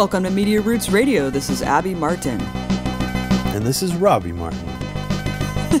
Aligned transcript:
Welcome 0.00 0.24
to 0.24 0.30
Media 0.30 0.62
Roots 0.62 0.88
Radio. 0.88 1.28
This 1.28 1.50
is 1.50 1.60
Abby 1.60 1.94
Martin. 1.94 2.40
And 2.40 3.66
this 3.66 3.82
is 3.82 3.94
Robbie 3.94 4.32
Martin. 4.32 4.66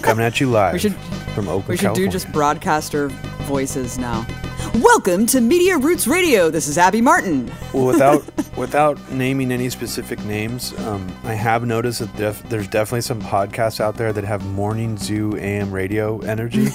Coming 0.00 0.26
at 0.26 0.40
you 0.40 0.50
live 0.50 0.74
We 0.74 0.78
should 0.78 0.94
from 1.34 1.48
Oakland, 1.48 1.68
we 1.68 1.76
should 1.78 1.94
do 1.94 2.04
California. 2.04 2.10
just 2.10 2.30
broadcaster 2.30 3.08
voices 3.46 3.96
now. 3.96 4.26
Welcome 4.74 5.24
to 5.28 5.40
Media 5.40 5.78
Roots 5.78 6.06
Radio. 6.06 6.50
This 6.50 6.68
is 6.68 6.76
Abby 6.76 7.00
Martin. 7.00 7.50
well, 7.72 7.86
without 7.86 8.22
without 8.58 9.10
naming 9.10 9.50
any 9.50 9.70
specific 9.70 10.22
names, 10.26 10.78
um, 10.80 11.10
I 11.24 11.32
have 11.32 11.64
noticed 11.64 12.00
that 12.00 12.14
def- 12.14 12.46
there's 12.50 12.68
definitely 12.68 13.00
some 13.00 13.22
podcasts 13.22 13.80
out 13.80 13.96
there 13.96 14.12
that 14.12 14.24
have 14.24 14.44
morning 14.44 14.98
zoo 14.98 15.34
AM 15.38 15.72
radio 15.72 16.18
energy 16.18 16.64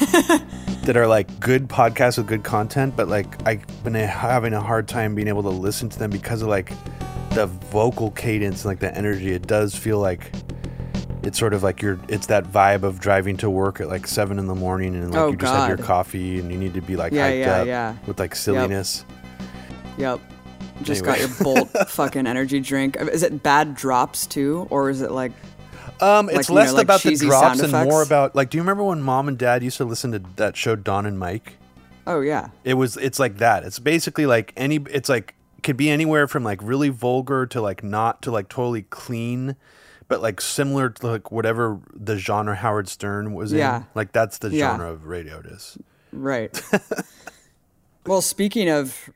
that 0.86 0.98
are 0.98 1.06
like 1.06 1.40
good 1.40 1.68
podcasts 1.68 2.18
with 2.18 2.26
good 2.26 2.44
content, 2.44 2.96
but 2.96 3.08
like 3.08 3.48
I've 3.48 3.84
been 3.84 3.94
having 3.94 4.54
a 4.54 4.62
hard 4.62 4.88
time 4.88 5.14
being 5.14 5.28
able 5.28 5.44
to 5.44 5.50
listen 5.50 5.90
to 5.90 6.00
them 6.00 6.10
because 6.10 6.42
of 6.42 6.48
like 6.48 6.72
the 7.36 7.46
vocal 7.48 8.12
cadence 8.12 8.64
and 8.64 8.72
like 8.72 8.80
the 8.80 8.96
energy. 8.98 9.32
It 9.32 9.46
does 9.46 9.76
feel 9.76 10.00
like 10.00 10.32
it's 11.24 11.38
sort 11.40 11.54
of 11.54 11.64
like 11.64 11.82
you're 11.82 12.00
it's 12.08 12.28
that 12.28 12.46
vibe 12.46 12.84
of 12.84 13.00
driving 13.00 13.38
to 13.38 13.50
work 13.50 13.80
at 13.82 13.88
like 13.88 14.08
seven 14.08 14.38
in 14.40 14.48
the 14.48 14.56
morning 14.56 14.96
and 14.96 15.12
like 15.12 15.20
Oh, 15.20 15.32
you 15.32 15.38
just 15.38 15.54
had 15.54 15.68
your 15.68 15.78
coffee 15.78 16.40
and 16.40 16.52
you 16.52 16.58
need 16.58 16.74
to 16.76 16.82
be 16.82 16.96
like 16.96 17.14
Yeah, 17.14 17.30
hyped 17.32 17.40
yeah, 17.40 17.56
up 17.62 17.68
yeah. 17.68 17.96
with 18.08 18.20
like 18.20 18.36
silliness. 18.36 19.06
Yep. 19.98 20.20
Just 20.82 21.04
Anyway. 21.06 21.20
got 21.20 21.20
your 21.20 21.44
Bolt 21.44 21.70
fucking 21.90 22.28
energy 22.28 22.60
drink. 22.60 22.98
Is 22.98 23.24
it 23.24 23.42
bad 23.44 23.76
drops 23.76 24.28
too, 24.28 24.68
or 24.70 24.90
is 24.90 25.02
it 25.02 25.12
like 25.12 25.32
Um, 26.02 26.28
Like, 26.28 26.36
it's 26.38 26.50
you 26.50 26.56
know, 26.56 26.62
less 26.62 26.74
like 26.74 26.84
about 26.84 27.02
the 27.02 27.16
drops 27.16 27.62
and 27.62 27.72
more 27.72 28.02
about 28.04 28.36
like. 28.36 28.50
Do 28.50 28.58
you 28.58 28.62
remember 28.62 28.84
when 28.84 29.02
mom 29.02 29.28
and 29.30 29.38
dad 29.38 29.64
used 29.64 29.78
to 29.78 29.86
listen 29.86 30.12
to 30.12 30.22
that 30.36 30.58
show 30.58 30.76
Don 30.76 31.06
and 31.06 31.18
Mike? 31.20 31.58
oh 32.08 32.20
yeah, 32.22 32.50
It 32.64 32.74
was. 32.76 32.98
It's 32.98 33.20
like 33.20 33.38
that. 33.38 33.64
It's 33.64 33.80
basically 33.80 34.26
like 34.26 34.52
any. 34.58 34.76
It's 34.90 35.08
like 35.10 35.34
could 35.66 35.76
be 35.76 35.90
anywhere 35.90 36.28
from 36.30 36.46
like 36.46 36.62
really 36.64 36.88
vulgar 36.90 37.46
to 37.48 37.62
like 37.62 37.84
not 37.84 38.22
to 38.22 38.32
like 38.32 38.48
totally 38.48 38.84
clean, 38.84 39.58
but 40.08 40.22
like 40.22 40.40
similar 40.40 40.90
to 40.92 41.08
like 41.08 41.30
whatever 41.32 41.82
the 41.94 42.18
genre 42.18 42.56
Howard 42.56 42.88
Stern 42.88 43.34
was 43.34 43.52
Yeah. 43.52 43.78
in. 43.80 43.86
Like 43.96 44.14
that's 44.14 44.38
the 44.38 44.50
Yeah. 44.52 44.70
genre 44.72 44.94
of 44.94 45.06
radio 45.06 45.40
it 45.40 45.48
is. 45.48 45.78
right. 46.14 46.58
well, 48.06 48.22
speaking 48.22 48.70
of 48.70 49.10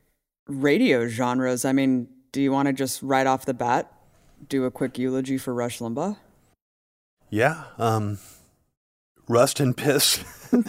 radio 0.47 1.07
genres, 1.07 1.63
I 1.63 1.71
mean, 1.71 2.09
do 2.33 2.41
you 2.41 2.51
want 2.51 2.67
to 2.67 2.73
just 2.73 3.01
right 3.01 3.25
off 3.27 3.45
the 3.45 3.53
bat 3.53 3.89
do 4.49 4.65
a 4.65 4.71
quick 4.71 4.97
eulogy 4.97 5.37
for 5.37 5.53
Rush 5.53 5.79
Limbaugh? 5.79 6.17
Yeah. 7.29 7.63
Um, 7.77 8.17
Rust 9.27 9.59
and 9.59 9.77
Piss. 9.77 10.23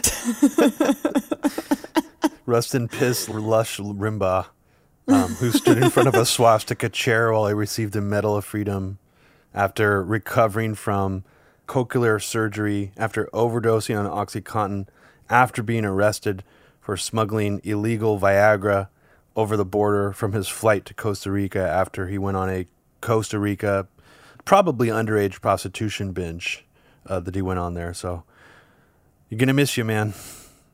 Rust 2.47 2.75
and 2.75 2.91
Piss 2.91 3.29
Lush 3.29 3.79
Rimbaugh, 3.79 4.47
um, 5.09 5.35
who 5.35 5.51
stood 5.51 5.79
in 5.79 5.91
front 5.91 6.09
of 6.09 6.15
a 6.15 6.25
swastika 6.27 6.89
chair 6.89 7.33
while 7.33 7.47
he 7.47 7.55
received 7.55 7.97
a 7.97 8.01
Medal 8.01 8.37
of 8.37 8.45
Freedom 8.45 8.99
after 9.55 10.03
recovering 10.03 10.75
from 10.75 11.25
cochlear 11.67 12.23
surgery 12.23 12.93
after 12.97 13.29
overdosing 13.33 13.99
on 13.99 14.07
Oxycontin 14.07 14.87
after 15.29 15.63
being 15.63 15.85
arrested 15.85 16.43
for 16.81 16.97
smuggling 16.97 17.61
illegal 17.63 18.19
Viagra 18.19 18.89
over 19.37 19.57
the 19.57 19.65
border 19.65 20.13
from 20.13 20.33
his 20.33 20.49
flight 20.49 20.85
to 20.87 20.95
Costa 20.95 21.31
Rica 21.31 21.61
after 21.61 22.09
he 22.09 22.19
went 22.19 22.37
on 22.37 22.51
a 22.51 22.67
Costa 23.01 23.39
Rica, 23.39 23.87
probably 24.45 24.89
underage 24.89 25.41
prostitution 25.41 26.13
binge 26.13 26.65
uh, 27.07 27.21
that 27.21 27.35
he 27.35 27.43
went 27.43 27.59
on 27.59 27.75
there. 27.75 27.95
So 27.95 28.25
you're 29.29 29.39
gonna 29.39 29.55
miss 29.55 29.77
you, 29.77 29.85
man. 29.85 30.15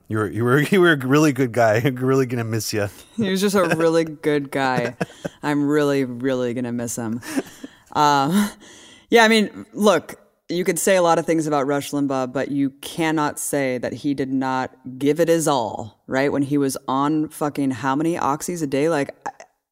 You 0.08 0.18
were 0.18 0.30
you 0.30 0.44
were 0.44 0.60
you 0.70 0.80
were 0.80 0.92
a 0.92 1.06
really 1.06 1.32
good 1.32 1.52
guy. 1.52 1.78
really 1.94 2.26
gonna 2.26 2.44
miss 2.44 2.72
you. 2.72 2.88
He 3.16 3.30
was 3.30 3.40
just 3.40 3.56
a 3.56 3.64
really 3.76 4.04
good 4.04 4.50
guy. 4.50 4.96
I'm 5.42 5.66
really, 5.66 6.04
really 6.04 6.54
gonna 6.54 6.72
miss 6.72 6.96
him. 6.96 7.20
Um, 7.92 8.50
yeah, 9.08 9.24
I 9.24 9.28
mean, 9.28 9.66
look, 9.72 10.20
you 10.48 10.64
could 10.64 10.78
say 10.78 10.96
a 10.96 11.02
lot 11.02 11.18
of 11.18 11.26
things 11.26 11.46
about 11.46 11.66
Rush 11.66 11.90
Limbaugh, 11.90 12.32
but 12.32 12.50
you 12.50 12.70
cannot 12.70 13.38
say 13.38 13.78
that 13.78 13.92
he 13.92 14.14
did 14.14 14.32
not 14.32 14.76
give 14.98 15.18
it 15.18 15.28
his 15.28 15.48
all, 15.48 16.02
right? 16.06 16.30
When 16.30 16.42
he 16.42 16.58
was 16.58 16.76
on 16.86 17.28
fucking 17.28 17.70
how 17.70 17.96
many 17.96 18.16
oxys 18.16 18.62
a 18.62 18.66
day? 18.66 18.88
Like, 18.88 19.14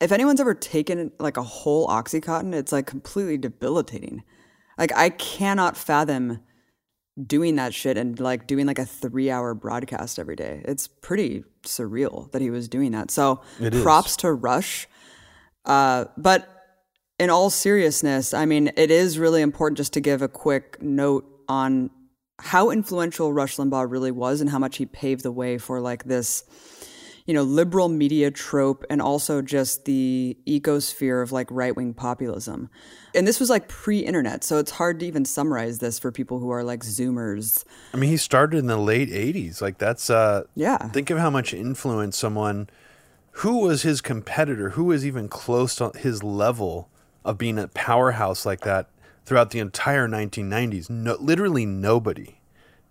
if 0.01 0.11
anyone's 0.11 0.41
ever 0.41 0.55
taken 0.55 1.13
like 1.19 1.37
a 1.37 1.43
whole 1.43 1.87
oxycontin, 1.89 2.55
it's 2.55 2.73
like 2.73 2.87
completely 2.87 3.37
debilitating. 3.37 4.25
Like, 4.79 4.93
I 4.97 5.11
cannot 5.11 5.77
fathom 5.77 6.41
doing 7.23 7.57
that 7.57 7.73
shit 7.73 7.97
and 7.97 8.19
like 8.19 8.47
doing 8.47 8.67
like 8.67 8.79
a 8.79 8.85
three 8.85 9.31
hour 9.31 9.55
broadcast 9.55 10.19
every 10.19 10.37
day. 10.37 10.63
It's 10.65 10.89
pretty 10.89 11.45
surreal 11.63 12.31
that 12.33 12.43
he 12.43 12.51
was 12.51 12.69
doing 12.69 12.93
that. 12.93 13.11
So 13.11 13.41
It 13.61 13.75
is. 13.75 13.83
props 13.83 14.17
to 14.19 14.33
Rush. 14.33 14.89
Uh, 15.65 16.07
but 16.17 16.49
in 17.19 17.31
all 17.31 17.51
seriousness, 17.51 18.35
I 18.35 18.45
mean, 18.47 18.73
it 18.77 18.91
is 18.91 19.19
really 19.19 19.43
important 19.43 19.77
just 19.79 19.93
to 19.93 20.01
give 20.01 20.23
a 20.23 20.29
quick 20.29 20.83
note 20.83 21.25
on 21.49 21.91
how 22.41 22.71
influential 22.71 23.33
Rush 23.33 23.57
Limbaugh 23.57 23.89
really 23.89 24.11
was 24.11 24.41
and 24.41 24.51
how 24.51 24.59
much 24.59 24.77
he 24.79 24.87
paved 24.87 25.23
the 25.23 25.31
way 25.31 25.57
for 25.57 25.81
like 25.81 26.05
this, 26.05 26.43
you 27.27 27.33
know, 27.33 27.43
liberal 27.43 27.89
media 27.89 28.31
trope 28.31 28.85
and 28.91 29.01
also 29.01 29.41
just 29.41 29.87
the 29.87 30.37
ecosphere 30.47 31.23
of 31.23 31.33
like 31.33 31.49
right 31.51 31.75
wing 31.75 31.95
populism. 31.95 32.69
And 33.15 33.27
this 33.27 33.41
was 33.41 33.49
like 33.49 33.67
pre 33.69 34.01
internet, 34.01 34.45
so 34.45 34.59
it's 34.59 34.73
hard 34.73 35.01
to 35.01 35.07
even 35.07 35.25
summarize 35.25 35.79
this 35.79 35.99
for 35.99 36.13
people 36.13 36.39
who 36.39 36.51
are 36.51 36.63
like 36.63 36.81
Zoomers. 36.81 37.65
I 37.95 37.97
mean, 37.97 38.11
he 38.11 38.19
started 38.19 38.59
in 38.59 38.67
the 38.67 38.77
late 38.77 39.09
'80s. 39.09 39.63
Like 39.63 39.79
that's 39.79 40.11
uh, 40.11 40.45
Yeah. 40.55 40.89
Think 40.89 41.11
of 41.11 41.19
how 41.19 41.31
much 41.31 41.55
influence 41.55 42.19
someone 42.19 42.69
who 43.39 43.59
was 43.59 43.83
his 43.83 44.01
competitor, 44.01 44.71
who 44.71 44.85
was 44.85 45.07
even 45.07 45.29
close 45.29 45.77
to 45.77 45.93
his 45.97 46.23
level 46.23 46.89
of 47.25 47.39
being 47.39 47.59
a 47.59 47.69
powerhouse 47.69 48.45
like 48.45 48.61
that 48.61 48.89
throughout 49.25 49.51
the 49.51 49.59
entire 49.61 50.07
1990s. 50.07 50.91
No, 50.91 51.17
literally 51.19 51.65
nobody. 51.65 52.41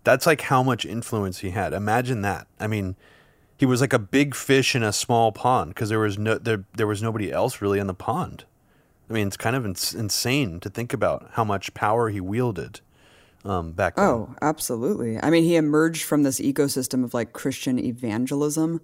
That's 0.03 0.25
like 0.25 0.41
how 0.41 0.63
much 0.63 0.85
influence 0.85 1.39
he 1.39 1.51
had. 1.51 1.71
Imagine 1.71 2.23
that. 2.23 2.47
I 2.59 2.67
mean, 2.67 2.95
he 3.57 3.65
was 3.65 3.81
like 3.81 3.93
a 3.93 3.99
big 3.99 4.35
fish 4.35 4.75
in 4.75 4.83
a 4.83 4.93
small 4.93 5.31
pond 5.31 5.69
because 5.73 5.89
there 5.89 5.99
was 5.99 6.17
no 6.17 6.37
there, 6.37 6.65
there 6.75 6.87
was 6.87 7.01
nobody 7.01 7.31
else 7.31 7.61
really 7.61 7.79
in 7.79 7.87
the 7.87 7.93
pond. 7.93 8.45
I 9.09 9.13
mean, 9.13 9.27
it's 9.27 9.37
kind 9.37 9.55
of 9.55 9.65
ins- 9.65 9.93
insane 9.93 10.59
to 10.61 10.69
think 10.69 10.93
about 10.93 11.31
how 11.33 11.43
much 11.43 11.73
power 11.73 12.09
he 12.09 12.21
wielded 12.21 12.79
um, 13.45 13.73
back 13.73 13.95
then. 13.95 14.05
Oh, 14.05 14.35
absolutely. 14.41 15.19
I 15.21 15.29
mean, 15.29 15.43
he 15.43 15.55
emerged 15.55 16.03
from 16.03 16.23
this 16.23 16.39
ecosystem 16.39 17.03
of 17.03 17.13
like 17.13 17.33
Christian 17.33 17.77
evangelism, 17.77 18.81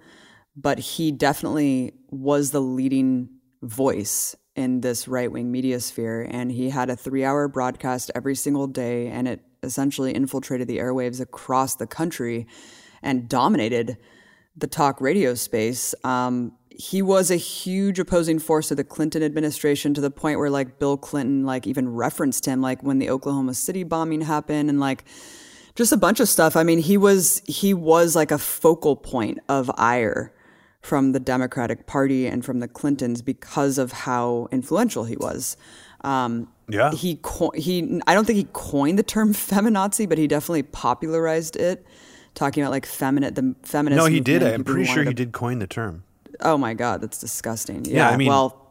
but 0.56 0.80
he 0.80 1.12
definitely 1.12 1.94
was 2.10 2.52
the 2.52 2.62
leading 2.62 3.30
voice 3.62 4.36
in 4.56 4.82
this 4.82 5.08
right 5.08 5.32
wing 5.32 5.52
media 5.52 5.80
sphere. 5.80 6.28
And 6.30 6.52
he 6.52 6.70
had 6.70 6.90
a 6.90 6.96
three 6.96 7.24
hour 7.24 7.48
broadcast 7.48 8.12
every 8.14 8.36
single 8.36 8.68
day, 8.68 9.08
and 9.08 9.28
it 9.28 9.42
essentially 9.64 10.14
infiltrated 10.14 10.68
the 10.68 10.78
airwaves 10.78 11.22
across 11.22 11.76
the 11.76 11.88
country 11.88 12.48
and 13.02 13.30
dominated 13.30 13.98
the 14.60 14.68
talk 14.68 15.02
radio 15.02 15.34
space. 15.34 15.96
Um, 16.04 16.54
he 16.70 17.02
was 17.02 17.30
a 17.30 17.36
huge 17.36 18.00
opposing 18.00 18.40
force 18.40 18.70
to 18.70 18.76
the 18.76 18.84
Clinton 18.86 19.22
administration 19.22 19.94
to 19.96 20.02
the 20.02 20.12
point 20.12 20.40
where 20.40 20.50
like 20.50 20.80
Bill 20.80 20.96
Clinton 20.98 21.46
like 21.46 21.68
even 21.68 21.94
referenced 21.94 22.46
him 22.46 22.62
like 22.62 22.82
when 22.84 23.00
the 23.00 23.10
Oklahoma 23.10 23.54
City 23.54 23.84
bombing 23.84 24.22
happened 24.22 24.70
and 24.70 24.80
like 24.80 25.04
just 25.76 25.92
a 25.92 25.98
bunch 25.98 26.20
of 26.20 26.30
stuff. 26.30 26.56
I 26.56 26.64
mean, 26.64 26.80
he 26.80 26.96
was 26.98 27.42
he 27.48 27.74
was 27.74 28.16
like 28.16 28.32
a 28.32 28.38
focal 28.38 28.96
point 28.96 29.40
of 29.50 29.70
ire 29.78 30.34
from 30.82 31.12
the 31.12 31.20
Democratic 31.20 31.86
Party 31.86 32.26
and 32.26 32.46
from 32.46 32.60
the 32.62 32.68
Clintons 32.68 33.22
because 33.22 33.78
of 33.78 33.92
how 33.92 34.48
influential 34.52 35.04
he 35.04 35.18
was. 35.18 35.58
Um, 36.02 36.48
Yeah. 36.70 36.92
he 36.94 37.20
co- 37.22 37.52
he 37.52 38.00
I 38.08 38.14
don't 38.14 38.26
think 38.26 38.38
he 38.38 38.48
coined 38.54 38.98
the 38.98 39.04
term 39.04 39.34
feminazi, 39.50 40.08
but 40.08 40.18
he 40.18 40.28
definitely 40.28 40.64
popularized 40.64 41.58
it, 41.58 41.86
talking 42.36 42.64
about 42.64 42.72
like 42.72 42.86
feminine 42.86 43.34
the 43.34 43.56
feminist. 43.64 43.98
no, 43.98 44.06
he 44.06 44.20
did. 44.20 44.44
I'm 44.44 44.64
pretty 44.64 44.86
sure 44.86 45.04
he 45.04 45.10
to- 45.10 45.14
did 45.14 45.32
coin 45.32 45.60
the 45.60 45.68
term. 45.68 46.04
Oh 46.42 46.58
my 46.58 46.74
god, 46.74 47.02
that's 47.02 47.20
disgusting. 47.20 47.86
Yeah, 47.86 47.96
Yeah, 47.96 48.10
I 48.10 48.18
mean- 48.18 48.30
well, 48.30 48.66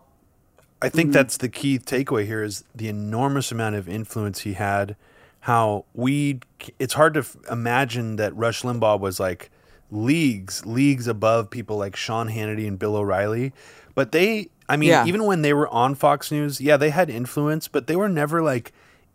I 0.80 0.86
Mm-hmm. 0.88 0.96
think 0.96 1.12
that's 1.12 1.36
the 1.38 1.48
key 1.48 1.78
takeaway 1.78 2.24
here 2.24 2.42
is 2.42 2.64
the 2.74 2.88
enormous 2.88 3.50
amount 3.50 3.74
of 3.74 3.88
influence 3.88 4.40
he 4.40 4.52
had. 4.54 4.94
How 5.40 5.84
we, 5.94 6.40
it's 6.78 6.94
hard 6.94 7.14
to 7.14 7.20
f- 7.20 7.36
imagine 7.50 8.16
that 8.16 8.34
Rush 8.36 8.62
Limbaugh 8.62 9.00
was 9.00 9.18
like 9.20 9.50
leagues, 9.90 10.64
leagues 10.66 11.06
above 11.08 11.50
people 11.50 11.76
like 11.76 11.96
Sean 11.96 12.28
Hannity 12.28 12.66
and 12.68 12.78
Bill 12.78 12.96
O'Reilly. 12.96 13.52
But 13.94 14.12
they, 14.12 14.50
I 14.68 14.76
mean, 14.76 14.90
Yeah. 14.90 15.06
even 15.06 15.24
when 15.24 15.42
they 15.42 15.52
were 15.52 15.68
on 15.68 15.94
Fox 15.94 16.30
News, 16.30 16.60
yeah, 16.60 16.76
they 16.76 16.90
had 16.90 17.08
influence, 17.10 17.66
but 17.68 17.86
they 17.86 17.96
were 17.96 18.08
never 18.08 18.42
like 18.42 18.72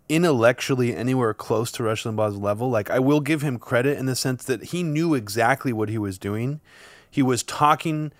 intellectually 0.09 0.95
anywhere 0.95 1.33
close 1.33 1.71
to 1.73 1.83
Rush 1.83 2.03
Limbaugh's 2.03 2.37
level. 2.37 2.69
Like, 2.69 2.89
I 2.89 2.99
will 2.99 3.21
give 3.21 3.41
him 3.41 3.57
credit 3.57 3.97
in 3.97 4.05
the 4.05 4.15
sense 4.15 4.43
that 4.45 4.65
he 4.65 4.83
knew 4.83 5.13
exactly 5.13 5.73
what 5.73 5.89
he 5.89 5.97
was 5.97 6.17
doing. 6.17 6.61
He 7.09 7.21
was 7.21 7.43
talking 7.43 8.11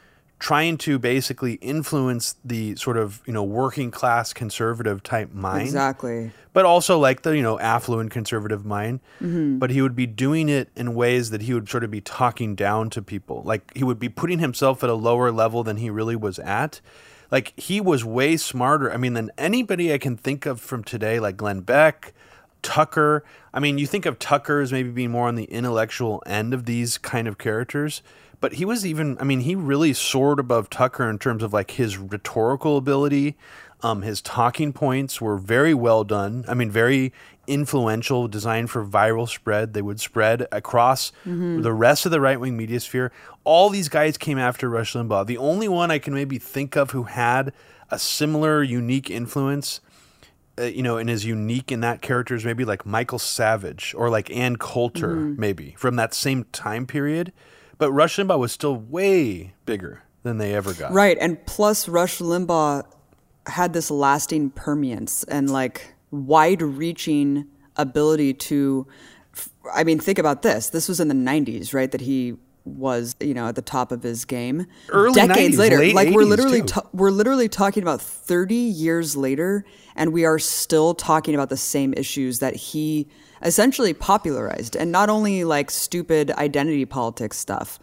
trying 0.44 0.78
to 0.78 1.00
basically 1.00 1.54
influence 1.62 2.36
the 2.44 2.76
sort 2.76 2.98
of 2.98 3.22
you 3.26 3.32
know 3.32 3.44
working 3.44 3.90
class 3.90 4.34
conservative 4.34 5.02
type 5.02 5.32
mind 5.32 5.62
Exactly. 5.62 6.32
but 6.52 6.66
also 6.66 7.00
like 7.00 7.22
the 7.22 7.32
you 7.38 7.42
know 7.42 7.58
affluent 7.62 8.12
conservative 8.12 8.66
mind 8.66 9.00
mm-hmm. 9.22 9.58
but 9.58 9.70
he 9.70 9.82
would 9.82 9.96
be 9.96 10.06
doing 10.06 10.50
it 10.50 10.68
in 10.76 10.96
ways 10.96 11.30
that 11.30 11.44
he 11.44 11.54
would 11.54 11.70
sort 11.70 11.86
of 11.86 11.92
be 11.92 12.02
talking 12.02 12.56
down 12.56 12.90
to 12.90 13.02
people 13.02 13.42
like 13.46 13.72
he 13.74 13.86
would 13.86 14.00
be 14.00 14.10
putting 14.10 14.40
himself 14.40 14.84
at 14.84 14.90
a 14.90 14.96
lower 14.96 15.32
level 15.32 15.64
than 15.64 15.78
he 15.78 15.90
really 15.90 16.18
was 16.18 16.40
at 16.40 16.82
like 17.34 17.52
he 17.60 17.82
was 17.82 18.06
way 18.06 18.38
smarter 18.38 18.94
i 18.94 18.96
mean 18.96 19.14
than 19.14 19.32
anybody 19.40 19.92
i 19.92 19.98
can 19.98 20.16
think 20.16 20.46
of 20.46 20.62
from 20.62 20.84
today 20.84 21.20
like 21.20 21.36
glenn 21.36 21.62
beck 21.62 22.14
tucker 22.62 23.26
i 23.54 23.60
mean 23.60 23.80
you 23.80 23.88
think 23.88 24.06
of 24.06 24.20
tucker 24.20 24.62
as 24.62 24.72
maybe 24.72 24.90
being 24.90 25.10
more 25.10 25.28
on 25.28 25.36
the 25.36 25.46
intellectual 25.46 26.22
end 26.28 26.54
of 26.54 26.66
these 26.66 27.00
kind 27.00 27.28
of 27.28 27.40
characters 27.40 28.04
but 28.40 28.54
he 28.54 28.64
was 28.64 28.86
even 28.86 29.18
i 29.20 29.24
mean 29.24 29.40
he 29.40 29.56
really 29.56 29.94
soared 29.94 30.40
above 30.40 30.70
tucker 30.70 31.10
in 31.10 31.18
terms 31.18 31.42
of 31.42 31.52
like 31.52 31.72
his 31.72 31.98
rhetorical 31.98 32.78
ability 32.78 33.36
um, 33.84 34.02
his 34.02 34.22
talking 34.22 34.72
points 34.72 35.20
were 35.20 35.38
very 35.38 35.74
well 35.74 36.06
done. 36.06 36.46
I 36.48 36.54
mean, 36.54 36.72
very 36.72 37.12
influential, 37.48 38.28
designed 38.28 38.70
for 38.70 38.86
viral 38.86 39.28
spread. 39.28 39.74
They 39.74 39.82
would 39.82 40.00
spread 40.00 40.48
across 40.52 41.12
the 41.62 41.74
rest 41.74 42.06
of 42.06 42.12
the 42.12 42.22
right 42.22 42.40
wing 42.40 42.56
media 42.56 42.80
sphere. 42.80 43.12
All 43.44 43.70
these 43.70 43.90
guys 43.90 44.18
came 44.18 44.38
after 44.38 44.70
Rush 44.70 44.94
Limbaugh. 44.94 45.26
The 45.26 45.38
only 45.38 45.68
one 45.68 45.92
I 45.92 46.00
can 46.00 46.14
maybe 46.14 46.38
think 46.40 46.76
of 46.76 46.92
who 46.92 47.04
had 47.04 47.52
a 47.90 48.00
similar, 48.00 48.64
unique 48.64 49.10
influence, 49.10 49.82
uh, 50.58 50.64
you 50.64 50.82
know, 50.82 50.98
and 50.98 51.10
is 51.10 51.26
unique 51.26 51.72
in 51.72 51.82
that 51.82 52.02
character 52.02 52.36
is 52.36 52.46
maybe 52.46 52.64
like 52.64 52.86
Michael 52.86 53.20
Savage 53.20 53.94
or 53.98 54.10
like 54.10 54.32
Ann 54.32 54.56
Coulter, 54.56 55.16
maybe 55.16 55.76
from 55.78 55.96
that 55.98 56.14
same 56.14 56.46
time 56.52 56.86
period. 56.86 57.34
But 57.78 57.92
Rush 57.92 58.18
Limbaugh 58.18 58.40
was 58.40 58.52
still 58.52 58.76
way 58.76 59.54
bigger 59.66 60.04
than 60.22 60.38
they 60.38 60.54
ever 60.54 60.74
got. 60.74 60.94
Right. 60.94 61.18
And 61.20 61.44
plus, 61.46 61.90
Rush 61.90 62.20
Limbaugh 62.20 62.86
had 63.48 63.74
this 63.74 63.92
lasting 63.92 64.52
permeance 64.52 65.24
and 65.26 65.50
like 65.50 65.93
wide 66.14 66.62
reaching 66.62 67.48
ability 67.76 68.34
to. 68.36 68.88
I 69.74 69.84
mean, 69.84 70.00
think 70.00 70.20
about 70.20 70.44
this. 70.44 70.70
This 70.70 70.88
was 70.88 71.00
in 71.00 71.08
the 71.08 71.16
90s, 71.16 71.74
right? 71.74 71.92
That 71.92 72.02
he 72.02 72.36
was, 72.66 73.16
you 73.20 73.34
know, 73.34 73.48
at 73.48 73.56
the 73.56 73.62
top 73.62 73.92
of 73.92 74.04
his 74.04 74.26
game. 74.26 74.68
Early 74.90 75.14
Decades 75.14 75.56
90s, 75.56 75.60
later, 75.60 75.78
late 75.80 75.96
like 75.96 76.14
we're 76.14 76.24
literally 76.24 76.62
too. 76.62 76.68
ta- 76.68 76.88
we're 76.94 77.12
literally 77.12 77.50
talking 77.50 77.84
about 77.84 78.02
30 78.02 78.56
years 78.56 79.18
later, 79.18 79.66
and 79.96 80.14
we 80.14 80.24
are 80.26 80.40
still 80.40 80.94
talking 80.94 81.34
about 81.34 81.50
the 81.50 81.58
same 81.58 81.94
issues 81.96 82.40
that 82.40 82.56
he 82.56 83.10
essentially 83.42 83.94
popularized, 83.94 84.76
and 84.76 84.92
not 84.92 85.10
only 85.10 85.44
like 85.44 85.72
stupid 85.72 86.32
identity 86.32 86.86
politics 86.86 87.38
stuff. 87.38 87.80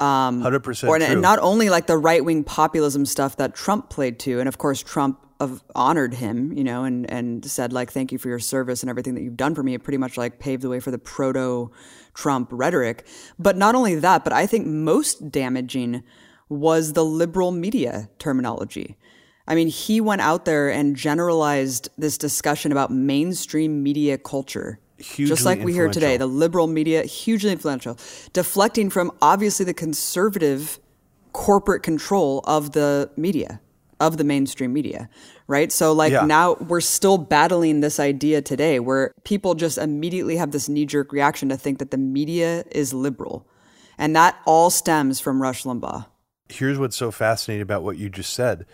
Um, 0.00 0.42
100% 0.42 0.88
or, 0.88 0.98
true. 0.98 1.06
and 1.06 1.22
not 1.22 1.38
only 1.38 1.70
like 1.70 1.86
the 1.86 1.96
right 1.96 2.24
wing 2.24 2.42
populism 2.42 3.06
stuff 3.06 3.36
that 3.36 3.54
Trump 3.54 3.90
played 3.90 4.18
to, 4.20 4.40
and 4.40 4.48
of 4.48 4.58
course 4.58 4.82
Trump 4.82 5.24
of, 5.50 5.62
honored 5.74 6.14
him, 6.14 6.52
you 6.52 6.64
know, 6.64 6.84
and 6.84 7.10
and 7.10 7.44
said 7.44 7.72
like 7.72 7.92
thank 7.92 8.12
you 8.12 8.18
for 8.18 8.28
your 8.28 8.38
service 8.38 8.82
and 8.82 8.90
everything 8.90 9.14
that 9.14 9.22
you've 9.22 9.36
done 9.36 9.54
for 9.54 9.62
me. 9.62 9.74
It 9.74 9.82
pretty 9.82 9.98
much 9.98 10.16
like 10.16 10.38
paved 10.38 10.62
the 10.62 10.68
way 10.68 10.80
for 10.80 10.90
the 10.90 10.98
proto 10.98 11.70
Trump 12.14 12.48
rhetoric. 12.52 13.06
But 13.38 13.56
not 13.56 13.74
only 13.74 13.94
that, 13.96 14.24
but 14.24 14.32
I 14.32 14.46
think 14.46 14.66
most 14.66 15.30
damaging 15.30 16.02
was 16.48 16.92
the 16.92 17.04
liberal 17.04 17.50
media 17.50 18.08
terminology. 18.18 18.96
I 19.46 19.54
mean, 19.54 19.68
he 19.68 20.00
went 20.00 20.22
out 20.22 20.44
there 20.44 20.70
and 20.70 20.96
generalized 20.96 21.90
this 21.98 22.16
discussion 22.16 22.72
about 22.72 22.90
mainstream 22.90 23.82
media 23.82 24.16
culture. 24.16 24.80
Hugely 24.96 25.26
just 25.26 25.44
like 25.44 25.62
we 25.62 25.72
hear 25.72 25.88
today, 25.88 26.16
the 26.16 26.26
liberal 26.26 26.66
media, 26.66 27.02
hugely 27.02 27.50
influential, 27.50 27.98
deflecting 28.32 28.90
from 28.90 29.10
obviously 29.20 29.66
the 29.66 29.74
conservative 29.74 30.78
corporate 31.32 31.82
control 31.82 32.42
of 32.46 32.72
the 32.72 33.10
media, 33.16 33.60
of 34.00 34.16
the 34.16 34.24
mainstream 34.24 34.72
media, 34.72 35.10
right? 35.46 35.70
So, 35.70 35.92
like, 35.92 36.12
Yeah. 36.12 36.24
now 36.24 36.54
we're 36.54 36.80
still 36.80 37.18
battling 37.18 37.80
this 37.80 38.00
idea 38.00 38.40
today 38.42 38.80
where 38.80 39.12
people 39.24 39.54
just 39.54 39.78
immediately 39.78 40.36
have 40.36 40.52
this 40.52 40.68
knee 40.68 40.86
jerk 40.86 41.12
reaction 41.12 41.48
to 41.50 41.56
think 41.56 41.78
that 41.78 41.90
the 41.90 41.98
media 41.98 42.64
is 42.70 42.94
liberal. 42.94 43.46
And 43.98 44.16
that 44.16 44.36
all 44.44 44.70
stems 44.70 45.20
from 45.20 45.40
Rush 45.40 45.64
Limbaugh. 45.64 46.06
here's 46.48 46.78
what's 46.78 46.96
so 46.96 47.10
fascinating 47.10 47.62
about 47.62 47.82
what 47.82 47.96
you 47.96 48.08
just 48.10 48.32
said 48.32 48.66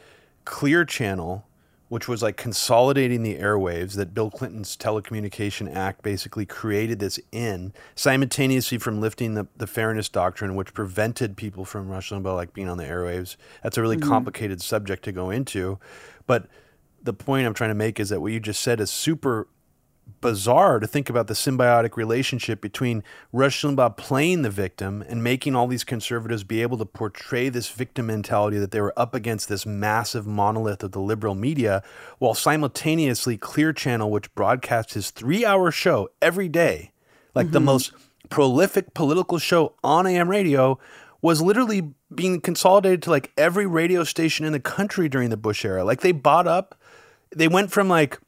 clear 0.44 0.84
channel 0.84 1.46
which 1.88 2.06
was 2.06 2.22
like 2.22 2.36
consolidating 2.36 3.22
the 3.22 3.36
airwaves 3.36 3.94
that 3.94 4.12
bill 4.12 4.30
clinton's 4.30 4.76
telecommunication 4.76 5.72
act 5.74 6.02
basically 6.02 6.44
created 6.46 6.98
this 6.98 7.20
in 7.30 7.72
simultaneously 7.94 8.76
from 8.78 9.00
lifting 9.00 9.34
the, 9.34 9.46
the 9.56 9.66
fairness 9.66 10.08
doctrine 10.08 10.56
which 10.56 10.74
prevented 10.74 11.36
people 11.36 11.64
from 11.64 11.88
rush 11.88 12.10
limbaugh 12.10 12.34
like 12.34 12.52
being 12.52 12.68
on 12.68 12.78
the 12.78 12.84
airwaves 12.84 13.36
that's 13.62 13.78
a 13.78 13.82
really 13.82 13.96
mm-hmm. 13.96 14.08
complicated 14.08 14.60
subject 14.60 15.04
to 15.04 15.12
go 15.12 15.30
into 15.30 15.78
but 16.26 16.46
the 17.02 17.12
point 17.12 17.46
i'm 17.46 17.54
trying 17.54 17.70
to 17.70 17.74
make 17.74 17.98
is 18.00 18.08
that 18.08 18.20
what 18.20 18.32
you 18.32 18.40
just 18.40 18.60
said 18.60 18.80
is 18.80 18.90
super 18.90 19.46
bizarre 20.20 20.78
to 20.80 20.86
think 20.86 21.08
about 21.08 21.26
the 21.26 21.34
symbiotic 21.34 21.96
relationship 21.96 22.60
between 22.60 23.02
Rush 23.32 23.62
Limbaugh 23.62 23.96
playing 23.96 24.42
the 24.42 24.50
victim 24.50 25.02
and 25.08 25.22
making 25.22 25.54
all 25.54 25.66
these 25.66 25.84
conservatives 25.84 26.44
be 26.44 26.62
able 26.62 26.78
to 26.78 26.84
portray 26.84 27.48
this 27.48 27.68
victim 27.68 28.06
mentality 28.06 28.58
that 28.58 28.70
they 28.70 28.80
were 28.80 28.94
up 28.96 29.14
against 29.14 29.48
this 29.48 29.64
massive 29.64 30.26
monolith 30.26 30.82
of 30.82 30.92
the 30.92 31.00
liberal 31.00 31.34
media, 31.34 31.82
while 32.18 32.34
simultaneously 32.34 33.36
Clear 33.36 33.72
Channel, 33.72 34.10
which 34.10 34.34
broadcasts 34.34 34.94
his 34.94 35.10
three 35.10 35.44
hour 35.44 35.70
show 35.70 36.08
every 36.20 36.48
day, 36.48 36.92
like 37.34 37.50
the 37.50 37.58
mm-hmm. 37.58 37.66
most 37.66 37.92
prolific 38.28 38.94
political 38.94 39.38
show 39.38 39.74
on 39.82 40.06
AM 40.06 40.28
radio, 40.28 40.78
was 41.22 41.42
literally 41.42 41.92
being 42.14 42.40
consolidated 42.40 43.02
to 43.02 43.10
like 43.10 43.30
every 43.36 43.66
radio 43.66 44.04
station 44.04 44.46
in 44.46 44.52
the 44.52 44.60
country 44.60 45.08
during 45.08 45.30
the 45.30 45.36
Bush 45.36 45.64
era. 45.64 45.84
Like 45.84 46.00
they 46.00 46.12
bought 46.12 46.46
up, 46.46 46.74
they 47.34 47.48
went 47.48 47.70
from 47.70 47.88
like 47.88 48.18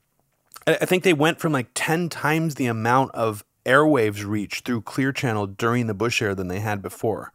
I 0.66 0.84
think 0.84 1.02
they 1.02 1.12
went 1.12 1.40
from 1.40 1.52
like 1.52 1.68
10 1.74 2.08
times 2.08 2.54
the 2.54 2.66
amount 2.66 3.12
of 3.14 3.44
airwaves 3.66 4.24
reach 4.24 4.60
through 4.60 4.82
Clear 4.82 5.12
Channel 5.12 5.46
during 5.46 5.86
the 5.86 5.94
Bush 5.94 6.22
era 6.22 6.34
than 6.34 6.48
they 6.48 6.60
had 6.60 6.82
before. 6.82 7.32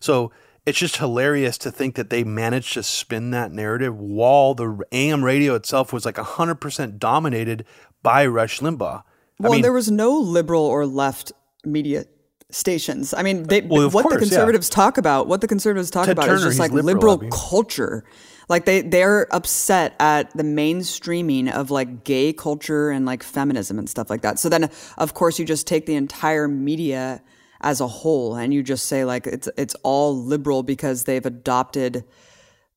So 0.00 0.32
it's 0.64 0.78
just 0.78 0.96
hilarious 0.96 1.58
to 1.58 1.70
think 1.70 1.96
that 1.96 2.10
they 2.10 2.24
managed 2.24 2.74
to 2.74 2.82
spin 2.82 3.30
that 3.32 3.52
narrative 3.52 3.98
while 3.98 4.54
the 4.54 4.84
AM 4.92 5.24
radio 5.24 5.54
itself 5.54 5.92
was 5.92 6.04
like 6.04 6.16
100% 6.16 6.98
dominated 6.98 7.64
by 8.02 8.26
Rush 8.26 8.60
Limbaugh. 8.60 9.02
Well, 9.38 9.52
I 9.52 9.56
mean, 9.56 9.62
there 9.62 9.72
was 9.72 9.90
no 9.90 10.18
liberal 10.18 10.64
or 10.64 10.86
left 10.86 11.32
media 11.64 12.04
stations. 12.50 13.12
I 13.12 13.22
mean, 13.22 13.44
they, 13.44 13.60
Well, 13.62 13.90
what 13.90 14.02
course, 14.02 14.14
the 14.14 14.20
yeah. 14.20 14.30
conservatives 14.30 14.68
talk 14.68 14.98
about, 14.98 15.26
what 15.26 15.40
the 15.40 15.48
conservatives 15.48 15.90
talk 15.90 16.06
Ted 16.06 16.16
about 16.16 16.26
Turner, 16.26 16.36
is 16.36 16.44
just 16.44 16.58
like 16.58 16.70
liberal, 16.70 16.94
liberal 16.94 17.18
I 17.18 17.22
mean. 17.22 17.30
culture. 17.30 18.04
Like 18.48 18.64
they 18.64 18.82
they're 18.82 19.32
upset 19.34 19.94
at 20.00 20.36
the 20.36 20.42
mainstreaming 20.42 21.50
of 21.52 21.70
like 21.70 22.04
gay 22.04 22.32
culture 22.32 22.90
and 22.90 23.06
like 23.06 23.22
feminism 23.22 23.78
and 23.78 23.88
stuff 23.88 24.10
like 24.10 24.22
that. 24.22 24.38
So 24.38 24.48
then, 24.48 24.70
of 24.98 25.14
course, 25.14 25.38
you 25.38 25.44
just 25.44 25.66
take 25.66 25.86
the 25.86 25.94
entire 25.94 26.48
media 26.48 27.22
as 27.60 27.80
a 27.80 27.86
whole 27.86 28.34
and 28.34 28.52
you 28.52 28.62
just 28.62 28.86
say 28.86 29.04
like 29.04 29.26
it's 29.26 29.48
it's 29.56 29.74
all 29.84 30.16
liberal 30.16 30.62
because 30.62 31.04
they've 31.04 31.24
adopted 31.24 32.04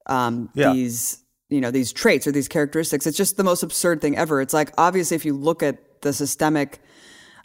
um, 0.05 0.50
Yeah. 0.53 0.74
these 0.74 1.19
you 1.50 1.62
know 1.62 1.72
these 1.72 1.91
traits 1.91 2.27
or 2.27 2.31
these 2.31 2.48
characteristics. 2.48 3.07
It's 3.07 3.17
just 3.17 3.38
the 3.38 3.43
most 3.43 3.63
absurd 3.63 4.01
thing 4.01 4.17
ever. 4.17 4.41
It's 4.41 4.53
like 4.53 4.72
obviously 4.77 5.15
if 5.15 5.25
you 5.25 5.34
look 5.34 5.63
at 5.63 6.01
the 6.01 6.13
systemic 6.13 6.79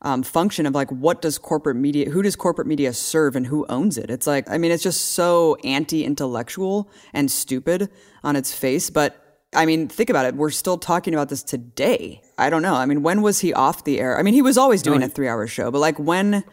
um, 0.02 0.22
function 0.22 0.66
of 0.66 0.74
like 0.74 0.90
what 0.90 1.20
does 1.20 1.38
corporate 1.38 1.76
media 1.76 2.10
who 2.10 2.22
does 2.22 2.36
corporate 2.36 2.66
media 2.66 2.92
serve 2.92 3.36
and 3.36 3.46
who 3.46 3.66
owns 3.68 3.98
it? 3.98 4.10
It's 4.10 4.26
like 4.26 4.48
i 4.50 4.58
mean 4.58 4.70
it's 4.70 4.82
just 4.82 5.12
so 5.12 5.56
anti-intellectual 5.64 6.90
and 7.12 7.30
stupid 7.30 7.90
on 8.24 8.36
its 8.36 8.52
face 8.52 8.90
but 8.90 9.42
i 9.54 9.66
mean 9.66 9.88
think 9.88 10.10
about 10.10 10.26
it. 10.26 10.34
We're 10.34 10.50
still 10.50 10.78
talking 10.78 11.14
about 11.14 11.28
this 11.28 11.42
today. 11.42 12.22
I 12.38 12.50
don't 12.50 12.62
know. 12.62 12.74
I 12.74 12.86
mean 12.86 13.02
when 13.02 13.22
was 13.22 13.40
he 13.40 13.52
off 13.52 13.84
the 13.84 14.00
air? 14.00 14.18
I 14.18 14.22
mean 14.22 14.34
he 14.34 14.42
was 14.42 14.56
always 14.56 14.82
doing 14.82 15.02
a 15.02 15.08
three-hour 15.08 15.46
show 15.46 15.70
but 15.70 15.78
like 15.78 15.98
when 15.98 16.44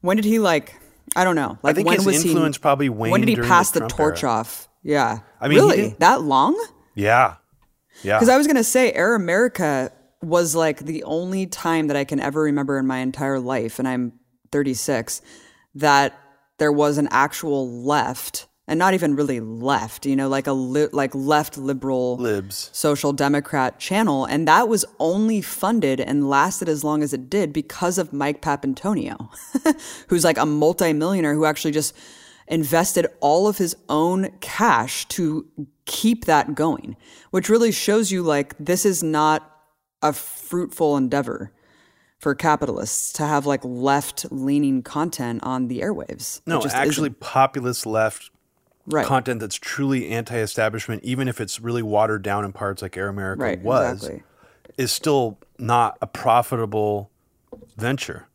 when 0.00 0.16
did 0.16 0.24
he 0.24 0.38
like 0.38 0.80
i 1.16 1.24
don't 1.24 1.36
know. 1.36 1.58
Like 1.62 1.76
think 1.76 1.88
when 1.88 1.96
his 1.96 2.06
was 2.06 2.24
influence 2.24 2.56
he 2.56 2.60
probably 2.60 2.88
when 2.88 3.10
waned 3.10 3.26
did 3.26 3.36
he 3.36 3.42
pass 3.42 3.70
the 3.70 3.80
the, 3.80 3.88
torch 3.88 4.22
era. 4.22 4.32
off? 4.32 4.68
Yeah. 4.84 5.20
I 5.40 5.48
mean, 5.48 5.58
really? 5.58 5.96
that 5.98 6.22
long? 6.22 6.54
Yeah. 6.94 7.36
Yeah. 8.02 8.16
because 8.16 8.28
I 8.28 8.36
was 8.36 8.46
going 8.46 8.56
to 8.56 8.64
say 8.64 8.92
Air 8.92 9.14
America 9.14 9.90
was 10.24 10.54
like 10.54 10.80
the 10.80 11.04
only 11.04 11.46
time 11.46 11.88
that 11.88 11.96
I 11.96 12.04
can 12.04 12.20
ever 12.20 12.42
remember 12.42 12.78
in 12.78 12.86
my 12.86 12.98
entire 12.98 13.38
life, 13.38 13.78
and 13.78 13.86
I'm 13.86 14.12
36, 14.52 15.22
that 15.74 16.18
there 16.58 16.72
was 16.72 16.98
an 16.98 17.08
actual 17.10 17.82
left, 17.82 18.46
and 18.66 18.78
not 18.78 18.94
even 18.94 19.16
really 19.16 19.40
left, 19.40 20.06
you 20.06 20.16
know, 20.16 20.28
like 20.28 20.46
a 20.46 20.52
li- 20.52 20.88
like 20.92 21.14
left 21.14 21.58
liberal 21.58 22.16
Libs. 22.16 22.70
social 22.72 23.12
democrat 23.12 23.78
channel, 23.78 24.24
and 24.24 24.48
that 24.48 24.68
was 24.68 24.84
only 24.98 25.40
funded 25.40 26.00
and 26.00 26.28
lasted 26.28 26.68
as 26.68 26.84
long 26.84 27.02
as 27.02 27.12
it 27.12 27.28
did 27.28 27.52
because 27.52 27.98
of 27.98 28.12
Mike 28.12 28.40
Papantonio, 28.40 29.28
who's 30.08 30.24
like 30.24 30.38
a 30.38 30.46
multimillionaire 30.46 31.34
who 31.34 31.44
actually 31.44 31.72
just 31.72 31.94
invested 32.46 33.06
all 33.20 33.48
of 33.48 33.58
his 33.58 33.74
own 33.88 34.30
cash 34.40 35.06
to 35.08 35.46
keep 35.86 36.24
that 36.26 36.54
going, 36.54 36.96
which 37.30 37.48
really 37.48 37.72
shows 37.72 38.12
you 38.12 38.22
like 38.22 38.54
this 38.58 38.84
is 38.84 39.02
not 39.02 39.50
a 40.04 40.12
fruitful 40.12 40.96
endeavor 40.96 41.50
for 42.18 42.34
capitalists 42.34 43.12
to 43.14 43.26
have 43.26 43.44
like 43.46 43.60
left 43.64 44.26
leaning 44.30 44.82
content 44.82 45.42
on 45.42 45.66
the 45.68 45.80
airwaves. 45.80 46.40
No, 46.46 46.60
just 46.60 46.74
actually, 46.76 47.08
isn't. 47.08 47.20
populist 47.20 47.86
left 47.86 48.30
Right. 48.86 49.06
content 49.06 49.40
that's 49.40 49.56
truly 49.56 50.08
anti-establishment, 50.10 51.02
even 51.04 51.26
if 51.26 51.40
it's 51.40 51.58
really 51.58 51.82
watered 51.82 52.22
down 52.22 52.44
in 52.44 52.52
parts 52.52 52.82
like 52.82 52.98
Air 52.98 53.08
America 53.08 53.42
Right, 53.42 53.62
was, 53.62 53.94
exactly. 54.04 54.22
is 54.76 54.92
still 54.92 55.38
not 55.58 55.96
a 56.02 56.06
profitable 56.06 57.10
venture. 57.78 58.26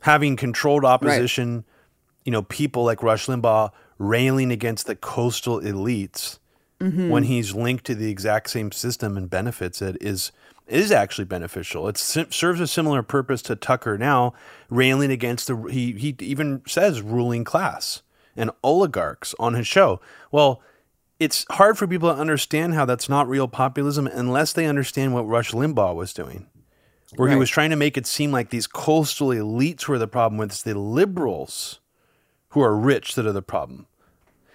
Having 0.00 0.36
controlled 0.36 0.86
opposition, 0.86 1.64
you 2.24 2.32
know, 2.32 2.40
people 2.42 2.84
like 2.84 3.02
Rush 3.02 3.26
Limbaugh 3.26 3.70
railing 3.98 4.50
against 4.50 4.86
the 4.86 4.96
coastal 4.96 5.60
elites 5.60 6.38
Mm-hmm. 6.80 7.10
when 7.10 7.24
he's 7.24 7.54
linked 7.54 7.84
to 7.84 7.94
the 7.94 8.10
exact 8.10 8.48
same 8.48 8.72
system 8.72 9.18
and 9.18 9.28
benefits 9.28 9.82
it 9.82 9.98
is 10.00 10.32
is 10.70 10.92
actually 10.92 11.24
beneficial. 11.24 11.88
It 11.88 11.96
serves 11.98 12.60
a 12.60 12.66
similar 12.66 13.02
purpose 13.02 13.42
to 13.42 13.56
Tucker 13.56 13.98
now, 13.98 14.34
railing 14.68 15.10
against 15.10 15.46
the 15.46 15.56
he 15.70 15.92
he 15.92 16.16
even 16.20 16.62
says 16.66 17.02
ruling 17.02 17.44
class 17.44 18.02
and 18.36 18.50
oligarchs 18.62 19.34
on 19.38 19.54
his 19.54 19.66
show. 19.66 20.00
Well, 20.30 20.62
it's 21.18 21.44
hard 21.50 21.76
for 21.76 21.86
people 21.86 22.12
to 22.12 22.20
understand 22.20 22.74
how 22.74 22.84
that's 22.84 23.08
not 23.08 23.28
real 23.28 23.48
populism 23.48 24.06
unless 24.06 24.52
they 24.52 24.66
understand 24.66 25.12
what 25.12 25.26
Rush 25.26 25.52
Limbaugh 25.52 25.94
was 25.94 26.14
doing. 26.14 26.46
Where 27.16 27.28
he 27.28 27.36
was 27.36 27.50
trying 27.50 27.70
to 27.70 27.76
make 27.76 27.96
it 27.96 28.06
seem 28.06 28.30
like 28.30 28.50
these 28.50 28.68
coastal 28.68 29.28
elites 29.28 29.88
were 29.88 29.98
the 29.98 30.06
problem, 30.06 30.38
when 30.38 30.48
it's 30.48 30.62
the 30.62 30.78
liberals 30.78 31.80
who 32.50 32.60
are 32.60 32.76
rich 32.76 33.16
that 33.16 33.26
are 33.26 33.32
the 33.32 33.42
problem. 33.42 33.86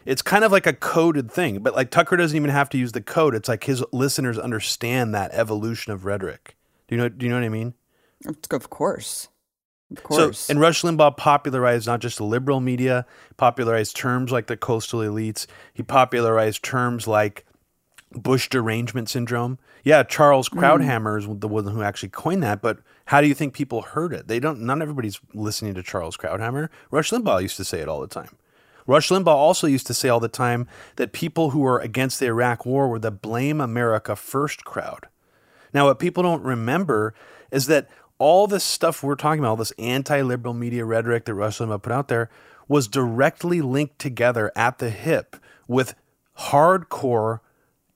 It's 0.05 0.21
kind 0.21 0.43
of 0.43 0.51
like 0.51 0.67
a 0.67 0.73
coded 0.73 1.31
thing, 1.31 1.59
but 1.59 1.75
like 1.75 1.89
Tucker 1.89 2.15
doesn't 2.15 2.35
even 2.35 2.51
have 2.51 2.69
to 2.69 2.77
use 2.77 2.91
the 2.91 3.01
code. 3.01 3.33
It's 3.33 3.49
like 3.49 3.63
his 3.63 3.83
listeners 3.91 4.37
understand 4.37 5.13
that 5.15 5.31
evolution 5.33 5.91
of 5.91 6.05
rhetoric. 6.05 6.55
Do 6.87 6.95
you 6.95 7.01
know? 7.01 7.09
Do 7.09 7.25
you 7.25 7.31
know 7.31 7.39
what 7.39 7.45
I 7.45 7.49
mean? 7.49 7.73
Of 8.51 8.69
course. 8.69 9.29
Of 9.91 10.03
course. 10.03 10.39
So, 10.39 10.51
and 10.51 10.59
Rush 10.59 10.81
Limbaugh 10.81 11.17
popularized 11.17 11.87
not 11.87 11.99
just 11.99 12.17
the 12.17 12.23
liberal 12.23 12.59
media, 12.59 13.05
popularized 13.37 13.95
terms 13.95 14.31
like 14.31 14.47
the 14.47 14.57
coastal 14.57 14.99
elites. 15.01 15.45
He 15.73 15.83
popularized 15.83 16.63
terms 16.63 17.07
like 17.07 17.45
Bush 18.11 18.49
derangement 18.49 19.09
syndrome. 19.09 19.59
Yeah, 19.83 20.03
Charles 20.03 20.49
mm-hmm. 20.49 20.59
Krauthammer 20.59 21.19
is 21.19 21.39
the 21.39 21.47
one 21.47 21.67
who 21.67 21.83
actually 21.83 22.09
coined 22.09 22.43
that. 22.43 22.61
But 22.61 22.79
how 23.05 23.21
do 23.21 23.27
you 23.27 23.35
think 23.35 23.53
people 23.53 23.83
heard 23.83 24.13
it? 24.13 24.27
They 24.27 24.39
don't. 24.39 24.61
Not 24.61 24.81
everybody's 24.81 25.19
listening 25.33 25.75
to 25.75 25.83
Charles 25.83 26.17
Krauthammer. 26.17 26.69
Rush 26.91 27.11
Limbaugh 27.11 27.41
used 27.41 27.57
to 27.57 27.65
say 27.65 27.79
it 27.79 27.87
all 27.87 28.01
the 28.01 28.07
time. 28.07 28.35
Rush 28.87 29.09
Limbaugh 29.09 29.27
also 29.27 29.67
used 29.67 29.87
to 29.87 29.93
say 29.93 30.09
all 30.09 30.19
the 30.19 30.27
time 30.27 30.67
that 30.97 31.11
people 31.11 31.51
who 31.51 31.59
were 31.59 31.79
against 31.79 32.19
the 32.19 32.27
Iraq 32.27 32.65
War 32.65 32.87
were 32.87 32.99
the 32.99 33.11
blame 33.11 33.59
America 33.59 34.15
first 34.15 34.63
crowd. 34.63 35.07
Now, 35.73 35.85
what 35.85 35.99
people 35.99 36.23
don't 36.23 36.43
remember 36.43 37.13
is 37.51 37.67
that 37.67 37.89
all 38.17 38.47
this 38.47 38.63
stuff 38.63 39.03
we're 39.03 39.15
talking 39.15 39.39
about, 39.39 39.49
all 39.49 39.55
this 39.57 39.73
anti 39.77 40.21
liberal 40.21 40.53
media 40.53 40.85
rhetoric 40.85 41.25
that 41.25 41.33
Rush 41.33 41.57
Limbaugh 41.57 41.81
put 41.81 41.91
out 41.91 42.07
there, 42.07 42.29
was 42.67 42.87
directly 42.87 43.61
linked 43.61 43.99
together 43.99 44.51
at 44.55 44.77
the 44.77 44.89
hip 44.89 45.35
with 45.67 45.95
hardcore 46.39 47.39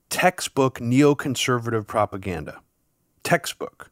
textbook 0.10 0.80
neoconservative 0.80 1.88
propaganda. 1.88 2.60
Textbook. 3.24 3.92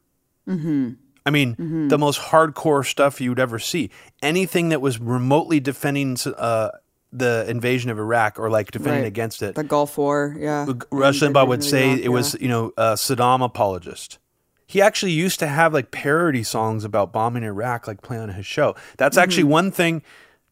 I 1.26 1.30
mean, 1.30 1.56
the 1.88 1.98
most 1.98 2.20
hardcore 2.20 2.86
stuff 2.86 3.20
you 3.20 3.30
would 3.30 3.38
ever 3.38 3.58
see. 3.58 3.90
Anything 4.22 4.70
that 4.70 4.80
was 4.80 4.98
remotely 4.98 5.60
defending 5.60 6.16
uh, 6.26 6.70
the 7.12 7.46
invasion 7.48 7.90
of 7.90 7.98
Iraq 7.98 8.38
or 8.38 8.50
like 8.50 8.70
defending 8.70 9.02
Right. 9.02 9.06
against 9.08 9.42
it, 9.42 9.54
the 9.54 9.64
Gulf 9.64 9.96
War, 9.96 10.36
yeah. 10.38 10.66
Rush 10.90 11.20
Limbaugh 11.20 11.48
would 11.48 11.64
say 11.64 11.92
else, 11.92 12.00
it 12.02 12.08
was, 12.08 12.34
yeah. 12.34 12.40
you 12.42 12.48
know, 12.48 12.72
a 12.76 12.92
Saddam 12.94 13.42
apologist. 13.44 14.18
He 14.66 14.82
actually 14.82 15.12
used 15.12 15.38
to 15.40 15.46
have 15.46 15.72
like 15.72 15.90
parody 15.90 16.42
songs 16.42 16.84
about 16.84 17.10
bombing 17.12 17.42
Iraq, 17.44 17.86
like 17.86 18.02
play 18.02 18.18
on 18.18 18.28
his 18.30 18.44
show. 18.44 18.74
That's 18.98 19.16
actually 19.16 19.44
Mm-hmm. 19.44 19.52
one 19.52 19.70
thing, 19.70 20.02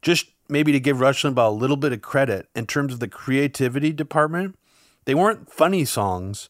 just 0.00 0.26
maybe 0.48 0.72
to 0.72 0.80
give 0.80 1.00
Rush 1.00 1.22
Limbaugh 1.25 1.48
a 1.48 1.50
little 1.50 1.76
bit 1.76 1.92
of 1.92 2.00
credit 2.00 2.48
in 2.54 2.66
terms 2.66 2.94
of 2.94 3.00
the 3.00 3.08
creativity 3.08 3.92
department. 3.92 4.56
They 5.04 5.14
weren't 5.14 5.52
funny 5.52 5.84
songs, 5.84 6.48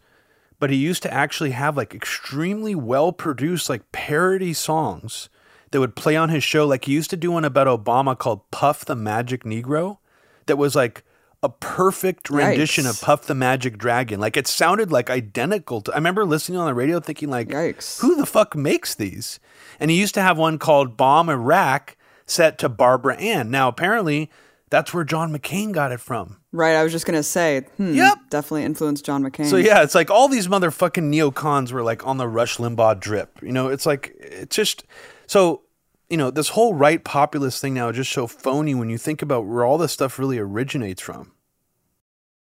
but 0.60 0.70
he 0.70 0.76
used 0.76 1.02
to 1.02 1.12
actually 1.12 1.50
have 1.50 1.76
like 1.76 1.94
extremely 1.94 2.74
well 2.76 3.10
produced 3.10 3.68
like 3.68 3.90
parody 3.90 4.52
songs 4.52 5.28
that 5.76 5.80
would 5.80 5.94
play 5.94 6.16
on 6.16 6.30
his 6.30 6.42
show. 6.42 6.66
Like 6.66 6.86
he 6.86 6.92
used 6.92 7.10
to 7.10 7.18
do 7.18 7.30
one 7.30 7.44
about 7.44 7.66
Obama 7.66 8.16
called 8.16 8.50
Puff 8.50 8.86
the 8.86 8.96
Magic 8.96 9.44
Negro 9.44 9.98
that 10.46 10.56
was 10.56 10.74
like 10.74 11.04
a 11.42 11.50
perfect 11.50 12.30
rendition 12.30 12.86
of 12.86 12.98
Puff 13.02 13.26
the 13.26 13.34
Magic 13.34 13.76
Dragon. 13.76 14.18
Like 14.18 14.38
it 14.38 14.46
sounded 14.46 14.90
like 14.90 15.10
identical 15.10 15.82
to 15.82 15.92
I 15.92 15.96
remember 15.96 16.24
listening 16.24 16.58
on 16.58 16.64
the 16.64 16.72
radio 16.72 16.98
thinking 16.98 17.28
like 17.28 17.48
Yikes. 17.48 18.00
who 18.00 18.16
the 18.16 18.24
fuck 18.24 18.56
makes 18.56 18.94
these? 18.94 19.38
And 19.78 19.90
he 19.90 20.00
used 20.00 20.14
to 20.14 20.22
have 20.22 20.38
one 20.38 20.58
called 20.58 20.96
Bomb 20.96 21.28
Iraq 21.28 21.98
set 22.24 22.56
to 22.60 22.70
Barbara 22.70 23.16
Ann. 23.18 23.50
Now 23.50 23.68
apparently 23.68 24.30
that's 24.70 24.94
where 24.94 25.04
John 25.04 25.30
McCain 25.30 25.72
got 25.72 25.92
it 25.92 26.00
from. 26.00 26.38
Right, 26.52 26.74
I 26.74 26.82
was 26.84 26.90
just 26.90 27.04
gonna 27.04 27.22
say, 27.22 27.60
hmm, 27.76 27.92
Yep. 27.92 28.18
definitely 28.30 28.64
influenced 28.64 29.04
John 29.04 29.22
McCain. 29.22 29.50
So 29.50 29.56
yeah, 29.56 29.82
it's 29.82 29.94
like 29.94 30.10
all 30.10 30.26
these 30.26 30.48
motherfucking 30.48 31.12
neocons 31.14 31.70
were 31.70 31.82
like 31.82 32.06
on 32.06 32.16
the 32.16 32.26
Rush 32.26 32.56
Limbaugh 32.56 32.98
drip. 32.98 33.42
You 33.42 33.52
know, 33.52 33.68
it's 33.68 33.84
like 33.84 34.14
it's 34.18 34.56
just 34.56 34.84
so 35.26 35.60
you 36.08 36.16
know 36.16 36.30
this 36.30 36.50
whole 36.50 36.74
right 36.74 37.02
populist 37.02 37.60
thing 37.60 37.74
now 37.74 37.88
is 37.88 37.96
just 37.96 38.12
so 38.12 38.26
phony 38.26 38.74
when 38.74 38.90
you 38.90 38.98
think 38.98 39.22
about 39.22 39.46
where 39.46 39.64
all 39.64 39.78
this 39.78 39.92
stuff 39.92 40.18
really 40.18 40.38
originates 40.38 41.02
from. 41.02 41.32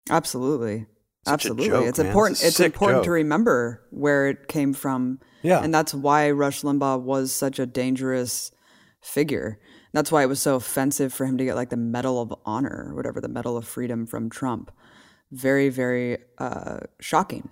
Absolutely. 0.09 0.87
Such 1.25 1.33
Absolutely. 1.33 1.67
joke, 1.67 1.85
it's 1.85 1.99
man. 1.99 2.07
important 2.07 2.37
It's 2.37 2.47
it's, 2.47 2.59
important 2.59 3.03
to 3.03 3.11
remember 3.11 3.83
where 3.91 4.29
it 4.29 4.47
came 4.47 4.73
from. 4.73 5.19
Yeah. 5.41 5.61
And 5.61 5.73
that's 5.73 5.93
why 5.93 6.31
Rush 6.31 6.61
Limbaugh 6.61 7.01
was 7.01 7.31
such 7.31 7.59
a 7.59 7.65
dangerous 7.65 8.51
figure. 9.01 9.59
That's 9.93 10.11
why 10.11 10.23
it 10.23 10.27
was 10.27 10.41
so 10.41 10.55
offensive 10.55 11.13
for 11.13 11.25
him 11.25 11.37
to 11.37 11.45
get 11.45 11.55
like 11.55 11.69
the 11.69 11.77
Medal 11.77 12.21
of 12.21 12.33
Honor 12.45 12.87
or 12.89 12.95
whatever, 12.95 13.19
the 13.19 13.27
Medal 13.27 13.57
of 13.57 13.67
Freedom 13.67 14.05
from 14.05 14.29
Trump. 14.29 14.71
Very, 15.31 15.69
very 15.69 16.19
uh, 16.37 16.79
shocking. 16.99 17.49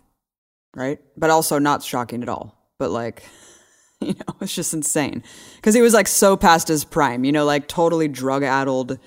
Right? 0.76 1.00
But 1.18 1.30
also 1.30 1.60
not 1.60 1.84
shocking 1.84 2.24
at 2.24 2.30
all. 2.30 2.72
But 2.78 2.92
like 2.92 3.24
you 4.02 4.14
know, 4.14 4.36
it's 4.42 4.54
just 4.56 4.74
insane. 4.74 5.24
Because 5.56 5.74
he 5.74 5.82
was 5.82 5.94
like 5.94 6.08
so 6.08 6.38
past 6.38 6.68
his 6.68 6.84
prime, 6.84 7.24
you 7.24 7.32
know, 7.32 7.46
like 7.46 7.68
totally 7.68 8.08
drug 8.08 8.44
addled, 8.44 9.00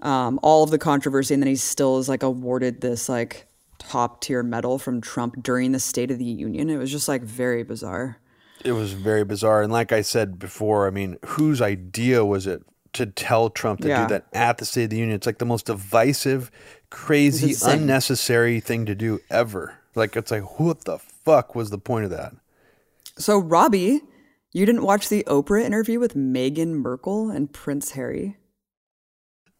um, 0.00 0.38
all 0.42 0.64
of 0.64 0.70
the 0.70 0.78
controversy, 0.78 1.34
and 1.34 1.42
then 1.42 1.48
he 1.48 1.56
still 1.56 1.98
is 1.98 2.08
like 2.08 2.22
awarded 2.22 2.80
this 2.80 3.08
like 3.08 3.46
top 3.78 4.20
tier 4.20 4.42
medal 4.42 4.78
from 4.78 5.00
Trump 5.00 5.42
during 5.42 5.72
the 5.72 5.80
State 5.80 6.10
of 6.10 6.18
the 6.18 6.24
Union. 6.24 6.70
It 6.70 6.76
was 6.76 6.90
just 6.90 7.08
like 7.08 7.22
very 7.22 7.62
bizarre. 7.62 8.18
It 8.64 8.72
was 8.72 8.92
very 8.92 9.24
bizarre, 9.24 9.62
and 9.62 9.72
like 9.72 9.90
I 9.90 10.02
said 10.02 10.38
before, 10.38 10.86
I 10.86 10.90
mean, 10.90 11.18
whose 11.24 11.60
idea 11.60 12.24
was 12.24 12.46
it 12.46 12.62
to 12.92 13.06
tell 13.06 13.50
Trump 13.50 13.80
to 13.80 13.88
Yeah. 13.88 14.02
do 14.06 14.14
that 14.14 14.26
at 14.32 14.58
the 14.58 14.64
State 14.64 14.84
of 14.84 14.90
the 14.90 14.98
Union? 14.98 15.16
It's 15.16 15.26
like 15.26 15.38
the 15.38 15.44
most 15.44 15.66
divisive, 15.66 16.50
crazy, 16.90 17.54
unnecessary 17.64 18.60
thing 18.60 18.86
to 18.86 18.94
do 18.94 19.18
ever. 19.30 19.78
Like 19.96 20.14
it's 20.14 20.30
like, 20.30 20.60
what 20.60 20.84
the 20.84 20.98
fuck 20.98 21.54
was 21.56 21.70
the 21.70 21.78
point 21.78 22.04
of 22.04 22.10
that? 22.12 22.34
So, 23.18 23.38
Robbie, 23.38 24.00
you 24.52 24.66
didn't 24.66 24.82
watch 24.82 25.08
the 25.08 25.24
Oprah 25.26 25.62
interview 25.62 25.98
with 25.98 26.14
Meghan 26.14 26.74
Markle 26.74 27.30
and 27.30 27.52
Prince 27.52 27.92
Harry? 27.92 28.36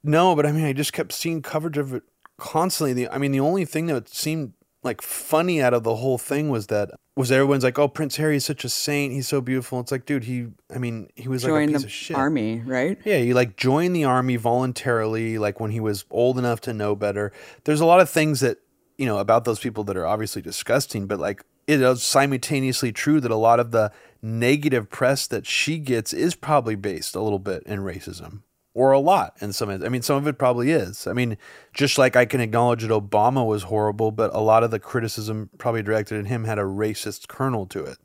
No, 0.02 0.34
but 0.34 0.46
I 0.46 0.52
mean, 0.52 0.64
I 0.64 0.72
just 0.72 0.92
kept 0.92 1.12
seeing 1.12 1.42
coverage 1.42 1.78
of 1.78 1.94
it 1.94 2.02
constantly. 2.38 2.92
The, 2.92 3.08
I 3.08 3.18
mean, 3.18 3.32
the 3.32 3.40
only 3.40 3.64
thing 3.64 3.86
that 3.86 4.08
seemed 4.08 4.52
like 4.82 5.00
funny 5.00 5.62
out 5.62 5.74
of 5.74 5.84
the 5.84 5.96
whole 5.96 6.18
thing 6.18 6.48
was 6.48 6.66
that 6.66 6.90
was 7.14 7.30
everyone's 7.30 7.62
like, 7.62 7.78
"Oh, 7.78 7.88
Prince 7.88 8.16
Harry 8.16 8.36
is 8.36 8.44
such 8.44 8.64
a 8.64 8.68
saint. 8.68 9.12
He's 9.12 9.28
so 9.28 9.40
beautiful." 9.40 9.78
It's 9.80 9.92
like, 9.92 10.06
dude, 10.06 10.24
he. 10.24 10.48
I 10.74 10.78
mean, 10.78 11.08
he 11.14 11.28
was 11.28 11.44
like 11.44 11.52
a 11.52 11.72
piece 11.72 11.80
the 11.82 11.86
of 11.86 11.92
shit. 11.92 12.16
army, 12.16 12.62
right? 12.66 12.98
Yeah, 13.04 13.18
he 13.18 13.32
like 13.32 13.56
joined 13.56 13.94
the 13.94 14.04
army 14.04 14.36
voluntarily, 14.36 15.38
like 15.38 15.60
when 15.60 15.70
he 15.70 15.80
was 15.80 16.04
old 16.10 16.38
enough 16.38 16.60
to 16.62 16.74
know 16.74 16.96
better. 16.96 17.32
There's 17.64 17.80
a 17.80 17.86
lot 17.86 18.00
of 18.00 18.10
things 18.10 18.40
that 18.40 18.58
you 18.98 19.06
know 19.06 19.18
about 19.18 19.44
those 19.44 19.60
people 19.60 19.84
that 19.84 19.96
are 19.96 20.06
obviously 20.06 20.42
disgusting, 20.42 21.06
but 21.06 21.20
like 21.20 21.44
it 21.80 21.80
is 21.82 22.02
simultaneously 22.02 22.92
true 22.92 23.20
that 23.20 23.30
a 23.30 23.36
lot 23.36 23.60
of 23.60 23.70
the 23.70 23.92
negative 24.22 24.90
press 24.90 25.26
that 25.26 25.46
she 25.46 25.78
gets 25.78 26.12
is 26.12 26.34
probably 26.34 26.76
based 26.76 27.14
a 27.14 27.20
little 27.20 27.38
bit 27.38 27.62
in 27.64 27.80
racism 27.80 28.42
or 28.74 28.92
a 28.92 28.98
lot 28.98 29.36
in 29.40 29.52
some. 29.52 29.68
I 29.68 29.88
mean, 29.88 30.02
some 30.02 30.16
of 30.16 30.26
it 30.26 30.38
probably 30.38 30.70
is. 30.70 31.06
I 31.06 31.12
mean, 31.12 31.36
just 31.74 31.98
like 31.98 32.16
I 32.16 32.24
can 32.24 32.40
acknowledge 32.40 32.82
that 32.82 32.90
Obama 32.90 33.46
was 33.46 33.64
horrible, 33.64 34.10
but 34.10 34.34
a 34.34 34.40
lot 34.40 34.62
of 34.62 34.70
the 34.70 34.78
criticism 34.78 35.50
probably 35.58 35.82
directed 35.82 36.18
at 36.18 36.26
him 36.26 36.44
had 36.44 36.58
a 36.58 36.62
racist 36.62 37.28
kernel 37.28 37.66
to 37.66 37.84
it. 37.84 37.98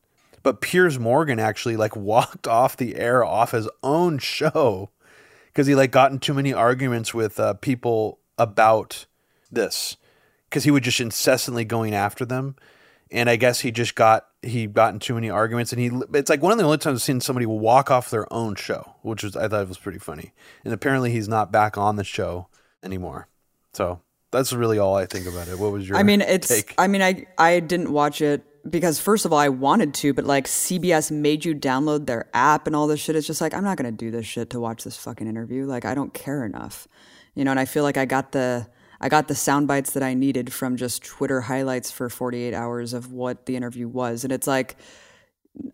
But 0.43 0.61
Piers 0.61 0.99
Morgan 0.99 1.39
actually 1.39 1.77
like 1.77 1.95
walked 1.95 2.47
off 2.47 2.77
the 2.77 2.95
air 2.95 3.23
off 3.23 3.51
his 3.51 3.69
own 3.83 4.17
show 4.17 4.89
because 5.47 5.67
he 5.67 5.75
like 5.75 5.91
got 5.91 6.11
in 6.11 6.19
too 6.19 6.33
many 6.33 6.53
arguments 6.53 7.13
with 7.13 7.39
uh, 7.39 7.53
people 7.55 8.19
about 8.37 9.05
this 9.51 9.97
because 10.49 10.63
he 10.63 10.71
would 10.71 10.83
just 10.83 10.99
incessantly 10.99 11.65
going 11.65 11.93
after 11.93 12.25
them 12.25 12.55
and 13.11 13.29
i 13.29 13.35
guess 13.35 13.61
he 13.61 13.71
just 13.71 13.95
got 13.95 14.27
he 14.41 14.67
got 14.67 14.93
in 14.93 14.99
too 14.99 15.13
many 15.15 15.29
arguments 15.29 15.71
and 15.71 15.81
he 15.81 15.91
it's 16.13 16.29
like 16.29 16.41
one 16.41 16.51
of 16.51 16.57
the 16.57 16.63
only 16.63 16.77
times 16.77 16.99
i've 16.99 17.03
seen 17.03 17.19
somebody 17.19 17.45
walk 17.45 17.89
off 17.91 18.09
their 18.09 18.31
own 18.33 18.55
show 18.55 18.95
which 19.01 19.23
was 19.23 19.35
i 19.35 19.47
thought 19.47 19.61
it 19.61 19.67
was 19.67 19.77
pretty 19.77 19.99
funny 19.99 20.33
and 20.63 20.73
apparently 20.73 21.11
he's 21.11 21.27
not 21.27 21.51
back 21.51 21.77
on 21.77 21.95
the 21.95 22.03
show 22.03 22.47
anymore 22.83 23.27
so 23.73 24.01
that's 24.31 24.53
really 24.53 24.77
all 24.77 24.95
i 24.95 25.05
think 25.05 25.25
about 25.25 25.47
it 25.47 25.57
what 25.57 25.71
was 25.71 25.87
your 25.87 25.97
I 25.97 26.03
mean, 26.03 26.21
it's. 26.21 26.47
take? 26.47 26.73
I 26.77 26.87
mean, 26.87 27.01
I 27.01 27.25
I 27.37 27.59
didn't 27.59 27.91
watch 27.91 28.21
it 28.21 28.43
because 28.69 28.99
first 28.99 29.25
of 29.25 29.33
all, 29.33 29.39
I 29.39 29.49
wanted 29.49 29.93
to, 29.95 30.13
but 30.13 30.25
like 30.25 30.45
CBS 30.47 31.11
made 31.11 31.45
you 31.45 31.55
download 31.55 32.05
their 32.05 32.29
app 32.33 32.67
and 32.67 32.75
all 32.75 32.87
this 32.87 32.99
shit. 32.99 33.15
It's 33.15 33.27
just 33.27 33.41
like 33.41 33.53
I'm 33.53 33.63
not 33.63 33.77
gonna 33.77 33.91
do 33.91 34.11
this 34.11 34.25
shit 34.25 34.49
to 34.51 34.59
watch 34.59 34.83
this 34.83 34.97
fucking 34.97 35.27
interview. 35.27 35.65
Like 35.65 35.85
I 35.85 35.95
don't 35.95 36.13
care 36.13 36.45
enough. 36.45 36.87
You 37.35 37.45
know, 37.45 37.51
and 37.51 37.59
I 37.59 37.65
feel 37.65 37.83
like 37.83 37.97
I 37.97 38.05
got 38.05 38.31
the 38.31 38.67
I 38.99 39.09
got 39.09 39.27
the 39.27 39.35
sound 39.35 39.67
bites 39.67 39.91
that 39.93 40.03
I 40.03 40.13
needed 40.13 40.51
from 40.51 40.77
just 40.77 41.03
Twitter 41.03 41.41
highlights 41.41 41.91
for 41.91 42.09
48 42.09 42.53
hours 42.53 42.93
of 42.93 43.11
what 43.11 43.45
the 43.45 43.55
interview 43.55 43.87
was. 43.87 44.23
And 44.23 44.33
it's 44.33 44.47
like 44.47 44.75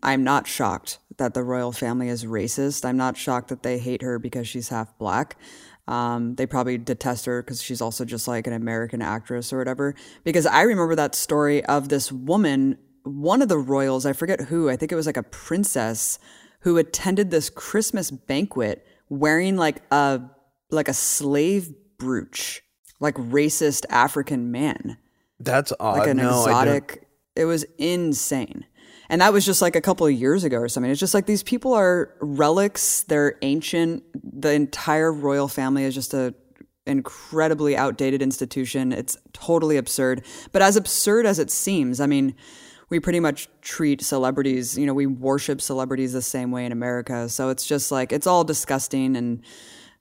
I'm 0.02 0.24
not 0.24 0.46
shocked 0.46 0.98
that 1.16 1.34
the 1.34 1.42
royal 1.42 1.72
family 1.72 2.08
is 2.08 2.24
racist. 2.24 2.84
I'm 2.84 2.96
not 2.96 3.16
shocked 3.16 3.48
that 3.48 3.62
they 3.62 3.78
hate 3.78 4.02
her 4.02 4.18
because 4.18 4.48
she's 4.48 4.68
half 4.68 4.96
black. 4.98 5.36
Um, 5.86 6.34
they 6.36 6.46
probably 6.46 6.78
detest 6.78 7.26
her 7.26 7.42
because 7.42 7.62
she's 7.62 7.82
also 7.82 8.04
just 8.04 8.26
like 8.26 8.46
an 8.46 8.52
American 8.54 9.02
actress 9.02 9.52
or 9.52 9.58
whatever. 9.58 9.94
Because 10.24 10.46
I 10.46 10.62
remember 10.62 10.94
that 10.94 11.14
story 11.14 11.64
of 11.66 11.88
this 11.88 12.10
woman, 12.10 12.78
one 13.02 13.42
of 13.42 13.48
the 13.48 13.58
royals, 13.58 14.06
I 14.06 14.14
forget 14.14 14.40
who, 14.42 14.70
I 14.70 14.76
think 14.76 14.92
it 14.92 14.96
was 14.96 15.06
like 15.06 15.18
a 15.18 15.22
princess 15.22 16.18
who 16.60 16.78
attended 16.78 17.30
this 17.30 17.50
Christmas 17.50 18.10
banquet 18.10 18.86
wearing 19.10 19.56
like 19.56 19.82
a 19.90 20.22
like 20.70 20.88
a 20.88 20.94
slave 20.94 21.72
brooch, 21.98 22.63
like 23.00 23.14
racist 23.14 23.84
African 23.90 24.50
man. 24.50 24.98
That's 25.40 25.72
odd. 25.78 25.98
Like 25.98 26.08
an 26.08 26.18
no, 26.18 26.44
exotic. 26.44 27.08
It 27.36 27.44
was 27.44 27.64
insane. 27.78 28.66
And 29.08 29.20
that 29.20 29.32
was 29.32 29.44
just 29.44 29.60
like 29.60 29.76
a 29.76 29.80
couple 29.80 30.06
of 30.06 30.12
years 30.12 30.44
ago 30.44 30.58
or 30.58 30.68
something. 30.68 30.90
It's 30.90 31.00
just 31.00 31.14
like 31.14 31.26
these 31.26 31.42
people 31.42 31.74
are 31.74 32.14
relics, 32.20 33.02
they're 33.02 33.36
ancient. 33.42 34.02
The 34.40 34.52
entire 34.52 35.12
royal 35.12 35.48
family 35.48 35.84
is 35.84 35.94
just 35.94 36.14
a 36.14 36.34
incredibly 36.86 37.76
outdated 37.76 38.22
institution. 38.22 38.92
It's 38.92 39.16
totally 39.32 39.76
absurd. 39.76 40.24
But 40.52 40.62
as 40.62 40.76
absurd 40.76 41.26
as 41.26 41.38
it 41.38 41.50
seems, 41.50 42.00
I 42.00 42.06
mean, 42.06 42.34
we 42.90 43.00
pretty 43.00 43.20
much 43.20 43.48
treat 43.62 44.02
celebrities, 44.02 44.76
you 44.76 44.86
know, 44.86 44.94
we 44.94 45.06
worship 45.06 45.60
celebrities 45.60 46.12
the 46.12 46.22
same 46.22 46.50
way 46.50 46.66
in 46.66 46.72
America. 46.72 47.28
So 47.28 47.48
it's 47.48 47.66
just 47.66 47.90
like 47.90 48.12
it's 48.12 48.26
all 48.26 48.44
disgusting 48.44 49.16
and 49.16 49.42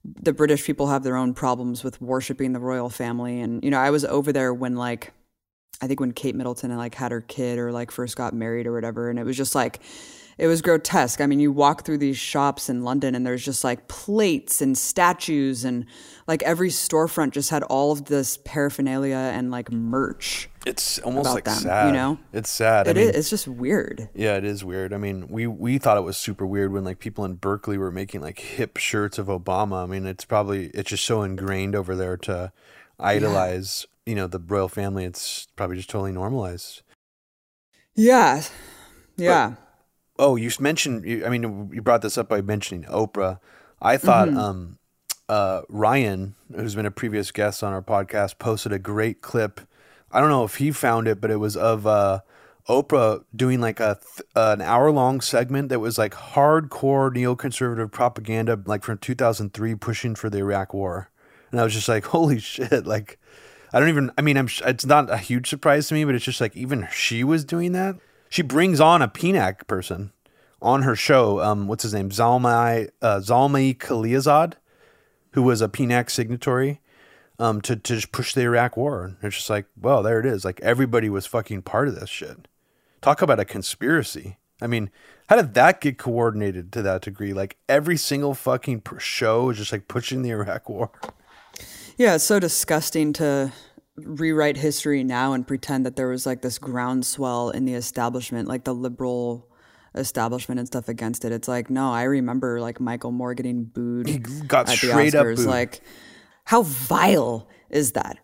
the 0.03 0.33
British 0.33 0.65
people 0.65 0.87
have 0.87 1.03
their 1.03 1.15
own 1.15 1.33
problems 1.33 1.83
with 1.83 2.01
worshiping 2.01 2.53
the 2.53 2.59
royal 2.59 2.89
family. 2.89 3.39
And 3.39 3.63
you 3.63 3.71
know, 3.71 3.79
I 3.79 3.89
was 3.89 4.05
over 4.05 4.31
there 4.33 4.53
when 4.53 4.75
like 4.75 5.13
I 5.81 5.87
think 5.87 5.99
when 5.99 6.11
Kate 6.11 6.35
Middleton 6.35 6.75
like 6.77 6.95
had 6.95 7.11
her 7.11 7.21
kid 7.21 7.59
or 7.59 7.71
like 7.71 7.91
first 7.91 8.15
got 8.15 8.33
married 8.33 8.67
or 8.67 8.73
whatever. 8.73 9.09
And 9.09 9.19
it 9.19 9.23
was 9.23 9.37
just 9.37 9.55
like 9.55 9.79
it 10.37 10.47
was 10.47 10.61
grotesque. 10.61 11.21
I 11.21 11.25
mean, 11.25 11.39
you 11.39 11.51
walk 11.51 11.85
through 11.85 11.99
these 11.99 12.17
shops 12.17 12.69
in 12.69 12.83
London 12.83 13.15
and 13.15 13.25
there's 13.25 13.43
just 13.43 13.63
like 13.63 13.87
plates 13.87 14.61
and 14.61 14.77
statues 14.77 15.63
and 15.63 15.85
like 16.27 16.41
every 16.43 16.69
storefront 16.69 17.31
just 17.31 17.49
had 17.49 17.63
all 17.63 17.91
of 17.91 18.05
this 18.05 18.37
paraphernalia 18.37 19.15
and 19.15 19.51
like 19.51 19.71
merch. 19.71 20.49
It's 20.65 20.97
almost 20.99 21.29
like 21.33 21.43
them, 21.43 21.55
sad. 21.55 21.87
you 21.87 21.93
know? 21.93 22.17
it's 22.31 22.49
sad. 22.49 22.87
It 22.87 22.91
I 22.91 22.93
mean, 22.93 23.09
is, 23.09 23.15
it's 23.15 23.29
just 23.29 23.47
weird. 23.47 24.09
Yeah, 24.13 24.37
it 24.37 24.45
is 24.45 24.63
weird. 24.63 24.93
I 24.93 24.97
mean, 24.97 25.27
we 25.27 25.45
we 25.45 25.77
thought 25.77 25.97
it 25.97 26.01
was 26.01 26.17
super 26.17 26.45
weird 26.45 26.71
when 26.71 26.85
like 26.85 26.99
people 26.99 27.25
in 27.25 27.35
Berkeley 27.35 27.77
were 27.77 27.91
making 27.91 28.21
like 28.21 28.39
hip 28.39 28.77
shirts 28.77 29.17
of 29.17 29.27
Obama. 29.27 29.83
I 29.83 29.85
mean, 29.85 30.05
it's 30.05 30.25
probably 30.25 30.67
it's 30.67 30.89
just 30.89 31.03
so 31.03 31.21
ingrained 31.21 31.75
over 31.75 31.95
there 31.95 32.15
to 32.17 32.53
idolize, 32.97 33.85
you 34.05 34.15
know, 34.15 34.27
the 34.27 34.39
royal 34.39 34.69
family. 34.69 35.03
It's 35.03 35.47
probably 35.57 35.75
just 35.75 35.89
totally 35.89 36.13
normalized. 36.13 36.81
Yeah. 37.95 38.43
Yeah. 39.17 39.55
Oh, 40.19 40.35
you 40.35 40.49
mentioned. 40.59 41.05
you- 41.05 41.25
I 41.25 41.29
mean, 41.29 41.69
you 41.73 41.81
brought 41.81 42.01
this 42.01 42.17
up 42.17 42.29
by 42.29 42.41
mentioning 42.41 42.83
Oprah. 42.85 43.39
I 43.81 43.97
thought 43.97 44.27
Mm-hmm. 44.29 44.37
um, 44.37 44.77
uh, 45.29 45.61
Ryan, 45.69 46.35
who's 46.55 46.75
been 46.75 46.85
a 46.85 46.91
previous 46.91 47.31
guest 47.31 47.63
on 47.63 47.73
our 47.73 47.81
podcast, 47.81 48.37
posted 48.39 48.71
a 48.71 48.79
great 48.79 49.21
clip. 49.21 49.61
I 50.11 50.19
don't 50.19 50.29
know 50.29 50.43
if 50.43 50.55
he 50.55 50.71
found 50.71 51.07
it, 51.07 51.19
but 51.19 51.31
it 51.31 51.37
was 51.37 51.57
of 51.57 51.87
uh, 51.87 52.19
Oprah 52.69 53.23
doing 53.35 53.59
like 53.59 53.79
a 53.79 53.97
th- 54.15 54.27
an 54.35 54.61
hour 54.61 54.91
long 54.91 55.21
segment 55.21 55.69
that 55.69 55.79
was 55.79 55.97
like 55.97 56.13
hardcore 56.13 57.11
neoconservative 57.11 57.91
propaganda, 57.91 58.61
like 58.65 58.83
from 58.83 58.99
2003, 58.99 59.75
pushing 59.75 60.13
for 60.15 60.29
the 60.29 60.37
Iraq 60.39 60.73
War. 60.73 61.09
And 61.51 61.59
I 61.59 61.63
was 61.63 61.73
just 61.73 61.89
like, 61.89 62.05
holy 62.05 62.39
shit! 62.39 62.85
Like, 62.85 63.19
I 63.73 63.79
don't 63.79 63.89
even. 63.89 64.11
I 64.17 64.21
mean, 64.21 64.37
I'm. 64.37 64.47
It's 64.65 64.85
not 64.85 65.09
a 65.11 65.17
huge 65.17 65.49
surprise 65.49 65.87
to 65.87 65.93
me, 65.95 66.03
but 66.05 66.13
it's 66.15 66.25
just 66.25 66.41
like 66.41 66.55
even 66.55 66.87
she 66.91 67.23
was 67.23 67.43
doing 67.43 67.71
that. 67.73 67.95
She 68.33 68.41
brings 68.41 68.79
on 68.79 69.03
a 69.03 69.07
PNAC 69.07 69.67
person 69.67 70.11
on 70.59 70.81
her 70.81 70.95
show. 70.95 71.39
Um, 71.39 71.67
what's 71.67 71.83
his 71.83 71.93
name? 71.93 72.09
Zalmai 72.09 72.89
uh, 72.99 73.19
Zalmai 73.19 73.77
Khalilzad, 73.77 74.53
who 75.33 75.43
was 75.43 75.61
a 75.61 75.69
PNAC 75.69 76.09
signatory. 76.09 76.81
Um, 77.37 77.61
to 77.61 77.75
to 77.75 77.93
just 77.93 78.11
push 78.11 78.33
the 78.33 78.41
Iraq 78.41 78.75
War. 78.75 79.03
And 79.03 79.17
it's 79.21 79.35
just 79.35 79.51
like, 79.51 79.67
well, 79.79 80.01
there 80.01 80.19
it 80.19 80.25
is. 80.25 80.43
Like 80.43 80.59
everybody 80.61 81.11
was 81.11 81.27
fucking 81.27 81.61
part 81.61 81.87
of 81.87 81.93
this 81.99 82.09
shit. 82.09 82.47
Talk 83.03 83.21
about 83.21 83.39
a 83.39 83.45
conspiracy. 83.45 84.37
I 84.59 84.65
mean, 84.65 84.89
how 85.29 85.35
did 85.35 85.53
that 85.53 85.79
get 85.79 85.99
coordinated 85.99 86.71
to 86.71 86.81
that 86.81 87.03
degree? 87.03 87.33
Like 87.33 87.57
every 87.69 87.97
single 87.97 88.33
fucking 88.33 88.81
show 88.97 89.51
is 89.51 89.59
just 89.59 89.71
like 89.71 89.87
pushing 89.87 90.23
the 90.23 90.31
Iraq 90.31 90.69
War. 90.69 90.89
Yeah, 91.97 92.15
it's 92.15 92.23
so 92.23 92.39
disgusting 92.39 93.13
to 93.13 93.51
rewrite 93.95 94.57
history 94.57 95.03
now 95.03 95.33
and 95.33 95.47
pretend 95.47 95.85
that 95.85 95.95
there 95.95 96.07
was 96.07 96.25
like 96.25 96.41
this 96.41 96.57
groundswell 96.57 97.49
in 97.49 97.65
the 97.65 97.73
establishment, 97.73 98.47
like 98.47 98.63
the 98.63 98.73
liberal 98.73 99.47
establishment 99.95 100.59
and 100.59 100.67
stuff 100.67 100.89
against 100.89 101.23
it. 101.25 101.31
It's 101.31 101.47
like, 101.47 101.69
no, 101.69 101.91
I 101.91 102.03
remember 102.03 102.59
like 102.59 102.79
Michael 102.79 103.11
Moore 103.11 103.33
getting 103.33 103.63
booed 103.65 104.07
He 104.07 104.17
got 104.17 104.61
at 104.69 104.79
the 104.79 104.87
straight 104.87 105.15
up 105.15 105.25
booed. 105.25 105.39
Like, 105.39 105.81
how 106.45 106.63
vile 106.63 107.47
is 107.69 107.91
that? 107.93 108.17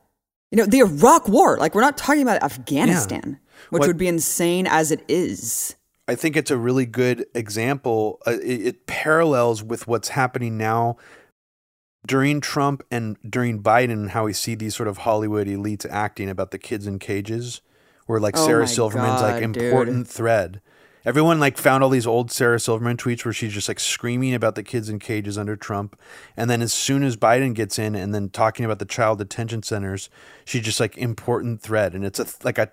You 0.51 0.58
know, 0.58 0.65
the 0.65 0.79
Iraq 0.79 1.27
War, 1.27 1.58
like 1.58 1.75
we're 1.75 1.82
not 1.82 1.97
talking 1.97 2.23
about 2.23 2.41
Afghanistan, 2.41 3.39
which 3.69 3.82
What- 3.82 3.88
would 3.88 3.97
be 3.97 4.08
insane 4.08 4.65
as 4.67 4.91
it 4.91 5.03
is. 5.08 5.75
I 6.08 6.15
think 6.15 6.36
it's 6.36 6.49
a 6.49 6.58
really 6.58 6.88
good 6.88 7.27
example. 7.36 8.17
Uh, 8.25 8.32
it, 8.41 8.62
it 8.65 8.88
parallels 8.88 9.62
with 9.62 9.88
what's 9.88 10.10
happening 10.10 10.58
now 10.58 10.97
during 12.05 12.41
Trump 12.41 12.83
and 12.89 13.17
during 13.27 13.62
Biden, 13.62 14.09
how 14.09 14.25
we 14.25 14.33
see 14.33 14.55
these 14.55 14.75
sort 14.75 14.88
of 14.88 14.99
Hollywood 14.99 15.47
elites 15.47 15.85
acting 15.89 16.29
about 16.29 16.51
the 16.51 16.57
kids 16.57 16.88
in 16.88 16.99
cages, 16.99 17.62
where 18.05 18.19
like 18.19 18.38
Oh 18.38 18.45
Sarah 18.45 18.67
Silverman's 18.67 19.21
like 19.21 19.41
God, 19.41 19.53
dude. 19.53 19.63
important 19.63 20.07
thread. 20.07 20.62
Everyone 21.05 21.39
like 21.39 21.57
found 21.57 21.83
all 21.83 21.89
these 21.89 22.05
old 22.07 22.29
Sarah 22.31 22.59
Silverman 22.59 22.97
tweets 22.97 23.23
where 23.23 23.33
she's 23.33 23.53
just 23.53 23.67
like 23.67 23.79
screaming 23.79 24.33
about 24.33 24.55
the 24.55 24.63
kids 24.63 24.89
in 24.89 24.99
cages 24.99 25.38
under 25.38 25.55
Trump, 25.55 25.99
and 26.35 26.49
then 26.49 26.62
as 26.62 26.73
soon 26.73 27.03
as 27.03 27.15
Biden 27.15 27.53
gets 27.53 27.79
in 27.79 27.95
and 27.95 28.13
then 28.13 28.29
talking 28.29 28.65
about 28.65 28.79
the 28.79 28.85
child 28.85 29.19
detention 29.19 29.63
centers, 29.63 30.09
she's 30.45 30.63
just 30.63 30.79
like 30.79 30.97
important 30.97 31.62
thread, 31.62 31.93
and 31.95 32.03
it's 32.05 32.19
a 32.19 32.27
like 32.43 32.57
a 32.57 32.71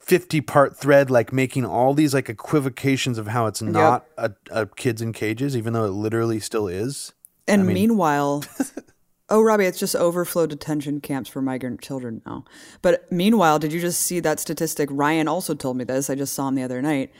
50 0.00 0.40
part 0.40 0.76
thread 0.76 1.10
like 1.10 1.32
making 1.32 1.64
all 1.64 1.94
these 1.94 2.12
like 2.12 2.28
equivocations 2.28 3.18
of 3.18 3.28
how 3.28 3.46
it's 3.46 3.62
not 3.62 4.04
a, 4.18 4.32
a 4.50 4.66
kids 4.66 5.00
in 5.00 5.12
cages 5.12 5.56
even 5.56 5.72
though 5.72 5.84
it 5.84 5.90
literally 5.90 6.40
still 6.40 6.66
is 6.66 7.12
And 7.48 7.66
meanwhile, 7.66 8.44
oh, 9.28 9.42
Robbie, 9.42 9.64
it's 9.66 9.78
just 9.78 9.96
overflow 9.96 10.46
detention 10.46 11.00
camps 11.00 11.28
for 11.28 11.42
migrant 11.42 11.80
children 11.80 12.22
now. 12.24 12.44
But 12.82 13.10
meanwhile, 13.10 13.58
did 13.58 13.72
you 13.72 13.80
just 13.80 14.00
see 14.02 14.20
that 14.20 14.40
statistic? 14.40 14.88
Ryan 14.92 15.28
also 15.28 15.54
told 15.54 15.76
me 15.76 15.84
this. 15.84 16.08
I 16.08 16.14
just 16.14 16.34
saw 16.34 16.48
him 16.48 16.54
the 16.54 16.62
other 16.62 16.80
night. 16.82 17.12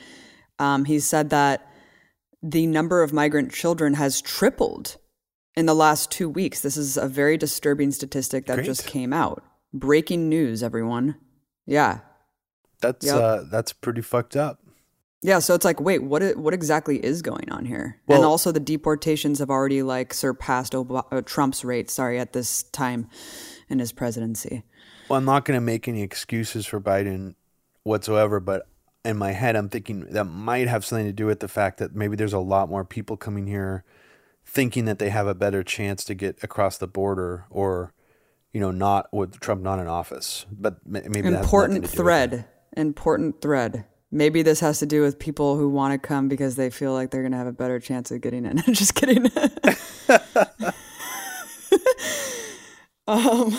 Um, 0.59 0.85
he 0.85 0.99
said 0.99 1.29
that 1.31 1.69
the 2.41 2.67
number 2.67 3.03
of 3.03 3.11
migrant 3.13 3.51
children 3.51 3.95
has 3.95 4.21
tripled 4.21 4.97
in 5.55 5.65
the 5.65 5.75
last 5.75 6.11
two 6.11 6.29
weeks. 6.29 6.61
This 6.61 6.77
is 6.77 6.97
a 6.97 7.07
very 7.07 7.37
disturbing 7.37 7.91
statistic 7.91 8.45
that 8.45 8.55
Great. 8.55 8.65
just 8.65 8.85
came 8.87 9.13
out. 9.13 9.43
Breaking 9.73 10.29
news, 10.29 10.61
everyone. 10.63 11.15
Yeah. 11.65 11.99
that's 12.81 13.05
Yep. 13.05 13.15
uh 13.15 13.43
that's 13.49 13.71
pretty 13.73 14.01
fucked 14.01 14.35
up 14.35 14.59
Yeah, 15.23 15.39
so 15.39 15.53
it's 15.55 15.63
like, 15.65 15.79
wait, 15.79 16.03
what? 16.03 16.35
What 16.37 16.53
exactly 16.53 16.97
is 17.03 17.21
going 17.21 17.49
on 17.51 17.65
here? 17.65 17.99
Well- 18.07 18.17
and 18.19 18.25
also, 18.25 18.51
the 18.51 18.59
deportations 18.59 19.39
have 19.39 19.49
already 19.49 19.81
like 19.81 20.13
surpassed 20.13 20.75
Ob- 20.75 20.91
uh, 21.11 21.21
Trump's 21.25 21.63
rate. 21.63 21.89
Sorry, 21.89 22.19
at 22.19 22.33
this 22.33 22.63
time 22.63 23.07
in 23.69 23.79
his 23.79 23.91
presidency. 23.93 24.63
well 25.09 25.17
i'm 25.17 25.25
not 25.25 25.45
going 25.45 25.57
to 25.57 25.61
make 25.61 25.87
any 25.87 26.01
excuses 26.03 26.65
for 26.65 26.79
biden 26.79 27.33
whatsoever 27.83 28.39
but 28.39 28.67
in 29.05 29.17
my 29.17 29.31
head 29.31 29.55
i'm 29.55 29.69
thinking 29.69 30.01
that 30.11 30.25
might 30.25 30.67
have 30.67 30.85
something 30.85 31.05
to 31.07 31.13
do 31.13 31.25
with 31.25 31.39
the 31.39 31.47
fact 31.47 31.77
that 31.79 31.95
maybe 31.95 32.15
there's 32.15 32.33
a 32.33 32.39
lot 32.39 32.69
more 32.69 32.83
people 32.85 33.15
coming 33.17 33.47
here 33.47 33.83
thinking 34.45 34.85
that 34.85 34.99
they 34.99 35.09
have 35.09 35.27
a 35.27 35.33
better 35.33 35.63
chance 35.63 36.03
to 36.03 36.13
get 36.13 36.37
across 36.43 36.77
the 36.77 36.87
border 36.87 37.45
or 37.49 37.93
you 38.51 38.59
know 38.59 38.69
not 38.71 39.07
with 39.13 39.39
trump 39.39 39.61
not 39.61 39.79
in 39.79 39.87
office 39.87 40.45
but 40.51 40.75
ma- 40.85 40.99
maybe 41.09 41.21
that 41.21 41.23
has 41.23 41.31
nothing 41.31 41.43
Important 41.43 41.75
do 41.75 41.81
with 41.81 41.93
it. 41.93 41.97
thread. 41.97 42.45
Important 42.75 43.41
thread. 43.41 43.85
Maybe 44.13 44.43
this 44.43 44.59
has 44.59 44.77
to 44.77 44.85
do 44.85 45.01
with 45.01 45.17
people 45.17 45.57
who 45.57 45.67
want 45.67 45.91
to 45.93 45.97
come 46.07 46.27
because 46.27 46.55
they 46.55 46.69
feel 46.69 46.93
like 46.93 47.09
they're 47.09 47.23
going 47.23 47.31
to 47.31 47.37
have 47.39 47.47
a 47.47 47.51
better 47.51 47.79
chance 47.79 48.11
of 48.11 48.21
getting 48.21 48.45
in. 48.45 48.61
Just 48.71 48.93
kidding. 48.93 49.25
um, 53.07 53.57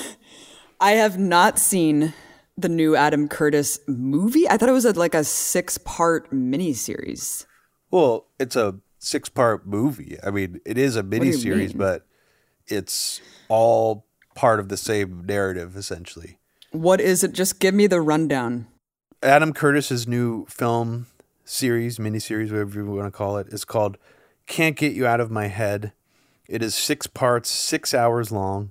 I 0.80 0.92
have 0.92 1.18
not 1.18 1.58
seen 1.58 2.14
the 2.56 2.68
new 2.68 2.94
Adam 2.94 3.26
Curtis 3.26 3.80
movie. 3.88 4.48
I 4.48 4.56
thought 4.56 4.68
it 4.68 4.72
was 4.72 4.84
a, 4.84 4.92
like 4.92 5.16
a 5.16 5.24
six-part 5.24 6.30
miniseries. 6.30 7.46
Well, 7.90 8.28
it's 8.38 8.54
a 8.54 8.76
six 9.00 9.28
part 9.28 9.66
movie. 9.66 10.18
I 10.24 10.30
mean, 10.30 10.60
it 10.64 10.78
is 10.78 10.94
a 10.94 11.02
do 11.02 11.16
you 11.16 11.20
mini 11.20 11.32
series, 11.32 11.72
but 11.72 12.06
it's 12.68 13.20
all 13.48 14.06
part 14.36 14.60
of 14.60 14.68
the 14.68 14.76
same 14.76 15.26
narrative, 15.26 15.76
essentially. 15.76 16.38
What 16.70 17.00
is 17.00 17.24
it? 17.24 17.32
Just 17.32 17.58
give 17.58 17.74
me 17.74 17.88
the 17.88 18.00
rundown. 18.00 18.68
Adam 19.24 19.52
Curtis's 19.52 20.06
new 20.06 20.44
film 20.46 21.06
series, 21.44 21.98
miniseries, 21.98 22.50
whatever 22.50 22.78
you 22.80 22.86
want 22.86 23.06
to 23.06 23.10
call 23.16 23.38
it, 23.38 23.48
is 23.48 23.64
called 23.64 23.96
Can't 24.46 24.76
Get 24.76 24.92
You 24.92 25.06
Out 25.06 25.20
of 25.20 25.30
My 25.30 25.46
Head. 25.46 25.92
It 26.46 26.62
is 26.62 26.74
six 26.74 27.06
parts, 27.06 27.48
six 27.48 27.94
hours 27.94 28.30
long. 28.30 28.70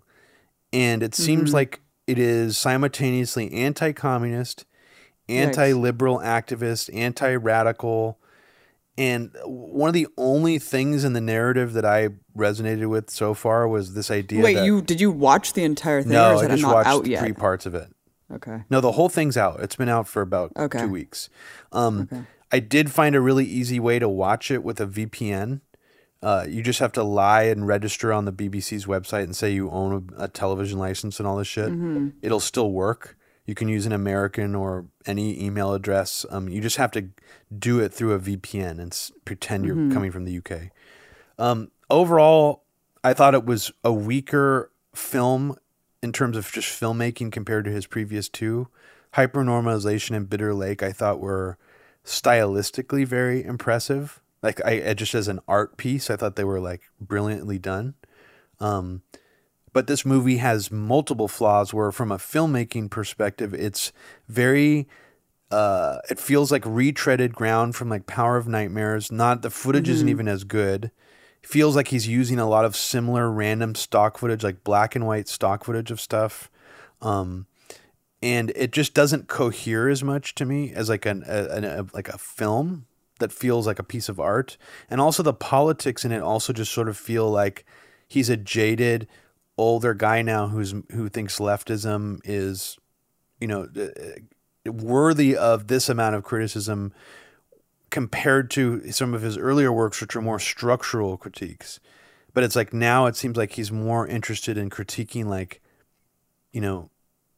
and 0.71 1.03
it 1.03 1.13
seems 1.15 1.49
Mm-hmm. 1.49 1.55
like 1.55 1.81
it 2.07 2.17
is 2.19 2.57
simultaneously 2.57 3.51
anti-communist, 3.53 4.65
anti-liberal 5.29 6.19
activist, 6.19 6.93
anti-radical, 6.95 8.17
and 8.97 9.31
one 9.45 9.87
of 9.87 9.93
the 9.93 10.07
only 10.17 10.59
things 10.59 11.03
in 11.03 11.13
the 11.13 11.21
narrative 11.21 11.73
that 11.73 11.85
I 11.85 12.09
resonated 12.35 12.89
with 12.89 13.09
so 13.11 13.33
far 13.35 13.67
was 13.67 13.93
this 13.93 14.09
idea. 14.11 14.43
Wait, 14.43 14.55
that, 14.55 14.65
you 14.65 14.81
did 14.81 14.99
you 14.99 15.11
watch 15.11 15.53
the 15.53 15.63
entire 15.63 16.01
thing, 16.03 16.11
or 16.11 16.15
no, 16.15 16.35
is 16.35 16.41
I 16.41 16.45
it 16.45 16.49
just 16.49 16.61
not 16.63 16.73
watched 16.73 16.89
out 16.89 17.05
yet? 17.07 17.19
three 17.21 17.33
parts 17.33 17.65
of 17.67 17.73
it. 17.75 17.92
Okay. 18.31 18.63
No, 18.69 18.81
the 18.81 18.93
whole 18.93 19.09
thing's 19.09 19.37
out. 19.37 19.59
It's 19.61 19.75
been 19.75 19.89
out 19.89 20.07
for 20.07 20.21
about 20.21 20.51
Okay. 20.57 20.79
two 20.79 20.89
weeks. 20.89 21.29
Um, 21.71 22.27
I 22.51 22.59
did 22.59 22.91
find 22.91 23.15
a 23.15 23.21
really 23.21 23.45
easy 23.45 23.79
way 23.79 23.99
to 23.99 24.07
watch 24.09 24.51
it 24.51 24.63
with 24.63 24.79
a 24.79 24.85
VPN. 24.87 25.61
Uh, 26.21 26.45
you 26.47 26.61
just 26.63 26.79
have 26.79 26.91
to 26.93 27.03
lie 27.03 27.43
and 27.43 27.67
register 27.67 28.13
on 28.13 28.25
the 28.25 28.31
BBC's 28.31 28.85
website 28.85 29.23
and 29.23 29.35
say 29.35 29.51
you 29.51 29.69
own 29.69 30.09
a, 30.17 30.23
a 30.23 30.27
television 30.29 30.79
license 30.79 31.19
and 31.19 31.27
all 31.27 31.35
this 31.37 31.47
shit. 31.47 31.71
It'll 32.21 32.39
still 32.39 32.71
work. 32.71 33.17
You 33.45 33.55
can 33.55 33.67
use 33.67 33.85
an 33.85 33.91
American 33.91 34.55
or 34.55 34.85
any 35.05 35.43
email 35.43 35.73
address. 35.73 36.25
Um, 36.29 36.47
you 36.47 36.61
just 36.61 36.77
have 36.77 36.91
to 36.91 37.09
do 37.59 37.81
it 37.81 37.93
through 37.93 38.13
a 38.13 38.19
VPN 38.19 38.79
and 38.79 38.93
s- 38.93 39.11
pretend 39.25 39.65
you're 39.65 39.91
coming 39.91 40.11
from 40.11 40.23
the 40.23 40.37
UK. 40.37 40.69
Um, 41.37 41.71
overall, 41.89 42.63
I 43.03 43.13
thought 43.13 43.33
it 43.33 43.45
was 43.45 43.71
a 43.83 43.91
weaker 43.91 44.71
film 44.95 45.57
in 46.03 46.11
terms 46.11 46.35
of 46.35 46.51
just 46.51 46.79
filmmaking 46.79 47.31
compared 47.31 47.65
to 47.65 47.71
his 47.71 47.87
previous 47.87 48.27
two. 48.27 48.67
Hypernormalization 49.15 50.15
and 50.15 50.29
Bitter 50.29 50.53
Lake, 50.53 50.83
I 50.83 50.91
thought 50.91 51.19
were 51.19 51.57
stylistically 52.03 53.05
very 53.05 53.43
impressive. 53.43 54.21
Like 54.41 54.63
I, 54.65 54.93
just 54.93 55.15
as 55.15 55.29
an 55.29 55.39
art 55.47 55.77
piece, 55.77 56.09
I 56.09 56.17
thought 56.17 56.35
they 56.35 56.43
were 56.43 56.59
like 56.59 56.81
brilliantly 56.99 57.57
done. 57.57 57.93
Um, 58.59 59.01
but 59.71 59.87
this 59.87 60.05
movie 60.05 60.37
has 60.37 60.69
multiple 60.71 61.29
flaws 61.29 61.73
where 61.73 61.91
from 61.91 62.11
a 62.11 62.17
filmmaking 62.17 62.89
perspective 62.91 63.53
it's 63.53 63.91
very 64.27 64.87
uh 65.51 65.97
it 66.09 66.19
feels 66.19 66.51
like 66.51 66.63
retreaded 66.63 67.33
ground 67.33 67.75
from 67.75 67.89
like 67.89 68.05
power 68.05 68.37
of 68.37 68.47
nightmares 68.47 69.11
not 69.11 69.41
the 69.41 69.49
footage 69.49 69.89
isn't 69.89 70.09
even 70.09 70.27
as 70.27 70.43
good 70.43 70.91
feels 71.43 71.75
like 71.75 71.89
he's 71.89 72.07
using 72.07 72.39
a 72.39 72.47
lot 72.47 72.65
of 72.65 72.75
similar 72.75 73.29
random 73.31 73.75
stock 73.75 74.17
footage 74.17 74.43
like 74.43 74.63
black 74.63 74.95
and 74.95 75.05
white 75.05 75.27
stock 75.27 75.63
footage 75.63 75.91
of 75.91 76.01
stuff. 76.01 76.49
Um 77.01 77.47
and 78.21 78.51
it 78.55 78.71
just 78.71 78.93
doesn't 78.93 79.27
cohere 79.27 79.89
as 79.89 80.03
much 80.03 80.33
to 80.35 80.45
me 80.45 80.73
as 80.73 80.89
like 80.89 81.05
an 81.05 81.23
a, 81.27 81.81
a, 81.81 81.85
like 81.93 82.09
a 82.09 82.17
film 82.17 82.85
that 83.19 83.31
feels 83.31 83.67
like 83.67 83.79
a 83.79 83.83
piece 83.83 84.09
of 84.09 84.19
art. 84.19 84.57
And 84.89 84.99
also 84.99 85.23
the 85.23 85.33
politics 85.33 86.03
in 86.03 86.11
it 86.11 86.21
also 86.21 86.53
just 86.53 86.71
sort 86.71 86.89
of 86.89 86.97
feel 86.97 87.29
like 87.29 87.65
he's 88.07 88.29
a 88.29 88.37
jaded 88.37 89.07
older 89.57 89.93
guy 89.93 90.21
now 90.21 90.47
who's 90.47 90.73
who 90.91 91.09
thinks 91.09 91.39
leftism 91.39 92.19
is 92.23 92.77
you 93.39 93.47
know 93.47 93.67
uh, 93.77 94.71
worthy 94.71 95.35
of 95.37 95.67
this 95.67 95.89
amount 95.89 96.15
of 96.15 96.23
criticism 96.23 96.91
compared 97.93 98.49
to 98.49 98.91
some 98.91 99.13
of 99.13 99.21
his 99.21 99.37
earlier 99.37 99.71
works 99.71 100.01
which 100.01 100.15
are 100.15 100.21
more 100.21 100.39
structural 100.39 101.15
critiques. 101.15 101.79
But 102.33 102.43
it's 102.43 102.55
like 102.55 102.73
now 102.73 103.05
it 103.05 103.15
seems 103.15 103.37
like 103.37 103.51
he's 103.51 103.71
more 103.71 104.07
interested 104.07 104.57
in 104.57 104.71
critiquing 104.71 105.25
like 105.25 105.61
you 106.51 106.59
know 106.59 106.89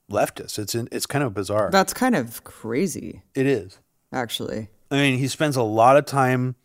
leftists. 0.10 0.58
It's 0.58 0.74
in, 0.74 0.88
it's 0.94 1.06
kind 1.06 1.24
of 1.26 1.34
bizarre. 1.34 1.70
That's 1.72 1.94
kind 1.94 2.16
of 2.16 2.44
crazy, 2.46 3.22
it 3.36 3.46
is. 3.46 3.80
actually. 4.14 4.70
i 4.92 4.96
mean 4.96 5.20
he 5.20 5.28
spends 5.28 5.58
a 5.58 5.64
lot 5.64 5.98
of 5.98 6.06
time 6.06 6.56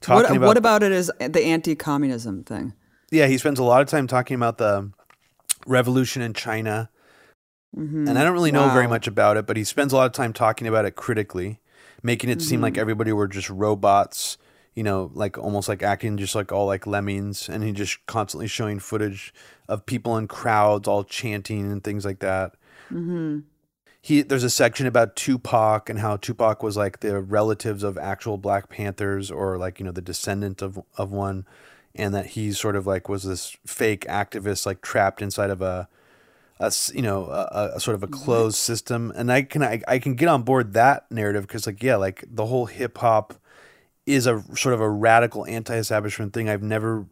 talking 0.00 0.16
What, 0.24 0.36
about 0.36 0.46
what 0.48 0.56
about 0.56 0.82
it 0.82 0.90
is 0.92 1.10
the 1.20 1.44
anti-communism 1.44 2.42
thing? 2.44 2.72
yeah 3.12 3.28
he 3.28 3.38
spends 3.38 3.60
a 3.60 3.64
lot 3.64 3.80
of 3.80 3.86
time 3.86 4.08
talking 4.08 4.34
about 4.34 4.58
the 4.58 4.90
revolution 5.68 6.20
in 6.22 6.34
china. 6.34 6.90
Mm-hmm. 7.76 8.08
And 8.08 8.18
i 8.18 8.24
don't 8.24 8.32
really 8.32 8.50
know 8.52 8.68
very 8.70 8.88
much 8.88 9.06
about 9.06 9.36
it 9.36 9.46
but 9.46 9.56
he 9.56 9.62
spends 9.64 9.92
a 9.92 9.96
lot 9.96 10.06
of 10.06 10.12
time 10.12 10.32
talking 10.32 10.66
about 10.66 10.84
it 10.84 10.96
critically 10.96 11.60
making 12.02 12.30
it 12.30 12.42
seem 12.42 12.60
like 12.60 12.74
mm-hmm. 12.74 12.80
everybody 12.80 13.12
were 13.12 13.28
just 13.28 13.50
robots 13.50 14.38
you 14.74 14.82
know 14.82 15.10
like 15.14 15.38
almost 15.38 15.68
like 15.68 15.82
acting 15.82 16.16
just 16.16 16.34
like 16.34 16.52
all 16.52 16.66
like 16.66 16.86
lemmings 16.86 17.48
and 17.48 17.64
he 17.64 17.72
just 17.72 18.04
constantly 18.06 18.46
showing 18.46 18.78
footage 18.78 19.32
of 19.68 19.86
people 19.86 20.16
in 20.16 20.28
crowds 20.28 20.86
all 20.88 21.04
chanting 21.04 21.70
and 21.70 21.82
things 21.82 22.04
like 22.04 22.20
that. 22.20 22.52
Mm-hmm. 22.90 23.40
He 24.00 24.22
there's 24.22 24.44
a 24.44 24.50
section 24.50 24.86
about 24.86 25.16
Tupac 25.16 25.90
and 25.90 25.98
how 25.98 26.16
Tupac 26.16 26.62
was 26.62 26.76
like 26.76 27.00
the 27.00 27.20
relatives 27.20 27.82
of 27.82 27.98
actual 27.98 28.38
Black 28.38 28.68
Panthers 28.68 29.30
or 29.30 29.58
like 29.58 29.80
you 29.80 29.84
know 29.84 29.92
the 29.92 30.00
descendant 30.00 30.62
of 30.62 30.80
of 30.96 31.10
one, 31.10 31.44
and 31.94 32.14
that 32.14 32.26
he 32.26 32.52
sort 32.52 32.76
of 32.76 32.86
like 32.86 33.08
was 33.08 33.24
this 33.24 33.56
fake 33.66 34.06
activist 34.06 34.64
like 34.64 34.80
trapped 34.80 35.20
inside 35.20 35.50
of 35.50 35.60
a, 35.60 35.88
a 36.58 36.72
you 36.94 37.02
know 37.02 37.26
a, 37.26 37.72
a 37.74 37.80
sort 37.80 37.94
of 37.94 38.02
a 38.02 38.06
closed 38.06 38.56
system. 38.56 39.12
And 39.14 39.30
I 39.30 39.42
can 39.42 39.62
I, 39.62 39.82
I 39.86 39.98
can 39.98 40.14
get 40.14 40.28
on 40.28 40.42
board 40.42 40.72
that 40.74 41.10
narrative 41.10 41.46
because 41.46 41.66
like 41.66 41.82
yeah 41.82 41.96
like 41.96 42.24
the 42.28 42.46
whole 42.46 42.66
hip 42.66 42.98
hop 42.98 43.34
is 44.06 44.26
a 44.26 44.42
sort 44.56 44.72
of 44.72 44.80
a 44.80 44.88
radical 44.88 45.44
anti-establishment 45.46 46.32
thing. 46.32 46.48
I've 46.48 46.62
never, 46.62 47.06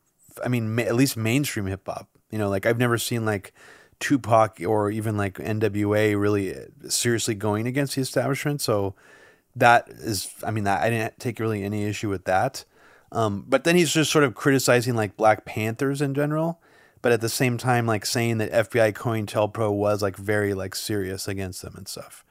I 0.45 0.49
mean, 0.49 0.75
ma- 0.75 0.83
at 0.83 0.95
least 0.95 1.17
mainstream 1.17 1.67
hip 1.67 1.83
hop. 1.87 2.09
You 2.31 2.39
know, 2.39 2.49
like 2.49 2.67
I've 2.67 2.79
never 2.79 2.99
seen 2.99 3.25
like 3.25 3.53
Tupac 4.01 4.61
or 4.65 4.91
even 4.91 5.17
like 5.17 5.35
NWA 5.35 6.19
really 6.19 6.55
seriously 6.89 7.35
going 7.35 7.67
against 7.67 7.97
the 7.97 8.01
establishment. 8.01 8.61
So 8.61 8.95
that 9.57 9.89
is, 9.89 10.33
I 10.45 10.51
mean, 10.51 10.65
that 10.65 10.83
I 10.83 10.91
didn't 10.91 11.19
take 11.19 11.41
really 11.41 11.65
any 11.65 11.85
issue 11.85 12.09
with 12.09 12.25
that. 12.25 12.65
Um, 13.13 13.45
but 13.47 13.65
then 13.65 13.77
he's 13.77 13.93
just 13.93 14.11
sort 14.11 14.25
of 14.25 14.35
criticizing 14.35 14.95
like 14.95 15.17
Black 15.17 15.45
Panthers 15.45 16.01
in 16.01 16.15
general, 16.15 16.61
but 17.05 17.13
at 17.13 17.21
the 17.21 17.29
same 17.29 17.59
time, 17.59 17.85
like 17.85 18.07
saying 18.07 18.39
that 18.39 18.51
FBI 18.51 18.95
COINTELPRO 18.95 19.71
was 19.71 20.01
like 20.01 20.17
very 20.17 20.55
like 20.55 20.75
serious 20.75 21.29
against 21.29 21.61
them 21.61 21.75
and 21.77 21.87
stuff. 21.87 22.25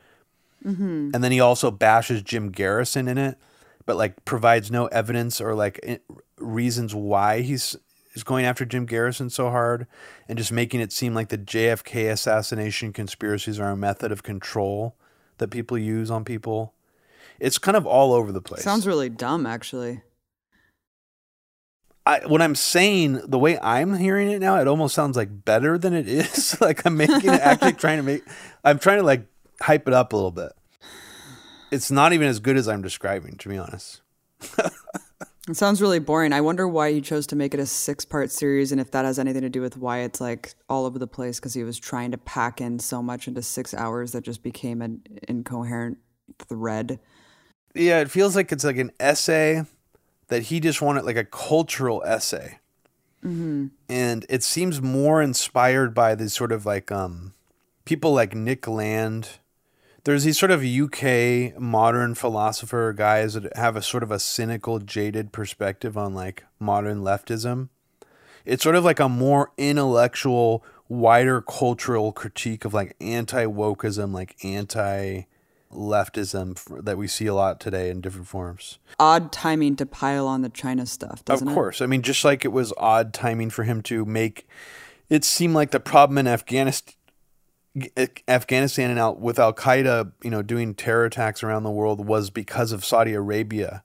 Mm-hmm. 0.65 1.11
And 1.13 1.23
then 1.23 1.31
he 1.31 1.39
also 1.39 1.69
bashes 1.69 2.23
Jim 2.23 2.49
Garrison 2.49 3.07
in 3.07 3.19
it, 3.19 3.37
but 3.85 3.97
like 3.97 4.25
provides 4.25 4.71
no 4.71 4.87
evidence 4.87 5.39
or 5.39 5.53
like 5.53 6.01
reasons 6.39 6.95
why 6.95 7.41
he's 7.41 7.75
is 8.15 8.23
going 8.23 8.45
after 8.45 8.65
Jim 8.65 8.87
Garrison 8.87 9.29
so 9.29 9.51
hard, 9.51 9.85
and 10.27 10.39
just 10.39 10.51
making 10.51 10.81
it 10.81 10.91
seem 10.91 11.13
like 11.13 11.29
the 11.29 11.37
JFK 11.37 12.09
assassination 12.11 12.93
conspiracies 12.93 13.59
are 13.59 13.69
a 13.69 13.77
method 13.77 14.11
of 14.11 14.23
control 14.23 14.95
that 15.37 15.49
people 15.49 15.77
use 15.77 16.09
on 16.09 16.25
people. 16.25 16.73
It's 17.39 17.59
kind 17.59 17.77
of 17.77 17.85
all 17.85 18.11
over 18.11 18.31
the 18.31 18.41
place. 18.41 18.63
Sounds 18.63 18.87
really 18.87 19.09
dumb, 19.09 19.45
actually. 19.45 20.01
I, 22.05 22.19
what 22.25 22.41
I'm 22.41 22.55
saying, 22.55 23.21
the 23.25 23.39
way 23.39 23.57
I'm 23.59 23.95
hearing 23.95 24.29
it 24.29 24.39
now, 24.39 24.59
it 24.59 24.67
almost 24.67 24.93
sounds 24.93 25.15
like 25.15 25.45
better 25.45 25.77
than 25.77 25.93
it 25.93 26.07
is. 26.07 26.57
like 26.61 26.85
I'm 26.85 26.97
making 26.97 27.33
it 27.33 27.41
actually 27.41 27.73
trying 27.83 27.97
to 27.97 28.03
make, 28.03 28.23
I'm 28.63 28.79
trying 28.79 28.97
to 28.97 29.03
like 29.03 29.25
hype 29.61 29.87
it 29.87 29.93
up 29.93 30.13
a 30.13 30.15
little 30.15 30.31
bit. 30.31 30.51
It's 31.71 31.89
not 31.89 32.13
even 32.13 32.27
as 32.27 32.39
good 32.39 32.57
as 32.57 32.67
I'm 32.67 32.81
describing, 32.81 33.37
to 33.37 33.49
be 33.49 33.57
honest. 33.57 34.01
It 35.49 35.57
sounds 35.57 35.81
really 35.81 35.99
boring. 35.99 36.31
I 36.31 36.39
wonder 36.39 36.65
why 36.65 36.93
he 36.93 37.01
chose 37.01 37.27
to 37.27 37.35
make 37.35 37.53
it 37.53 37.59
a 37.59 37.65
six-part 37.65 38.31
series, 38.31 38.71
and 38.71 38.79
if 38.79 38.91
that 38.91 39.03
has 39.03 39.19
anything 39.19 39.41
to 39.41 39.49
do 39.49 39.59
with 39.59 39.75
why 39.75 39.99
it's 39.99 40.21
like 40.21 40.55
all 40.69 40.85
over 40.85 40.97
the 40.97 41.05
place 41.05 41.37
because 41.37 41.53
he 41.53 41.65
was 41.65 41.77
trying 41.77 42.11
to 42.11 42.17
pack 42.17 42.61
in 42.61 42.79
so 42.79 43.03
much 43.03 43.27
into 43.27 43.41
six 43.41 43.73
hours 43.73 44.13
that 44.13 44.23
just 44.23 44.41
became 44.41 44.81
an 44.81 45.01
incoherent 45.27 45.97
thread. 46.47 46.97
Yeah, 47.75 47.99
it 47.99 48.09
feels 48.09 48.37
like 48.37 48.53
it's 48.53 48.63
like 48.63 48.77
an 48.77 48.91
essay 49.01 49.65
that 50.27 50.43
he 50.43 50.59
just 50.59 50.81
wanted, 50.81 51.05
like 51.05 51.15
a 51.17 51.25
cultural 51.25 52.03
essay. 52.05 52.59
And 53.89 54.25
it 54.29 54.43
seems 54.43 54.81
more 54.81 55.21
inspired 55.21 55.93
by 55.93 56.15
these 56.15 56.33
sort 56.33 56.51
of 56.51 56.65
like 56.65 56.91
um, 56.91 57.33
people 57.85 58.13
like 58.13 58.35
Nick 58.35 58.67
Land. 58.67 59.39
There's 60.03 60.25
these 60.25 60.37
sort 60.37 60.51
of 60.51 60.63
UK 60.63 61.57
modern 61.59 62.15
philosopher 62.15 62.93
guys 62.95 63.35
that 63.35 63.55
have 63.55 63.77
a 63.77 63.81
sort 63.81 64.03
of 64.03 64.11
a 64.11 64.19
cynical, 64.19 64.79
jaded 64.79 65.31
perspective 65.31 65.97
on 65.97 66.13
like 66.13 66.43
modern 66.59 66.99
leftism. 67.01 67.69
It's 68.43 68.63
sort 68.63 68.75
of 68.75 68.83
like 68.83 68.99
a 68.99 69.07
more 69.07 69.51
intellectual, 69.57 70.63
wider 70.89 71.41
cultural 71.41 72.11
critique 72.11 72.65
of 72.65 72.73
like 72.73 72.95
anti 72.99 73.45
wokeism, 73.45 74.13
like 74.13 74.35
anti 74.43 75.23
leftism 75.73 76.83
that 76.83 76.97
we 76.97 77.07
see 77.07 77.25
a 77.25 77.33
lot 77.33 77.59
today 77.59 77.89
in 77.89 78.01
different 78.01 78.27
forms. 78.27 78.79
Odd 78.99 79.31
timing 79.31 79.75
to 79.77 79.85
pile 79.85 80.27
on 80.27 80.41
the 80.41 80.49
China 80.49 80.85
stuff, 80.85 81.23
doesn't 81.25 81.47
of 81.47 81.51
it? 81.51 81.55
course. 81.55 81.81
I 81.81 81.85
mean, 81.85 82.01
just 82.01 82.23
like 82.23 82.45
it 82.45 82.51
was 82.51 82.73
odd 82.77 83.13
timing 83.13 83.49
for 83.49 83.63
him 83.63 83.81
to 83.83 84.05
make 84.05 84.47
it 85.09 85.23
seem 85.23 85.53
like 85.53 85.71
the 85.71 85.79
problem 85.79 86.17
in 86.17 86.27
Afghanistan. 86.27 86.95
Eh, 87.97 88.07
Afghanistan 88.27 88.91
and 88.91 88.99
out 88.99 89.19
with 89.19 89.39
Al 89.39 89.53
Qaeda, 89.53 90.11
you 90.23 90.29
know, 90.29 90.41
doing 90.43 90.75
terror 90.75 91.05
attacks 91.05 91.43
around 91.43 91.63
the 91.63 91.71
world 91.71 92.05
was 92.05 92.29
because 92.29 92.71
of 92.71 92.85
Saudi 92.85 93.13
Arabia, 93.13 93.83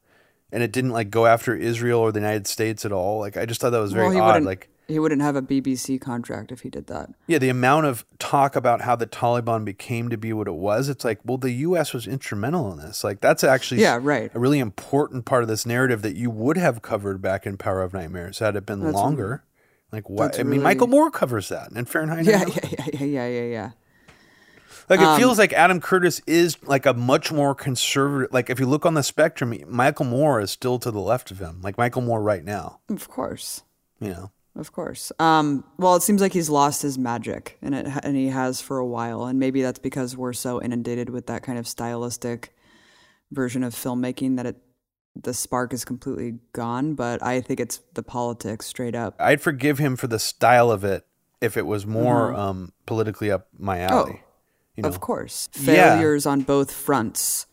and 0.52 0.62
it 0.62 0.72
didn't 0.72 0.90
like 0.90 1.10
go 1.10 1.26
after 1.26 1.56
Israel 1.56 2.00
or 2.00 2.12
the 2.12 2.20
United 2.20 2.46
States 2.46 2.84
at 2.84 2.92
all. 2.92 3.18
Like 3.18 3.36
I 3.36 3.46
just 3.46 3.60
thought 3.60 3.70
that 3.70 3.78
was 3.80 3.92
very 3.92 4.16
well, 4.16 4.24
odd. 4.24 4.42
Like 4.42 4.68
he 4.88 4.98
wouldn't 4.98 5.20
have 5.22 5.36
a 5.36 5.42
BBC 5.42 6.00
contract 6.00 6.50
if 6.50 6.60
he 6.62 6.70
did 6.70 6.86
that. 6.88 7.10
yeah, 7.26 7.38
the 7.38 7.50
amount 7.50 7.86
of 7.86 8.04
talk 8.18 8.56
about 8.56 8.80
how 8.80 8.96
the 8.96 9.06
Taliban 9.06 9.64
became 9.64 10.08
to 10.08 10.16
be 10.16 10.32
what 10.32 10.48
it 10.48 10.54
was, 10.54 10.88
it's 10.88 11.04
like, 11.04 11.20
well, 11.24 11.36
the 11.36 11.50
U.S. 11.50 11.92
was 11.92 12.06
instrumental 12.06 12.72
in 12.72 12.78
this. 12.78 13.04
Like, 13.04 13.20
that's 13.20 13.44
actually 13.44 13.82
Yeah, 13.82 13.98
right. 14.00 14.30
a 14.34 14.38
really 14.38 14.58
important 14.58 15.24
part 15.26 15.42
of 15.42 15.48
this 15.48 15.66
narrative 15.66 16.00
that 16.02 16.16
you 16.16 16.30
would 16.30 16.56
have 16.56 16.80
covered 16.82 17.20
back 17.20 17.46
in 17.46 17.56
Power 17.58 17.82
of 17.82 17.92
Nightmares 17.92 18.38
had 18.38 18.56
it 18.56 18.64
been 18.66 18.80
That's 18.80 18.94
longer. 18.94 19.44
Like 19.92 20.08
what? 20.10 20.34
I 20.38 20.42
mean, 20.42 20.52
really- 20.52 20.64
Michael 20.64 20.86
Moore 20.88 21.10
covers 21.10 21.48
that 21.50 21.70
in 21.72 21.84
Fahrenheit. 21.84 22.24
Yeah, 22.24 22.44
9/11. 22.44 22.72
yeah, 22.72 22.86
yeah, 22.92 23.04
yeah, 23.06 23.26
yeah, 23.28 23.44
yeah. 23.52 23.70
Like 24.90 25.00
it 25.00 25.06
Um, 25.06 25.18
feels 25.18 25.38
like 25.38 25.52
Adam 25.52 25.80
Curtis 25.82 26.22
is 26.26 26.56
like 26.62 26.86
a 26.86 26.94
much 26.94 27.30
more 27.30 27.54
conservative. 27.54 28.32
Like 28.32 28.48
if 28.48 28.58
you 28.58 28.64
look 28.66 28.86
on 28.86 28.94
the 28.94 29.02
spectrum, 29.02 29.54
Michael 29.66 30.06
Moore 30.06 30.40
is 30.40 30.50
still 30.50 30.78
to 30.78 30.90
the 30.90 31.00
left 31.00 31.30
of 31.30 31.38
him. 31.40 31.60
Like 31.62 31.76
Michael 31.76 32.00
Moore 32.02 32.22
right 32.22 32.42
now. 32.44 32.80
Of 32.88 33.08
course. 33.08 33.62
You 34.00 34.10
know. 34.10 34.30
Of 34.58 34.72
course. 34.72 35.12
Um, 35.20 35.62
well, 35.78 35.94
it 35.94 36.02
seems 36.02 36.20
like 36.20 36.32
he's 36.32 36.50
lost 36.50 36.82
his 36.82 36.98
magic, 36.98 37.56
and 37.62 37.74
it 37.74 37.86
and 38.02 38.16
he 38.16 38.26
has 38.26 38.60
for 38.60 38.78
a 38.78 38.86
while, 38.86 39.24
and 39.24 39.38
maybe 39.38 39.62
that's 39.62 39.78
because 39.78 40.16
we're 40.16 40.32
so 40.32 40.60
inundated 40.60 41.08
with 41.10 41.26
that 41.28 41.42
kind 41.44 41.58
of 41.58 41.66
stylistic 41.68 42.54
version 43.30 43.62
of 43.62 43.72
filmmaking 43.74 44.36
that 44.36 44.46
it 44.46 44.56
the 45.20 45.32
spark 45.32 45.72
is 45.72 45.84
completely 45.84 46.38
gone. 46.52 46.94
But 46.94 47.22
I 47.22 47.40
think 47.40 47.60
it's 47.60 47.80
the 47.94 48.02
politics 48.02 48.66
straight 48.66 48.96
up. 48.96 49.14
I'd 49.20 49.40
forgive 49.40 49.78
him 49.78 49.94
for 49.96 50.08
the 50.08 50.18
style 50.18 50.70
of 50.72 50.82
it 50.84 51.06
if 51.40 51.56
it 51.56 51.64
was 51.66 51.86
more 51.86 52.34
um, 52.34 52.72
politically 52.84 53.30
up 53.30 53.46
my 53.56 53.78
alley. 53.80 54.22
you 54.74 54.82
know. 54.82 54.88
Of 54.88 54.98
course, 55.00 55.48
Yeah. 55.54 55.94
failures 55.94 56.26
on 56.26 56.40
both 56.40 56.72
fronts. 56.72 57.46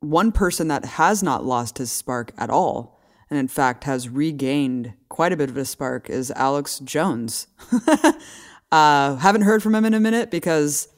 One 0.00 0.32
person 0.32 0.68
that 0.68 0.84
has 0.84 1.22
not 1.22 1.44
lost 1.44 1.76
his 1.78 1.90
spark 1.92 2.32
at 2.38 2.48
all, 2.50 2.93
and 3.34 3.40
in 3.40 3.48
fact 3.48 3.84
has 3.84 4.08
regained 4.08 4.94
quite 5.08 5.32
a 5.32 5.36
bit 5.36 5.50
of 5.50 5.56
a 5.56 5.64
spark, 5.64 6.08
is 6.08 6.30
Alex 6.30 6.78
Jones. 6.78 7.48
uh, 8.72 9.16
haven't 9.16 9.42
heard 9.42 9.60
from 9.60 9.74
him 9.74 9.84
in 9.84 9.92
a 9.92 10.00
minute 10.00 10.30
because 10.30 10.88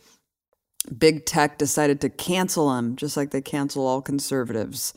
big 0.99 1.25
tech 1.25 1.57
decided 1.57 2.01
to 2.03 2.11
cancel 2.11 2.77
him, 2.77 2.95
just 2.95 3.17
like 3.17 3.31
they 3.31 3.41
cancel 3.41 3.87
all 3.87 4.03
conservatives. 4.03 4.93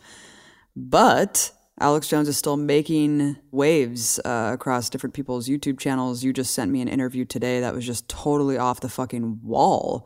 But 0.76 1.52
Alex 1.80 2.10
Jones 2.10 2.28
is 2.28 2.38
still 2.38 2.58
making 2.58 3.38
waves 3.52 4.20
uh, 4.26 4.52
across 4.54 4.90
different 4.90 5.14
people's 5.14 5.48
YouTube 5.48 5.80
channels. 5.80 6.24
You 6.24 6.34
just 6.34 6.54
sent 6.54 6.72
me 6.72 6.82
an 6.82 6.90
interview 6.90 7.24
today 7.24 7.62
that 7.62 7.74
was 7.74 7.86
just 7.86 8.10
totally 8.10 8.58
off 8.58 8.82
the 8.82 8.90
fucking 8.90 9.40
wall, 9.44 10.06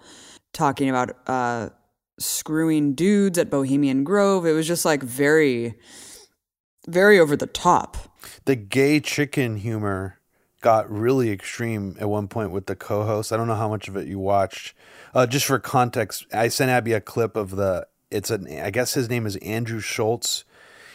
talking 0.53 0.89
about 0.89 1.17
uh, 1.25 1.69
screwing 2.19 2.93
dudes 2.93 3.39
at 3.39 3.49
Bohemian 3.49 4.03
Grove. 4.03 4.45
It 4.45 4.51
was 4.51 4.67
just 4.67 4.85
like 4.85 5.01
very, 5.01 5.75
very 6.87 7.19
over 7.19 7.35
the 7.35 7.47
top. 7.47 7.97
the 8.45 8.55
gay 8.55 8.99
chicken 8.99 9.57
humor 9.57 10.19
got 10.61 10.89
really 10.89 11.29
extreme 11.29 11.95
at 11.99 12.09
one 12.09 12.27
point 12.27 12.51
with 12.51 12.65
the 12.67 12.75
co-host. 12.75 13.31
I 13.31 13.37
don't 13.37 13.47
know 13.47 13.55
how 13.55 13.69
much 13.69 13.87
of 13.87 13.97
it 13.97 14.07
you 14.07 14.17
watched. 14.17 14.73
Uh, 15.13 15.27
just 15.27 15.45
for 15.45 15.59
context, 15.59 16.25
I 16.33 16.47
sent 16.47 16.71
Abby 16.71 16.93
a 16.93 17.01
clip 17.01 17.35
of 17.35 17.51
the. 17.51 17.85
It's 18.09 18.31
an. 18.31 18.47
I 18.47 18.71
guess 18.71 18.93
his 18.93 19.09
name 19.09 19.25
is 19.25 19.35
Andrew 19.37 19.79
Schulz. 19.79 20.45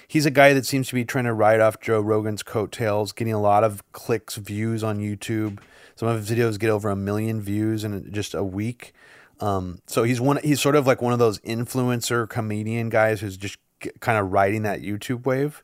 He's 0.09 0.25
a 0.25 0.31
guy 0.31 0.55
that 0.55 0.65
seems 0.65 0.89
to 0.89 0.95
be 0.95 1.05
trying 1.05 1.27
to 1.27 1.35
ride 1.35 1.61
off 1.61 1.81
Joe 1.81 2.01
Rogan's 2.01 2.43
coattails, 2.43 3.13
getting 3.13 3.35
a 3.35 3.41
lot 3.41 3.63
of 3.63 3.83
clicks, 3.93 4.37
views 4.37 4.83
on 4.83 4.99
YouTube. 4.99 5.59
Some 5.97 6.09
of 6.09 6.17
his 6.17 6.31
videos 6.31 6.59
get 6.59 6.71
over 6.71 6.89
a 6.89 6.97
million 6.97 7.43
views 7.43 7.85
in 7.85 8.11
just 8.13 8.33
a 8.33 8.43
week. 8.43 8.95
Um, 9.41 9.81
so 9.87 10.05
he's 10.05 10.21
one. 10.21 10.39
He's 10.43 10.61
sort 10.61 10.77
of 10.77 10.87
like 10.87 11.03
one 11.03 11.13
of 11.13 11.19
those 11.19 11.39
influencer 11.41 12.29
comedian 12.29 12.89
guys 12.89 13.21
who's 13.21 13.37
just 13.37 13.59
kind 14.01 14.19
of 14.19 14.33
riding 14.33 14.63
that 14.63 14.81
YouTube 14.81 15.27
wave. 15.27 15.63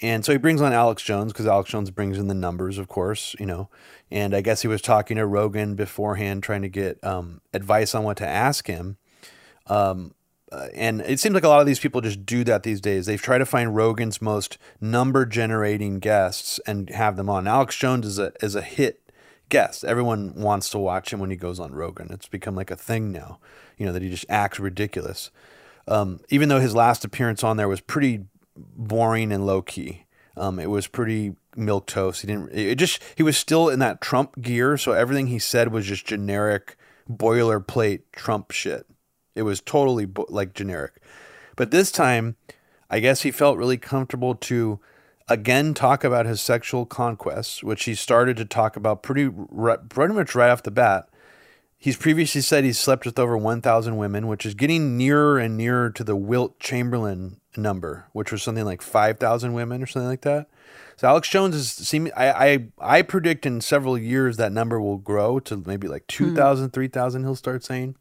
And 0.00 0.24
so 0.24 0.32
he 0.32 0.38
brings 0.38 0.60
on 0.60 0.72
Alex 0.72 1.02
Jones 1.02 1.32
because 1.32 1.46
Alex 1.46 1.70
Jones 1.70 1.90
brings 1.90 2.18
in 2.18 2.28
the 2.28 2.34
numbers, 2.34 2.78
of 2.78 2.86
course, 2.86 3.34
you 3.40 3.46
know. 3.46 3.68
And 4.10 4.34
I 4.34 4.40
guess 4.40 4.62
he 4.62 4.68
was 4.68 4.80
talking 4.80 5.16
to 5.16 5.26
Rogan 5.26 5.74
beforehand, 5.74 6.42
trying 6.42 6.62
to 6.62 6.68
get 6.68 7.02
um, 7.02 7.40
advice 7.52 7.94
on 7.94 8.04
what 8.04 8.16
to 8.18 8.26
ask 8.26 8.66
him. 8.66 8.96
Um, 9.66 10.14
uh, 10.50 10.68
and 10.74 11.02
it 11.02 11.20
seems 11.20 11.34
like 11.34 11.44
a 11.44 11.48
lot 11.48 11.60
of 11.60 11.66
these 11.66 11.80
people 11.80 12.00
just 12.00 12.24
do 12.24 12.42
that 12.44 12.62
these 12.62 12.80
days. 12.80 13.06
They've 13.06 13.20
tried 13.20 13.38
to 13.38 13.46
find 13.46 13.74
Rogan's 13.74 14.22
most 14.22 14.56
number 14.80 15.26
generating 15.26 15.98
guests 15.98 16.58
and 16.66 16.88
have 16.90 17.16
them 17.16 17.28
on. 17.28 17.46
Alex 17.46 17.76
Jones 17.76 18.06
is 18.06 18.18
a 18.18 18.32
is 18.40 18.54
a 18.54 18.62
hit 18.62 19.12
guest. 19.48 19.84
Everyone 19.84 20.34
wants 20.34 20.70
to 20.70 20.78
watch 20.78 21.12
him 21.12 21.20
when 21.20 21.30
he 21.30 21.36
goes 21.36 21.60
on 21.60 21.72
Rogan. 21.72 22.08
It's 22.10 22.28
become 22.28 22.54
like 22.54 22.70
a 22.70 22.76
thing 22.76 23.12
now, 23.12 23.38
you 23.76 23.84
know, 23.84 23.92
that 23.92 24.02
he 24.02 24.08
just 24.08 24.26
acts 24.28 24.58
ridiculous. 24.58 25.30
Um, 25.86 26.20
even 26.28 26.48
though 26.48 26.60
his 26.60 26.74
last 26.74 27.04
appearance 27.04 27.42
on 27.42 27.56
there 27.56 27.68
was 27.68 27.80
pretty 27.80 28.24
boring 28.76 29.32
and 29.32 29.46
low 29.46 29.62
key. 29.62 30.04
Um, 30.36 30.58
it 30.58 30.70
was 30.70 30.86
pretty 30.86 31.34
milk 31.56 31.86
toast. 31.86 32.20
He 32.20 32.26
didn't. 32.26 32.52
It 32.52 32.76
just 32.76 33.02
he 33.16 33.22
was 33.22 33.36
still 33.36 33.68
in 33.68 33.80
that 33.80 34.00
Trump 34.00 34.40
gear, 34.40 34.76
so 34.76 34.92
everything 34.92 35.26
he 35.26 35.38
said 35.38 35.72
was 35.72 35.86
just 35.86 36.06
generic 36.06 36.76
boilerplate 37.10 38.02
Trump 38.12 38.50
shit. 38.52 38.86
It 39.34 39.42
was 39.42 39.60
totally 39.60 40.04
bo- 40.04 40.26
like 40.28 40.54
generic. 40.54 41.02
But 41.56 41.70
this 41.70 41.90
time, 41.90 42.36
I 42.88 43.00
guess 43.00 43.22
he 43.22 43.30
felt 43.30 43.58
really 43.58 43.78
comfortable 43.78 44.34
to 44.36 44.78
again 45.28 45.74
talk 45.74 46.04
about 46.04 46.26
his 46.26 46.40
sexual 46.40 46.86
conquests, 46.86 47.62
which 47.62 47.84
he 47.84 47.94
started 47.94 48.36
to 48.36 48.44
talk 48.44 48.76
about 48.76 49.02
pretty 49.02 49.28
pretty 49.88 50.14
much 50.14 50.34
right 50.34 50.50
off 50.50 50.62
the 50.62 50.70
bat. 50.70 51.08
He's 51.80 51.96
previously 51.96 52.40
said 52.40 52.64
he's 52.64 52.78
slept 52.78 53.06
with 53.06 53.20
over 53.20 53.38
1,000 53.38 53.96
women, 53.96 54.26
which 54.26 54.44
is 54.44 54.54
getting 54.54 54.96
nearer 54.96 55.38
and 55.38 55.56
nearer 55.56 55.90
to 55.90 56.02
the 56.02 56.16
Wilt 56.16 56.58
Chamberlain 56.58 57.40
number, 57.58 58.06
which 58.12 58.32
was 58.32 58.42
something 58.42 58.64
like 58.64 58.80
5,000 58.80 59.52
women 59.52 59.82
or 59.82 59.86
something 59.86 60.08
like 60.08 60.22
that. 60.22 60.48
So 60.96 61.06
Alex 61.06 61.28
Jones 61.28 61.54
is 61.54 61.70
seeming. 61.70 62.12
I, 62.16 62.30
I 62.30 62.68
I 62.80 63.02
predict 63.02 63.46
in 63.46 63.60
several 63.60 63.96
years 63.96 64.36
that 64.36 64.50
number 64.50 64.80
will 64.80 64.98
grow 64.98 65.38
to 65.40 65.62
maybe 65.64 65.86
like 65.86 66.06
2,000, 66.08 66.70
3,000. 66.70 67.22
He'll 67.22 67.36
start 67.36 67.64
saying. 67.64 67.94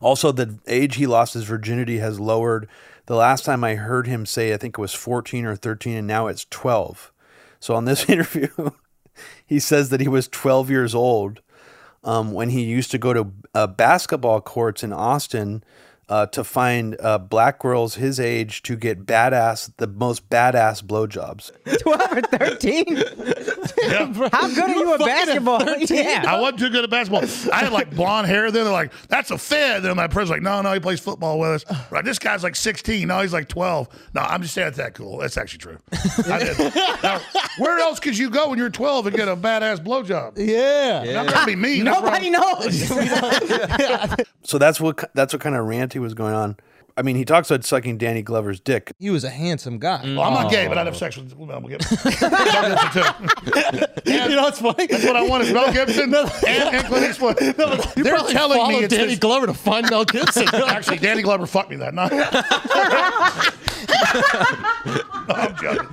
Also, 0.00 0.32
the 0.32 0.58
age 0.66 0.96
he 0.96 1.06
lost 1.06 1.34
his 1.34 1.44
virginity 1.44 1.98
has 1.98 2.18
lowered. 2.18 2.68
The 3.06 3.14
last 3.14 3.44
time 3.44 3.62
I 3.62 3.76
heard 3.76 4.06
him 4.06 4.26
say, 4.26 4.52
I 4.52 4.56
think 4.56 4.78
it 4.78 4.80
was 4.80 4.92
14 4.94 5.46
or 5.46 5.56
13, 5.56 5.96
and 5.96 6.06
now 6.06 6.26
it's 6.26 6.44
12. 6.50 7.12
So 7.60 7.74
on 7.74 7.84
this 7.84 8.04
interview, 8.08 8.48
he 9.46 9.60
says 9.60 9.90
that 9.90 10.00
he 10.00 10.08
was 10.08 10.28
12 10.28 10.70
years 10.70 10.94
old 10.94 11.40
um, 12.04 12.32
when 12.32 12.50
he 12.50 12.64
used 12.64 12.90
to 12.90 12.98
go 12.98 13.12
to 13.12 13.32
uh, 13.54 13.66
basketball 13.68 14.40
courts 14.40 14.82
in 14.82 14.92
Austin 14.92 15.62
uh, 16.12 16.26
to 16.26 16.44
find 16.44 16.94
uh, 17.00 17.16
black 17.16 17.58
girls 17.58 17.94
his 17.94 18.20
age 18.20 18.62
to 18.62 18.76
get 18.76 19.06
badass, 19.06 19.72
the 19.78 19.86
most 19.86 20.28
badass 20.28 20.82
blowjobs. 20.82 21.50
12 21.80 22.12
or 22.12 22.20
13? 22.20 22.84
Yeah. 23.82 24.28
How 24.32 24.48
good 24.48 24.58
are 24.58 24.68
you 24.68 24.94
at 24.94 25.00
basketball? 25.00 25.62
Yeah. 25.92 26.24
I 26.26 26.40
wasn't 26.40 26.60
too 26.60 26.70
good 26.70 26.84
at 26.84 26.90
basketball. 26.90 27.24
I 27.52 27.64
had 27.64 27.72
like 27.72 27.94
blonde 27.94 28.26
hair. 28.26 28.50
Then 28.50 28.64
they're 28.64 28.72
like, 28.72 28.92
"That's 29.08 29.30
a 29.30 29.38
fed." 29.38 29.82
Then 29.82 29.96
my 29.96 30.08
friend's 30.08 30.30
like, 30.30 30.42
"No, 30.42 30.60
no, 30.62 30.72
he 30.72 30.80
plays 30.80 31.00
football 31.00 31.38
with 31.38 31.66
us." 31.66 31.90
Right? 31.90 32.04
This 32.04 32.18
guy's 32.18 32.42
like 32.42 32.56
16. 32.56 33.06
No, 33.08 33.20
he's 33.20 33.32
like 33.32 33.48
12. 33.48 33.88
No, 34.14 34.20
I'm 34.20 34.42
just 34.42 34.54
saying 34.54 34.68
it's 34.68 34.76
that 34.78 34.94
cool. 34.94 35.18
That's 35.18 35.36
actually 35.36 35.58
true. 35.58 35.78
I 36.28 36.38
did. 36.38 36.74
Now, 37.02 37.20
where 37.58 37.78
else 37.78 38.00
could 38.00 38.16
you 38.16 38.30
go 38.30 38.48
when 38.50 38.58
you're 38.58 38.70
12 38.70 39.08
and 39.08 39.16
get 39.16 39.28
a 39.28 39.36
badass 39.36 39.84
blowjob? 39.84 40.34
Yeah. 40.36 41.20
I'm 41.20 41.26
trying 41.26 41.46
to 41.46 41.46
be 41.46 41.56
mean. 41.56 41.84
Nobody 41.84 42.30
wrong. 42.30 42.58
knows. 42.60 42.88
So 44.44 44.58
that's 44.58 44.80
what 44.80 45.10
that's 45.14 45.32
what 45.32 45.40
kind 45.40 45.54
of 45.54 45.66
rant 45.66 45.92
he 45.92 45.98
was 46.02 46.14
going 46.14 46.34
on. 46.34 46.56
I 46.96 47.02
mean, 47.02 47.16
he 47.16 47.24
talks 47.24 47.50
about 47.50 47.64
sucking 47.64 47.98
Danny 47.98 48.22
Glover's 48.22 48.60
dick. 48.60 48.92
he 48.98 49.10
was 49.10 49.24
a 49.24 49.30
handsome 49.30 49.78
guy. 49.78 50.02
Mm. 50.04 50.16
Well, 50.16 50.26
I'm 50.26 50.34
not 50.34 50.50
gay, 50.50 50.68
but 50.68 50.76
I'd 50.76 50.86
have 50.86 50.94
oh. 50.94 50.98
sex 50.98 51.16
with 51.16 51.36
Mel 51.38 51.60
Gibson. 51.62 51.96
Mel 52.30 52.68
Gibson 52.68 53.28
too. 54.04 54.12
you 54.12 54.28
know 54.36 54.42
what's 54.42 54.60
funny? 54.60 54.86
That's 54.86 55.04
what 55.04 55.16
I 55.16 55.26
want 55.26 55.44
is 55.44 55.52
Mel 55.52 55.72
Gibson 55.72 56.14
and, 56.14 56.30
and 56.46 56.86
Clint 56.86 57.10
Eastwood. 57.10 57.38
They're 57.38 58.18
telling 58.28 58.68
me 58.68 58.84
it's 58.84 58.94
Danny 58.94 59.08
this- 59.08 59.18
Glover 59.18 59.46
to 59.46 59.54
find 59.54 59.88
Mel 59.88 60.04
Gibson. 60.04 60.46
Actually, 60.52 60.98
Danny 60.98 61.22
Glover 61.22 61.46
fucked 61.46 61.70
me 61.70 61.76
that 61.76 61.94
night. 61.94 62.12
no, 65.28 65.34
I'm 65.34 65.56
joking. 65.56 65.88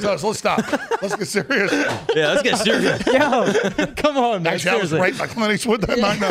So, 0.00 0.16
so 0.16 0.26
let's 0.28 0.38
stop. 0.38 0.58
Let's 1.02 1.14
get 1.14 1.28
serious. 1.28 1.72
yeah, 2.14 2.32
let's 2.32 2.42
get 2.42 2.56
serious. 2.58 3.06
Yo, 3.06 3.52
come 3.96 4.16
on, 4.16 4.42
man. 4.42 4.54
Actually, 4.54 4.70
I 4.70 4.76
was 4.76 4.90
seriously. 4.90 5.00
raped 5.00 5.18
by 5.18 5.26
Clint 5.28 5.52
Eastwood 5.52 5.82
that 5.82 5.98
night. 5.98 6.20
No. 6.20 6.28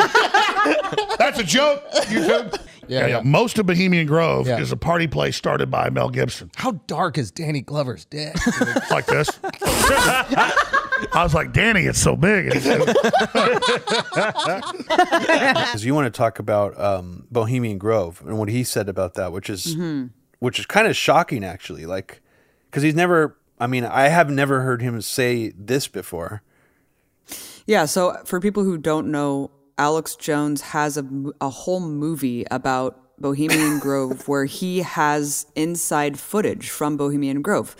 That's 1.16 1.38
a 1.38 1.44
joke, 1.44 1.82
YouTube. 1.92 2.58
Yeah, 2.90 3.06
yeah. 3.06 3.20
Most 3.24 3.58
of 3.58 3.66
Bohemian 3.66 4.06
Grove 4.06 4.46
Yeah. 4.46 4.58
is 4.58 4.72
a 4.72 4.76
party 4.76 5.06
place 5.06 5.36
started 5.36 5.70
by 5.70 5.90
Mel 5.90 6.08
Gibson. 6.10 6.50
How 6.56 6.72
dark 6.86 7.16
is 7.18 7.30
Danny 7.30 7.60
Glover's 7.60 8.04
dick? 8.04 8.34
Like 8.90 9.06
this. 9.06 9.30
I 11.12 11.22
was 11.22 11.32
like, 11.32 11.52
Danny, 11.52 11.82
it's 11.82 11.98
so 12.00 12.16
big. 12.16 12.46
And 12.46 12.54
he 12.54 12.60
said, 12.60 12.78
Because 14.88 15.84
you 15.84 15.94
want 15.94 16.12
to 16.12 16.16
talk 16.16 16.38
about 16.38 16.78
um, 16.80 17.26
Bohemian 17.30 17.78
Grove 17.78 18.22
and 18.26 18.38
what 18.38 18.48
he 18.48 18.64
said 18.64 18.88
about 18.88 19.14
that, 19.14 19.32
which 19.32 19.48
is 19.50 19.76
which 20.40 20.58
is 20.58 20.66
kind 20.66 20.86
of 20.86 20.96
shocking 20.96 21.44
actually. 21.44 21.86
Like, 21.86 22.20
because 22.70 22.82
he's 22.82 22.94
never. 22.94 23.36
I 23.58 23.66
mean, 23.66 23.84
I 23.84 24.08
have 24.08 24.30
never 24.30 24.62
heard 24.62 24.80
him 24.80 25.00
say 25.02 25.52
this 25.56 25.86
before. 25.86 26.42
Yeah, 27.66 27.84
so 27.84 28.16
for 28.24 28.40
people 28.40 28.64
who 28.64 28.78
don't 28.78 29.10
know, 29.10 29.50
Alex 29.80 30.14
Jones 30.14 30.60
has 30.60 30.98
a, 30.98 31.08
a 31.40 31.48
whole 31.48 31.80
movie 31.80 32.44
about 32.50 33.00
Bohemian 33.18 33.78
Grove 33.80 34.28
where 34.28 34.44
he 34.44 34.80
has 34.80 35.46
inside 35.56 36.18
footage 36.18 36.68
from 36.68 36.98
Bohemian 36.98 37.40
Grove. 37.40 37.74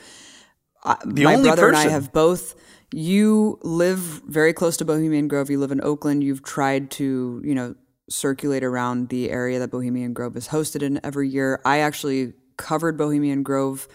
I, 0.83 0.97
my 1.05 1.35
only 1.35 1.51
brother 1.51 1.69
and 1.69 1.77
I 1.77 1.89
have 1.89 2.11
both. 2.11 2.55
You 2.91 3.59
live 3.63 3.99
very 3.99 4.55
close 4.55 4.79
to 4.79 4.87
Bohemian 4.87 5.29
Grove. 5.29 5.51
You 5.51 5.61
live 5.61 5.73
in 5.73 5.83
Oakland. 5.83 6.25
You've 6.25 6.43
tried 6.43 6.91
to, 6.93 7.43
you 7.45 7.55
know, 7.55 7.75
circulate 8.09 8.65
around 8.65 9.11
the 9.11 9.31
area 9.31 9.59
that 9.59 9.71
Bohemian 9.71 10.15
Grove 10.15 10.39
is 10.39 10.49
hosted 10.49 10.83
in 10.83 11.01
every 11.05 11.29
year. 11.29 11.61
I 11.67 11.81
actually 11.81 12.33
covered 12.57 12.97
Bohemian 12.97 13.43
Grove. 13.43 13.87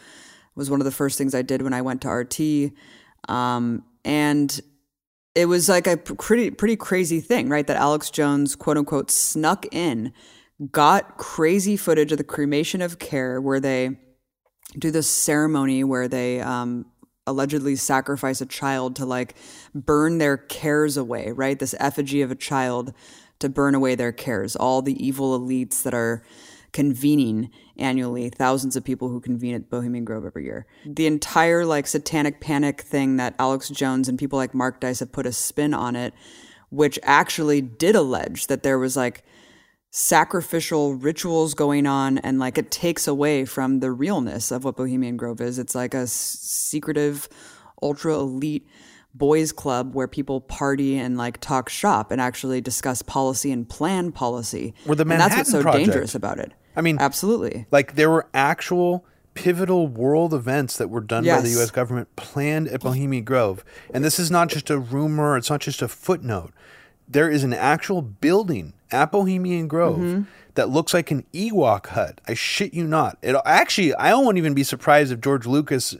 Was 0.54 0.70
one 0.70 0.80
of 0.80 0.86
the 0.86 0.92
first 0.92 1.18
things 1.18 1.34
I 1.34 1.42
did 1.42 1.64
when 1.64 1.74
I 1.74 1.82
went 1.82 2.04
to 2.04 2.10
RT. 2.10 2.72
Um, 3.28 3.84
and 4.06 4.62
it 5.36 5.48
was 5.48 5.68
like 5.68 5.86
a 5.86 5.98
pretty 5.98 6.50
pretty 6.50 6.78
crazy 6.78 7.20
thing, 7.20 7.50
right? 7.50 7.68
That 7.68 7.78
Alex 7.78 8.10
Jones, 8.10 8.56
quote 8.56 8.78
unquote, 8.78 9.12
snuck 9.12 9.66
in, 9.72 10.14
got 10.72 11.18
crazy 11.18 11.78
footage 11.78 12.12
of 12.12 12.18
the 12.18 12.24
cremation 12.24 12.82
of 12.82 13.00
care, 13.00 13.42
where 13.42 13.60
they 13.60 13.98
do 14.78 14.92
this 14.92 15.10
ceremony 15.10 15.84
where 15.84 16.08
they 16.08 16.42
um, 16.42 16.86
allegedly 17.28 17.76
sacrifice 17.76 18.42
a 18.42 18.46
child 18.46 18.96
to 18.98 19.06
like 19.06 19.36
burn 19.74 20.18
their 20.18 20.38
cares 20.38 20.98
away, 20.98 21.32
right? 21.32 21.60
This 21.60 21.76
effigy 21.80 22.22
of 22.22 22.32
a 22.32 22.36
child 22.36 22.94
to 23.40 23.50
burn 23.50 23.76
away 23.76 23.96
their 23.96 24.12
cares. 24.12 24.56
All 24.56 24.82
the 24.82 25.06
evil 25.06 25.38
elites 25.38 25.84
that 25.84 25.94
are 25.94 26.24
convening 26.76 27.50
annually, 27.78 28.30
thousands 28.30 28.76
of 28.76 28.84
people 28.84 29.08
who 29.08 29.22
convene 29.22 29.56
at 29.56 29.70
Bohemian 29.70 30.04
Grove 30.04 30.26
every 30.26 30.44
year. 30.44 30.68
The 30.86 31.08
entire 31.08 31.66
like 31.66 31.88
satanic 31.88 32.42
panic 32.42 32.82
thing 32.82 33.16
that 33.16 33.34
Alex 33.40 33.70
Jones 33.70 34.10
and 34.10 34.20
people 34.20 34.36
like 34.38 34.54
Mark 34.54 34.82
Dice 34.82 35.00
have 35.00 35.14
put 35.14 35.26
a 35.26 35.32
spin 35.32 35.74
on 35.74 35.96
it, 35.96 36.14
which 36.70 37.00
actually 37.02 37.62
did 37.62 37.96
allege 37.96 38.48
that 38.48 38.62
there 38.64 38.78
was 38.78 38.98
like 38.98 39.24
sacrificial 39.90 40.96
rituals 40.96 41.54
going 41.54 41.88
on 41.88 42.18
and 42.18 42.40
like 42.40 42.58
it 42.58 42.70
takes 42.72 43.08
away 43.08 43.46
from 43.46 43.80
the 43.80 43.90
realness 43.94 44.52
of 44.52 44.66
what 44.66 44.76
Bohemian 44.76 45.16
Grove 45.16 45.40
is. 45.40 45.58
It's 45.58 45.76
like 45.76 45.94
a 45.94 46.00
s- 46.00 46.12
secretive, 46.12 47.30
ultra 47.82 48.16
elite 48.16 48.68
boys 49.14 49.54
club 49.54 49.96
where 49.96 50.10
people 50.10 50.42
party 50.42 50.98
and 50.98 51.18
like 51.18 51.40
talk 51.40 51.70
shop 51.70 52.12
and 52.12 52.20
actually 52.20 52.60
discuss 52.60 53.02
policy 53.02 53.50
and 53.50 53.70
plan 53.70 54.12
policy. 54.12 54.74
Or 54.86 54.96
the 54.96 55.06
Manhattan 55.06 55.12
and 55.12 55.22
that's 55.22 55.38
what's 55.38 55.52
so 55.52 55.62
Project. 55.62 55.86
dangerous 55.86 56.16
about 56.16 56.40
it. 56.40 56.52
I 56.76 56.82
mean, 56.82 56.98
absolutely. 57.00 57.66
Like 57.72 57.96
there 57.96 58.10
were 58.10 58.28
actual 58.34 59.06
pivotal 59.34 59.88
world 59.88 60.34
events 60.34 60.78
that 60.78 60.90
were 60.90 61.02
done 61.02 61.26
by 61.26 61.42
the 61.42 61.62
US 61.62 61.72
government 61.72 62.16
planned 62.16 62.68
at 62.70 62.82
Bohemian 62.82 63.24
Grove. 63.24 63.64
And 63.94 64.04
this 64.04 64.18
is 64.18 64.32
not 64.32 64.50
just 64.50 64.70
a 64.70 64.78
rumor, 64.80 65.38
it's 65.38 65.50
not 65.50 65.62
just 65.62 65.82
a 65.82 65.88
footnote. 65.88 66.52
There 67.08 67.30
is 67.30 67.44
an 67.44 67.54
actual 67.54 68.02
building 68.02 68.74
at 68.92 69.12
Bohemian 69.12 69.68
Grove 69.68 69.98
Mm-hmm. 70.00 70.24
That 70.56 70.70
looks 70.70 70.94
like 70.94 71.12
an 71.12 71.26
Ewok 71.34 71.88
hut. 71.88 72.22
I 72.28 72.34
shit 72.34 72.74
you 72.74 72.88
not. 72.88 73.18
It 73.22 73.36
actually 73.46 73.94
I 73.96 74.14
won't 74.14 74.38
even 74.38 74.54
be 74.54 74.64
surprised 74.64 75.12
if 75.12 75.22
George 75.22 75.46
Lucas 75.46 75.96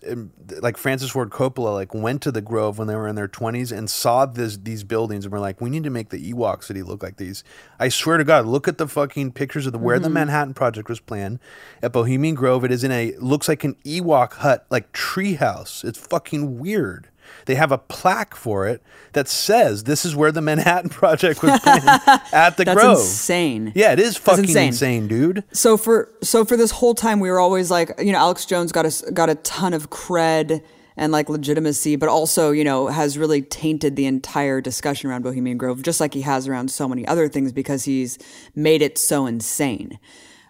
like 0.62 0.78
Francis 0.78 1.12
Ford 1.12 1.30
Coppola 1.30 1.74
like 1.74 1.94
went 1.94 2.22
to 2.24 2.32
the 2.32 2.42
Grove 2.42 2.78
when 2.78 2.88
they 2.88 2.96
were 2.96 3.08
in 3.08 3.16
their 3.16 3.28
20s 3.28 3.76
and 3.76 3.90
saw 3.90 4.26
this 4.26 4.58
these 4.58 4.84
buildings 4.84 5.26
and 5.26 5.32
were 5.32 5.40
like 5.40 5.62
we 5.62 5.70
need 5.70 5.84
to 5.84 5.90
make 5.90 6.10
the 6.10 6.34
Ewok 6.34 6.64
city 6.64 6.82
look 6.82 7.04
like 7.04 7.18
these. 7.18 7.44
I 7.80 7.90
swear 7.90 8.18
to 8.18 8.24
god, 8.24 8.46
look 8.46 8.68
at 8.68 8.78
the 8.78 8.88
fucking 8.88 9.34
pictures 9.34 9.66
of 9.66 9.74
the 9.74 9.80
where 9.80 10.00
the 10.00 10.08
mm-hmm. 10.08 10.14
Manhattan 10.14 10.54
project 10.54 10.90
was 10.90 11.00
planned 11.00 11.40
at 11.84 11.92
Bohemian 11.92 12.36
Grove. 12.36 12.64
It 12.64 12.72
is 12.72 12.84
in 12.84 12.92
a 12.92 13.14
looks 13.20 13.48
like 13.48 13.64
an 13.64 13.76
Ewok 13.86 14.34
hut 14.34 14.66
like 14.70 14.92
treehouse. 14.94 15.84
It's 15.84 16.00
fucking 16.00 16.60
weird. 16.60 17.10
They 17.46 17.56
have 17.56 17.72
a 17.72 17.78
plaque 17.78 18.36
for 18.36 18.68
it 18.68 18.82
that 19.14 19.28
says 19.28 19.84
this 19.86 20.06
is 20.06 20.16
where 20.16 20.32
the 20.32 20.42
Manhattan 20.42 20.90
Project 21.02 21.42
was 21.44 21.60
planned 21.62 21.88
at 22.34 22.58
the 22.58 22.64
That's 22.66 22.80
Grove. 22.80 22.98
insane. 22.98 23.72
Yeah, 23.76 23.94
it 23.94 24.00
is 24.00 24.18
fucking 24.18 24.46
insane. 24.46 24.68
insane. 24.68 25.08
dude. 25.08 25.44
So 25.52 25.78
for 25.78 26.12
so 26.22 26.46
for 26.46 26.58
this 26.58 26.72
whole 26.72 26.96
time, 26.96 27.20
we 27.20 27.30
were 27.30 27.40
always 27.40 27.70
like, 27.72 27.92
you 28.00 28.12
know, 28.12 28.20
Alex 28.20 28.46
Jones 28.46 28.72
got 28.72 28.86
a 28.86 29.12
got 29.12 29.30
a 29.30 29.36
ton 29.36 29.74
of 29.74 29.90
cred 29.90 30.62
and 30.98 31.12
like 31.12 31.28
legitimacy, 31.30 31.98
but 31.98 32.08
also 32.10 32.52
you 32.52 32.64
know 32.64 32.88
has 32.88 33.18
really 33.18 33.42
tainted 33.42 33.96
the 33.96 34.06
entire 34.06 34.62
discussion 34.62 35.10
around 35.10 35.24
Bohemian 35.24 35.58
Grove, 35.58 35.82
just 35.84 36.00
like 36.00 36.14
he 36.14 36.22
has 36.22 36.48
around 36.48 36.72
so 36.72 36.88
many 36.88 37.06
other 37.08 37.28
things, 37.28 37.52
because 37.52 37.84
he's 37.84 38.18
made 38.56 38.82
it 38.82 38.98
so 38.98 39.26
insane 39.26 40.00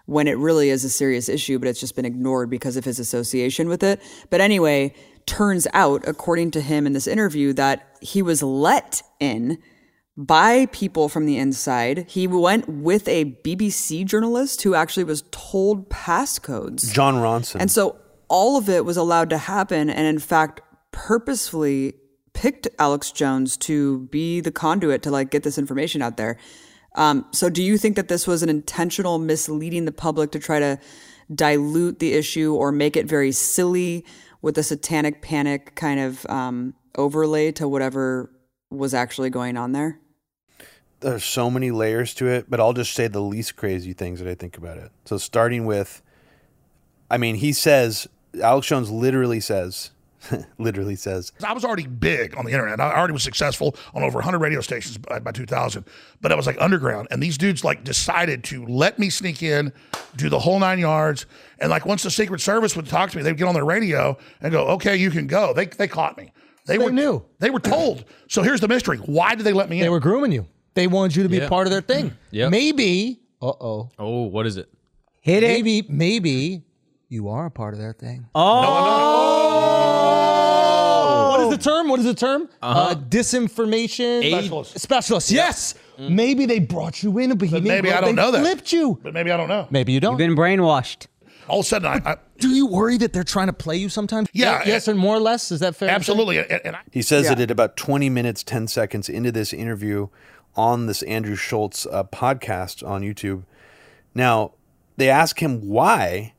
when 0.06 0.28
it 0.28 0.38
really 0.38 0.70
is 0.70 0.84
a 0.84 0.88
serious 0.88 1.28
issue, 1.28 1.58
but 1.58 1.66
it's 1.66 1.80
just 1.80 1.96
been 1.96 2.04
ignored 2.04 2.48
because 2.48 2.76
of 2.76 2.84
his 2.84 3.00
association 3.00 3.68
with 3.68 3.82
it. 3.82 4.00
But 4.30 4.40
anyway, 4.40 4.94
turns 5.26 5.66
out, 5.72 6.06
according 6.06 6.52
to 6.52 6.60
him 6.60 6.86
in 6.86 6.92
this 6.92 7.06
interview, 7.06 7.52
that 7.54 7.96
he 8.00 8.22
was 8.22 8.42
let 8.42 9.02
in 9.20 9.58
by 10.16 10.66
people 10.66 11.08
from 11.08 11.26
the 11.26 11.36
inside. 11.36 12.06
He 12.08 12.26
went 12.26 12.68
with 12.68 13.06
a 13.08 13.36
BBC 13.44 14.04
journalist 14.06 14.62
who 14.62 14.74
actually 14.74 15.04
was 15.04 15.24
told 15.30 15.90
passcodes. 15.90 16.92
Jon 16.92 17.16
Ronson. 17.16 17.60
And 17.60 17.70
so 17.70 17.96
all 18.28 18.56
of 18.56 18.68
it 18.68 18.84
was 18.84 18.96
allowed 18.96 19.30
to 19.30 19.38
happen, 19.38 19.90
and 19.90 20.06
in 20.06 20.18
fact, 20.18 20.60
purposefully 20.92 21.94
picked 22.32 22.68
Alex 22.78 23.12
Jones 23.12 23.56
to 23.56 24.00
be 24.06 24.40
the 24.40 24.52
conduit 24.52 25.02
to 25.02 25.10
like 25.10 25.30
get 25.30 25.42
this 25.42 25.58
information 25.58 26.02
out 26.02 26.16
there. 26.16 26.38
Um, 26.94 27.26
so, 27.30 27.50
do 27.50 27.62
you 27.62 27.76
think 27.76 27.96
that 27.96 28.08
this 28.08 28.26
was 28.26 28.42
an 28.42 28.48
intentional 28.48 29.18
misleading 29.18 29.84
the 29.84 29.92
public 29.92 30.32
to 30.32 30.38
try 30.38 30.58
to 30.58 30.78
dilute 31.34 31.98
the 31.98 32.14
issue 32.14 32.54
or 32.54 32.72
make 32.72 32.96
it 32.96 33.06
very 33.06 33.32
silly 33.32 34.04
with 34.46 34.56
a 34.56 34.62
satanic 34.62 35.22
panic 35.22 35.74
kind 35.74 35.98
of 35.98 36.24
um, 36.26 36.72
overlay 36.96 37.50
to 37.50 37.66
whatever 37.66 38.30
was 38.70 38.94
actually 38.94 39.28
going 39.28 39.56
on 39.56 39.72
there? 39.72 39.98
there's 41.00 41.24
so 41.24 41.50
many 41.50 41.70
layers 41.70 42.14
to 42.14 42.26
it, 42.26 42.48
but 42.48 42.60
I'll 42.60 42.72
just 42.72 42.94
say 42.94 43.08
the 43.08 43.20
least 43.20 43.56
crazy 43.56 43.92
things 43.92 44.20
that 44.20 44.28
I 44.28 44.34
think 44.34 44.56
about 44.56 44.78
it. 44.78 44.90
So 45.04 45.18
starting 45.18 45.66
with, 45.66 46.00
I 47.10 47.18
mean, 47.18 47.34
he 47.34 47.52
says 47.52 48.08
Alex 48.40 48.68
Jones 48.68 48.90
literally 48.90 49.40
says, 49.40 49.90
literally 50.58 50.96
says, 50.96 51.32
I 51.44 51.52
was 51.52 51.64
already 51.64 51.86
big 51.86 52.36
on 52.36 52.44
the 52.44 52.52
internet. 52.52 52.80
I 52.80 52.96
already 52.96 53.12
was 53.12 53.22
successful 53.22 53.76
on 53.94 54.02
over 54.02 54.16
100 54.16 54.38
radio 54.38 54.60
stations 54.60 54.98
by, 54.98 55.18
by 55.18 55.32
2000, 55.32 55.84
but 56.20 56.32
I 56.32 56.34
was 56.34 56.46
like 56.46 56.56
underground. 56.60 57.08
And 57.10 57.22
these 57.22 57.38
dudes 57.38 57.64
like 57.64 57.84
decided 57.84 58.44
to 58.44 58.64
let 58.66 58.98
me 58.98 59.10
sneak 59.10 59.42
in, 59.42 59.72
do 60.16 60.28
the 60.28 60.38
whole 60.38 60.58
nine 60.58 60.78
yards. 60.78 61.26
And 61.58 61.70
like 61.70 61.86
once 61.86 62.02
the 62.02 62.10
Secret 62.10 62.40
Service 62.40 62.76
would 62.76 62.86
talk 62.86 63.10
to 63.10 63.16
me, 63.16 63.22
they'd 63.22 63.36
get 63.36 63.46
on 63.48 63.54
their 63.54 63.64
radio 63.64 64.16
and 64.40 64.52
go, 64.52 64.66
okay, 64.68 64.96
you 64.96 65.10
can 65.10 65.26
go. 65.26 65.52
They, 65.52 65.66
they 65.66 65.88
caught 65.88 66.16
me. 66.16 66.32
They, 66.66 66.78
were 66.78 66.90
new. 66.90 67.24
They 67.38 67.50
were 67.50 67.60
told. 67.60 68.04
So 68.28 68.42
here's 68.42 68.60
the 68.60 68.66
mystery. 68.68 68.98
Why 68.98 69.34
did 69.36 69.44
they 69.44 69.52
let 69.52 69.68
me 69.70 69.78
in? 69.78 69.82
They 69.84 69.88
were 69.88 70.00
grooming 70.00 70.32
you. 70.32 70.46
They 70.74 70.88
wanted 70.88 71.14
you 71.16 71.22
to 71.22 71.28
be 71.28 71.36
Yeah. 71.38 71.48
part 71.48 71.66
of 71.66 71.70
their 71.70 71.80
thing. 71.80 72.12
Yep. 72.32 72.50
Maybe, 72.50 73.20
uh 73.40 73.46
oh, 73.46 73.88
Oh, 73.98 74.22
what 74.24 74.46
is 74.46 74.56
it? 74.56 74.68
Hit 75.20 75.42
it. 75.42 75.46
maybe, 75.46 75.86
maybe 75.88 76.64
you 77.08 77.28
are 77.28 77.46
a 77.46 77.50
part 77.50 77.72
of 77.72 77.80
their 77.80 77.92
thing. 77.94 78.26
Oh, 78.34 78.60
What 78.60 79.35
is 81.52 81.58
the 81.58 81.62
term? 81.62 81.88
What 81.88 81.98
is 82.00 82.04
the 82.06 82.14
term? 82.14 82.48
uh 82.62 82.94
disinformation 82.94 84.20
Specialist. 84.28 84.78
Specialist. 84.78 85.30
Yes. 85.30 85.74
Maybe 85.98 86.44
they 86.46 86.58
brought 86.58 87.02
you 87.02 87.16
in, 87.18 87.36
but, 87.38 87.48
he 87.48 87.60
maybe 87.60 87.90
I 87.92 88.00
don't 88.00 88.14
know 88.16 88.30
that. 88.30 88.40
Flipped 88.40 88.72
you. 88.72 88.98
but 89.02 89.14
maybe 89.14 89.30
I 89.32 89.36
don't 89.36 89.48
know. 89.48 89.66
Maybe 89.70 89.92
you 89.92 90.00
don't. 90.00 90.12
You've 90.18 90.28
been 90.28 90.36
brainwashed. 90.36 91.06
All 91.48 91.60
of 91.60 91.64
a 91.64 91.68
sudden, 91.68 91.86
I, 91.86 92.00
I 92.04 92.16
Do 92.38 92.48
you 92.50 92.66
worry 92.66 92.98
that 92.98 93.12
they're 93.12 93.22
trying 93.24 93.46
to 93.46 93.52
play 93.52 93.76
you 93.76 93.88
sometimes? 93.88 94.28
Yeah, 94.32 94.62
Yes, 94.66 94.88
and 94.88 94.98
more 94.98 95.14
or 95.16 95.20
less. 95.20 95.50
Is 95.52 95.60
that 95.60 95.76
fair? 95.76 95.88
absolutely. 95.90 96.38
And, 96.38 96.50
and 96.64 96.76
I, 96.76 96.80
he 96.90 97.02
says 97.02 97.26
Yeah. 97.26 97.32
it 97.32 97.40
at 97.40 97.50
about 97.50 97.76
20 97.76 98.10
minutes, 98.10 98.42
10 98.42 98.66
seconds 98.66 99.08
into 99.08 99.30
this 99.32 99.52
interview 99.52 100.08
on 100.56 100.86
this 100.86 101.02
Andrew 101.04 101.36
Schulz 101.36 101.86
uh, 101.90 102.02
podcast 102.04 102.86
on 102.86 103.02
YouTube. 103.02 103.44
Now, 104.14 104.52
they 104.96 105.08
ask 105.08 105.40
him 105.40 105.68
why, 105.68 106.34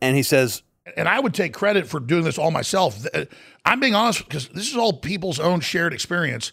and 0.00 0.16
he 0.16 0.22
says, 0.22 0.62
and 0.96 1.08
I 1.08 1.20
would 1.20 1.34
take 1.34 1.52
credit 1.54 1.86
for 1.86 2.00
doing 2.00 2.24
this 2.24 2.38
all 2.38 2.50
myself. 2.50 3.06
Uh, 3.14 3.24
I'm 3.64 3.80
being 3.80 3.94
honest 3.94 4.24
because 4.24 4.48
this 4.48 4.68
is 4.68 4.76
all 4.76 4.92
people's 4.92 5.38
own 5.38 5.60
shared 5.60 5.92
experience. 5.92 6.52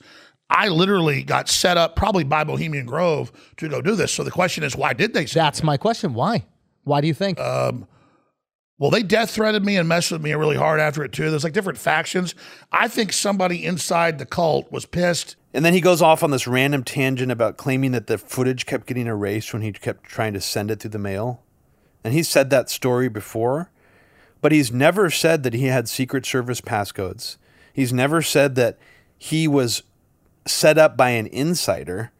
I 0.50 0.70
literally 0.70 1.24
got 1.24 1.48
set 1.48 1.78
up 1.78 1.96
probably 1.96 2.24
by 2.24 2.44
Bohemian 2.44 2.86
Grove 2.86 3.32
to 3.58 3.70
go 3.70 3.82
do 3.82 3.96
this. 3.96 4.12
So 4.12 4.24
the 4.24 4.32
question 4.32 4.64
is, 4.64 4.76
why 4.76 4.94
did 4.94 5.14
they? 5.14 5.26
Say 5.26 5.40
That's 5.40 5.62
my 5.64 5.78
question. 5.78 6.14
Why? 6.14 6.46
Why 6.84 7.02
do 7.02 7.08
you 7.08 7.14
think? 7.14 7.40
Um, 7.40 7.88
well, 8.80 8.90
they 8.90 9.04
death 9.04 9.32
threatened 9.32 9.66
me 9.66 9.76
and 9.76 9.88
messed 9.88 10.12
with 10.12 10.22
me 10.22 10.34
really 10.34 10.56
hard 10.56 10.80
after 10.80 11.04
it 11.04 11.12
too. 11.12 11.30
There's 11.30 11.44
like 11.44 11.54
different 11.54 11.78
factions. 11.78 12.34
I 12.72 12.88
think 12.88 13.12
somebody 13.12 13.64
inside 13.66 14.18
the 14.18 14.26
cult 14.26 14.72
was 14.72 14.86
pissed. 14.86 15.36
And 15.54 15.66
then 15.66 15.74
he 15.74 15.82
goes 15.82 16.02
off 16.02 16.24
on 16.24 16.32
this 16.32 16.48
random 16.48 16.84
tangent 16.84 17.32
about 17.32 17.58
claiming 17.58 17.92
that 17.92 18.08
the 18.08 18.18
footage 18.18 18.66
kept 18.66 18.88
getting 18.88 19.08
erased 19.08 19.52
when 19.52 19.62
he 19.62 19.72
kept 19.72 20.06
trying 20.06 20.34
to 20.34 20.42
send 20.42 20.72
it 20.72 20.80
through 20.80 20.92
the 20.92 21.00
mail. 21.00 21.44
And 22.04 22.14
he 22.14 22.24
said 22.24 22.50
that 22.50 22.70
story 22.70 23.10
before, 23.10 23.70
but 24.42 24.52
he's 24.52 24.72
never 24.72 25.10
said 25.10 25.44
that 25.44 25.54
he 25.54 25.66
had 25.66 25.90
Secret 25.90 26.26
Service 26.26 26.62
passcodes. 26.62 27.38
He's 27.74 27.94
never 27.94 28.22
said 28.22 28.56
that 28.56 28.78
he 29.18 29.48
was 29.48 29.84
set 30.46 30.78
up 30.78 30.96
by 30.96 31.10
an 31.10 31.28
insider, 31.28 32.12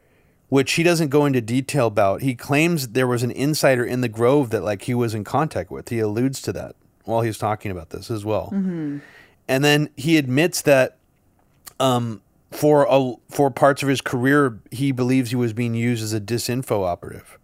which 0.48 0.72
he 0.72 0.82
doesn't 0.82 1.08
go 1.08 1.24
into 1.26 1.40
detail 1.40 1.86
about. 1.86 2.22
He 2.22 2.34
claims 2.34 2.88
there 2.88 3.06
was 3.06 3.22
an 3.22 3.30
insider 3.30 3.84
in 3.84 4.00
the 4.00 4.08
Grove 4.08 4.50
that 4.50 4.62
like 4.62 4.82
he 4.82 4.94
was 4.94 5.14
in 5.14 5.24
contact 5.24 5.70
with. 5.70 5.88
He 5.88 5.98
alludes 5.98 6.40
to 6.42 6.52
that 6.52 6.76
while 7.04 7.22
he's 7.22 7.38
talking 7.38 7.70
about 7.70 7.90
this 7.90 8.10
as 8.10 8.24
well. 8.24 8.50
And 9.48 9.64
then 9.64 9.90
he 9.96 10.16
admits 10.16 10.62
that 10.62 10.98
um, 11.80 12.20
for 12.52 12.86
a, 12.88 13.14
for 13.30 13.50
parts 13.50 13.82
of 13.82 13.88
his 13.88 14.00
career, 14.00 14.60
he 14.70 14.92
believes 14.92 15.30
he 15.30 15.36
was 15.36 15.52
being 15.52 15.74
used 15.74 16.02
as 16.04 16.12
a 16.12 16.20
disinfo 16.20 16.84
operative, 16.86 17.38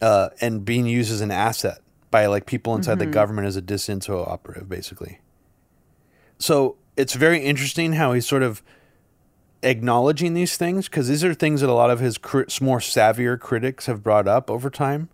uh, 0.00 0.30
and 0.40 0.64
being 0.64 0.86
used 0.86 1.12
as 1.12 1.20
an 1.20 1.30
asset 1.30 1.78
by 2.12 2.26
like 2.26 2.46
people 2.46 2.76
inside 2.76 3.00
the 3.00 3.06
mm-hmm. 3.06 3.14
government 3.14 3.48
as 3.48 3.56
a 3.56 3.62
disinfo 3.62 4.28
operative, 4.28 4.68
basically. 4.68 5.18
So 6.38 6.76
it's 6.96 7.14
very 7.14 7.40
interesting 7.40 7.94
how 7.94 8.12
he's 8.12 8.26
sort 8.26 8.44
of 8.44 8.62
acknowledging 9.64 10.34
these 10.34 10.56
things 10.56 10.88
because 10.88 11.08
these 11.08 11.24
are 11.24 11.34
things 11.34 11.60
that 11.60 11.70
a 11.70 11.72
lot 11.72 11.90
of 11.90 11.98
his 11.98 12.20
more 12.60 12.78
savvier 12.78 13.38
critics 13.38 13.86
have 13.86 14.04
brought 14.04 14.28
up 14.28 14.50
over 14.50 14.70
time. 14.70 15.08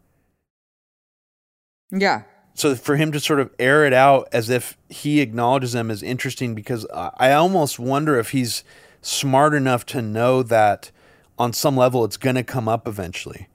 Yeah. 1.91 2.23
So 2.55 2.75
for 2.75 2.97
him 2.97 3.13
to 3.13 3.21
sort 3.21 3.41
of 3.41 3.51
air 3.59 3.87
it 3.87 3.93
out 3.93 4.29
as 4.33 4.51
if 4.51 4.77
he 4.89 5.21
acknowledges 5.21 5.73
them 5.73 5.91
is 5.91 6.03
interesting 6.03 6.55
because 6.55 6.87
I 6.93 7.11
I 7.19 7.33
almost 7.33 7.79
wonder 7.79 8.19
if 8.19 8.31
he's 8.31 8.65
smart 9.01 9.55
enough 9.55 9.87
to 9.87 10.03
know 10.03 10.43
that 10.43 10.91
on 11.39 11.53
some 11.53 11.77
level 11.77 12.05
it's 12.05 12.17
going 12.17 12.37
to 12.37 12.43
come 12.43 12.69
up 12.69 12.89
eventually. 12.89 13.49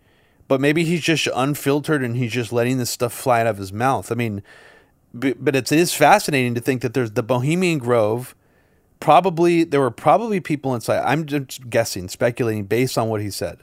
But 0.48 0.62
maybe 0.62 0.84
he's 0.84 1.02
just 1.02 1.28
unfiltered 1.34 2.04
and 2.04 2.18
he's 2.18 2.32
just 2.32 2.52
letting 2.52 2.78
this 2.78 2.90
stuff 2.90 3.14
fly 3.14 3.42
out 3.42 3.48
of 3.48 3.58
his 3.58 3.72
mouth. 3.72 4.12
I 4.12 4.16
mean, 4.16 4.44
but 5.14 5.56
it's, 5.56 5.72
it 5.72 5.80
is 5.80 5.94
fascinating 5.94 6.56
to 6.56 6.62
think 6.62 6.82
that 6.82 6.94
there's 6.94 7.12
the 7.12 7.24
Bohemian 7.24 7.80
Grove. 7.80 8.36
Probably 9.00 9.64
there 9.64 9.80
were 9.80 9.92
probably 9.92 10.40
people 10.40 10.74
inside. 10.74 11.04
I'm 11.04 11.26
just 11.26 11.70
guessing, 11.70 12.08
speculating 12.08 12.66
based 12.66 12.98
on 12.98 13.10
what 13.10 13.22
he 13.22 13.30
said. 13.30 13.60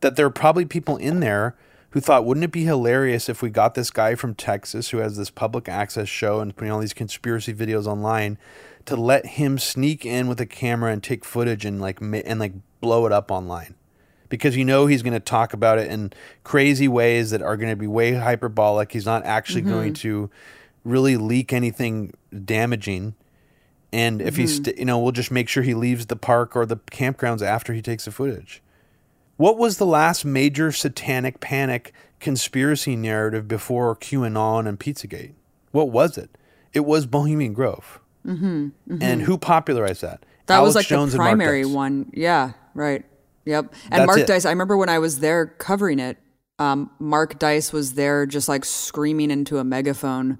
That 0.00 0.16
there 0.16 0.26
are 0.26 0.30
probably 0.30 0.64
people 0.64 0.96
in 0.98 1.20
there 1.20 1.56
who 1.90 2.00
thought, 2.00 2.24
wouldn't 2.24 2.44
it 2.44 2.52
be 2.52 2.64
hilarious 2.64 3.28
if 3.28 3.40
we 3.42 3.48
got 3.48 3.74
this 3.74 3.90
guy 3.90 4.14
from 4.14 4.34
Texas 4.34 4.90
who 4.90 4.98
has 4.98 5.16
this 5.16 5.30
public 5.30 5.68
access 5.68 6.08
show 6.08 6.40
and 6.40 6.54
putting 6.54 6.70
all 6.70 6.80
these 6.80 6.92
conspiracy 6.92 7.54
videos 7.54 7.86
online 7.86 8.38
to 8.84 8.96
let 8.96 9.26
him 9.26 9.58
sneak 9.58 10.04
in 10.04 10.28
with 10.28 10.40
a 10.40 10.46
camera 10.46 10.92
and 10.92 11.02
take 11.02 11.24
footage 11.24 11.64
and 11.64 11.80
like 11.80 12.00
and 12.00 12.38
like 12.38 12.52
blow 12.80 13.06
it 13.06 13.12
up 13.12 13.30
online 13.30 13.74
because 14.28 14.56
you 14.56 14.64
know 14.64 14.86
he's 14.86 15.02
going 15.02 15.12
to 15.12 15.20
talk 15.20 15.52
about 15.52 15.78
it 15.78 15.90
in 15.90 16.12
crazy 16.44 16.88
ways 16.88 17.30
that 17.30 17.42
are 17.42 17.56
going 17.56 17.70
to 17.70 17.76
be 17.76 17.86
way 17.86 18.14
hyperbolic. 18.14 18.92
He's 18.92 19.06
not 19.06 19.24
actually 19.24 19.62
mm-hmm. 19.62 19.70
going 19.70 19.94
to 19.94 20.30
really 20.84 21.16
leak 21.16 21.52
anything 21.52 22.12
damaging. 22.44 23.14
And 23.92 24.20
if 24.20 24.36
he's, 24.36 24.54
mm-hmm. 24.54 24.64
st- 24.64 24.78
you 24.78 24.84
know, 24.84 24.98
we'll 24.98 25.12
just 25.12 25.30
make 25.30 25.48
sure 25.48 25.62
he 25.62 25.74
leaves 25.74 26.06
the 26.06 26.16
park 26.16 26.56
or 26.56 26.66
the 26.66 26.76
campgrounds 26.76 27.42
after 27.42 27.72
he 27.72 27.82
takes 27.82 28.04
the 28.04 28.10
footage. 28.10 28.62
What 29.36 29.58
was 29.58 29.78
the 29.78 29.86
last 29.86 30.24
major 30.24 30.72
satanic 30.72 31.40
panic 31.40 31.92
conspiracy 32.20 32.96
narrative 32.96 33.46
before 33.46 33.94
QAnon 33.96 34.66
and 34.66 34.78
Pizzagate? 34.80 35.34
What 35.72 35.90
was 35.90 36.16
it? 36.16 36.30
It 36.72 36.80
was 36.80 37.06
Bohemian 37.06 37.52
Grove. 37.52 38.00
Mm-hmm, 38.26 38.46
mm-hmm. 38.46 38.98
And 39.00 39.22
who 39.22 39.38
popularized 39.38 40.02
that? 40.02 40.24
That 40.46 40.60
was 40.60 40.74
like 40.74 40.86
Jones 40.86 41.12
the 41.12 41.18
primary 41.18 41.64
one. 41.64 42.10
Yeah, 42.12 42.52
right. 42.74 43.04
Yep. 43.46 43.72
And 43.90 44.00
That's 44.00 44.06
Mark 44.06 44.18
it. 44.18 44.26
Dice, 44.26 44.44
I 44.44 44.50
remember 44.50 44.76
when 44.76 44.88
I 44.90 44.98
was 44.98 45.20
there 45.20 45.46
covering 45.46 45.98
it, 45.98 46.18
um, 46.58 46.90
Mark 46.98 47.38
Dice 47.38 47.72
was 47.72 47.94
there 47.94 48.26
just 48.26 48.48
like 48.48 48.64
screaming 48.64 49.30
into 49.30 49.58
a 49.58 49.64
megaphone. 49.64 50.38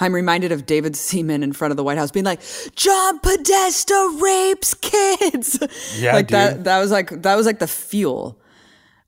I'm 0.00 0.14
reminded 0.14 0.52
of 0.52 0.64
David 0.66 0.94
Seaman 0.96 1.42
in 1.42 1.52
front 1.52 1.70
of 1.72 1.76
the 1.76 1.82
White 1.84 1.98
House 1.98 2.10
being 2.10 2.24
like, 2.24 2.40
John 2.76 3.18
Podesta 3.20 4.18
rapes 4.20 4.74
kids. 4.74 5.58
Yeah, 5.98 6.12
like 6.14 6.28
that 6.28 6.54
dude. 6.56 6.64
that 6.64 6.78
was 6.78 6.90
like 6.90 7.22
that 7.22 7.34
was 7.36 7.46
like 7.46 7.58
the 7.58 7.66
fuel. 7.66 8.40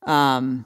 Um 0.06 0.64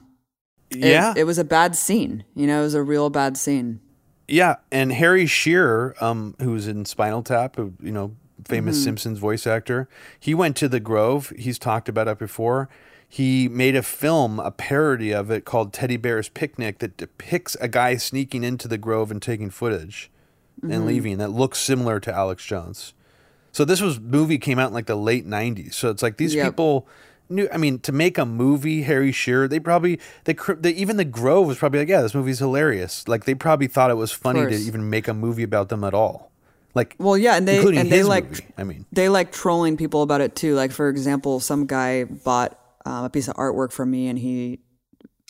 it- 0.71 0.77
Yeah. 0.79 1.13
It, 1.15 1.25
was 1.25 1.37
a 1.37 1.43
bad 1.43 1.75
scene. 1.75 2.23
You 2.35 2.47
know, 2.47 2.59
it 2.61 2.63
was 2.63 2.73
a 2.73 2.81
real 2.83 3.09
bad 3.09 3.37
scene. 3.37 3.79
Yeah, 4.27 4.55
and 4.71 4.91
Harry 4.91 5.27
Shearer, 5.27 5.95
um, 6.01 6.35
was 6.39 6.67
in 6.67 6.85
Spinal 6.85 7.21
Tap, 7.21 7.55
who, 7.57 7.73
you 7.79 7.91
know, 7.91 8.15
famous 8.45 8.77
mm-hmm. 8.77 8.83
Simpsons 8.83 9.19
voice 9.19 9.45
actor, 9.47 9.89
he 10.19 10.33
went 10.33 10.55
to 10.57 10.69
the 10.69 10.79
Grove. 10.79 11.33
He's 11.37 11.59
talked 11.59 11.89
about 11.89 12.07
it 12.07 12.19
before. 12.19 12.69
He 13.07 13.47
made 13.47 13.75
a 13.75 13.83
film, 13.83 14.39
a 14.39 14.51
parody 14.51 15.13
of 15.13 15.31
it 15.31 15.45
called 15.45 15.71
Teddy 15.73 15.97
Bear's 15.97 16.29
Picnic, 16.29 16.79
that 16.79 16.97
depicts 16.97 17.55
a 17.61 17.67
guy 17.67 17.95
sneaking 17.95 18.43
into 18.43 18.67
the 18.67 18.77
Grove 18.77 19.11
and 19.11 19.21
taking 19.21 19.49
footage 19.49 20.11
and 20.61 20.71
mm-hmm. 20.71 20.85
leaving 20.85 21.17
that 21.19 21.29
looks 21.29 21.59
similar 21.59 21.99
to 21.99 22.13
Alex 22.13 22.45
Jones. 22.45 22.93
So 23.51 23.63
this 23.63 23.79
was 23.81 23.99
movie 23.99 24.37
came 24.37 24.59
out 24.59 24.67
in 24.67 24.73
like 24.73 24.87
the 24.87 24.97
late 24.97 25.25
'90s. 25.25 25.75
So 25.75 25.89
it's 25.89 26.03
like 26.03 26.17
these 26.17 26.35
Yep. 26.35 26.45
people 26.45 26.87
knew. 27.29 27.47
I 27.53 27.57
mean, 27.57 27.79
to 27.79 27.91
make 27.91 28.17
a 28.17 28.25
movie, 28.25 28.81
Harry 28.81 29.13
Shearer, 29.13 29.47
they 29.47 29.59
probably 29.59 29.99
the, 30.25 30.33
cr- 30.33 30.53
the 30.53 30.73
even 30.79 30.97
the 30.97 31.05
Grove 31.05 31.47
was 31.47 31.57
probably 31.57 31.79
like, 31.79 31.87
yeah, 31.87 32.01
this 32.01 32.13
movie's 32.13 32.39
hilarious. 32.39 33.07
Like 33.07 33.23
they 33.23 33.33
probably 33.33 33.67
thought 33.67 33.91
it 33.91 33.95
was 33.95 34.11
funny 34.11 34.41
to 34.41 34.55
even 34.55 34.89
make 34.89 35.07
a 35.07 35.13
movie 35.13 35.43
about 35.43 35.69
them 35.69 35.85
at 35.85 35.93
all. 35.93 36.31
Like, 36.75 36.95
Well, 36.99 37.17
yeah, 37.17 37.35
and 37.35 37.47
they 37.47 37.57
and 37.57 37.89
they 37.89 38.03
like 38.03 38.29
movie. 38.29 38.45
I 38.57 38.63
mean, 38.65 38.85
they 38.91 39.09
like 39.09 39.31
trolling 39.31 39.77
people 39.77 40.01
about 40.01 40.21
it 40.21 40.35
too. 40.35 40.55
Like 40.55 40.71
for 40.71 40.89
example, 40.89 41.39
some 41.39 41.65
guy 41.65 42.03
bought 42.03 42.59
um, 42.85 43.05
a 43.05 43.09
piece 43.09 43.27
of 43.27 43.35
artwork 43.35 43.71
from 43.71 43.89
me, 43.89 44.07
and 44.07 44.19
he 44.19 44.59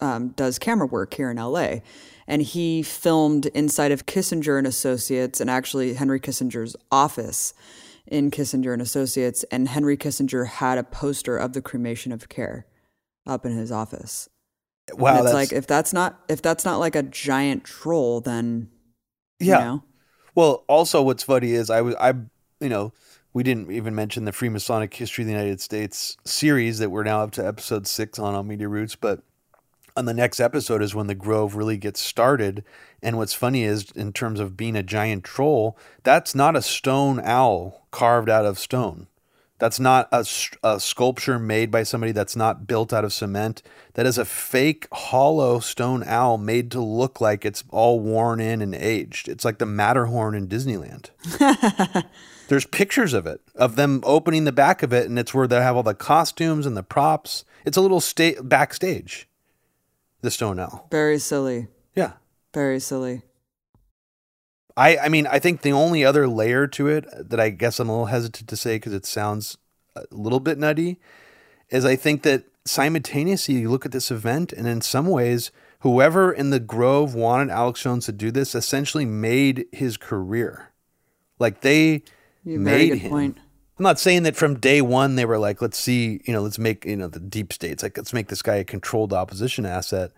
um, 0.01 0.29
does 0.29 0.59
camera 0.59 0.87
work 0.87 1.13
here 1.13 1.29
in 1.29 1.37
LA, 1.37 1.77
and 2.27 2.41
he 2.41 2.81
filmed 2.81 3.45
inside 3.47 3.91
of 3.91 4.07
Kissinger 4.07 4.57
and 4.57 4.65
Associates, 4.65 5.39
and 5.39 5.49
actually 5.49 5.93
Henry 5.93 6.19
Kissinger's 6.19 6.75
office 6.91 7.53
in 8.07 8.31
Kissinger 8.31 8.73
and 8.73 8.81
Associates, 8.81 9.43
and 9.51 9.67
Henry 9.67 9.97
Kissinger 9.97 10.47
had 10.47 10.77
a 10.77 10.83
poster 10.83 11.37
of 11.37 11.53
the 11.53 11.61
cremation 11.61 12.11
of 12.11 12.27
care 12.27 12.65
up 13.27 13.45
in 13.45 13.51
his 13.55 13.71
office. 13.71 14.29
wow, 14.93 15.09
and 15.09 15.17
it's 15.19 15.25
that's 15.25 15.33
like 15.33 15.53
if 15.53 15.67
that's 15.67 15.93
not 15.93 16.19
if 16.27 16.41
that's 16.41 16.65
not 16.65 16.79
like 16.79 16.95
a 16.95 17.03
giant 17.03 17.63
troll, 17.63 18.19
then 18.19 18.69
yeah. 19.39 19.59
you 19.59 19.65
know, 19.65 19.83
Well, 20.35 20.65
also 20.67 21.01
what's 21.01 21.23
funny 21.23 21.53
is 21.53 21.69
I 21.69 21.81
was 21.81 21.95
I 21.95 22.09
you 22.59 22.69
know 22.69 22.91
we 23.33 23.41
didn't 23.41 23.71
even 23.71 23.95
mention 23.95 24.25
the 24.25 24.31
Freemasonic 24.31 24.93
History 24.93 25.23
of 25.23 25.27
the 25.27 25.33
United 25.33 25.61
States 25.61 26.17
series 26.25 26.79
that 26.79 26.89
we're 26.89 27.03
now 27.03 27.21
up 27.21 27.31
to 27.31 27.47
episode 27.47 27.87
six 27.87 28.19
on 28.19 28.35
on 28.35 28.47
Media 28.47 28.67
Roots, 28.67 28.95
but 28.95 29.23
on 29.97 30.05
the 30.05 30.13
next 30.13 30.41
episode 30.41 30.81
is 30.81 30.93
when 30.93 31.07
the 31.07 31.15
Grove 31.15 31.55
really 31.55 31.77
gets 31.77 32.01
started. 32.01 32.63
And 33.01 33.17
what's 33.17 33.33
funny 33.33 33.63
is, 33.63 33.91
in 33.91 34.11
terms 34.11 34.39
of 34.39 34.57
being 34.57 34.75
a 34.75 34.83
giant 34.83 35.23
troll, 35.23 35.77
that's 36.03 36.35
not 36.35 36.55
a 36.55 36.61
stone 36.61 37.21
owl 37.23 37.87
carved 37.91 38.29
out 38.29 38.45
of 38.45 38.59
stone. 38.59 39.07
That's 39.57 39.79
not 39.79 40.09
a, 40.11 40.25
a, 40.63 40.79
sculpture 40.81 41.39
made 41.39 41.71
by 41.71 41.83
somebody 41.83 42.11
that's 42.11 42.35
not 42.35 42.67
built 42.67 42.91
out 42.91 43.05
of 43.05 43.13
cement. 43.13 43.61
That 43.93 44.05
is 44.05 44.17
a 44.17 44.25
fake 44.25 44.87
hollow 44.91 45.59
stone 45.59 46.03
owl 46.03 46.37
made 46.37 46.71
to 46.71 46.81
look 46.81 47.21
like 47.21 47.45
it's 47.45 47.63
all 47.69 48.01
worn 48.01 48.41
in 48.41 48.61
and 48.61 48.75
aged. 48.75 49.29
It's 49.29 49.45
like 49.45 49.59
the 49.59 49.65
Matterhorn 49.65 50.35
in 50.35 50.49
Disneyland. 50.49 51.09
There's 52.49 52.65
pictures 52.65 53.13
of 53.13 53.25
it, 53.25 53.39
of 53.55 53.75
them 53.77 54.01
opening 54.03 54.43
the 54.43 54.51
back 54.51 54.83
of 54.83 54.91
it, 54.91 55.07
and 55.07 55.17
it's 55.17 55.33
where 55.33 55.47
they 55.47 55.55
have 55.61 55.75
all 55.77 55.83
the 55.83 55.95
costumes 55.95 56.65
and 56.65 56.75
the 56.75 56.83
props. 56.83 57.45
It's 57.65 57.77
a 57.77 57.81
little 57.81 58.01
sta- 58.01 58.41
backstage, 58.43 59.27
the 60.21 60.29
stone 60.29 60.59
owl. 60.59 60.87
very 60.91 61.17
silly, 61.17 61.69
Yeah. 61.95 62.13
very 62.53 62.79
silly. 62.79 63.23
I, 64.77 64.97
I 64.97 65.09
mean, 65.09 65.25
I 65.27 65.39
think 65.39 65.61
the 65.61 65.71
only 65.71 66.03
other 66.03 66.27
layer 66.27 66.67
to 66.67 66.87
it 66.87 67.05
that 67.29 67.39
I 67.39 67.49
guess 67.49 67.79
I'm 67.79 67.89
a 67.89 67.93
little 67.93 68.05
hesitant 68.07 68.49
to 68.49 68.57
say 68.57 68.75
because 68.75 68.93
it 68.93 69.05
sounds 69.05 69.57
a 69.95 70.03
little 70.11 70.39
bit 70.41 70.57
nutty 70.57 70.99
is 71.69 71.85
I 71.85 71.95
think 71.95 72.23
that 72.23 72.45
simultaneously 72.65 73.55
you 73.55 73.69
look 73.69 73.85
at 73.85 73.91
this 73.91 74.11
event 74.11 74.51
and 74.51 74.67
in 74.67 74.81
some 74.81 75.07
ways, 75.07 75.51
whoever 75.79 76.31
in 76.31 76.49
the 76.49 76.59
Grove 76.59 77.15
wanted 77.15 77.51
Alex 77.51 77.83
Jones 77.83 78.05
to 78.07 78.11
do 78.11 78.31
this 78.31 78.53
essentially 78.55 79.05
made 79.05 79.65
his 79.71 79.97
career. 79.97 80.71
Like 81.39 81.61
they 81.61 82.03
Yeah, 82.43 82.57
made 82.57 82.95
him. 82.95 83.11
point. 83.11 83.37
I'm 83.77 83.83
not 83.83 83.99
saying 83.99 84.23
that 84.23 84.35
from 84.37 84.59
day 84.59 84.81
one 84.81 85.15
they 85.15 85.25
were 85.25 85.37
like, 85.37 85.61
let's 85.61 85.77
see, 85.77 86.21
you 86.25 86.33
know, 86.33 86.41
let's 86.41 86.57
make, 86.59 86.85
you 86.85 86.95
know, 86.95 87.07
the 87.07 87.19
deep 87.19 87.51
states, 87.51 87.83
like, 87.83 87.97
let's 87.97 88.13
make 88.13 88.29
this 88.29 88.41
guy 88.41 88.55
a 88.55 88.63
controlled 88.63 89.11
opposition 89.13 89.65
asset. 89.65 90.11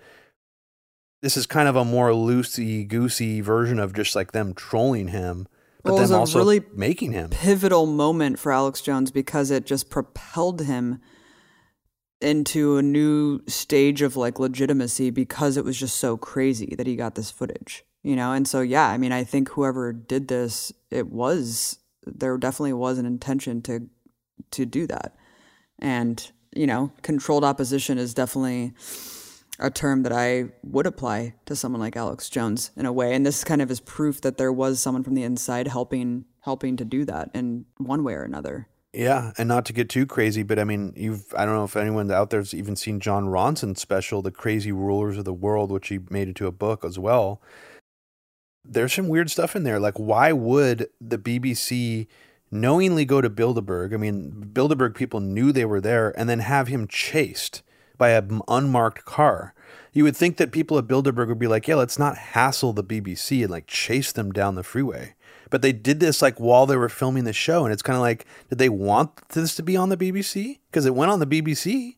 This 1.22 1.36
is 1.38 1.46
kind 1.48 1.68
of 1.68 1.76
a 1.76 1.84
more 1.86 2.10
loosey 2.10 2.88
goosey 2.88 3.42
version 3.42 3.80
of 3.80 3.94
just 3.94 4.16
like 4.16 4.32
them 4.34 4.54
trolling 4.54 5.08
him, 5.08 5.48
but 5.84 5.94
Well, 5.94 5.98
it 5.98 6.02
was 6.02 6.10
then 6.12 6.18
a 6.18 6.20
also 6.20 6.40
really 6.40 6.62
making 6.74 7.14
him. 7.14 7.30
pivotal 7.32 7.86
moment 7.88 8.38
for 8.38 8.52
Alex 8.52 8.82
Jones 8.82 9.10
because 9.10 9.50
it 9.50 9.66
just 9.66 9.90
propelled 9.90 10.62
him 10.62 11.00
into 12.22 12.78
a 12.78 12.82
new 12.82 13.42
stage 13.48 14.02
of 14.02 14.16
like 14.16 14.40
legitimacy 14.40 15.10
because 15.10 15.58
it 15.58 15.66
was 15.66 15.78
just 15.78 15.96
so 15.98 16.18
crazy 16.18 16.74
that 16.78 16.88
he 16.88 16.96
got 16.96 17.16
this 17.16 17.32
footage, 17.32 17.84
you 18.04 18.16
know? 18.16 18.32
And 18.34 18.48
so, 18.48 18.62
yeah, 18.62 18.88
I 18.88 18.98
mean, 18.98 19.12
I 19.12 19.24
think 19.24 19.50
whoever 19.50 19.94
did 19.94 20.28
this, 20.28 20.72
it 20.92 21.08
was, 21.08 21.80
there 22.06 22.38
definitely 22.38 22.74
was 22.74 22.98
an 22.98 23.06
intention 23.06 23.62
to, 23.64 23.88
to 24.52 24.66
do 24.66 24.88
that. 24.88 25.16
And, 25.80 26.32
you 26.56 26.66
know, 26.66 26.92
controlled 27.04 27.44
opposition 27.44 28.00
is 28.00 28.16
definitely 28.16 28.74
a 29.60 29.72
term 29.72 30.04
that 30.04 30.12
I 30.12 30.50
would 30.64 30.86
apply 30.86 31.36
to 31.46 31.56
someone 31.56 31.82
like 31.82 31.96
Alex 31.96 32.30
Jones 32.30 32.72
in 32.76 32.86
a 32.86 32.94
way. 32.94 33.14
And 33.14 33.26
this 33.26 33.44
kind 33.44 33.62
of 33.62 33.72
is 33.72 33.80
proof 33.80 34.22
that 34.22 34.38
there 34.38 34.54
was 34.54 34.80
someone 34.80 35.04
from 35.04 35.16
the 35.16 35.24
inside 35.24 35.68
helping 35.68 36.26
helping 36.42 36.78
to 36.78 36.86
do 36.86 37.04
that 37.04 37.30
in 37.34 37.66
one 37.78 38.04
way 38.04 38.14
or 38.14 38.24
another. 38.24 38.70
Yeah, 38.94 39.34
and 39.38 39.50
not 39.50 39.66
to 39.66 39.74
get 39.74 39.90
too 39.90 40.06
crazy, 40.06 40.44
but 40.44 40.58
I 40.58 40.64
mean, 40.64 40.94
you've 40.96 41.34
I 41.36 41.46
don't 41.46 41.56
know 41.56 41.66
if 41.66 41.76
anyone 41.76 42.10
out 42.10 42.30
there's 42.30 42.54
even 42.54 42.76
seen 42.76 43.00
Jon 43.00 43.26
Ronson's 43.26 43.82
special, 43.82 44.22
The 44.22 44.32
Crazy 44.32 44.72
Rulers 44.72 45.18
of 45.18 45.26
the 45.26 45.34
World, 45.34 45.72
which 45.72 45.90
he 45.90 46.00
made 46.10 46.30
into 46.30 46.48
a 46.48 46.52
book 46.52 46.86
as 46.86 46.98
well. 46.98 47.42
There's 48.64 48.94
some 48.94 49.08
weird 49.08 49.30
stuff 49.30 49.56
in 49.56 49.64
there. 49.64 49.80
Like, 49.80 49.98
why 49.98 50.32
would 50.32 50.90
the 51.00 51.18
BBC 51.18 52.08
knowingly 52.50 53.06
go 53.06 53.22
to 53.22 53.30
Bilderberg? 53.30 53.94
I 53.94 53.98
mean, 53.98 54.50
Bilderberg 54.54 54.96
people 54.96 55.20
knew 55.20 55.52
they 55.52 55.66
were 55.66 55.82
there, 55.82 56.18
and 56.18 56.30
then 56.30 56.40
have 56.40 56.68
him 56.68 56.88
chased 56.88 57.62
by 57.98 58.10
an 58.10 58.42
unmarked 58.48 59.06
car. 59.06 59.54
You 59.94 60.04
would 60.04 60.16
think 60.16 60.38
that 60.38 60.52
people 60.52 60.78
at 60.78 60.88
Bilderberg 60.88 61.28
would 61.28 61.40
be 61.40 61.48
like, 61.48 61.68
yeah, 61.68 61.76
let's 61.76 61.98
not 61.98 62.18
hassle 62.18 62.74
the 62.74 62.84
BBC 62.84 63.42
and 63.42 63.50
like 63.52 63.68
chase 63.68 64.12
them 64.12 64.32
down 64.32 64.56
the 64.56 64.64
freeway. 64.64 65.16
But 65.50 65.62
they 65.62 65.72
did 65.72 66.00
this 66.00 66.22
like 66.22 66.38
while 66.40 66.66
they 66.66 66.76
were 66.76 66.90
filming 66.90 67.24
the 67.24 67.34
show, 67.34 67.64
and 67.64 67.74
it's 67.74 67.82
kind 67.82 67.96
of 67.96 68.02
like, 68.02 68.26
did 68.50 68.60
they 68.60 68.70
want 68.70 69.30
this 69.30 69.56
to 69.56 69.64
be 69.64 69.78
on 69.78 69.90
the 69.90 69.98
BBC? 69.98 70.60
Because 70.70 70.86
it 70.86 70.94
went 70.94 71.12
on 71.12 71.20
the 71.20 71.26
BBC. 71.28 71.96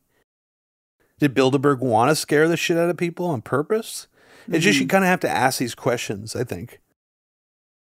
Did 1.20 1.34
Bilderberg 1.36 1.80
want 1.80 2.10
to 2.10 2.16
scare 2.16 2.48
the 2.48 2.56
shit 2.56 2.78
out 2.78 2.90
of 2.90 2.96
people 2.98 3.26
on 3.26 3.42
purpose? 3.42 4.08
It's 4.48 4.64
just 4.64 4.80
you 4.80 4.88
kind 4.88 5.04
of 5.04 5.10
have 5.10 5.20
to 5.22 5.30
ask 5.30 5.60
these 5.60 5.76
questions. 5.76 6.36
I 6.36 6.44
think. 6.44 6.80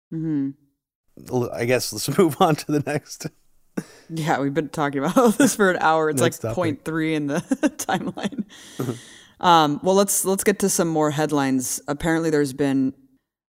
hmm 0.09 0.51
L- 1.29 1.51
I 1.51 1.65
guess 1.65 1.91
let's 1.91 2.17
move 2.17 2.37
on 2.41 2.55
to 2.55 2.71
the 2.71 2.79
next. 2.85 3.27
Yeah, 4.09 4.39
we've 4.39 4.53
been 4.53 4.69
talking 4.69 4.99
about 4.99 5.17
all 5.17 5.29
this 5.29 5.55
for 5.55 5.71
an 5.71 5.77
hour. 5.79 6.09
It's 6.09 6.21
like 6.21 6.33
three 6.83 7.15
in 7.15 7.27
the 7.27 7.39
timeline. 7.77 8.45
um, 9.39 9.79
well, 9.83 9.95
let's 9.95 10.25
let's 10.25 10.43
get 10.43 10.59
to 10.59 10.69
some 10.69 10.87
more 10.87 11.11
headlines. 11.11 11.81
Apparently, 11.87 12.29
there's 12.29 12.53
been 12.53 12.93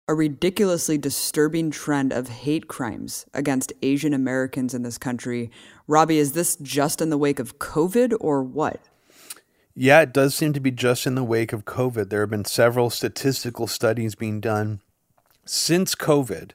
a 0.08 0.14
ridiculously 0.14 0.98
disturbing 0.98 1.70
trend 1.70 2.12
of 2.12 2.28
hate 2.28 2.68
crimes 2.68 3.24
against 3.32 3.72
Asian 3.82 4.12
Americans 4.12 4.74
in 4.74 4.82
this 4.82 4.98
country. 4.98 5.50
Robbie, 5.86 6.18
is 6.18 6.32
this 6.32 6.56
just 6.56 7.00
in 7.00 7.10
the 7.10 7.18
wake 7.18 7.38
of 7.38 7.58
COVID 7.58 8.14
or 8.20 8.42
what? 8.42 8.80
Yeah, 9.74 10.02
it 10.02 10.12
does 10.12 10.34
seem 10.34 10.52
to 10.52 10.60
be 10.60 10.70
just 10.70 11.06
in 11.06 11.14
the 11.14 11.24
wake 11.24 11.52
of 11.52 11.64
COVID. 11.64 12.10
There 12.10 12.20
have 12.20 12.30
been 12.30 12.44
several 12.44 12.90
statistical 12.90 13.66
studies 13.66 14.14
being 14.14 14.40
done 14.40 14.80
since 15.46 15.94
COVID, 15.94 16.50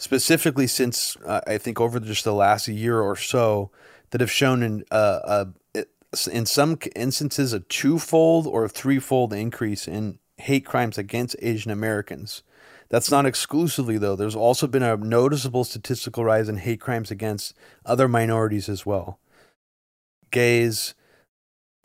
specifically 0.00 0.66
since 0.66 1.14
uh, 1.26 1.42
I 1.46 1.58
think 1.58 1.78
over 1.78 2.00
just 2.00 2.24
the 2.24 2.32
last 2.32 2.66
year 2.66 3.00
or 3.00 3.16
so, 3.16 3.70
that 4.10 4.20
have 4.20 4.30
shown 4.30 4.62
in 4.62 4.84
uh, 4.90 5.20
uh, 5.74 5.82
in 6.32 6.46
some 6.46 6.78
instances 6.96 7.52
a 7.52 7.60
twofold 7.60 8.46
or 8.46 8.66
threefold 8.66 9.32
increase 9.32 9.86
in 9.86 10.18
hate 10.38 10.64
crimes 10.64 10.98
against 10.98 11.36
Asian 11.40 11.70
Americans. 11.70 12.42
That's 12.88 13.10
not 13.10 13.26
exclusively 13.26 13.98
though. 13.98 14.16
There's 14.16 14.34
also 14.34 14.66
been 14.66 14.82
a 14.82 14.96
noticeable 14.96 15.64
statistical 15.64 16.24
rise 16.24 16.48
in 16.48 16.56
hate 16.56 16.80
crimes 16.80 17.10
against 17.10 17.54
other 17.84 18.08
minorities 18.08 18.68
as 18.68 18.84
well. 18.84 19.20
Gays, 20.30 20.94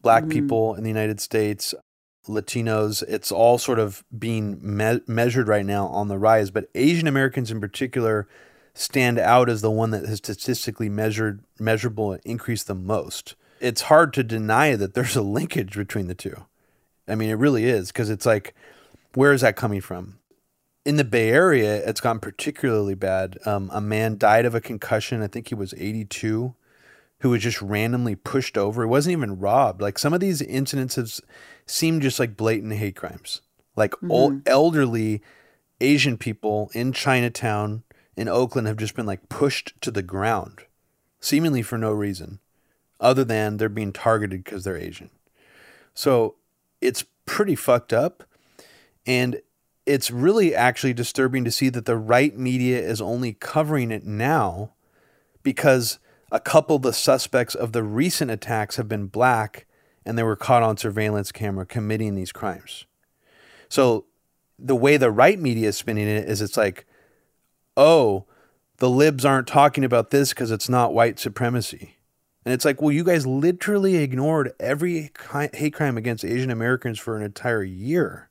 black 0.02 0.30
people 0.30 0.74
in 0.74 0.84
the 0.84 0.90
United 0.90 1.20
States, 1.20 1.76
Latinos, 2.28 3.04
it's 3.08 3.32
all 3.32 3.58
sort 3.58 3.80
of 3.80 4.04
being 4.18 4.60
me- 4.62 5.02
measured 5.08 5.48
right 5.48 5.66
now 5.66 5.88
on 5.88 6.08
the 6.08 6.18
rise. 6.18 6.52
But 6.52 6.70
Asian 6.76 7.08
Americans 7.08 7.52
in 7.52 7.62
particular 7.62 8.28
stand 8.74 9.18
out 9.18 9.50
as 9.50 9.62
the 9.62 9.72
one 9.72 9.92
that 9.92 10.06
has 10.06 10.18
statistically 10.18 10.90
measured 10.90 11.44
measurable 11.60 12.14
increase 12.26 12.64
the 12.64 12.76
most. 12.76 13.36
It's 13.60 13.84
hard 13.84 14.14
to 14.14 14.24
deny 14.24 14.76
that 14.76 14.94
there's 14.94 15.16
a 15.16 15.22
linkage 15.22 15.76
between 15.76 16.08
the 16.08 16.16
two. 16.16 16.46
I 17.08 17.16
mean, 17.16 17.30
it 17.30 17.36
really 17.36 17.66
is 17.66 17.88
because 17.88 18.10
it's 18.10 18.26
like, 18.26 18.54
where 19.14 19.32
is 19.32 19.42
that 19.42 19.56
coming 19.56 19.82
from? 19.82 20.20
In 20.84 20.98
the 20.98 21.04
Bay 21.04 21.30
Area, 21.30 21.78
it's 21.88 22.02
gotten 22.02 22.20
particularly 22.20 22.96
bad. 22.96 23.38
Um, 23.46 23.70
a 23.74 23.82
man 23.82 24.18
died 24.18 24.46
of 24.46 24.54
a 24.54 24.62
concussion. 24.62 25.22
I 25.22 25.28
think 25.28 25.48
he 25.48 25.56
was 25.56 25.74
82 25.78 26.54
who 27.20 27.30
was 27.30 27.42
just 27.42 27.62
randomly 27.62 28.16
pushed 28.16 28.58
over. 28.58 28.84
It 28.84 28.88
wasn't 28.88 29.14
even 29.14 29.40
robbed. 29.40 29.82
Like 29.82 29.98
some 29.98 30.14
of 30.14 30.20
these 30.20 30.42
incidents 30.42 30.96
have 30.96 31.12
seemed 31.66 32.02
just 32.02 32.20
like 32.20 32.38
blatant 32.38 32.74
hate 32.74 32.96
crimes. 32.96 33.42
Like 33.76 33.92
mm-hmm. 33.92 34.12
old 34.12 34.48
elderly 34.48 35.22
Asian 35.82 36.18
people 36.18 36.70
in 36.74 36.94
Chinatown 36.94 37.84
in 38.16 38.28
Oakland 38.28 38.68
have 38.68 38.78
just 38.78 38.96
been 38.96 39.06
like 39.06 39.30
pushed 39.30 39.74
to 39.82 39.92
the 39.92 40.04
ground, 40.04 40.62
seemingly 41.20 41.62
for 41.62 41.78
no 41.78 41.92
reason, 41.92 42.40
other 43.00 43.24
than 43.24 43.58
they're 43.58 43.70
being 43.70 43.94
targeted 43.94 44.44
because 44.44 44.64
they're 44.64 44.78
Asian. 44.78 45.10
So 45.94 46.36
it's 46.82 47.06
pretty 47.26 47.56
fucked 47.56 47.94
up. 47.94 48.24
And 49.06 49.42
it's 49.86 50.10
really 50.10 50.56
actually 50.56 50.94
disturbing 50.94 51.44
to 51.46 51.52
see 51.52 51.70
that 51.70 51.86
the 51.86 51.98
right 51.98 52.36
media 52.38 52.80
is 52.80 53.02
only 53.02 53.34
covering 53.34 53.92
it 53.92 54.04
now 54.04 54.72
because 55.44 56.00
a 56.32 56.40
couple 56.40 56.78
of 56.78 56.82
the 56.82 56.94
suspects 56.94 57.56
of 57.56 57.72
the 57.72 57.84
recent 57.84 58.32
attacks 58.32 58.78
have 58.78 58.88
been 58.88 59.08
black 59.08 59.66
and 60.06 60.18
they 60.18 60.24
were 60.24 60.36
caught 60.36 60.64
on 60.64 60.78
surveillance 60.78 61.32
camera 61.32 61.66
committing 61.66 62.16
these 62.16 62.32
crimes. 62.32 62.86
So 63.70 64.06
the 64.58 64.76
way 64.76 64.98
the 64.98 65.12
right 65.12 65.40
media 65.40 65.70
is 65.70 65.78
spinning 65.78 66.08
it 66.08 66.30
is 66.30 66.42
it's 66.42 66.58
like, 66.58 66.86
oh, 67.76 68.26
the 68.78 68.90
libs 68.90 69.26
aren't 69.26 69.48
talking 69.48 69.84
about 69.84 70.12
this 70.12 70.30
because 70.30 70.52
it's 70.52 70.70
not 70.70 70.94
white 70.94 71.20
supremacy. 71.20 71.96
And 72.44 72.54
it's 72.54 72.66
like, 72.66 72.82
well, 72.82 72.92
you 72.92 73.04
guys 73.04 73.26
literally 73.26 73.96
ignored 73.96 74.54
every 74.60 75.12
hate 75.54 75.74
crime 75.74 75.98
against 75.98 76.24
Asian 76.24 76.52
Americans 76.52 77.00
for 77.00 77.18
an 77.18 77.24
entire 77.24 77.64
year. 77.64 78.30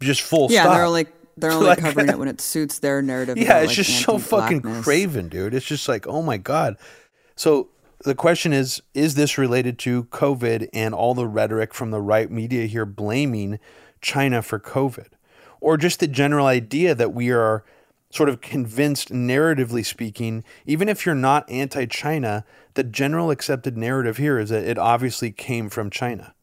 Just 0.00 0.20
full 0.20 0.50
yeah, 0.50 0.62
stop. 0.62 0.72
Yeah, 0.72 0.76
they're 0.76 0.86
only 0.86 1.06
they're 1.36 1.50
only 1.52 1.66
Like- 1.68 1.78
covering 1.78 2.08
it 2.08 2.18
when 2.18 2.28
it 2.28 2.40
suits 2.40 2.78
their 2.78 3.02
narrative. 3.02 3.36
Yeah, 3.38 3.44
about, 3.44 3.62
it's 3.64 3.70
like, 3.70 3.86
just 3.86 4.02
so 4.02 4.18
fucking 4.18 4.60
craven, 4.82 5.28
dude. 5.28 5.54
It's 5.54 5.66
just 5.66 5.88
like, 5.88 6.06
oh 6.06 6.22
my 6.22 6.36
god. 6.36 6.76
So 7.36 7.68
the 8.04 8.14
question 8.14 8.52
is, 8.52 8.82
is 8.94 9.14
this 9.14 9.38
related 9.38 9.78
to 9.80 10.04
COVID 10.04 10.68
and 10.72 10.94
all 10.94 11.14
the 11.14 11.26
rhetoric 11.26 11.74
from 11.74 11.90
the 11.90 12.00
right 12.00 12.30
media 12.30 12.66
here 12.66 12.86
blaming 12.86 13.58
China 14.00 14.42
for 14.42 14.58
COVID? 14.58 15.08
Or 15.60 15.76
just 15.76 16.00
the 16.00 16.08
general 16.08 16.46
idea 16.46 16.94
that 16.94 17.12
we 17.12 17.30
are 17.30 17.64
sort 18.10 18.28
of 18.28 18.40
convinced, 18.40 19.10
narratively 19.10 19.84
speaking, 19.84 20.42
even 20.66 20.88
if 20.88 21.04
you're 21.06 21.14
not 21.14 21.48
anti 21.50 21.86
China, 21.86 22.44
the 22.74 22.82
general 22.84 23.30
accepted 23.30 23.76
narrative 23.76 24.16
here 24.16 24.38
is 24.38 24.50
that 24.50 24.64
it 24.64 24.78
obviously 24.78 25.30
came 25.30 25.68
from 25.68 25.90
China. 25.90 26.34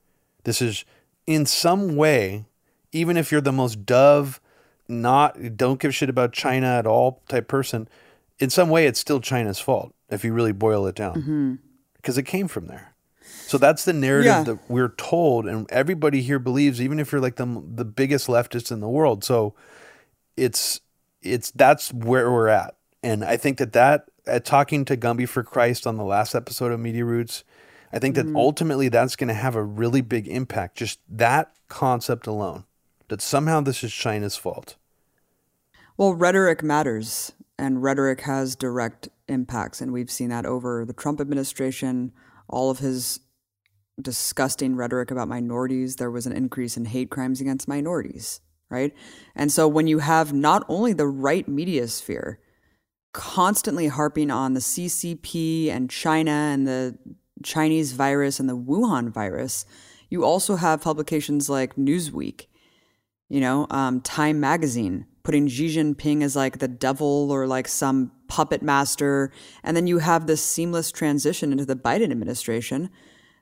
This 0.44 0.62
is 0.62 0.86
in 1.26 1.46
some 1.46 1.96
way, 1.96 2.46
even 2.92 3.18
if 3.18 3.32
you're 3.32 3.42
the 3.42 3.52
most 3.52 3.86
dove, 3.86 4.40
not 4.88 5.58
don't 5.58 5.80
give 5.80 5.94
shit 5.96 6.10
about 6.10 6.34
China 6.34 6.68
at 6.68 6.88
all 6.88 7.22
type 7.28 7.48
person, 7.48 7.88
in 8.40 8.50
some 8.50 8.70
way 8.70 8.86
it's 8.88 9.00
still 9.00 9.20
China's 9.20 9.60
fault 9.60 9.94
if 10.10 10.24
you 10.24 10.34
really 10.34 10.52
boil 10.54 10.86
it 10.88 10.96
down. 10.96 11.60
Because 11.96 12.18
it 12.18 12.24
came 12.24 12.48
from 12.48 12.68
there. 12.68 12.94
So 13.48 13.58
that's 13.58 13.86
the 13.86 13.94
narrative 13.94 14.26
Yeah. 14.26 14.44
that 14.44 14.70
we're 14.70 14.94
told, 14.98 15.48
and 15.48 15.70
everybody 15.72 16.22
here 16.22 16.40
believes, 16.40 16.82
even 16.82 17.00
if 17.00 17.12
you're 17.12 17.22
like 17.22 17.36
the 17.38 17.64
the 17.76 17.86
biggest 17.86 18.28
leftist 18.28 18.72
in 18.72 18.80
the 18.80 18.90
world. 18.90 19.24
So 19.24 19.54
it's 20.36 20.82
it's 21.22 21.52
that's 21.52 21.94
where 21.94 22.32
we're 22.32 22.48
at, 22.48 22.76
and 23.04 23.24
I 23.24 23.38
think 23.38 23.58
that 23.58 23.74
that 23.74 24.06
uh, 24.28 24.40
talking 24.40 24.86
to 24.86 24.96
Gumby 24.98 25.28
for 25.28 25.44
Christ 25.44 25.88
on 25.88 25.98
the 25.98 26.04
last 26.04 26.36
episode 26.36 26.72
of 26.72 26.80
Media 26.80 27.04
Roots, 27.06 27.44
I 27.92 28.00
think 28.00 28.16
that 28.16 28.28
ultimately 28.36 28.90
that's 28.90 29.16
going 29.16 29.30
to 29.30 29.34
have 29.34 29.56
a 29.56 29.64
really 29.64 30.02
big 30.02 30.28
impact. 30.28 30.78
Just 30.78 31.00
that 31.10 31.52
concept 31.70 32.28
alone, 32.28 32.66
that 33.10 33.22
somehow 33.22 33.62
this 33.62 33.84
is 33.84 33.94
China's 33.94 34.36
fault. 34.36 34.76
Well, 35.96 36.14
rhetoric 36.14 36.62
matters, 36.62 37.32
and 37.58 37.82
rhetoric 37.82 38.22
has 38.22 38.56
direct 38.56 39.10
impacts, 39.28 39.82
and 39.82 39.92
we've 39.92 40.12
seen 40.12 40.30
that 40.30 40.46
over 40.46 40.86
the 40.86 40.94
Trump 40.94 41.20
administration. 41.20 42.12
All 42.48 42.70
of 42.70 42.80
his 42.80 43.20
disgusting 44.00 44.76
rhetoric 44.76 45.12
about 45.12 45.28
minorities, 45.28 45.96
there 45.96 46.12
was 46.12 46.26
an 46.28 46.34
increase 46.34 46.78
in 46.78 46.86
hate 46.86 47.10
crimes 47.10 47.42
against 47.42 47.68
minorities, 47.68 48.42
right? 48.70 48.94
And 49.36 49.52
so 49.52 49.68
when 49.68 49.88
you 49.88 50.00
have 50.00 50.34
not 50.34 50.64
only 50.70 50.94
the 50.94 51.08
right 51.08 51.48
media 51.48 51.88
sphere 51.88 52.40
constantly 53.12 53.88
harping 53.88 54.30
on 54.30 54.54
the 54.54 54.60
CCP 54.60 55.70
and 55.70 55.90
China 55.90 56.32
and 56.32 56.68
the 56.68 56.98
Chinese 57.44 57.94
virus 57.94 58.40
and 58.40 58.48
the 58.48 58.58
Wuhan 58.58 59.10
virus, 59.10 59.66
you 60.10 60.24
also 60.24 60.56
have 60.56 60.82
publications 60.82 61.50
like 61.50 61.76
Newsweek 61.76 62.46
you 63.30 63.40
know, 63.40 63.68
um, 63.70 64.02
Time 64.02 64.40
Magazine 64.40 65.06
putting 65.24 65.48
Xi 65.48 65.68
Jinping 65.68 66.24
as 66.24 66.38
like 66.38 66.60
the 66.60 66.70
devil 66.70 67.32
or 67.32 67.48
like 67.48 67.68
some 67.68 68.12
puppet 68.30 68.62
master. 68.62 69.32
And 69.64 69.76
then 69.76 69.86
you 69.86 69.98
have 69.98 70.26
this 70.26 70.42
seamless 70.44 70.92
transition 70.92 71.52
into 71.52 71.66
the 71.66 71.76
Biden 71.76 72.12
administration 72.12 72.90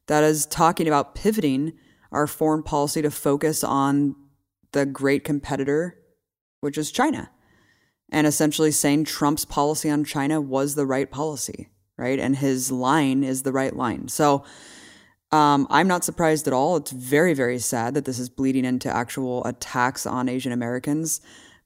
that 0.08 0.24
is 0.24 0.46
talking 0.48 0.88
about 0.88 1.14
pivoting 1.14 1.74
our 2.12 2.28
foreign 2.28 2.64
policy 2.64 3.02
to 3.02 3.12
focus 3.12 3.64
on 3.64 4.16
the 4.72 4.86
great 4.86 5.24
competitor, 5.24 5.98
which 6.62 6.78
is 6.78 6.92
China, 6.92 7.30
and 8.12 8.26
essentially 8.26 8.72
saying 8.72 9.06
Trump's 9.06 9.46
policy 9.46 9.90
on 9.90 10.04
China 10.04 10.42
was 10.42 10.76
the 10.76 10.86
right 10.86 11.10
policy, 11.10 11.70
right? 11.98 12.20
And 12.20 12.36
his 12.36 12.72
line 12.72 13.24
is 13.24 13.44
the 13.44 13.52
right 13.52 13.76
line. 13.76 14.08
So, 14.08 14.44
um, 15.36 15.68
I'm 15.70 15.90
not 15.90 16.06
surprised 16.06 16.48
at 16.48 16.54
all. 16.54 16.78
It's 16.78 16.92
very, 16.92 17.34
very 17.34 17.60
sad 17.60 17.94
that 17.96 18.06
this 18.06 18.20
is 18.20 18.30
bleeding 18.30 18.64
into 18.64 18.90
actual 18.90 19.44
attacks 19.44 20.06
on 20.06 20.30
Asian 20.30 20.54
Americans. 20.54 21.20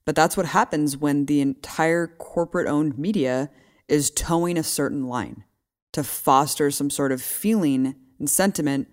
But 0.05 0.15
that's 0.15 0.35
what 0.35 0.47
happens 0.47 0.97
when 0.97 1.27
the 1.27 1.39
entire 1.39 2.07
corporate 2.07 2.67
owned 2.67 2.97
media 2.97 3.51
is 3.87 4.09
toeing 4.09 4.57
a 4.57 4.63
certain 4.63 5.07
line 5.07 5.43
to 5.91 6.03
foster 6.03 6.71
some 6.71 6.89
sort 6.89 7.11
of 7.11 7.21
feeling 7.21 7.93
and 8.17 8.27
sentiment 8.27 8.87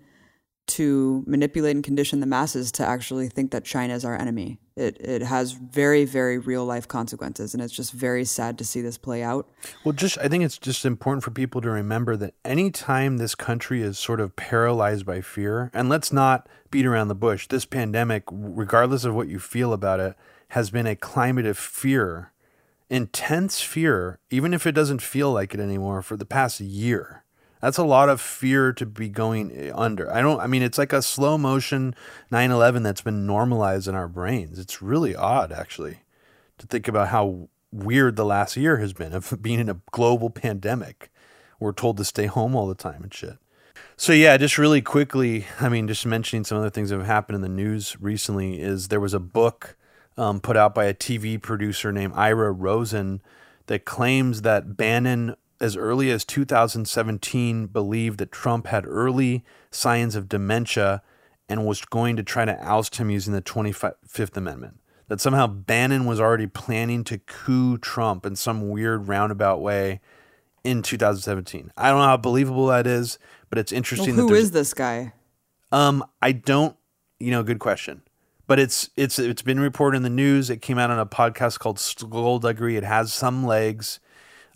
to 0.67 1.23
manipulate 1.25 1.75
and 1.75 1.83
condition 1.83 2.19
the 2.19 2.25
masses 2.25 2.71
to 2.73 2.85
actually 2.85 3.29
think 3.29 3.51
that 3.51 3.63
China 3.63 3.93
is 3.93 4.05
our 4.05 4.15
enemy. 4.15 4.59
It, 4.75 4.97
it 4.99 5.21
has 5.23 5.53
very, 5.53 6.05
very 6.05 6.37
real 6.37 6.65
life 6.65 6.87
consequences. 6.87 7.53
And 7.53 7.63
it's 7.63 7.73
just 7.73 7.93
very 7.93 8.25
sad 8.25 8.57
to 8.59 8.65
see 8.65 8.81
this 8.81 8.97
play 8.97 9.23
out. 9.23 9.49
Well, 9.83 9.93
just 9.93 10.17
I 10.19 10.27
think 10.27 10.43
it's 10.43 10.57
just 10.57 10.85
important 10.85 11.23
for 11.23 11.31
people 11.31 11.61
to 11.61 11.69
remember 11.69 12.15
that 12.17 12.35
anytime 12.45 13.17
this 13.17 13.33
country 13.33 13.81
is 13.81 13.97
sort 13.97 14.19
of 14.19 14.35
paralyzed 14.35 15.05
by 15.05 15.21
fear, 15.21 15.71
and 15.73 15.89
let's 15.89 16.13
not 16.13 16.47
beat 16.69 16.85
around 16.85 17.07
the 17.07 17.15
bush, 17.15 17.47
this 17.47 17.65
pandemic, 17.65 18.23
regardless 18.29 19.05
of 19.05 19.15
what 19.15 19.29
you 19.29 19.39
feel 19.39 19.73
about 19.73 19.99
it, 19.99 20.15
has 20.49 20.69
been 20.69 20.85
a 20.85 20.95
climate 20.95 21.45
of 21.45 21.57
fear, 21.57 22.31
intense 22.89 23.61
fear, 23.61 24.19
even 24.29 24.53
if 24.53 24.67
it 24.67 24.73
doesn't 24.73 25.01
feel 25.01 25.31
like 25.31 25.53
it 25.53 25.59
anymore, 25.59 26.01
for 26.01 26.17
the 26.17 26.25
past 26.25 26.59
year. 26.59 27.23
That's 27.61 27.77
a 27.77 27.83
lot 27.83 28.09
of 28.09 28.21
fear 28.21 28.71
to 28.73 28.85
be 28.85 29.09
going 29.09 29.71
under. 29.73 30.11
I 30.13 30.21
don't, 30.21 30.39
I 30.39 30.47
mean, 30.47 30.61
it's 30.61 30.77
like 30.77 30.93
a 30.93 31.01
slow 31.01 31.37
motion 31.37 31.95
9 32.31 32.51
11 32.51 32.83
that's 32.83 33.01
been 33.01 33.25
normalized 33.25 33.87
in 33.87 33.95
our 33.95 34.07
brains. 34.07 34.59
It's 34.59 34.81
really 34.81 35.15
odd, 35.15 35.51
actually, 35.51 36.01
to 36.59 36.67
think 36.67 36.87
about 36.87 37.09
how 37.09 37.49
weird 37.71 38.15
the 38.15 38.25
last 38.25 38.57
year 38.57 38.77
has 38.77 38.93
been 38.93 39.13
of 39.13 39.37
being 39.41 39.59
in 39.59 39.69
a 39.69 39.81
global 39.91 40.29
pandemic. 40.29 41.11
We're 41.59 41.73
told 41.73 41.97
to 41.97 42.05
stay 42.05 42.27
home 42.27 42.55
all 42.55 42.67
the 42.67 42.75
time 42.75 43.03
and 43.03 43.13
shit. 43.13 43.37
So 43.95 44.13
yeah, 44.13 44.37
just 44.37 44.59
really 44.59 44.81
quickly, 44.81 45.47
I 45.59 45.69
mean, 45.69 45.87
just 45.87 46.05
mentioning 46.05 46.43
some 46.43 46.59
other 46.59 46.69
things 46.69 46.91
that 46.91 46.97
have 46.97 47.07
happened 47.07 47.35
in 47.35 47.41
the 47.41 47.49
news 47.49 47.97
recently 47.99 48.61
is 48.61 48.89
there 48.89 48.99
was 48.99 49.15
a 49.15 49.19
book 49.19 49.75
um, 50.17 50.39
put 50.39 50.55
out 50.55 50.75
by 50.75 50.85
a 50.85 50.93
TV 50.93 51.41
producer 51.41 51.91
named 51.91 52.13
Ira 52.15 52.51
Rosen 52.51 53.21
that 53.65 53.85
claims 53.85 54.43
that 54.43 54.77
Bannon, 54.77 55.35
as 55.59 55.75
early 55.75 56.11
as 56.11 56.23
2017, 56.25 57.67
believed 57.67 58.19
that 58.19 58.31
Trump 58.31 58.67
had 58.67 58.85
early 58.85 59.43
signs 59.71 60.15
of 60.15 60.29
dementia 60.29 61.01
and 61.49 61.65
was 61.65 61.83
going 61.85 62.15
to 62.15 62.23
try 62.23 62.45
to 62.45 62.57
oust 62.63 62.97
him 62.97 63.09
using 63.09 63.33
the 63.33 63.41
25th 63.41 64.35
Amendment. 64.37 64.79
That 65.07 65.21
somehow 65.21 65.47
Bannon 65.47 66.05
was 66.05 66.19
already 66.19 66.47
planning 66.47 67.03
to 67.05 67.17
coup 67.19 67.77
Trump 67.77 68.25
in 68.25 68.35
some 68.35 68.69
weird 68.69 69.07
roundabout 69.07 69.61
way 69.61 70.01
in 70.65 70.81
2017. 70.81 71.71
I 71.77 71.89
don't 71.89 71.99
know 71.99 72.05
how 72.05 72.17
believable 72.17 72.67
that 72.67 72.85
is, 72.85 73.17
but 73.49 73.57
it's 73.57 73.71
interesting. 73.71 74.17
that 74.17 74.23
who 74.23 74.27
there's- 74.27 74.49
this 74.49 74.73
guy? 74.73 75.13
um, 75.71 76.03
I 76.21 76.33
don't. 76.33 76.75
You 77.19 77.31
know, 77.31 77.41
good 77.41 77.59
question. 77.59 78.01
But 78.47 78.59
it's 78.59 78.89
it's 78.95 79.17
it's 79.17 79.41
been 79.41 79.59
reported 79.59 79.97
in 79.97 80.03
the 80.03 80.09
news. 80.09 80.49
It 80.49 80.61
came 80.61 80.77
out 80.77 80.91
on 80.91 80.99
a 80.99 81.05
podcast 81.05 81.59
called 81.59 81.79
Skullduggery. 81.79 82.75
It 82.77 82.83
has 82.83 83.11
some 83.11 83.45
legs. 83.45 83.99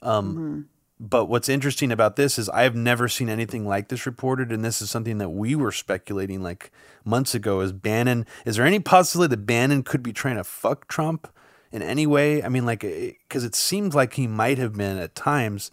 Um, 0.01 0.67
But 1.03 1.25
what's 1.25 1.49
interesting 1.49 1.91
about 1.91 2.15
this 2.15 2.37
is 2.37 2.47
I 2.49 2.61
have 2.61 2.75
never 2.75 3.07
seen 3.07 3.27
anything 3.27 3.65
like 3.67 3.87
this 3.87 4.05
reported, 4.05 4.51
and 4.51 4.63
this 4.63 4.83
is 4.83 4.91
something 4.91 5.17
that 5.17 5.29
we 5.29 5.55
were 5.55 5.71
speculating 5.71 6.43
like 6.43 6.71
months 7.03 7.33
ago. 7.33 7.61
Is 7.61 7.71
Bannon? 7.71 8.27
Is 8.45 8.57
there 8.57 8.67
any 8.67 8.79
possibility 8.79 9.31
that 9.31 9.47
Bannon 9.47 9.81
could 9.81 10.03
be 10.03 10.13
trying 10.13 10.35
to 10.35 10.43
fuck 10.43 10.87
Trump 10.87 11.27
in 11.71 11.81
any 11.81 12.05
way? 12.05 12.43
I 12.43 12.49
mean, 12.49 12.67
like, 12.67 12.81
because 12.81 13.43
it 13.43 13.55
seems 13.55 13.95
like 13.95 14.13
he 14.13 14.27
might 14.27 14.59
have 14.59 14.73
been 14.73 14.99
at 14.99 15.15
times. 15.15 15.71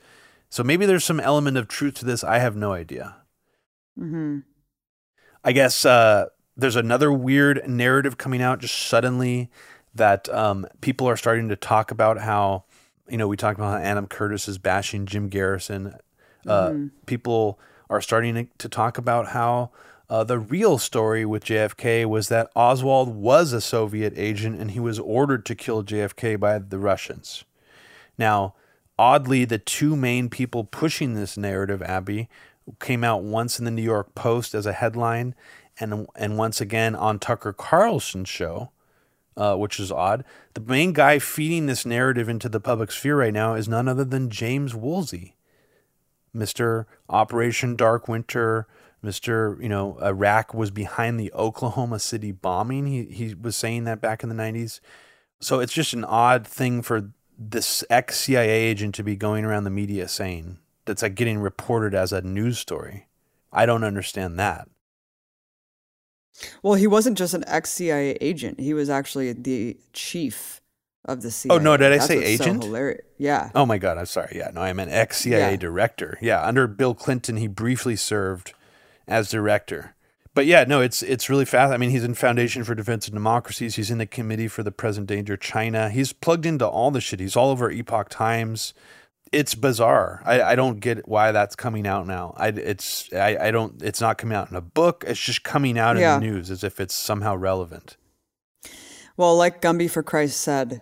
So 0.49 0.65
maybe 0.65 0.87
there's 0.87 1.05
some 1.05 1.21
element 1.21 1.59
of 1.59 1.69
truth 1.69 1.95
to 1.97 2.07
this. 2.07 2.25
I 2.25 2.39
have 2.39 2.57
no 2.57 2.73
idea. 2.73 3.17
hmm 3.99 4.39
I 5.45 5.53
guess 5.53 5.85
uh, 5.85 6.27
there's 6.57 6.77
another 6.77 7.13
weird 7.13 7.69
narrative 7.69 8.17
coming 8.17 8.41
out 8.41 8.61
just 8.61 8.75
suddenly 8.77 9.51
that 9.95 10.29
um, 10.31 10.67
people 10.81 11.07
are 11.07 11.17
starting 11.17 11.49
to 11.51 11.57
talk 11.57 11.91
about 11.91 12.19
how, 12.19 12.65
you 13.09 13.17
know, 13.17 13.29
we 13.29 13.37
talked 13.37 13.59
about 13.59 13.79
how 13.81 13.85
Adam 13.85 14.07
Curtis 14.07 14.49
is 14.49 14.59
bashing 14.59 15.07
Jim 15.07 15.29
Garrison. 15.29 15.95
Uh, 16.47 16.75
People 17.07 17.59
are 17.91 18.01
starting 18.01 18.35
to, 18.35 18.47
to 18.59 18.69
talk 18.69 18.99
about 18.99 19.29
how 19.29 19.71
uh, 20.11 20.25
the 20.25 20.39
real 20.39 20.79
story 20.79 21.25
with 21.25 21.45
JFK 21.45 22.07
was 22.07 22.29
that 22.29 22.51
Oswald 22.55 23.15
was 23.15 23.53
a 23.53 23.61
Soviet 23.61 24.15
agent 24.17 24.59
and 24.61 24.71
he 24.71 24.81
was 24.81 24.99
ordered 24.99 25.45
to 25.47 25.55
kill 25.55 25.85
JFK 25.85 26.39
by 26.41 26.59
the 26.59 26.79
Russians. 26.79 27.45
Now, 28.17 28.55
oddly, 28.99 29.45
the 29.45 29.59
two 29.59 29.97
main 29.97 30.29
people 30.31 30.65
pushing 30.65 31.15
this 31.15 31.37
narrative, 31.37 31.83
Abby, 31.83 32.29
came 32.81 33.05
out 33.05 33.23
once 33.23 33.59
in 33.59 33.65
the 33.65 33.71
New 33.71 33.83
York 33.83 34.15
Post 34.15 34.55
as 34.55 34.67
a 34.67 34.73
headline, 34.73 35.35
and 35.81 36.07
and 36.17 36.37
once 36.37 36.61
again 36.61 36.95
on 36.95 37.19
Tucker 37.19 37.53
Carlson's 37.53 38.29
show, 38.29 38.71
uh, 39.39 39.55
which 39.55 39.79
is 39.79 39.93
odd. 39.93 40.25
The 40.55 40.61
main 40.61 40.93
guy 40.93 41.19
feeding 41.21 41.67
this 41.67 41.87
narrative 41.87 42.29
into 42.29 42.49
the 42.49 42.61
public 42.61 42.91
sphere 42.91 43.17
right 43.17 43.33
now 43.33 43.55
is 43.55 43.69
none 43.69 43.89
other 43.89 44.05
than 44.05 44.29
James 44.29 44.75
Woolsey, 44.75 45.37
Mister 46.35 46.87
Operation 47.09 47.77
Dark 47.77 48.09
Winter. 48.09 48.67
Mr. 49.03 49.63
You 49.63 49.69
know, 49.69 49.97
Iraq 50.03 50.53
was 50.53 50.73
behind 50.73 51.21
the 51.21 51.33
Oklahoma 51.33 52.01
City 52.01 52.33
bombing. 52.33 52.87
He 52.87 53.05
he 53.05 53.35
was 53.35 53.55
saying 53.55 53.85
that 53.85 54.01
back 54.01 54.25
in 54.25 54.29
the 54.29 54.35
nineties. 54.35 54.81
So 55.41 55.61
it's 55.61 55.73
just 55.73 55.95
an 55.95 56.05
odd 56.05 56.45
thing 56.45 56.83
for 56.83 57.13
this 57.39 57.85
ex 57.89 58.19
CIA 58.19 58.51
agent 58.51 58.97
to 58.97 59.05
be 59.05 59.15
going 59.15 59.45
around 59.45 59.63
the 59.63 59.71
media 59.71 60.09
saying 60.09 60.59
that's 60.85 61.03
like 61.03 61.15
getting 61.15 61.39
reported 61.39 61.95
as 61.95 62.13
a 62.13 62.23
news 62.23 62.59
story. 62.59 63.07
I 63.53 63.67
don't 63.67 63.85
understand 63.85 64.37
that. 64.41 64.69
Well, 66.63 66.75
he 66.75 66.87
wasn't 66.87 67.19
just 67.19 67.35
an 67.35 67.45
ex 67.47 67.71
CIA 67.71 68.17
agent. 68.21 68.61
He 68.61 68.75
was 68.75 68.89
actually 68.91 69.33
the 69.33 69.77
chief 69.93 70.61
of 71.05 71.23
the 71.23 71.31
CIA. 71.31 71.57
Oh, 71.57 71.59
no, 71.59 71.77
did 71.77 71.87
I 71.93 71.97
That's 71.97 72.07
say 72.07 72.17
what's 72.17 72.37
so 72.39 72.45
agent? 72.45 72.65
hilarious. 72.65 73.01
Yeah. 73.17 73.51
Oh 73.55 73.67
my 73.67 73.79
God, 73.79 73.99
I'm 73.99 74.07
sorry. 74.07 74.33
Yeah, 74.37 74.51
no, 74.55 74.61
I 74.61 74.73
meant 74.73 74.91
ex 74.91 75.19
CIA 75.19 75.53
Yeah. 75.53 75.57
director. 75.57 76.19
Yeah, 76.21 76.43
under 76.47 76.67
Bill 76.67 76.95
Clinton, 76.95 77.37
he 77.37 77.47
briefly 77.49 77.97
served 77.97 78.53
as 79.07 79.31
director. 79.31 79.95
But 80.35 80.47
yeah, 80.47 80.65
no, 80.69 80.81
it's 80.81 81.03
it's 81.03 81.29
really 81.29 81.45
fast. 81.47 81.73
I 81.73 81.79
mean, 81.79 81.91
he's 81.91 82.05
in 82.05 82.15
Foundation 82.15 82.63
for 82.63 82.75
Defense 82.77 83.09
of 83.09 83.15
Democracies. 83.15 83.75
He's 83.75 83.91
in 83.91 83.99
the 83.99 84.07
Committee 84.07 84.47
for 84.47 84.63
the 84.63 84.71
Present 84.71 85.09
Danger 85.09 85.37
China. 85.37 85.89
He's 85.91 86.13
plugged 86.13 86.47
into 86.47 86.67
all 86.67 86.93
the 86.93 87.01
shit. 87.01 87.19
He's 87.19 87.35
all 87.35 87.51
over 87.51 87.71
Epoch 87.73 88.09
Times. 88.09 88.73
It's 89.33 89.55
bizarre. 89.55 90.23
I, 90.25 90.41
I 90.43 90.55
don't 90.55 90.81
get 90.81 91.07
why 91.07 91.33
that's 91.33 91.55
coming 91.55 91.87
out 91.87 92.07
now. 92.07 92.35
I 92.37 92.49
it's 92.49 93.13
I, 93.13 93.37
I 93.49 93.51
don't. 93.51 93.83
It's 93.83 94.01
not 94.01 94.17
coming 94.19 94.37
out 94.37 94.51
in 94.51 94.57
a 94.57 94.61
book. 94.63 95.05
It's 95.07 95.21
just 95.21 95.43
coming 95.45 95.79
out 95.79 95.97
Yeah. 95.99 96.15
in 96.17 96.21
the 96.21 96.27
news 96.27 96.51
as 96.51 96.65
if 96.65 96.81
it's 96.81 96.95
somehow 96.95 97.35
relevant. 97.37 97.97
Well, 99.17 99.37
like 99.37 99.61
Gumby 99.61 99.91
for 99.91 100.03
Christ 100.03 100.41
said, 100.41 100.81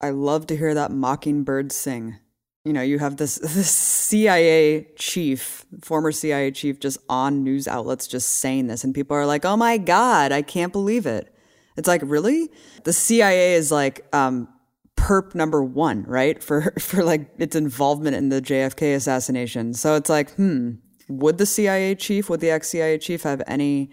I 0.00 0.10
love 0.10 0.46
to 0.48 0.56
hear 0.56 0.74
that 0.74 0.90
mockingbird 0.90 1.72
sing. 1.72 2.18
You 2.64 2.72
know, 2.74 2.82
you 2.82 2.98
have 2.98 3.16
this 3.16 3.36
this 3.42 3.70
CIA 3.70 4.88
chief, 4.96 5.64
former 5.80 6.12
CIA 6.12 6.50
chief, 6.50 6.80
just 6.80 6.98
on 7.08 7.42
news 7.44 7.66
outlets 7.66 8.06
just 8.06 8.28
saying 8.28 8.66
this, 8.66 8.84
and 8.84 8.94
people 8.94 9.16
are 9.16 9.24
like, 9.26 9.44
"Oh 9.44 9.56
my 9.56 9.78
god, 9.78 10.32
I 10.32 10.42
can't 10.42 10.72
believe 10.72 11.06
it." 11.06 11.34
It's 11.76 11.88
like, 11.88 12.02
really? 12.04 12.50
The 12.84 12.92
CIA 12.92 13.54
is 13.54 13.72
like 13.72 14.04
um, 14.14 14.48
perp 15.00 15.34
number 15.34 15.64
one, 15.64 16.04
right? 16.04 16.42
For 16.42 16.72
for 16.78 17.02
like 17.02 17.30
its 17.38 17.56
involvement 17.56 18.16
in 18.16 18.28
the 18.28 18.42
JFK 18.42 18.94
assassination. 18.94 19.74
So 19.74 19.94
it's 19.96 20.10
like, 20.10 20.30
hmm, 20.32 20.72
would 21.08 21.38
the 21.38 21.46
CIA 21.46 21.94
chief, 21.94 22.28
would 22.28 22.40
the 22.40 22.50
ex 22.50 22.68
CIA 22.68 22.98
chief 22.98 23.22
have 23.22 23.42
any 23.46 23.90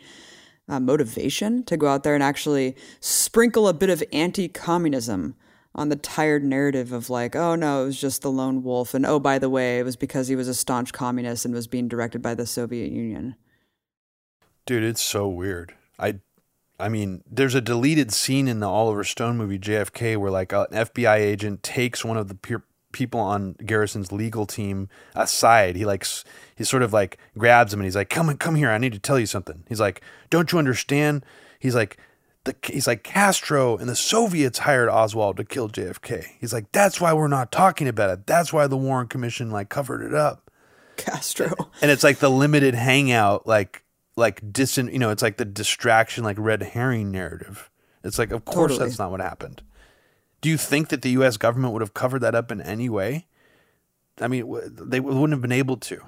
uh, 0.68 0.80
motivation 0.80 1.64
to 1.64 1.78
go 1.78 1.88
out 1.88 2.04
there 2.04 2.14
and 2.14 2.24
actually 2.24 2.76
sprinkle 3.00 3.68
a 3.68 3.74
bit 3.74 3.90
of 3.90 4.04
anti-communism 4.12 5.36
on 5.74 5.90
the 5.90 5.96
tired 5.96 6.44
narrative 6.44 6.92
of 6.92 7.10
like, 7.10 7.36
oh 7.36 7.56
no, 7.56 7.84
it 7.84 7.86
was 7.86 8.02
just 8.02 8.22
the 8.22 8.32
lone 8.32 8.64
wolf, 8.64 8.94
and 8.94 9.06
oh 9.06 9.20
by 9.20 9.40
the 9.40 9.50
way, 9.50 9.80
it 9.80 9.84
was 9.84 9.96
because 9.96 10.28
he 10.28 10.36
was 10.36 10.48
a 10.48 10.54
staunch 10.54 10.92
communist 10.92 11.46
and 11.46 11.54
was 11.54 11.68
being 11.68 11.88
directed 11.88 12.22
by 12.22 12.34
the 12.34 12.46
Soviet 12.46 12.92
Union. 12.92 13.36
Dude, 14.66 14.84
it's 14.84 15.02
so 15.02 15.30
weird. 15.30 15.74
I 15.98 16.20
I 16.80 16.90
mean, 16.90 17.24
there's 17.30 17.56
a 17.56 17.62
deleted 17.62 18.14
scene 18.14 18.48
in 18.48 18.60
the 18.60 18.70
Oliver 18.70 19.04
Stone 19.04 19.38
movie 19.38 19.60
JFK 19.60 20.18
where 20.18 20.32
like 20.32 20.52
an 20.52 20.68
FBI 20.72 21.18
agent 21.18 21.64
takes 21.64 22.06
one 22.06 22.18
of 22.18 22.28
the 22.28 22.36
peer, 22.36 22.64
people 22.92 23.20
on 23.20 23.54
Garrison's 23.66 24.12
legal 24.12 24.46
team 24.46 24.90
aside. 25.16 25.76
He 25.76 25.86
like 25.86 26.06
he 26.56 26.64
sort 26.64 26.84
of 26.84 26.94
like 26.94 27.18
grabs 27.38 27.74
him 27.74 27.80
and 27.80 27.86
he's 27.86 27.96
like, 27.96 28.10
"Come 28.10 28.36
come 28.38 28.56
here, 28.56 28.70
I 28.70 28.78
need 28.78 28.94
to 28.94 29.00
tell 29.00 29.20
you 29.20 29.26
something." 29.26 29.64
He's 29.68 29.80
like, 29.80 30.02
"Don't 30.30 30.52
you 30.52 30.60
understand?" 30.60 31.26
He's 31.60 31.74
like 31.74 31.98
the, 32.48 32.56
he's 32.64 32.88
like 32.88 33.04
Castro 33.04 33.78
and 33.78 33.88
the 33.88 33.96
Soviets 33.96 34.60
hired 34.60 34.90
Oswald 34.90 35.38
to 35.38 35.44
kill 35.44 35.70
JFK. 35.70 36.26
He's 36.40 36.54
like, 36.54 36.72
that's 36.72 37.00
why 37.00 37.14
we're 37.14 37.28
not 37.28 37.52
talking 37.52 37.88
about 37.88 38.10
it. 38.10 38.26
That's 38.26 38.52
why 38.52 38.66
the 38.68 38.78
Warren 38.78 39.08
Commission 39.08 39.52
like 39.52 39.70
covered 39.70 40.02
it 40.02 40.16
up 40.16 40.50
Castro. 40.96 41.54
and 41.82 41.92
it's 41.92 42.04
like 42.04 42.18
the 42.18 42.30
limited 42.30 42.74
hangout 42.74 43.46
like 43.46 43.84
like 44.18 44.52
distant 44.52 44.92
you 44.92 45.00
know 45.00 45.10
it's 45.12 45.22
like 45.22 45.38
the 45.38 45.46
distraction 45.46 46.24
like 46.24 46.36
red 46.38 46.62
herring 46.62 47.12
narrative 47.12 47.70
it's 48.04 48.20
like 48.20 48.32
of 48.32 48.44
course 48.44 48.72
Totally. 48.74 48.90
that's 48.90 49.00
not 49.00 49.12
what 49.12 49.22
happened 49.22 49.62
do 50.42 50.50
you 50.50 50.58
think 50.58 50.90
that 50.90 51.02
the 51.02 51.12
us 51.12 51.38
government 51.38 51.72
would 51.74 51.82
have 51.82 51.94
covered 51.94 52.20
that 52.20 52.36
up 52.36 52.52
in 52.52 52.62
any 52.62 52.90
way 52.90 53.28
i 54.20 54.28
mean 54.28 54.44
they 54.70 55.00
wouldn't 55.00 55.32
have 55.32 55.42
been 55.42 55.52
able 55.52 55.78
to 55.78 56.02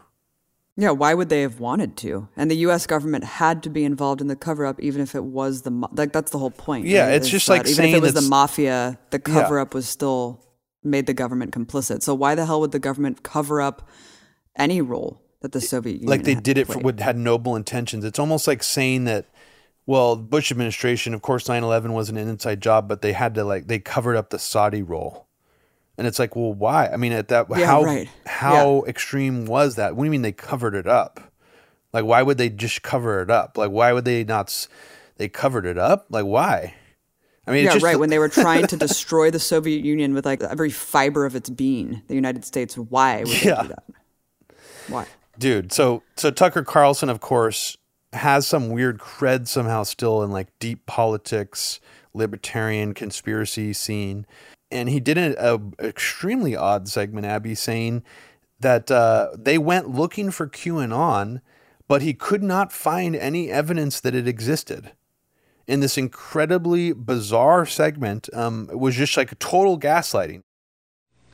Yeah, 0.76 0.92
why 0.92 1.14
would 1.14 1.28
they 1.28 1.42
have 1.42 1.60
wanted 1.60 1.98
to? 1.98 2.30
And 2.38 2.50
the 2.50 2.56
U.S. 2.68 2.88
government 2.88 3.26
had 3.26 3.64
to 3.64 3.70
be 3.70 3.84
involved 3.84 4.22
in 4.22 4.28
the 4.28 4.36
cover-up, 4.38 4.80
even 4.80 5.02
if 5.02 5.14
it 5.14 5.26
was 5.26 5.64
the 5.64 5.72
ma- 5.72 5.92
like. 5.92 6.14
That's 6.14 6.32
the 6.32 6.40
whole 6.40 6.56
point. 6.56 6.86
Yeah, 6.88 7.08
right? 7.08 7.16
it's 7.16 7.28
just 7.28 7.48
that 7.48 7.54
like 7.54 7.62
even 7.68 7.76
saying 7.76 7.96
if 7.96 7.98
it 7.98 8.02
was 8.02 8.14
the 8.14 8.30
mafia, 8.30 8.98
the 9.10 9.20
cover-up 9.20 9.74
was 9.74 9.90
still 9.90 10.40
made 10.82 11.06
the 11.06 11.14
government 11.14 11.52
complicit. 11.52 12.02
So 12.02 12.16
why 12.16 12.34
the 12.34 12.46
hell 12.46 12.62
would 12.62 12.72
the 12.72 12.80
government 12.80 13.24
cover 13.24 13.60
up 13.60 13.90
any 14.56 14.80
role 14.80 15.22
that 15.42 15.52
the 15.52 15.62
Soviet 15.62 16.02
Union 16.02 16.10
like 16.10 16.24
they 16.24 16.36
did 16.36 16.58
it 16.58 16.68
for 16.68 16.80
with 16.80 17.00
had 17.00 17.18
noble 17.18 17.56
intentions 17.56 18.04
it's 18.04 18.20
almost 18.20 18.48
like 18.48 18.62
saying 18.64 19.06
that 19.06 19.26
well 19.86 20.16
the 20.16 20.24
bush 20.24 20.52
administration 20.52 21.14
of 21.14 21.22
course 21.22 21.48
9-11 21.48 21.94
was 21.94 22.10
an 22.10 22.18
inside 22.18 22.62
job 22.62 22.88
but 22.88 23.02
they 23.02 23.14
had 23.14 23.34
to 23.36 23.44
like 23.44 23.68
they 23.68 23.80
covered 23.80 24.16
up 24.16 24.30
the 24.30 24.40
saudi 24.40 24.82
role 24.82 25.28
and 25.98 26.06
it's 26.08 26.20
like 26.20 26.36
well 26.36 26.54
why 26.54 26.88
i 26.88 26.98
mean 26.98 27.12
at 27.14 27.30
that 27.30 27.48
Yeah, 27.50 27.66
how 27.68 27.84
right. 27.84 28.10
how 28.26 28.84
extreme 28.86 29.46
was 29.46 29.76
that 29.76 29.96
what 29.96 30.04
do 30.04 30.06
you 30.06 30.12
mean 30.12 30.22
they 30.24 30.32
covered 30.32 30.76
it 30.76 30.88
up 30.88 31.32
like 31.94 32.06
why 32.06 32.22
would 32.22 32.38
they 32.38 32.50
just 32.50 32.82
cover 32.84 33.22
it 33.22 33.30
up 33.30 33.58
like 33.58 33.72
why 33.72 33.94
would 33.94 34.06
they 34.06 34.24
not 34.24 34.68
they 35.18 35.30
covered 35.30 35.66
it 35.66 35.78
up 35.78 36.06
like 36.10 36.26
why 36.26 36.74
i 37.48 37.52
mean 37.52 37.66
it's 37.66 37.74
yeah, 37.74 37.80
just 37.80 37.84
right. 37.86 37.98
When 38.00 38.10
they 38.10 38.20
were 38.20 38.30
trying 38.44 38.68
to 38.68 38.78
destroy 38.78 39.32
the 39.32 39.40
Soviet 39.40 39.84
Union 39.84 40.14
with 40.14 40.26
like 40.26 40.44
every 40.44 40.70
fiber 40.70 41.26
of 41.26 41.36
its 41.36 41.50
being, 41.50 42.04
the 42.08 42.14
United 42.14 42.46
States, 42.46 42.78
why 42.78 43.24
would 43.24 43.28
they 43.30 43.48
Yeah. 43.48 43.62
do 43.64 43.68
that? 43.70 43.84
Why? 44.88 45.08
Dude. 45.40 45.72
So 45.72 46.04
so 46.16 46.30
Tucker 46.30 46.64
Carlson, 46.64 47.10
of 47.10 47.20
course, 47.20 47.78
has 48.14 48.46
some 48.46 48.70
weird 48.70 49.00
cred 49.00 49.48
somehow 49.48 49.84
still 49.84 50.22
in 50.24 50.32
like 50.32 50.48
deep 50.60 50.86
politics, 50.86 51.80
libertarian 52.14 52.94
conspiracy 52.94 53.74
scene, 53.74 54.26
and 54.72 54.90
he 54.90 55.00
did 55.00 55.18
an 55.18 55.36
a 55.40 55.60
extremely 55.84 56.56
odd 56.56 56.88
segment, 56.88 57.26
Abby, 57.26 57.56
saying 57.56 58.04
that 58.60 58.92
uh, 58.92 59.30
they 59.38 59.58
went 59.58 59.90
looking 59.90 60.32
for 60.32 60.48
QAnon, 60.48 61.42
but 61.88 62.02
he 62.02 62.14
could 62.14 62.44
not 62.44 62.72
find 62.72 63.16
any 63.16 63.50
evidence 63.50 64.00
that 64.02 64.16
it 64.16 64.28
existed. 64.28 64.92
In 65.66 65.82
this 65.82 65.98
incredibly 65.98 66.94
bizarre 66.94 67.66
segment, 67.66 68.28
um, 68.34 68.68
it 68.72 68.80
was 68.80 68.96
just 68.96 69.16
like 69.16 69.38
total 69.40 69.80
gaslighting. 69.80 70.42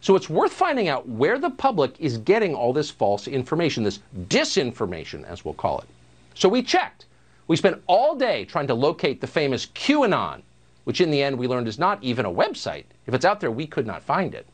So 0.05 0.15
it's 0.15 0.29
worth 0.29 0.53
finding 0.53 0.87
out 0.87 1.09
where 1.09 1.39
the 1.39 1.49
public 1.49 1.99
is 1.99 2.19
getting 2.19 2.53
all 2.53 2.71
this 2.71 2.91
false 2.91 3.27
information, 3.27 3.81
this 3.81 4.01
disinformation, 4.27 5.23
as 5.23 5.43
we'll 5.43 5.55
call 5.55 5.79
it. 5.79 5.87
So 6.35 6.47
we 6.47 6.61
checked. 6.61 7.07
We 7.47 7.55
spent 7.55 7.81
all 7.87 8.13
day 8.13 8.45
trying 8.45 8.67
to 8.67 8.75
locate 8.75 9.19
the 9.19 9.25
famous 9.25 9.65
QAnon, 9.65 10.43
which 10.83 11.01
in 11.01 11.09
the 11.09 11.23
end 11.23 11.39
we 11.39 11.47
learned 11.47 11.67
is 11.67 11.79
not 11.79 12.03
even 12.03 12.27
a 12.27 12.31
website. 12.31 12.83
If 13.07 13.15
it's 13.15 13.25
out 13.25 13.39
there, 13.39 13.49
we 13.49 13.65
could 13.65 13.87
not 13.87 14.03
find 14.03 14.35
it. 14.35 14.45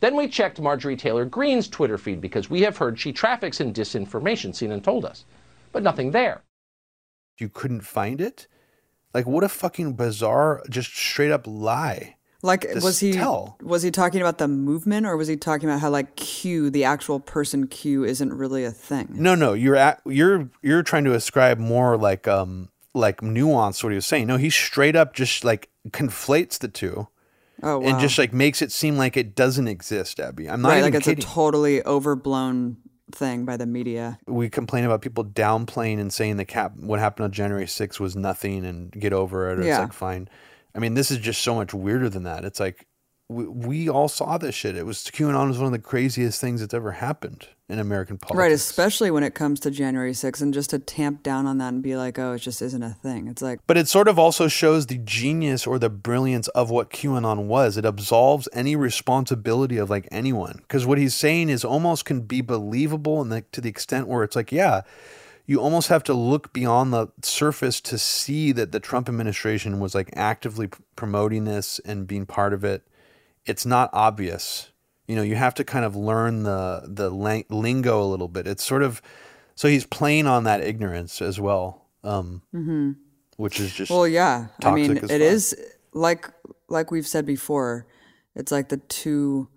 Then 0.00 0.14
we 0.14 0.28
checked 0.28 0.60
Marjorie 0.60 0.94
Taylor 0.94 1.24
Greene's 1.24 1.68
Twitter 1.68 1.96
feed 1.96 2.20
because 2.20 2.50
we 2.50 2.60
have 2.60 2.76
heard 2.76 3.00
she 3.00 3.14
traffics 3.14 3.62
in 3.62 3.72
disinformation, 3.72 4.50
CNN 4.50 4.82
told 4.82 5.06
us. 5.06 5.24
But 5.72 5.82
nothing 5.82 6.10
there. 6.10 6.42
You 7.38 7.48
couldn't 7.48 7.80
find 7.80 8.20
it? 8.20 8.46
Like, 9.14 9.26
what 9.26 9.42
a 9.42 9.48
fucking 9.48 9.94
bizarre, 9.94 10.62
just 10.68 10.94
straight 10.94 11.32
up 11.32 11.46
lie. 11.46 12.16
Like, 12.44 12.62
Just 12.62 12.82
was 12.84 12.98
he 12.98 13.12
tell. 13.12 13.56
was 13.62 13.82
he 13.84 13.90
talking 13.92 14.20
about 14.20 14.38
the 14.38 14.48
movement, 14.48 15.06
or 15.06 15.16
was 15.16 15.28
he 15.28 15.36
talking 15.36 15.68
about 15.68 15.80
how 15.80 15.90
like 15.90 16.16
Q, 16.16 16.70
the 16.70 16.82
actual 16.84 17.20
person 17.20 17.68
Q, 17.68 18.04
isn't 18.04 18.32
really 18.32 18.64
a 18.64 18.72
thing? 18.72 19.08
No, 19.14 19.36
no, 19.36 19.52
you're 19.52 19.76
at, 19.76 20.00
you're 20.04 20.50
you're 20.60 20.82
trying 20.82 21.04
to 21.04 21.14
ascribe 21.14 21.58
more 21.58 21.96
like 21.96 22.26
um 22.26 22.68
like 22.94 23.22
nuance 23.22 23.78
to 23.80 23.86
what 23.86 23.90
he 23.92 23.96
was 23.96 24.06
saying. 24.06 24.26
No, 24.26 24.38
he 24.38 24.50
straight 24.50 24.96
up 24.96 25.14
just 25.14 25.44
like 25.44 25.68
conflates 25.90 26.58
the 26.58 26.68
two 26.68 27.06
Oh 27.62 27.78
wow! 27.78 27.88
and 27.88 28.00
just 28.00 28.18
like 28.18 28.32
makes 28.32 28.60
it 28.60 28.72
seem 28.72 28.96
like 28.96 29.16
it 29.16 29.36
doesn't 29.36 29.68
exist, 29.68 30.18
Abby. 30.18 30.50
I'm 30.50 30.62
not 30.62 30.70
right, 30.70 30.82
like 30.82 30.94
it's 30.94 31.04
kidding. 31.06 31.22
a 31.22 31.26
totally 31.26 31.80
overblown 31.84 32.78
thing 33.12 33.44
by 33.44 33.56
the 33.56 33.66
media. 33.66 34.18
we 34.26 34.48
complain 34.50 34.84
about 34.84 35.00
people 35.02 35.24
downplaying 35.24 36.00
and 36.00 36.12
saying 36.12 36.38
the 36.38 36.44
cap 36.44 36.72
what 36.76 36.98
happened 36.98 37.24
on 37.24 37.30
January 37.30 37.66
6th 37.66 38.00
was 38.00 38.16
nothing 38.16 38.64
and 38.64 38.90
get 38.90 39.12
over 39.12 39.50
it 39.50 39.58
or 39.58 39.62
it's 39.62 39.78
like 39.78 39.92
fine. 39.92 40.28
I 40.74 40.78
mean, 40.78 40.94
this 40.94 41.10
is 41.10 41.18
just 41.18 41.42
so 41.42 41.54
much 41.54 41.74
weirder 41.74 42.08
than 42.08 42.22
that. 42.24 42.44
It's 42.44 42.60
like 42.60 42.86
we, 43.28 43.46
we 43.46 43.88
all 43.88 44.08
saw 44.08 44.38
this 44.38 44.54
shit. 44.54 44.76
It 44.76 44.86
was 44.86 44.98
QAnon 45.04 45.48
was 45.48 45.58
one 45.58 45.66
of 45.66 45.72
the 45.72 45.78
craziest 45.78 46.40
things 46.40 46.60
that's 46.60 46.74
ever 46.74 46.92
happened 46.92 47.48
in 47.68 47.78
American 47.78 48.18
politics. 48.18 48.38
Right, 48.38 48.52
especially 48.52 49.10
when 49.10 49.22
it 49.22 49.34
comes 49.34 49.58
to 49.60 49.70
January 49.70 50.12
6th, 50.12 50.42
and 50.42 50.52
just 50.52 50.70
to 50.70 50.78
tamp 50.78 51.22
down 51.22 51.46
on 51.46 51.58
that 51.58 51.72
and 51.72 51.82
be 51.82 51.96
like, 51.96 52.18
oh, 52.18 52.32
it 52.32 52.40
just 52.40 52.60
isn't 52.60 52.82
a 52.82 52.90
thing. 52.90 53.28
It's 53.28 53.40
like, 53.40 53.60
But 53.66 53.78
it 53.78 53.88
sort 53.88 54.08
of 54.08 54.18
also 54.18 54.48
shows 54.48 54.86
the 54.86 54.98
genius 54.98 55.66
or 55.66 55.78
the 55.78 55.90
brilliance 55.90 56.48
of 56.48 56.70
what 56.70 56.90
QAnon 56.90 57.46
was. 57.46 57.76
It 57.76 57.84
absolves 57.84 58.48
any 58.52 58.76
responsibility 58.76 59.78
of 59.78 59.88
like 59.88 60.06
anyone 60.10 60.58
because 60.58 60.86
what 60.86 60.98
he's 60.98 61.14
saying 61.14 61.48
is 61.48 61.64
almost 61.64 62.04
can 62.04 62.20
be 62.20 62.40
believable 62.40 63.22
and 63.22 63.30
like 63.30 63.50
to 63.52 63.60
the 63.60 63.70
extent 63.70 64.08
where 64.08 64.22
it's 64.22 64.36
like, 64.36 64.52
yeah, 64.52 64.82
you 65.46 65.60
almost 65.60 65.88
have 65.88 66.04
to 66.04 66.14
look 66.14 66.52
beyond 66.52 66.92
the 66.92 67.08
surface 67.22 67.80
to 67.80 67.98
see 67.98 68.52
that 68.52 68.72
the 68.72 68.80
Trump 68.80 69.08
administration 69.08 69.80
was 69.80 69.94
like 69.94 70.10
actively 70.14 70.68
promoting 70.96 71.44
this 71.44 71.80
and 71.80 72.06
being 72.06 72.26
part 72.26 72.52
of 72.52 72.64
it. 72.64 72.86
It's 73.44 73.66
not 73.66 73.90
obvious. 73.92 74.70
You 75.08 75.16
know, 75.16 75.22
you 75.22 75.34
have 75.34 75.54
to 75.54 75.64
kind 75.64 75.84
of 75.84 75.96
learn 75.96 76.44
the 76.44 76.84
the 76.86 77.10
lang- 77.10 77.46
lingo 77.48 78.02
a 78.02 78.06
little 78.06 78.28
bit. 78.28 78.46
It's 78.46 78.64
sort 78.64 78.82
of 78.82 79.02
so 79.54 79.68
he's 79.68 79.84
playing 79.84 80.26
on 80.26 80.44
that 80.44 80.60
ignorance 80.60 81.20
as 81.20 81.40
well. 81.40 81.86
Um, 82.04 82.42
mm-hmm. 82.54 82.92
which 83.36 83.60
is 83.60 83.72
just 83.72 83.90
well, 83.90 84.08
yeah. 84.08 84.48
I 84.64 84.72
mean, 84.72 84.96
it 84.96 85.00
fuck. 85.02 85.10
is 85.10 85.56
like 85.92 86.30
like 86.68 86.90
we've 86.90 87.06
said 87.06 87.26
before. 87.26 87.86
It's 88.34 88.50
like 88.50 88.70
the 88.70 88.78
two 88.78 89.48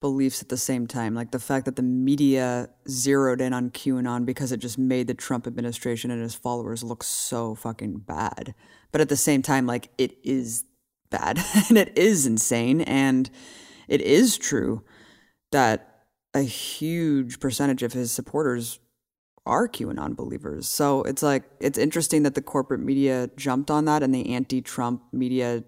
beliefs 0.00 0.42
at 0.42 0.48
the 0.48 0.56
same 0.56 0.86
time. 0.86 1.14
Like 1.14 1.30
the 1.30 1.38
fact 1.38 1.64
that 1.64 1.76
the 1.76 1.82
media 1.82 2.68
zeroed 2.88 3.40
in 3.40 3.52
on 3.52 3.70
QAnon 3.70 4.26
because 4.26 4.52
it 4.52 4.58
just 4.58 4.78
made 4.78 5.06
the 5.06 5.14
Trump 5.14 5.46
administration 5.46 6.10
and 6.10 6.22
his 6.22 6.34
followers 6.34 6.82
look 6.82 7.02
so 7.02 7.54
fucking 7.54 7.98
bad. 7.98 8.54
But 8.92 9.00
at 9.00 9.08
the 9.08 9.16
same 9.16 9.42
time, 9.42 9.66
like 9.66 9.88
it 9.98 10.18
is 10.22 10.64
bad 11.10 11.38
and 11.68 11.78
it 11.78 11.96
is 11.96 12.26
insane 12.26 12.80
and 12.82 13.30
it 13.88 14.00
is 14.00 14.36
true 14.36 14.84
that 15.52 16.04
a 16.34 16.42
huge 16.42 17.40
percentage 17.40 17.82
of 17.82 17.92
his 17.92 18.12
supporters 18.12 18.78
are 19.46 19.68
QAnon 19.68 20.16
believers. 20.16 20.68
So 20.68 21.02
it's 21.04 21.22
like 21.22 21.44
it's 21.60 21.78
interesting 21.78 22.24
that 22.24 22.34
the 22.34 22.42
corporate 22.42 22.80
media 22.80 23.30
jumped 23.36 23.70
on 23.70 23.84
that 23.86 24.02
and 24.02 24.14
the 24.14 24.34
anti-Trump 24.34 25.02
media 25.12 25.64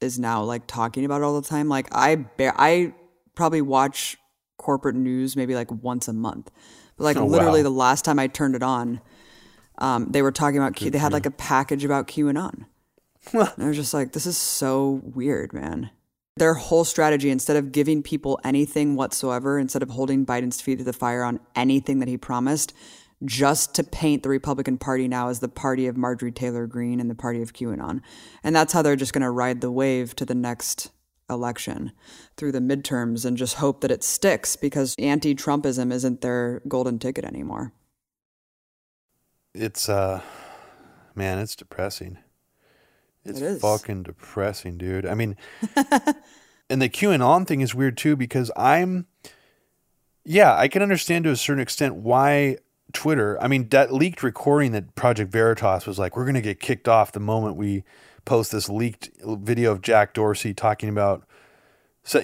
is 0.00 0.18
now 0.18 0.42
like 0.42 0.66
talking 0.66 1.04
about 1.04 1.20
it 1.20 1.24
all 1.24 1.40
the 1.40 1.46
time. 1.46 1.68
Like 1.68 1.94
I 1.94 2.16
bear, 2.16 2.54
I 2.56 2.94
probably 3.40 3.62
watch 3.62 4.18
corporate 4.58 4.96
news 4.96 5.34
maybe 5.34 5.54
like 5.54 5.70
once 5.70 6.08
a 6.08 6.12
month. 6.12 6.50
But 6.98 7.04
like 7.04 7.16
Oh, 7.16 7.24
literally 7.24 7.60
wow. 7.60 7.70
the 7.70 7.70
last 7.70 8.04
time 8.04 8.18
I 8.18 8.26
turned 8.26 8.54
it 8.54 8.62
on, 8.62 9.00
um, 9.78 10.08
they 10.10 10.20
were 10.20 10.30
talking 10.30 10.58
about 10.58 10.76
Q, 10.76 10.90
they 10.90 10.98
had 10.98 11.14
like 11.14 11.24
a 11.24 11.30
package 11.30 11.82
about 11.82 12.06
QAnon. 12.06 12.66
and 13.32 13.48
I 13.58 13.66
was 13.68 13.76
just 13.76 13.94
like, 13.94 14.12
this 14.12 14.26
is 14.26 14.36
so 14.36 15.00
weird, 15.02 15.54
man. 15.54 15.88
Their 16.36 16.52
whole 16.52 16.84
strategy, 16.84 17.30
instead 17.30 17.56
of 17.56 17.72
giving 17.72 18.02
people 18.02 18.38
anything 18.44 18.94
whatsoever, 18.94 19.58
instead 19.58 19.82
of 19.82 19.88
holding 19.88 20.26
Biden's 20.26 20.60
feet 20.60 20.76
to 20.78 20.84
the 20.84 20.92
fire 20.92 21.24
on 21.24 21.40
anything 21.56 21.98
that 22.00 22.08
he 22.08 22.18
promised, 22.18 22.74
just 23.24 23.74
to 23.74 23.84
paint 23.84 24.22
the 24.22 24.28
Republican 24.28 24.76
Party 24.76 25.08
now 25.08 25.28
as 25.28 25.40
the 25.40 25.48
party 25.48 25.86
of 25.86 25.96
Marjorie 25.96 26.32
Taylor 26.32 26.66
Greene 26.66 27.00
and 27.00 27.10
the 27.10 27.14
party 27.14 27.40
of 27.40 27.54
QAnon. 27.54 28.02
And 28.44 28.54
that's 28.54 28.72
how 28.74 28.82
they're 28.82 28.96
just 28.96 29.14
going 29.14 29.22
to 29.22 29.30
ride 29.30 29.60
the 29.62 29.72
wave 29.72 30.14
to 30.16 30.26
the 30.26 30.34
next 30.34 30.90
election 31.30 31.92
through 32.36 32.52
the 32.52 32.58
midterms 32.58 33.24
and 33.24 33.36
just 33.36 33.56
hope 33.56 33.80
that 33.80 33.90
it 33.90 34.02
sticks 34.02 34.56
because 34.56 34.94
anti 34.98 35.34
Trumpism 35.34 35.92
isn't 35.92 36.20
their 36.20 36.60
golden 36.68 36.98
ticket 36.98 37.24
anymore. 37.24 37.72
it's 39.54 39.88
uh 39.88 40.20
man, 41.14 41.38
it's 41.38 41.56
depressing. 41.56 42.18
It's 43.24 43.40
It 43.40 43.44
is. 43.44 43.60
fucking 43.60 44.04
depressing, 44.04 44.78
dude. 44.78 45.06
I 45.06 45.14
mean 45.14 45.36
and 46.70 46.80
the 46.80 46.88
QAnon 46.88 47.46
thing 47.46 47.60
is 47.60 47.74
weird 47.74 47.96
too 47.96 48.16
because 48.16 48.50
I'm 48.56 49.06
yeah, 50.24 50.54
I 50.54 50.68
can 50.68 50.82
understand 50.82 51.24
to 51.24 51.30
a 51.30 51.36
certain 51.36 51.62
extent 51.62 51.96
why 51.96 52.58
Twitter, 52.92 53.40
I 53.42 53.48
mean 53.48 53.68
that 53.70 53.92
leaked 53.92 54.22
recording 54.22 54.72
that 54.72 54.94
Project 54.94 55.32
Veritas 55.32 55.86
was 55.86 55.98
like, 55.98 56.16
we're 56.16 56.26
gonna 56.26 56.40
get 56.40 56.60
kicked 56.60 56.88
off 56.88 57.12
the 57.12 57.20
moment 57.20 57.56
we 57.56 57.84
post 58.24 58.52
this 58.52 58.68
leaked 58.68 59.10
video 59.24 59.72
of 59.72 59.82
Jack 59.82 60.14
Dorsey 60.14 60.54
talking 60.54 60.88
about 60.88 61.24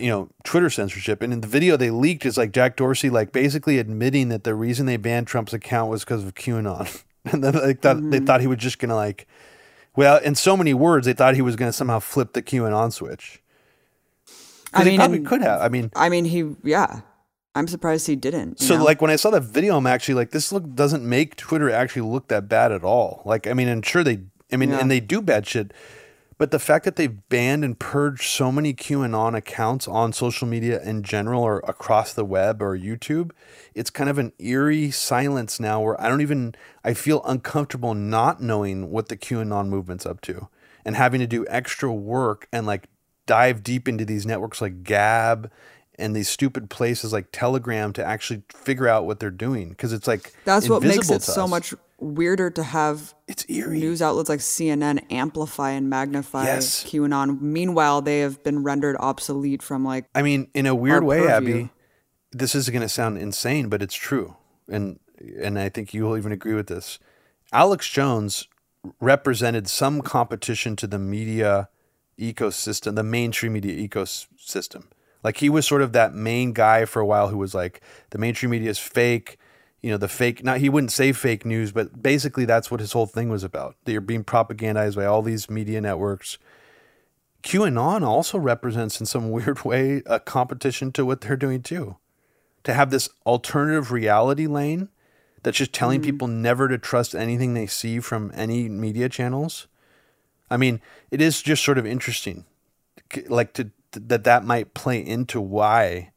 you 0.00 0.08
know 0.08 0.28
Twitter 0.44 0.70
censorship, 0.70 1.22
and 1.22 1.32
in 1.32 1.40
the 1.40 1.46
video 1.46 1.76
they 1.76 1.90
leaked 1.90 2.24
is 2.26 2.36
like 2.36 2.52
Jack 2.52 2.76
Dorsey 2.76 3.10
like 3.10 3.32
basically 3.32 3.78
admitting 3.78 4.28
that 4.30 4.44
the 4.44 4.54
reason 4.54 4.86
they 4.86 4.96
banned 4.96 5.26
Trump's 5.26 5.52
account 5.52 5.90
was 5.90 6.04
because 6.04 6.24
of 6.24 6.34
QAnon, 6.34 7.02
and 7.24 7.42
then 7.44 7.54
they 7.54 7.74
thought 7.74 8.10
they 8.10 8.20
thought 8.20 8.40
he 8.40 8.46
was 8.46 8.58
just 8.58 8.78
gonna 8.78 8.96
like, 8.96 9.26
well, 9.94 10.18
in 10.18 10.34
so 10.34 10.56
many 10.56 10.74
words, 10.74 11.06
they 11.06 11.12
thought 11.12 11.34
he 11.34 11.42
was 11.42 11.56
gonna 11.56 11.72
somehow 11.72 11.98
flip 11.98 12.32
the 12.32 12.42
QAnon 12.42 12.92
switch. 12.92 13.42
I 14.72 14.84
he 14.84 14.90
mean, 14.90 14.98
probably 14.98 15.18
and- 15.18 15.26
could 15.26 15.42
have. 15.42 15.60
I 15.60 15.68
mean, 15.68 15.90
I 15.96 16.08
mean, 16.08 16.24
he, 16.26 16.54
yeah. 16.62 17.00
I'm 17.54 17.68
surprised 17.68 18.06
he 18.06 18.16
didn't. 18.16 18.60
so 18.60 18.76
know? 18.76 18.84
like 18.84 19.00
when 19.00 19.10
I 19.10 19.16
saw 19.16 19.30
that 19.30 19.40
video, 19.40 19.78
I'm 19.78 19.86
actually 19.86 20.12
like, 20.16 20.30
this 20.30 20.52
look 20.52 20.74
doesn't 20.74 21.02
make 21.02 21.36
Twitter 21.36 21.70
actually 21.70 22.02
look 22.02 22.28
that 22.28 22.50
bad 22.50 22.70
at 22.70 22.84
all. 22.84 23.22
Like, 23.24 23.46
I 23.46 23.54
mean, 23.54 23.66
I'm 23.66 23.80
sure 23.80 24.04
they, 24.04 24.24
I 24.52 24.56
mean, 24.56 24.70
Yeah. 24.70 24.78
and 24.80 24.90
they 24.90 25.00
do 25.00 25.20
bad 25.20 25.46
shit, 25.46 25.72
but 26.38 26.50
the 26.50 26.58
fact 26.58 26.84
that 26.84 26.96
they've 26.96 27.28
banned 27.28 27.64
and 27.64 27.78
purged 27.78 28.24
so 28.24 28.52
many 28.52 28.74
QAnon 28.74 29.34
accounts 29.36 29.88
on 29.88 30.12
social 30.12 30.46
media 30.46 30.82
in 30.82 31.02
general 31.02 31.42
or 31.42 31.60
across 31.66 32.12
the 32.12 32.24
web 32.24 32.60
or 32.62 32.76
YouTube, 32.78 33.30
it's 33.74 33.90
kind 33.90 34.10
of 34.10 34.18
an 34.18 34.32
eerie 34.38 34.90
silence 34.90 35.58
now 35.58 35.80
where 35.80 36.00
I 36.00 36.08
don't 36.08 36.20
even, 36.20 36.54
I 36.84 36.92
feel 36.94 37.22
uncomfortable 37.24 37.94
not 37.94 38.42
knowing 38.42 38.90
what 38.90 39.08
the 39.08 39.16
QAnon 39.16 39.68
movement's 39.68 40.04
up 40.06 40.20
to 40.22 40.48
and 40.84 40.94
having 40.94 41.20
to 41.20 41.26
do 41.26 41.46
extra 41.48 41.92
work 41.92 42.46
and 42.52 42.66
like 42.66 42.88
dive 43.26 43.62
deep 43.64 43.88
into 43.88 44.04
these 44.04 44.26
networks 44.26 44.60
like 44.60 44.84
Gab 44.84 45.50
and 45.98 46.14
these 46.14 46.28
stupid 46.28 46.68
places 46.68 47.12
like 47.12 47.28
Telegram 47.32 47.92
to 47.94 48.04
actually 48.04 48.42
figure 48.52 48.86
out 48.86 49.06
what 49.06 49.18
they're 49.18 49.30
doing 49.30 49.70
because 49.70 49.94
it's 49.94 50.06
like 50.06 50.34
That's 50.44 50.68
what 50.68 50.82
makes 50.82 51.08
it 51.10 51.22
so 51.22 51.44
us. 51.44 51.50
much 51.50 51.74
weirder 51.98 52.50
to 52.50 52.62
have 52.62 53.14
It's 53.26 53.44
eerie. 53.48 53.78
news 53.78 54.02
outlets 54.02 54.28
like 54.28 54.40
CNN 54.40 55.04
amplify 55.10 55.70
and 55.70 55.88
magnify 55.88 56.44
Yes. 56.44 56.84
QAnon. 56.84 57.40
Meanwhile, 57.40 58.02
they 58.02 58.20
have 58.20 58.42
been 58.42 58.62
rendered 58.62 58.96
obsolete 59.00 59.62
from 59.62 59.84
like 59.84 60.06
I 60.14 60.22
mean, 60.22 60.48
in 60.54 60.66
a 60.66 60.74
weird 60.74 61.04
way, 61.04 61.20
purview. 61.20 61.54
Abby, 61.56 61.70
this 62.32 62.54
is 62.54 62.68
going 62.70 62.82
to 62.82 62.88
sound 62.88 63.18
insane, 63.18 63.68
but 63.68 63.82
it's 63.82 63.94
true, 63.94 64.36
and 64.68 64.98
and 65.42 65.58
I 65.58 65.68
think 65.70 65.94
you 65.94 66.04
will 66.04 66.16
even 66.18 66.32
agree 66.32 66.54
with 66.54 66.66
this. 66.66 66.98
Alex 67.52 67.88
Jones 67.88 68.48
represented 69.00 69.68
some 69.68 70.02
competition 70.02 70.76
to 70.76 70.86
the 70.86 70.98
media 70.98 71.68
ecosystem, 72.18 72.94
the 72.94 73.02
mainstream 73.02 73.54
media 73.54 73.88
ecosystem. 73.88 74.84
Like 75.24 75.38
he 75.38 75.48
was 75.48 75.66
sort 75.66 75.82
of 75.82 75.92
that 75.92 76.14
main 76.14 76.52
guy 76.52 76.84
for 76.84 77.00
a 77.00 77.06
while 77.06 77.28
who 77.28 77.38
was 77.38 77.54
like, 77.54 77.80
the 78.10 78.18
mainstream 78.18 78.50
media 78.50 78.70
is 78.70 78.78
fake. 78.78 79.38
You 79.86 79.92
know 79.92 79.98
the 79.98 80.08
fake. 80.08 80.42
Not 80.42 80.58
he 80.58 80.68
wouldn't 80.68 80.90
say 80.90 81.12
fake 81.12 81.46
news, 81.46 81.70
but 81.70 82.02
basically 82.02 82.44
that's 82.44 82.72
what 82.72 82.80
his 82.80 82.90
whole 82.90 83.06
thing 83.06 83.28
was 83.28 83.44
about. 83.44 83.76
That 83.84 83.92
you're 83.92 84.00
being 84.00 84.24
propagandized 84.24 84.96
by 84.96 85.04
all 85.04 85.22
these 85.22 85.48
media 85.48 85.80
networks. 85.80 86.38
QAnon 87.44 88.02
also 88.02 88.36
represents 88.36 88.98
in 88.98 89.06
some 89.06 89.30
weird 89.30 89.64
way 89.64 90.02
a 90.06 90.18
competition 90.18 90.90
to 90.90 91.06
what 91.06 91.20
they're 91.20 91.36
doing 91.36 91.62
too. 91.62 91.98
To 92.64 92.74
have 92.74 92.90
this 92.90 93.08
alternative 93.24 93.92
reality 93.92 94.48
lane 94.48 94.88
that's 95.44 95.58
just 95.58 95.72
telling 95.72 96.00
mm-hmm. 96.00 96.06
people 96.06 96.26
never 96.26 96.66
to 96.66 96.78
trust 96.78 97.14
anything 97.14 97.54
they 97.54 97.68
see 97.68 98.00
from 98.00 98.32
any 98.34 98.68
media 98.68 99.08
channels. 99.08 99.68
I 100.50 100.56
mean, 100.56 100.80
it 101.12 101.20
is 101.20 101.42
just 101.42 101.62
sort 101.62 101.78
of 101.78 101.86
interesting, 101.86 102.44
like 103.28 103.52
to 103.52 103.70
that 103.92 104.24
that 104.24 104.44
might 104.44 104.74
play 104.74 104.98
into 104.98 105.40
why 105.40 106.10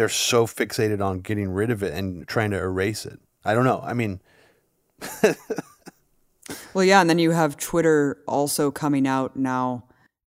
they're 0.00 0.08
so 0.08 0.46
fixated 0.46 1.04
on 1.04 1.20
getting 1.20 1.50
rid 1.50 1.70
of 1.70 1.82
it 1.82 1.92
and 1.92 2.26
trying 2.26 2.50
to 2.52 2.56
erase 2.56 3.04
it. 3.04 3.20
I 3.44 3.52
don't 3.52 3.64
know. 3.64 3.80
I 3.84 3.92
mean, 3.92 4.22
Well, 6.72 6.84
yeah, 6.84 7.02
and 7.02 7.10
then 7.10 7.18
you 7.18 7.32
have 7.32 7.58
Twitter 7.58 8.22
also 8.26 8.70
coming 8.70 9.06
out 9.06 9.36
now 9.36 9.84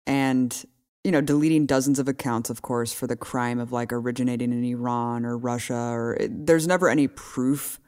and 0.07 0.65
you 1.03 1.11
know 1.11 1.21
deleting 1.21 1.67
dozens 1.67 1.99
of 1.99 2.07
accounts 2.07 2.49
of 2.49 2.63
course 2.63 2.91
for 2.91 3.05
the 3.05 3.15
crime 3.15 3.59
of 3.59 3.71
like 3.71 3.93
originating 3.93 4.51
in 4.51 4.63
Iran 4.63 5.23
or 5.23 5.37
Russia 5.37 5.75
or 5.75 6.15
it, 6.19 6.47
there's 6.47 6.65
never 6.65 6.89
any 6.89 7.07
proof 7.07 7.79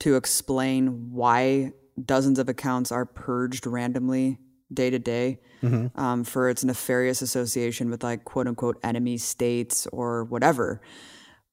to 0.00 0.16
explain 0.16 1.12
why 1.12 1.72
dozens 2.02 2.38
of 2.38 2.48
accounts 2.48 2.90
are 2.90 3.04
purged 3.04 3.66
randomly 3.66 4.38
day 4.72 4.88
to 4.90 4.98
day 4.98 5.38
um, 5.94 6.24
for 6.24 6.48
its 6.48 6.64
nefarious 6.64 7.22
association 7.22 7.90
with 7.90 8.02
like 8.02 8.24
quote 8.24 8.48
unquote 8.48 8.78
enemy 8.82 9.18
states 9.18 9.86
or 9.92 10.24
whatever. 10.24 10.80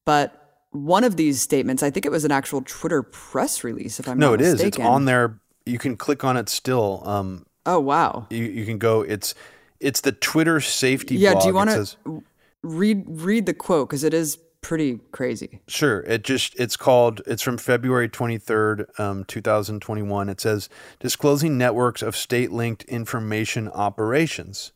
But 0.04 0.60
one 0.70 1.04
of 1.04 1.16
these 1.16 1.40
statements, 1.40 1.82
I 1.82 1.90
think 1.90 2.04
it 2.04 2.12
was 2.12 2.24
an 2.24 2.32
actual 2.32 2.62
Twitter 2.62 3.02
press 3.02 3.64
release, 3.64 4.00
if 4.00 4.08
I'm 4.08 4.18
no, 4.18 4.30
not 4.30 4.40
it 4.40 4.42
is. 4.42 4.52
mistaken. 4.54 4.82
It's 4.82 4.88
on 4.88 5.04
there. 5.04 5.40
You 5.66 5.78
can 5.78 5.96
click 5.96 6.24
on 6.24 6.36
it 6.36 6.48
still. 6.48 7.02
Um, 7.06 7.46
Oh 7.66 7.80
wow! 7.80 8.26
you, 8.28 8.44
you 8.44 8.66
can 8.66 8.78
go. 8.78 9.00
It's 9.00 9.34
it's 9.80 10.02
the 10.02 10.12
Twitter 10.12 10.60
safety. 10.60 11.16
Yeah, 11.16 11.32
blog. 11.32 11.42
do 11.42 11.48
you 11.48 11.54
want 11.54 11.70
to 11.70 12.22
read 12.62 13.04
read 13.06 13.46
the 13.46 13.54
quote 13.54 13.88
because 13.88 14.04
it 14.04 14.12
is 14.12 14.38
pretty 14.64 14.98
crazy. 15.12 15.60
Sure. 15.68 16.00
It 16.00 16.24
just 16.24 16.58
it's 16.58 16.76
called 16.76 17.20
it's 17.26 17.42
from 17.42 17.58
February 17.58 18.08
23rd, 18.08 18.98
um, 18.98 19.24
2021. 19.24 20.28
It 20.28 20.40
says 20.40 20.68
disclosing 20.98 21.58
networks 21.58 22.00
of 22.00 22.16
state-linked 22.16 22.84
information 22.84 23.68
operations. 23.68 24.72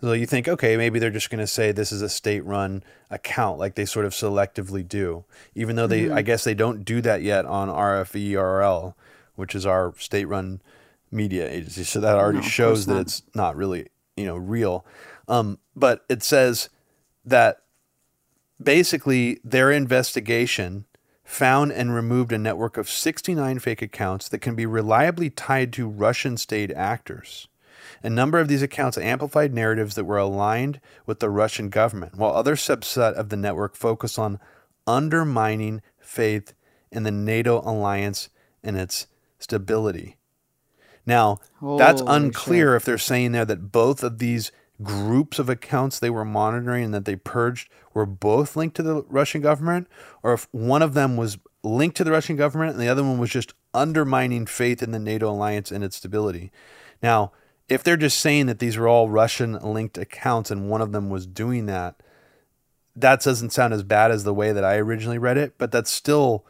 So 0.00 0.12
you 0.12 0.26
think, 0.26 0.46
okay, 0.46 0.76
maybe 0.76 0.98
they're 0.98 1.10
just 1.10 1.30
going 1.30 1.40
to 1.40 1.46
say 1.46 1.72
this 1.72 1.90
is 1.90 2.02
a 2.02 2.08
state-run 2.08 2.82
account, 3.10 3.58
like 3.58 3.76
they 3.76 3.86
sort 3.86 4.04
of 4.04 4.12
selectively 4.12 4.86
do, 4.86 5.24
even 5.54 5.76
though 5.76 5.86
they, 5.86 6.10
I 6.10 6.20
guess, 6.20 6.44
they 6.44 6.54
don't 6.54 6.84
do 6.84 7.00
that 7.00 7.22
yet 7.22 7.46
on 7.46 7.68
RFERL, 7.68 8.94
which 9.36 9.54
is 9.54 9.64
our 9.64 9.94
state-run 9.98 10.60
media 11.10 11.50
agency. 11.50 11.84
So 11.84 12.00
that 12.00 12.16
already 12.16 12.38
No, 12.38 12.44
shows 12.44 12.84
that 12.86 13.00
it's 13.00 13.22
not 13.34 13.56
really, 13.56 13.88
you 14.16 14.26
know, 14.26 14.36
real. 14.36 14.84
Um, 15.28 15.58
but 15.74 16.04
it 16.10 16.22
says 16.22 16.68
that 17.24 17.62
basically 18.62 19.40
their 19.42 19.70
investigation 19.70 20.84
found 21.24 21.72
and 21.72 21.94
removed 21.94 22.32
a 22.32 22.38
network 22.38 22.76
of 22.76 22.88
69 22.88 23.58
fake 23.58 23.82
accounts 23.82 24.28
that 24.28 24.38
can 24.38 24.54
be 24.54 24.66
reliably 24.66 25.30
tied 25.30 25.72
to 25.72 25.88
Russian 25.88 26.36
state 26.36 26.70
actors. 26.70 27.48
A 28.02 28.10
number 28.10 28.38
of 28.38 28.48
these 28.48 28.62
accounts 28.62 28.98
amplified 28.98 29.54
narratives 29.54 29.94
that 29.94 30.04
were 30.04 30.18
aligned 30.18 30.80
with 31.06 31.20
the 31.20 31.30
Russian 31.30 31.68
government, 31.68 32.16
while 32.16 32.34
other 32.34 32.56
subset 32.56 33.14
of 33.14 33.28
the 33.28 33.36
network 33.36 33.76
focused 33.76 34.18
on 34.18 34.40
undermining 34.86 35.82
faith 35.98 36.54
in 36.90 37.02
the 37.02 37.10
NATO 37.10 37.60
alliance 37.60 38.28
and 38.62 38.76
its 38.76 39.06
stability. 39.38 40.16
Now, 41.04 41.38
that's 41.60 42.00
Holy 42.00 42.16
unclear 42.16 42.74
if 42.74 42.84
they're 42.84 42.98
saying 42.98 43.32
there 43.32 43.44
that 43.44 43.70
both 43.70 44.02
of 44.02 44.18
these 44.18 44.50
groups 44.82 45.38
of 45.38 45.48
accounts 45.48 45.98
they 45.98 46.10
were 46.10 46.24
monitoring 46.24 46.84
and 46.84 46.94
that 46.94 47.04
they 47.04 47.16
purged 47.16 47.68
were 47.94 48.06
both 48.06 48.56
linked 48.56 48.76
to 48.76 48.82
the 48.82 49.02
Russian 49.04 49.40
government, 49.40 49.88
or 50.22 50.32
if 50.34 50.48
one 50.50 50.82
of 50.82 50.94
them 50.94 51.16
was 51.16 51.38
linked 51.62 51.96
to 51.96 52.04
the 52.04 52.10
Russian 52.10 52.36
government 52.36 52.72
and 52.72 52.80
the 52.80 52.88
other 52.88 53.02
one 53.02 53.18
was 53.18 53.30
just 53.30 53.54
undermining 53.72 54.46
faith 54.46 54.82
in 54.82 54.90
the 54.90 54.98
NATO 54.98 55.30
alliance 55.30 55.70
and 55.70 55.82
its 55.82 55.96
stability. 55.96 56.50
Now, 57.02 57.32
if 57.68 57.82
they're 57.82 57.96
just 57.96 58.18
saying 58.18 58.46
that 58.46 58.58
these 58.58 58.76
were 58.76 58.88
all 58.88 59.08
Russian 59.08 59.54
linked 59.54 59.98
accounts 59.98 60.50
and 60.50 60.68
one 60.70 60.80
of 60.80 60.92
them 60.92 61.10
was 61.10 61.26
doing 61.26 61.66
that, 61.66 61.96
that 62.94 63.22
doesn't 63.22 63.50
sound 63.52 63.74
as 63.74 63.82
bad 63.82 64.10
as 64.10 64.24
the 64.24 64.34
way 64.34 64.52
that 64.52 64.64
I 64.64 64.76
originally 64.76 65.18
read 65.18 65.36
it, 65.36 65.58
but 65.58 65.70
that's 65.72 65.90
still 65.90 66.46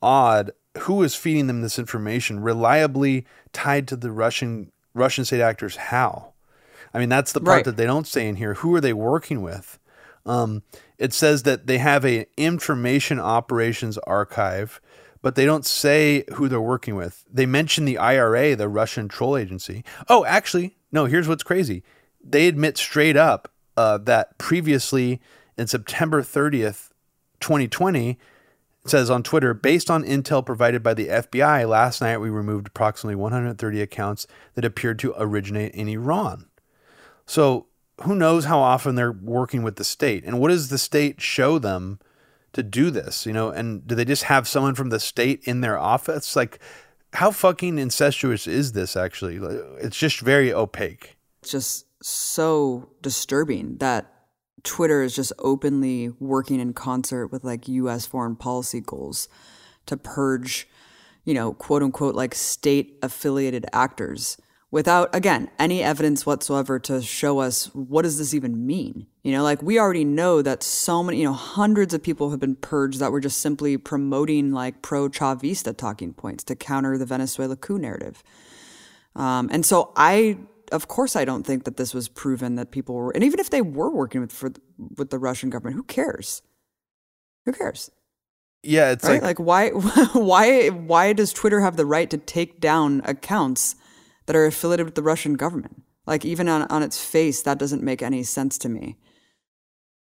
odd. 0.00 0.52
Who 0.82 1.02
is 1.02 1.14
feeding 1.14 1.46
them 1.46 1.60
this 1.60 1.78
information 1.78 2.40
reliably 2.40 3.26
tied 3.52 3.88
to 3.88 3.96
the 3.96 4.10
Russian 4.12 4.70
Russian 4.94 5.24
state 5.24 5.40
actors? 5.40 5.76
How? 5.76 6.32
I 6.94 6.98
mean, 6.98 7.08
that's 7.08 7.32
the 7.32 7.40
part 7.40 7.56
Right. 7.56 7.64
that 7.66 7.76
they 7.76 7.86
don't 7.86 8.06
say 8.06 8.28
in 8.28 8.36
here. 8.36 8.54
Who 8.54 8.74
are 8.74 8.80
they 8.80 8.92
working 8.92 9.42
with? 9.42 9.78
Um, 10.26 10.62
it 10.98 11.12
says 11.12 11.44
that 11.44 11.66
they 11.66 11.78
have 11.78 12.04
a 12.04 12.26
information 12.36 13.18
operations 13.20 13.98
archive, 13.98 14.80
but 15.22 15.34
they 15.34 15.44
don't 15.44 15.66
say 15.66 16.24
who 16.34 16.48
they're 16.48 16.60
working 16.60 16.96
with. 16.96 17.24
They 17.30 17.46
mention 17.46 17.84
the 17.84 17.98
IRA, 17.98 18.56
the 18.56 18.68
Russian 18.68 19.08
troll 19.08 19.36
agency. 19.36 19.84
Oh, 20.08 20.24
actually, 20.24 20.76
no. 20.92 21.04
Here's 21.04 21.28
what's 21.28 21.42
crazy. 21.42 21.82
They 22.22 22.48
admit 22.48 22.76
straight 22.76 23.16
up 23.16 23.52
uh, 23.76 23.98
that 23.98 24.38
previously 24.38 25.20
in 25.56 25.66
September 25.66 26.22
30th, 26.22 26.90
2020, 27.40 28.10
it 28.10 28.90
says 28.90 29.10
on 29.10 29.22
Twitter, 29.22 29.52
based 29.52 29.90
on 29.90 30.04
intel 30.04 30.44
provided 30.44 30.82
by 30.82 30.94
the 30.94 31.08
FBI, 31.08 31.68
last 31.68 32.00
night 32.00 32.18
we 32.18 32.30
removed 32.30 32.68
approximately 32.68 33.14
130 33.14 33.82
accounts 33.82 34.26
that 34.54 34.64
appeared 34.64 34.98
to 35.00 35.14
originate 35.18 35.74
in 35.74 35.88
Iran. 35.88 36.46
So 37.26 37.66
who 38.02 38.14
knows 38.14 38.46
how 38.46 38.58
often 38.60 38.94
they're 38.94 39.12
working 39.12 39.62
with 39.62 39.76
the 39.76 39.84
state 39.84 40.24
and 40.24 40.40
what 40.40 40.48
does 40.48 40.70
the 40.70 40.78
state 40.78 41.20
show 41.20 41.58
them 41.58 41.98
to 42.52 42.62
do 42.62 42.90
this, 42.90 43.26
you 43.26 43.32
know? 43.32 43.50
And 43.50 43.86
do 43.86 43.94
they 43.94 44.04
just 44.04 44.24
have 44.24 44.48
someone 44.48 44.74
from 44.74 44.90
the 44.90 45.00
state 45.00 45.42
in 45.44 45.60
their 45.60 45.78
office? 45.78 46.34
Like, 46.36 46.58
how 47.12 47.30
fucking 47.30 47.78
incestuous 47.78 48.46
is 48.46 48.72
this 48.72 48.96
actually? 48.96 49.36
It's 49.80 49.96
just 49.96 50.20
very 50.20 50.52
opaque. 50.52 51.16
It's 51.42 51.52
just 51.52 51.86
so 52.02 52.90
disturbing 53.02 53.78
that 53.78 54.12
Twitter 54.62 55.02
is 55.02 55.14
just 55.14 55.32
openly 55.38 56.10
working 56.20 56.60
in 56.60 56.72
concert 56.72 57.28
with 57.28 57.44
like 57.44 57.68
US 57.68 58.06
foreign 58.06 58.36
policy 58.36 58.80
goals 58.80 59.28
to 59.86 59.96
purge, 59.96 60.68
you 61.24 61.34
know, 61.34 61.52
quote 61.54 61.82
unquote, 61.82 62.14
like 62.14 62.34
state 62.34 62.98
affiliated 63.02 63.66
actors 63.72 64.36
without, 64.70 65.14
again, 65.14 65.50
any 65.58 65.82
evidence 65.82 66.24
whatsoever 66.24 66.78
to 66.78 67.02
show 67.02 67.40
us 67.40 67.66
what 67.74 68.02
does 68.02 68.18
this 68.18 68.34
even 68.34 68.66
mean? 68.66 69.06
You 69.22 69.32
know, 69.32 69.42
like 69.42 69.62
we 69.62 69.78
already 69.78 70.04
know 70.04 70.42
that 70.42 70.62
so 70.62 71.02
many, 71.02 71.18
you 71.18 71.24
know, 71.24 71.32
hundreds 71.32 71.92
of 71.92 72.02
people 72.02 72.30
have 72.30 72.40
been 72.40 72.56
purged 72.56 73.00
that 73.00 73.12
were 73.12 73.20
just 73.20 73.40
simply 73.40 73.76
promoting 73.76 74.52
like 74.52 74.82
pro 74.82 75.08
Chavista 75.08 75.76
talking 75.76 76.12
points 76.12 76.44
to 76.44 76.56
counter 76.56 76.96
the 76.96 77.06
Venezuela 77.06 77.56
coup 77.56 77.78
narrative. 77.78 78.22
Um, 79.16 79.48
and 79.52 79.66
so 79.66 79.92
I, 79.96 80.38
of 80.70 80.86
course, 80.86 81.16
I 81.16 81.24
don't 81.24 81.44
think 81.44 81.64
that 81.64 81.76
this 81.76 81.92
was 81.92 82.08
proven 82.08 82.54
that 82.54 82.70
people 82.70 82.94
were, 82.94 83.10
and 83.10 83.24
even 83.24 83.40
if 83.40 83.50
they 83.50 83.60
were 83.60 83.90
working 83.90 84.20
with 84.20 84.32
for 84.32 84.52
with 84.96 85.10
the 85.10 85.18
Russian 85.18 85.50
government, 85.50 85.76
who 85.76 85.82
cares? 85.82 86.42
Who 87.44 87.52
cares? 87.52 87.90
Yeah, 88.62 88.90
it's 88.92 89.04
right? 89.04 89.22
like, 89.22 89.38
Like, 89.38 89.46
why, 89.46 89.68
why, 90.12 90.68
why 90.68 91.12
does 91.12 91.32
Twitter 91.32 91.60
have 91.60 91.76
the 91.76 91.86
right 91.86 92.08
to 92.10 92.18
take 92.18 92.60
down 92.60 93.00
accounts 93.04 93.74
that 94.30 94.36
are 94.38 94.46
affiliated 94.46 94.86
with 94.86 94.94
the 94.94 95.02
Russian 95.02 95.34
government? 95.34 95.82
Like, 96.06 96.24
even 96.24 96.48
on 96.48 96.62
on 96.70 96.84
its 96.84 97.04
face, 97.04 97.42
that 97.42 97.58
doesn't 97.58 97.82
make 97.82 98.00
any 98.00 98.22
sense 98.22 98.58
to 98.58 98.68
me. 98.68 98.96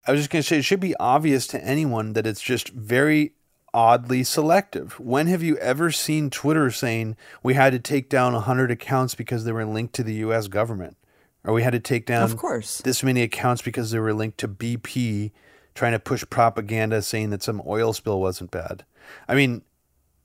I 0.06 0.12
was 0.12 0.22
just 0.22 0.30
going 0.30 0.44
to 0.44 0.48
say, 0.48 0.60
it 0.60 0.62
should 0.64 0.80
be 0.80 0.96
obvious 0.98 1.48
to 1.48 1.64
anyone 1.64 2.14
that 2.14 2.28
it's 2.28 2.42
just 2.42 2.70
very 2.70 3.34
oddly 3.74 4.24
selective. 4.24 5.00
When 5.00 5.26
have 5.26 5.42
you 5.42 5.58
ever 5.58 5.92
seen 5.92 6.30
Twitter 6.30 6.70
saying 6.70 7.18
we 7.42 7.56
had 7.56 7.72
to 7.74 7.80
take 7.80 8.10
down 8.10 8.34
100 8.34 8.70
accounts 8.70 9.16
because 9.16 9.44
they 9.44 9.52
were 9.52 9.66
linked 9.66 9.96
to 9.96 10.04
the 10.04 10.14
US 10.26 10.48
government? 10.48 10.98
Or 11.44 11.54
we 11.54 11.64
had 11.64 11.74
to 11.74 11.80
take 11.80 12.06
down 12.06 12.22
Of 12.22 12.38
course. 12.38 12.82
this 12.82 13.02
many 13.02 13.24
accounts 13.24 13.64
because 13.64 13.90
they 13.90 14.00
were 14.00 14.14
linked 14.14 14.38
to 14.40 14.48
BP 14.48 15.32
trying 15.74 15.94
to 15.94 16.00
push 16.00 16.24
propaganda 16.30 17.02
saying 17.02 17.32
that 17.32 17.42
some 17.42 17.62
oil 17.66 17.94
spill 17.94 18.22
wasn't 18.22 18.52
bad. 18.52 18.86
I 19.28 19.34
mean, 19.34 19.64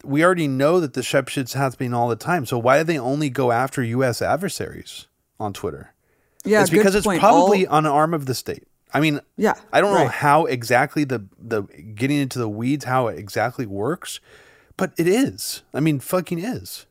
we 0.07 0.25
already 0.25 0.49
know 0.49 0.81
that 0.81 0.95
the 0.95 1.03
shep 1.03 1.29
shit's 1.29 1.53
happening 1.55 1.93
all 1.95 2.09
the 2.09 2.17
time. 2.17 2.47
So 2.47 2.59
why 2.59 2.79
do 2.79 2.85
they 2.85 2.99
only 2.99 3.29
go 3.31 3.53
after 3.53 3.83
US 3.83 4.23
adversaries 4.23 5.07
on 5.39 5.53
Twitter? 5.53 5.93
Yeah, 6.45 6.61
it's 6.63 6.71
because 6.71 6.95
it's 6.95 7.07
point. 7.07 7.21
probably 7.21 7.67
All- 7.67 7.79
an 7.79 7.87
arm 7.87 8.15
of 8.15 8.27
the 8.27 8.35
state. 8.35 8.67
I 8.95 9.01
mean, 9.01 9.21
Yeah, 9.37 9.55
I 9.73 9.81
don't 9.81 9.95
know 9.95 10.07
how 10.09 10.45
exactly 10.47 11.05
the 11.05 11.27
the 11.39 11.63
getting 11.95 12.19
into 12.19 12.39
the 12.39 12.49
weeds 12.49 12.85
how 12.85 13.09
it 13.09 13.19
exactly 13.19 13.67
works, 13.67 14.21
but 14.77 14.93
it 14.97 15.09
is. 15.09 15.63
I 15.75 15.81
mean, 15.81 15.99
fucking 16.01 16.39
is. 16.39 16.87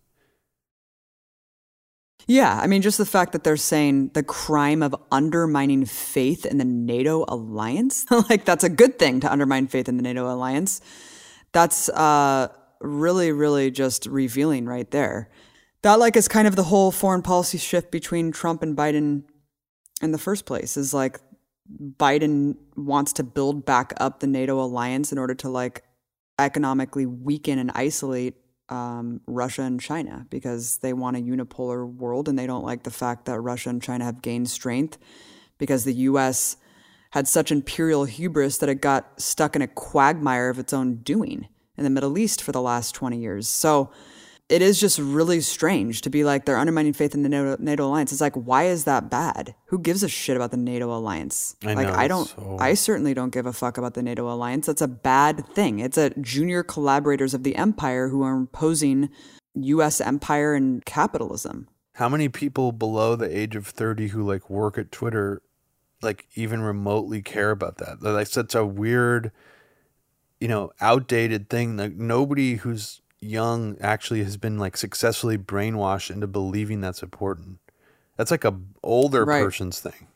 Yeah, 2.28 2.60
I 2.60 2.66
mean, 2.66 2.82
just 2.82 2.98
the 2.98 3.06
fact 3.06 3.34
that 3.34 3.44
they're 3.44 3.56
saying 3.58 4.10
the 4.14 4.24
crime 4.24 4.82
of 4.82 4.96
undermining 5.12 5.86
faith 5.86 6.44
in 6.46 6.58
the 6.58 6.66
NATO 6.66 7.24
alliance, 7.28 8.06
like 8.30 8.46
that's 8.46 8.64
a 8.64 8.70
good 8.70 8.98
thing 8.98 9.20
to 9.20 9.32
undermine 9.32 9.68
faith 9.68 9.88
in 9.88 9.98
the 9.98 10.04
NATO 10.04 10.32
alliance. 10.32 10.82
That's 11.52 11.88
uh, 11.90 12.48
really, 12.86 13.32
really 13.32 13.72
just 13.72 14.06
revealing 14.06 14.66
right 14.66 14.90
there. 14.92 15.30
That 15.82 16.00
like 16.00 16.16
is 16.16 16.28
kind 16.28 16.48
of 16.48 16.56
the 16.56 16.64
whole 16.64 16.92
foreign 16.92 17.22
policy 17.22 17.58
shift 17.58 17.92
between 17.92 18.32
Trump 18.32 18.64
and 18.64 18.76
Biden 18.76 19.24
in 20.02 20.12
the 20.12 20.18
first 20.18 20.46
place 20.46 20.78
is 20.78 20.94
like 20.94 21.20
Biden 21.98 22.56
wants 22.76 23.14
to 23.14 23.24
build 23.24 23.66
back 23.66 23.94
up 23.98 24.20
the 24.20 24.28
NATO 24.28 24.60
alliance 24.60 25.12
in 25.12 25.18
order 25.18 25.36
to 25.36 25.50
like 25.50 25.84
economically 26.38 27.06
weaken 27.06 27.60
and 27.60 27.72
isolate 27.74 28.36
um, 28.70 29.22
Russia 29.28 29.62
and 29.62 29.80
China 29.80 30.26
because 30.30 30.80
they 30.80 30.94
want 30.94 31.18
a 31.18 31.20
unipolar 31.20 31.88
world 31.88 32.28
and 32.28 32.38
they 32.38 32.48
don't 32.48 32.66
like 32.66 32.84
the 32.84 32.92
fact 32.92 33.26
that 33.26 33.40
Russia 33.40 33.70
and 33.70 33.82
China 33.82 34.06
have 34.06 34.22
gained 34.22 34.50
strength 34.50 34.98
because 35.58 35.84
the 35.84 35.94
U.S. 35.94 36.58
had 37.12 37.28
such 37.28 37.52
imperial 37.52 38.06
hubris 38.06 38.58
that 38.58 38.70
it 38.70 38.82
got 38.82 39.22
stuck 39.22 39.56
in 39.56 39.62
a 39.62 39.68
quagmire 39.68 40.50
of 40.50 40.60
its 40.60 40.74
own 40.74 40.98
doing 40.98 41.48
in 41.78 41.84
the 41.84 41.90
Middle 41.90 42.18
East 42.18 42.42
for 42.42 42.52
the 42.52 42.62
last 42.62 42.96
20 42.96 43.18
years. 43.18 43.48
So 43.48 43.92
it 44.48 44.62
is 44.62 44.80
just 44.80 45.00
really 45.00 45.42
strange 45.42 46.02
to 46.02 46.10
be 46.10 46.24
like 46.24 46.46
they're 46.46 46.58
undermining 46.58 46.94
faith 46.94 47.16
in 47.16 47.24
the 47.24 47.30
NATO, 47.30 47.58
NATO 47.60 47.88
alliance. 47.88 48.12
It's 48.12 48.22
like, 48.22 48.36
why 48.36 48.66
is 48.66 48.84
that 48.84 49.10
bad? 49.10 49.56
Who 49.68 49.80
gives 49.80 50.04
a 50.04 50.08
shit 50.08 50.36
about 50.36 50.52
the 50.52 50.58
NATO 50.58 50.94
alliance? 50.96 51.56
I 51.66 51.74
like, 51.74 51.88
know, 51.88 51.94
I 51.94 52.08
don't, 52.08 52.28
so- 52.28 52.58
I 52.60 52.76
certainly 52.76 53.14
don't 53.16 53.34
give 53.34 53.48
a 53.48 53.54
fuck 53.54 53.78
about 53.78 53.96
the 53.96 54.04
NATO 54.04 54.32
alliance. 54.32 54.68
That's 54.68 54.82
a 54.84 54.88
bad 54.88 55.48
thing. 55.48 55.80
It's 55.80 55.98
a 55.98 56.12
junior 56.22 56.62
collaborators 56.62 57.34
of 57.34 57.44
the 57.44 57.56
empire 57.56 58.10
who 58.10 58.22
are 58.22 58.36
imposing 58.36 59.10
U.S. 59.56 60.00
empire 60.00 60.54
and 60.54 60.86
capitalism. 60.86 61.68
How 61.94 62.10
many 62.10 62.30
people 62.30 62.72
below 62.72 63.16
the 63.16 63.36
age 63.36 63.56
of 63.56 63.66
30 63.66 64.10
who 64.10 64.22
like 64.22 64.50
work 64.50 64.78
at 64.78 64.92
Twitter 64.92 65.42
like 66.02 66.28
even 66.36 66.62
remotely 66.62 67.22
care 67.22 67.52
about 67.52 67.78
that? 67.78 68.04
Like 68.04 68.28
such 68.28 68.54
a 68.54 68.66
weird, 68.66 69.32
you 70.40 70.48
know, 70.48 70.72
outdated 70.82 71.50
thing. 71.50 71.78
Like 71.78 71.94
nobody 71.96 72.56
who's 72.56 73.02
young 73.20 73.78
actually 73.82 74.24
has 74.24 74.38
been 74.38 74.58
like 74.60 74.78
successfully 74.78 75.38
brainwashed 75.38 76.12
into 76.12 76.28
believing 76.28 76.82
that's 76.82 77.02
important. 77.04 77.58
That's 78.18 78.32
like 78.32 78.46
a 78.46 78.60
older 78.84 79.26
Right. 79.26 79.44
person's 79.44 79.80
thing. 79.80 80.08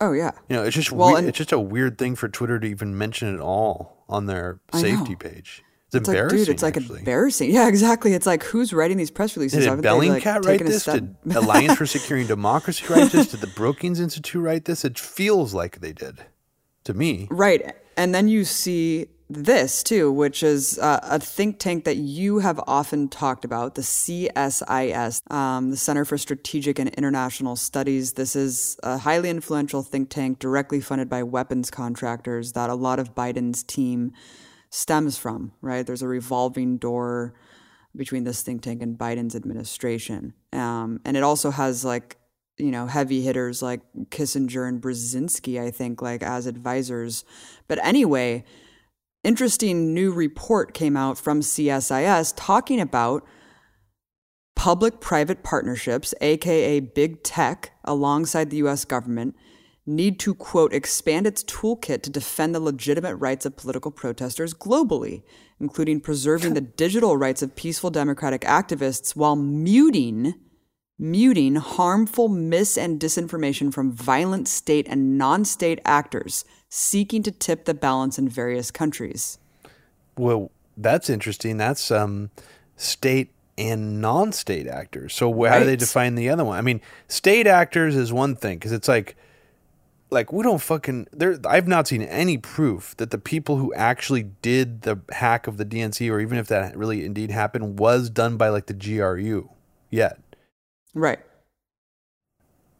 Oh 0.00 0.12
yeah, 0.12 0.32
You 0.48 0.56
know, 0.56 0.62
it's 0.64 0.74
just 0.74 0.92
Well, 0.92 1.16
and- 1.16 1.28
it's 1.28 1.38
just 1.38 1.52
a 1.52 1.58
weird 1.58 1.98
thing 1.98 2.16
for 2.16 2.28
Twitter 2.28 2.58
to 2.58 2.66
even 2.66 2.96
mention 2.98 3.34
it 3.34 3.40
all 3.40 4.04
on 4.08 4.26
their 4.26 4.60
safety 4.74 5.14
page. 5.16 5.62
It's, 5.86 5.94
it's 6.00 6.08
like, 6.08 6.16
embarrassing. 6.16 6.38
dude, 6.38 6.48
it's 6.48 6.62
like 6.62 6.76
actually. 6.76 6.98
embarrassing. 6.98 7.50
Yeah, 7.52 7.68
exactly. 7.68 8.12
It's 8.14 8.26
like 8.26 8.42
who's 8.42 8.72
writing 8.72 8.96
these 8.96 9.12
press 9.12 9.36
releases? 9.36 9.60
Did 9.60 9.68
Haven't 9.68 9.82
they, 9.82 10.08
like, 10.10 10.22
Bellingcat 10.24 10.44
write 10.44 10.64
this? 10.64 10.84
Did 10.84 11.14
Alliance 11.36 11.76
for 11.78 11.86
Securing 11.86 12.26
Democracy 12.26 12.84
write 12.90 13.12
this? 13.12 13.28
Did 13.28 13.40
the 13.40 13.46
Brookings 13.46 14.00
Institute 14.00 14.42
write 14.42 14.64
this? 14.64 14.84
It 14.84 14.98
feels 14.98 15.54
like 15.54 15.80
they 15.80 15.92
did 15.92 16.18
to 16.84 16.94
me. 16.94 17.28
Right. 17.30 17.74
And 17.96 18.12
then 18.12 18.26
you 18.26 18.44
see 18.44 19.06
this 19.28 19.82
too, 19.82 20.12
which 20.12 20.42
is 20.42 20.78
uh, 20.78 21.00
a 21.02 21.18
think 21.18 21.58
tank 21.58 21.84
that 21.84 21.96
you 21.96 22.40
have 22.40 22.60
often 22.66 23.08
talked 23.08 23.44
about, 23.44 23.74
the 23.74 23.82
CSIS, 23.82 25.32
um, 25.32 25.70
the 25.70 25.76
Center 25.76 26.04
for 26.04 26.18
Strategic 26.18 26.78
and 26.78 26.90
International 26.90 27.56
Studies. 27.56 28.12
This 28.12 28.36
is 28.36 28.78
a 28.82 28.98
highly 28.98 29.30
influential 29.30 29.82
think 29.82 30.10
tank 30.10 30.38
directly 30.38 30.80
funded 30.80 31.08
by 31.08 31.22
weapons 31.22 31.70
contractors 31.70 32.52
that 32.52 32.68
a 32.68 32.74
lot 32.74 32.98
of 32.98 33.14
Biden's 33.14 33.62
team 33.62 34.12
stems 34.70 35.16
from, 35.16 35.52
right? 35.62 35.86
There's 35.86 36.02
a 36.02 36.08
revolving 36.08 36.76
door 36.78 37.34
between 37.96 38.24
this 38.24 38.42
think 38.42 38.62
tank 38.62 38.82
and 38.82 38.98
Biden's 38.98 39.36
administration. 39.36 40.34
Um, 40.52 41.00
and 41.04 41.16
it 41.16 41.22
also 41.22 41.50
has 41.50 41.84
like, 41.84 42.18
you 42.58 42.70
know, 42.70 42.86
heavy 42.86 43.22
hitters 43.22 43.62
like 43.62 43.80
Kissinger 44.10 44.68
and 44.68 44.82
Brzezinski, 44.82 45.60
I 45.60 45.70
think, 45.70 46.02
like 46.02 46.22
as 46.22 46.46
advisors. 46.46 47.24
But 47.68 47.84
anyway, 47.84 48.44
interesting 49.24 49.92
new 49.92 50.12
report 50.12 50.74
came 50.74 50.96
out 50.96 51.18
from 51.18 51.40
CSIS 51.40 52.32
talking 52.36 52.80
about 52.80 53.26
public 54.54 55.00
private 55.00 55.42
partnerships, 55.42 56.14
aka 56.20 56.80
big 56.80 57.22
tech, 57.22 57.72
alongside 57.84 58.50
the 58.50 58.58
US 58.58 58.84
government, 58.84 59.34
need 59.86 60.18
to, 60.20 60.34
quote, 60.34 60.72
expand 60.72 61.26
its 61.26 61.44
toolkit 61.44 62.02
to 62.02 62.10
defend 62.10 62.54
the 62.54 62.60
legitimate 62.60 63.16
rights 63.16 63.44
of 63.44 63.56
political 63.56 63.90
protesters 63.90 64.54
globally, 64.54 65.22
including 65.60 66.00
preserving 66.00 66.54
the 66.54 66.60
digital 66.60 67.16
rights 67.16 67.42
of 67.42 67.54
peaceful 67.56 67.90
democratic 67.90 68.42
activists 68.42 69.14
while 69.14 69.36
muting 69.36 70.34
muting 70.98 71.56
harmful 71.56 72.28
mis 72.28 72.78
and 72.78 73.00
disinformation 73.00 73.72
from 73.72 73.92
violent 73.92 74.46
state 74.46 74.86
and 74.88 75.18
non-state 75.18 75.80
actors 75.84 76.44
seeking 76.68 77.22
to 77.22 77.30
tip 77.30 77.64
the 77.64 77.74
balance 77.74 78.18
in 78.18 78.28
various 78.28 78.70
countries. 78.70 79.38
Well, 80.16 80.50
that's 80.76 81.10
interesting. 81.10 81.56
That's 81.56 81.90
um, 81.90 82.30
state 82.76 83.32
and 83.56 84.00
non-state 84.00 84.66
actors. 84.66 85.14
So 85.14 85.44
how 85.44 85.58
do 85.58 85.64
they 85.64 85.76
define 85.76 86.14
the 86.14 86.28
other 86.28 86.44
one? 86.44 86.58
I 86.58 86.62
mean, 86.62 86.80
state 87.08 87.46
actors 87.46 87.96
is 87.96 88.12
one 88.12 88.36
thing 88.36 88.58
because 88.58 88.72
it's 88.72 88.88
like, 88.88 89.16
like 90.10 90.32
we 90.32 90.42
don't 90.42 90.60
fucking 90.60 91.08
there. 91.12 91.38
I've 91.44 91.66
not 91.66 91.88
seen 91.88 92.02
any 92.02 92.38
proof 92.38 92.96
that 92.98 93.10
the 93.10 93.18
people 93.18 93.56
who 93.56 93.74
actually 93.74 94.24
did 94.42 94.82
the 94.82 95.00
hack 95.10 95.46
of 95.46 95.56
the 95.56 95.64
DNC, 95.64 96.10
or 96.10 96.20
even 96.20 96.38
if 96.38 96.46
that 96.48 96.76
really 96.76 97.04
indeed 97.04 97.30
happened, 97.30 97.78
was 97.78 98.10
done 98.10 98.36
by 98.36 98.48
like 98.48 98.66
the 98.66 98.74
GRU 98.74 99.48
yet. 99.90 100.18
Right. 100.94 101.20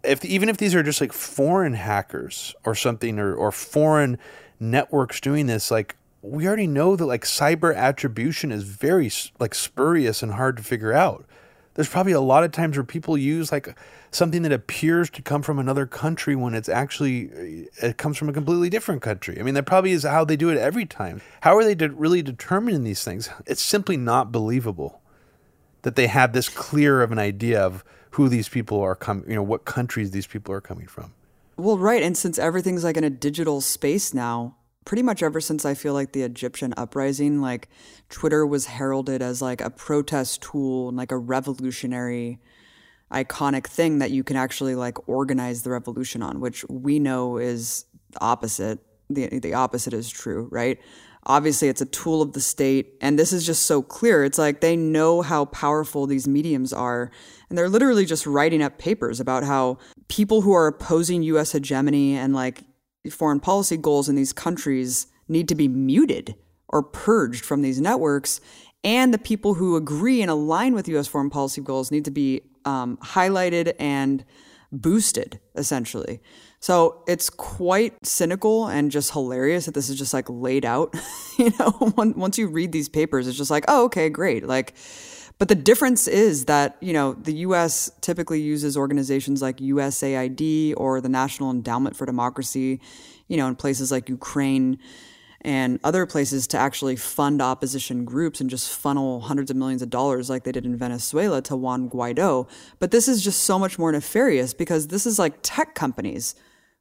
if 0.05 0.25
even 0.25 0.49
if 0.49 0.57
these 0.59 0.75
are 0.75 0.83
just 0.83 1.01
like 1.01 1.13
foreign 1.13 1.75
hackers 1.75 2.55
or 2.65 2.75
something 2.75 3.19
or, 3.19 3.35
or 3.35 3.51
foreign 3.53 4.19
networks 4.61 5.21
doing 5.21 5.47
this 5.47 5.71
like 5.71 5.97
we 6.23 6.47
already 6.47 6.67
know 6.67 6.97
that 6.97 7.07
like 7.07 7.25
cyber 7.25 7.77
attribution 7.77 8.51
is 8.51 8.65
very 8.65 9.11
like 9.39 9.55
spurious 9.55 10.23
and 10.23 10.33
hard 10.33 10.57
to 10.57 10.63
figure 10.63 10.93
out. 10.93 11.27
There's 11.75 11.89
probably 11.89 12.13
a 12.13 12.21
lot 12.21 12.45
of 12.45 12.53
times 12.53 12.77
where 12.77 12.85
people 12.85 13.19
use 13.19 13.53
like 13.53 13.77
something 14.11 14.43
that 14.43 14.53
appears 14.53 15.11
to 15.11 15.23
come 15.23 15.43
from 15.43 15.59
another 15.59 15.87
country 15.87 16.37
when 16.37 16.55
it's 16.55 16.69
actually 16.69 17.31
uh, 17.83 17.89
it 17.89 17.99
comes 17.99 18.17
from 18.17 18.29
a 18.31 18.33
completely 18.33 18.71
different 18.71 19.03
country. 19.03 19.39
I 19.39 19.43
mean 19.43 19.55
that 19.55 19.65
probably 19.67 19.93
is 19.93 20.05
how 20.05 20.25
they 20.25 20.37
do 20.37 20.51
it 20.51 20.59
every 20.59 20.87
time. 20.87 21.21
How 21.43 21.57
are 21.57 21.65
they 21.65 21.75
de- 21.75 21.91
really 21.91 22.23
determining 22.23 22.85
these 22.85 23.05
things? 23.05 23.29
It's 23.47 23.63
simply 23.63 23.97
not 23.99 24.33
believable 24.33 25.03
that 25.83 25.97
they 25.97 26.07
have 26.07 26.33
this 26.33 26.49
clear 26.49 27.03
of 27.03 27.13
an 27.13 27.19
idea 27.19 27.61
of 27.63 27.85
who 28.15 28.29
these 28.29 28.49
people 28.49 28.81
are 28.81 28.95
coming, 28.95 29.29
you 29.29 29.35
know, 29.35 29.43
what 29.43 29.65
countries 29.65 30.13
these 30.13 30.27
people 30.27 30.55
are 30.55 30.61
coming 30.61 30.87
from. 30.87 31.13
Well, 31.57 31.79
right. 31.79 32.01
And 32.01 32.17
since 32.17 32.39
everything's 32.39 32.85
like 32.85 32.97
in 32.97 33.03
a 33.03 33.11
digital 33.11 33.61
space 33.61 34.15
now, 34.15 34.57
pretty 34.85 35.03
much 35.03 35.21
ever 35.21 35.41
since 35.41 35.65
I 35.65 35.75
feel 35.75 35.95
like 35.95 36.13
the 36.13 36.23
Egyptian 36.23 36.75
uprising, 36.77 37.41
like 37.41 37.69
Twitter 38.11 38.47
was 38.47 38.67
heralded 38.67 39.21
as 39.21 39.43
like 39.43 39.61
a 39.61 39.69
protest 39.69 40.43
tool 40.43 40.89
and 40.89 40.97
like 40.97 41.11
a 41.11 41.19
revolutionary 41.19 42.39
iconic 43.11 43.67
thing 43.67 43.99
that 43.99 44.13
you 44.13 44.23
can 44.23 44.37
actually 44.37 44.77
like 44.77 45.09
organize 45.09 45.63
the 45.63 45.71
revolution 45.71 46.23
on, 46.23 46.41
which 46.41 46.65
we 46.69 47.01
know 47.01 47.39
is 47.39 47.85
opposite. 48.21 48.79
The 49.11 49.41
the 49.41 49.55
opposite 49.55 49.93
is 49.93 50.09
true, 50.09 50.49
right? 50.53 50.79
Obviously, 51.27 51.69
it's 51.69 51.81
a 51.81 51.87
tool 51.87 52.21
of 52.21 52.33
the 52.33 52.41
state, 52.41 52.95
and 53.01 53.19
this 53.19 53.33
is 53.33 53.47
just 53.47 53.65
so 53.65 53.83
clear. 53.83 54.25
It's 54.25 54.39
like 54.39 54.61
they 54.61 54.77
know 54.77 55.23
how 55.23 55.47
powerful 55.47 56.07
these 56.07 56.29
mediums 56.29 56.73
are, 56.73 57.11
and 57.49 57.57
they're 57.57 57.69
literally 57.69 58.05
just 58.05 58.27
writing 58.27 58.63
up 58.63 58.79
papers 58.79 59.21
about 59.21 59.43
how 59.45 59.79
people 60.09 60.43
who 60.43 60.53
are 60.53 60.67
opposing 60.67 61.23
U.S. 61.23 61.53
hegemony 61.53 62.15
and 62.17 62.35
like 62.35 62.65
foreign 63.11 63.41
policy 63.41 63.77
goals 63.77 64.09
in 64.09 64.17
these 64.17 64.33
countries 64.33 65.07
need 65.29 65.49
to 65.49 65.55
be 65.55 65.69
muted 65.69 66.35
or 66.69 66.83
purged 66.83 67.45
from 67.45 67.63
these 67.63 67.81
networks, 67.81 68.41
and 68.83 69.15
the 69.15 69.19
people 69.19 69.55
who 69.55 69.77
agree 69.77 70.21
and 70.21 70.31
align 70.31 70.75
with 70.75 70.89
U.S. 70.89 71.07
foreign 71.07 71.31
policy 71.31 71.63
goals 71.63 71.91
need 71.91 72.05
to 72.05 72.11
be 72.11 72.43
um, 72.65 72.99
highlighted 72.99 73.75
and 73.79 74.25
boosted, 74.73 75.41
essentially. 75.55 76.21
So 76.65 77.03
it's 77.07 77.29
quite 77.29 77.93
cynical 78.07 78.69
and 78.69 78.91
just 78.91 79.13
hilarious 79.13 79.67
that 79.67 79.75
this 79.75 79.91
is 79.91 79.99
just 79.99 80.15
like 80.15 80.25
laid 80.31 80.65
out. 80.65 80.95
you 81.39 81.53
know, 81.59 81.93
once 81.95 82.39
you 82.39 82.47
read 82.47 82.73
these 82.73 82.89
papers, 82.89 83.29
it's 83.29 83.37
just 83.37 83.51
like, 83.51 83.67
oh, 83.69 83.85
okay, 83.85 84.09
great. 84.09 84.47
Like, 84.47 84.73
but 85.39 85.49
the 85.49 85.57
difference 85.57 86.09
is 86.09 86.47
that, 86.47 86.79
you 86.81 86.95
know, 86.95 87.13
the 87.13 87.35
US 87.49 87.91
typically 88.01 88.41
uses 88.41 88.79
organizations 88.79 89.43
like 89.43 89.59
USAID 89.59 90.73
or 90.79 91.03
the 91.03 91.09
National 91.11 91.51
Endowment 91.51 91.97
for 91.97 92.07
Democracy, 92.07 92.81
you 93.29 93.37
know, 93.37 93.47
in 93.47 93.57
places 93.57 93.93
like 93.93 94.09
Ukraine 94.09 94.79
and 95.43 95.79
other 95.85 96.07
places 96.07 96.47
to 96.47 96.57
actually 96.57 96.97
fund 96.97 97.43
opposition 97.43 98.07
groups 98.07 98.41
and 98.41 98.49
just 98.49 98.75
funnel 98.75 99.21
hundreds 99.21 99.51
of 99.51 99.59
millions 99.59 99.83
of 99.83 99.91
dollars 99.91 100.31
like 100.31 100.45
they 100.45 100.53
did 100.53 100.65
in 100.65 100.79
Venezuela 100.79 101.43
to 101.43 101.57
Juan 101.57 101.91
Guaido. 101.91 102.49
But 102.79 102.91
this 102.91 103.07
is 103.07 103.23
just 103.23 103.43
so 103.43 103.59
much 103.59 103.79
more 103.79 103.93
nefarious 103.93 104.55
because 104.55 104.87
this 104.87 105.05
is 105.05 105.19
like 105.19 105.35
tech 105.43 105.75
companies 105.75 106.35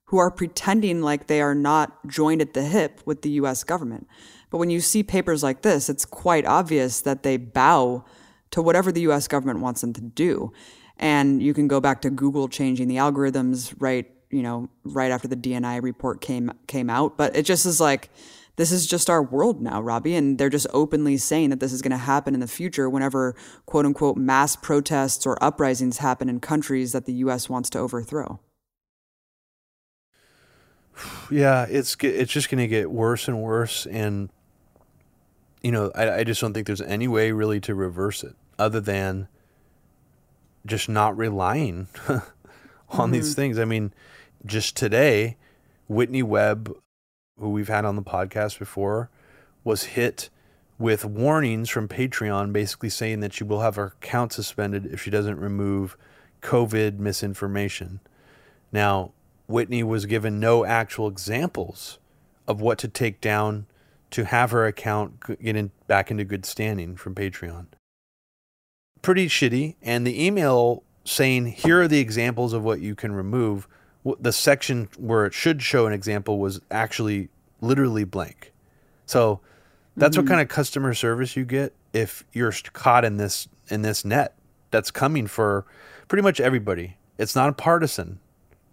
who 0.05 0.17
are 0.17 0.31
pretending 0.31 1.01
like 1.01 1.27
they 1.27 1.41
are 1.41 1.55
not 1.55 2.07
joined 2.07 2.41
at 2.41 2.53
the 2.53 2.63
hip 2.63 3.01
with 3.05 3.21
the 3.21 3.31
US 3.31 3.63
government. 3.63 4.07
But 4.49 4.57
when 4.57 4.69
you 4.69 4.81
see 4.81 5.01
papers 5.03 5.41
like 5.41 5.61
this, 5.61 5.89
it's 5.89 6.05
quite 6.05 6.45
obvious 6.45 7.01
that 7.01 7.23
they 7.23 7.37
bow 7.37 8.05
to 8.51 8.61
whatever 8.61 8.91
the 8.91 9.01
US 9.01 9.27
government 9.27 9.59
wants 9.59 9.81
them 9.81 9.93
to 9.93 10.01
do. 10.01 10.53
And 10.97 11.41
you 11.41 11.53
can 11.53 11.67
go 11.67 11.79
back 11.79 12.01
to 12.01 12.09
Google 12.09 12.47
changing 12.47 12.87
the 12.87 12.97
algorithms 12.97 13.73
right, 13.79 14.05
you 14.29 14.43
know, 14.43 14.69
right 14.83 15.11
after 15.11 15.27
the 15.27 15.35
DNI 15.35 15.81
report 15.81 16.21
came 16.21 16.51
came 16.67 16.89
out, 16.89 17.17
but 17.17 17.35
it 17.35 17.43
just 17.43 17.65
is 17.65 17.81
like 17.81 18.11
this 18.55 18.71
is 18.71 18.85
just 18.85 19.09
our 19.09 19.23
world 19.23 19.61
now, 19.61 19.81
Robbie. 19.81 20.15
And 20.15 20.37
they're 20.37 20.49
just 20.49 20.67
openly 20.71 21.17
saying 21.17 21.49
that 21.49 21.59
this 21.59 21.73
is 21.73 21.81
going 21.81 21.91
to 21.91 21.97
happen 21.97 22.35
in 22.35 22.39
the 22.39 22.47
future 22.47 22.87
whenever 22.89 23.35
quote 23.65 23.85
unquote 23.85 24.17
mass 24.17 24.55
protests 24.55 25.25
or 25.25 25.43
uprisings 25.43 25.97
happen 25.97 26.29
in 26.29 26.39
countries 26.39 26.91
that 26.91 27.05
the 27.05 27.13
US 27.13 27.49
wants 27.49 27.69
to 27.71 27.79
overthrow. 27.79 28.39
Yeah, 31.31 31.65
it's 31.69 31.95
it's 32.01 32.31
just 32.31 32.49
going 32.49 32.59
to 32.59 32.67
get 32.67 32.91
worse 32.91 33.27
and 33.27 33.41
worse, 33.41 33.85
and 33.87 34.29
you 35.61 35.71
know, 35.71 35.91
I, 35.95 36.19
I 36.19 36.23
just 36.23 36.41
don't 36.41 36.53
think 36.53 36.67
there's 36.67 36.81
any 36.81 37.07
way 37.07 37.31
really 37.31 37.59
to 37.61 37.73
reverse 37.73 38.23
it 38.23 38.35
other 38.59 38.79
than 38.79 39.27
just 40.65 40.87
not 40.87 41.17
relying 41.17 41.87
on 42.89 43.11
these 43.11 43.31
mm-hmm. 43.31 43.41
things. 43.41 43.59
I 43.59 43.65
mean, 43.65 43.93
just 44.45 44.75
today, 44.75 45.37
Whitney 45.87 46.23
Webb, 46.23 46.75
who 47.39 47.49
we've 47.49 47.69
had 47.69 47.85
on 47.85 47.95
the 47.95 48.03
podcast 48.03 48.59
before, 48.59 49.09
was 49.63 49.83
hit 49.83 50.29
with 50.77 51.05
warnings 51.05 51.69
from 51.69 51.87
Patreon 51.87 52.51
basically 52.51 52.89
saying 52.89 53.21
that 53.21 53.33
she 53.33 53.43
will 53.43 53.61
have 53.61 53.75
her 53.75 53.93
account 54.01 54.33
suspended 54.33 54.85
if 54.87 55.01
she 55.01 55.09
doesn't 55.09 55.39
remove 55.39 55.97
COVID 56.41 56.99
misinformation. 56.99 58.01
Now, 58.71 59.11
Whitney 59.47 59.83
was 59.83 60.05
given 60.05 60.39
no 60.39 60.65
actual 60.65 61.07
examples 61.07 61.99
of 62.47 62.61
what 62.61 62.77
to 62.79 62.87
take 62.87 63.21
down 63.21 63.65
to 64.11 64.25
have 64.25 64.51
her 64.51 64.65
account 64.65 65.19
get 65.41 65.55
in, 65.55 65.71
back 65.87 66.11
into 66.11 66.23
good 66.23 66.45
standing 66.45 66.95
from 66.95 67.15
Patreon. 67.15 67.65
Pretty 69.01 69.27
shitty. 69.27 69.75
And 69.81 70.05
the 70.05 70.23
email 70.23 70.83
saying, 71.03 71.47
here 71.47 71.81
are 71.81 71.87
the 71.87 71.99
examples 71.99 72.53
of 72.53 72.63
what 72.63 72.79
you 72.79 72.95
can 72.95 73.13
remove, 73.13 73.67
the 74.19 74.31
section 74.31 74.87
where 74.97 75.25
it 75.25 75.33
should 75.33 75.61
show 75.61 75.87
an 75.87 75.93
example 75.93 76.39
was 76.39 76.61
actually 76.69 77.29
literally 77.59 78.03
blank. 78.03 78.51
So 79.05 79.41
that's 79.97 80.17
what 80.17 80.25
mm-hmm. 80.25 80.33
kind 80.33 80.41
of 80.41 80.47
customer 80.47 80.93
service 80.93 81.35
you 81.35 81.45
get 81.45 81.73
if 81.91 82.23
you're 82.33 82.51
caught 82.73 83.05
in 83.05 83.17
this 83.17 83.47
in 83.69 83.81
this 83.81 84.03
net 84.03 84.35
that's 84.71 84.91
coming 84.91 85.27
for 85.27 85.65
pretty 86.07 86.21
much 86.21 86.39
everybody. 86.39 86.97
It's 87.17 87.35
not 87.35 87.57
partisan. 87.57 88.19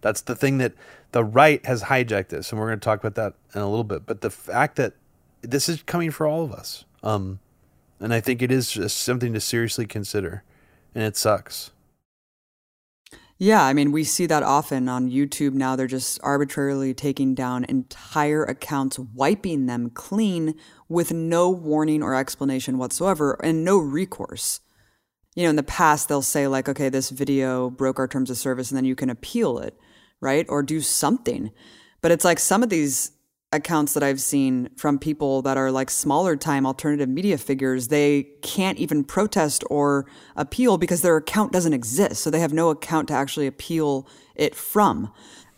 That's 0.01 0.21
the 0.21 0.35
thing 0.35 0.57
that 0.57 0.73
the 1.11 1.23
right 1.23 1.65
has 1.65 1.83
hijacked 1.83 2.29
this, 2.29 2.51
and 2.51 2.59
we're 2.59 2.67
going 2.67 2.79
to 2.79 2.83
talk 2.83 3.03
about 3.03 3.15
that 3.15 3.33
in 3.55 3.61
a 3.61 3.69
little 3.69 3.83
bit. 3.83 4.05
But 4.05 4.21
the 4.21 4.29
fact 4.29 4.75
that 4.75 4.93
this 5.41 5.69
is 5.69 5.83
coming 5.83 6.11
for 6.11 6.27
all 6.27 6.43
of 6.43 6.51
us, 6.51 6.85
um, 7.03 7.39
and 7.99 8.13
I 8.13 8.19
think 8.19 8.41
it 8.41 8.51
is 8.51 8.71
just 8.71 8.97
something 8.97 9.33
to 9.33 9.39
seriously 9.39 9.85
consider, 9.85 10.43
and 10.95 11.03
it 11.03 11.15
sucks. 11.15 11.71
Yeah, 13.37 13.63
I 13.63 13.73
mean, 13.73 13.91
we 13.91 14.03
see 14.03 14.27
that 14.27 14.43
often 14.43 14.87
on 14.87 15.09
YouTube 15.09 15.53
now. 15.53 15.75
They're 15.75 15.87
just 15.87 16.19
arbitrarily 16.21 16.93
taking 16.93 17.33
down 17.33 17.63
entire 17.63 18.43
accounts, 18.43 18.99
wiping 18.99 19.65
them 19.65 19.89
clean 19.89 20.53
with 20.87 21.11
no 21.11 21.49
warning 21.49 22.03
or 22.03 22.13
explanation 22.13 22.77
whatsoever 22.77 23.39
and 23.43 23.65
no 23.65 23.79
recourse. 23.79 24.59
You 25.35 25.45
know, 25.45 25.49
in 25.49 25.55
the 25.55 25.63
past, 25.63 26.07
they'll 26.07 26.21
say, 26.21 26.47
like, 26.47 26.69
okay, 26.69 26.89
this 26.89 27.09
video 27.09 27.71
broke 27.71 27.97
our 27.97 28.07
terms 28.07 28.29
of 28.29 28.37
service, 28.37 28.69
and 28.69 28.77
then 28.77 28.85
you 28.85 28.95
can 28.95 29.09
appeal 29.09 29.57
it, 29.57 29.75
right? 30.21 30.45
Or 30.47 30.63
do 30.63 30.79
something. 30.79 31.51
But 32.01 32.11
it's 32.11 32.25
like 32.25 32.39
some 32.39 32.63
of 32.63 32.69
these 32.69 33.11
accounts 33.53 33.93
that 33.93 34.03
I've 34.03 34.21
seen 34.21 34.69
from 34.77 34.97
people 34.97 35.41
that 35.41 35.57
are 35.57 35.71
like 35.71 35.89
smaller 35.89 36.37
time 36.37 36.65
alternative 36.65 37.09
media 37.09 37.37
figures, 37.37 37.89
they 37.89 38.23
can't 38.41 38.77
even 38.77 39.03
protest 39.03 39.63
or 39.69 40.05
appeal 40.35 40.77
because 40.77 41.01
their 41.01 41.17
account 41.17 41.51
doesn't 41.51 41.73
exist. 41.73 42.23
So 42.23 42.29
they 42.29 42.39
have 42.39 42.53
no 42.53 42.69
account 42.69 43.09
to 43.09 43.13
actually 43.13 43.47
appeal 43.47 44.07
it 44.35 44.55
from. 44.55 45.11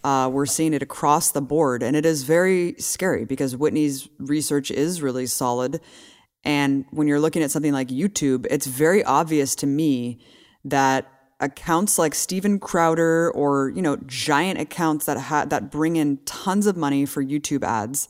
Uh, 0.03 0.29
we're 0.31 0.47
seeing 0.47 0.73
it 0.73 0.81
across 0.81 1.31
the 1.31 1.41
board, 1.41 1.81
and 1.81 1.95
it 1.95 2.05
is 2.05 2.23
very 2.23 2.75
scary 2.77 3.23
because 3.23 3.55
Whitney's 3.55 4.09
research 4.17 4.69
is 4.69 5.01
really 5.01 5.25
solid. 5.25 5.79
And 6.43 6.85
when 6.91 7.07
you're 7.07 7.21
looking 7.21 7.41
at 7.41 7.51
something 7.51 7.71
like 7.71 7.87
YouTube, 7.87 8.45
it's 8.49 8.65
very 8.65 9.01
obvious 9.03 9.55
to 9.55 9.67
me 9.67 10.19
that 10.65 11.09
accounts 11.39 11.97
like 11.97 12.15
Steven 12.15 12.59
Crowder 12.59 13.31
or 13.31 13.69
you 13.75 13.81
know 13.81 13.97
giant 14.05 14.59
accounts 14.59 15.05
that 15.05 15.17
ha- 15.17 15.45
that 15.45 15.71
bring 15.71 15.95
in 15.95 16.17
tons 16.25 16.65
of 16.67 16.77
money 16.77 17.05
for 17.05 17.23
YouTube 17.23 17.63
ads, 17.63 18.07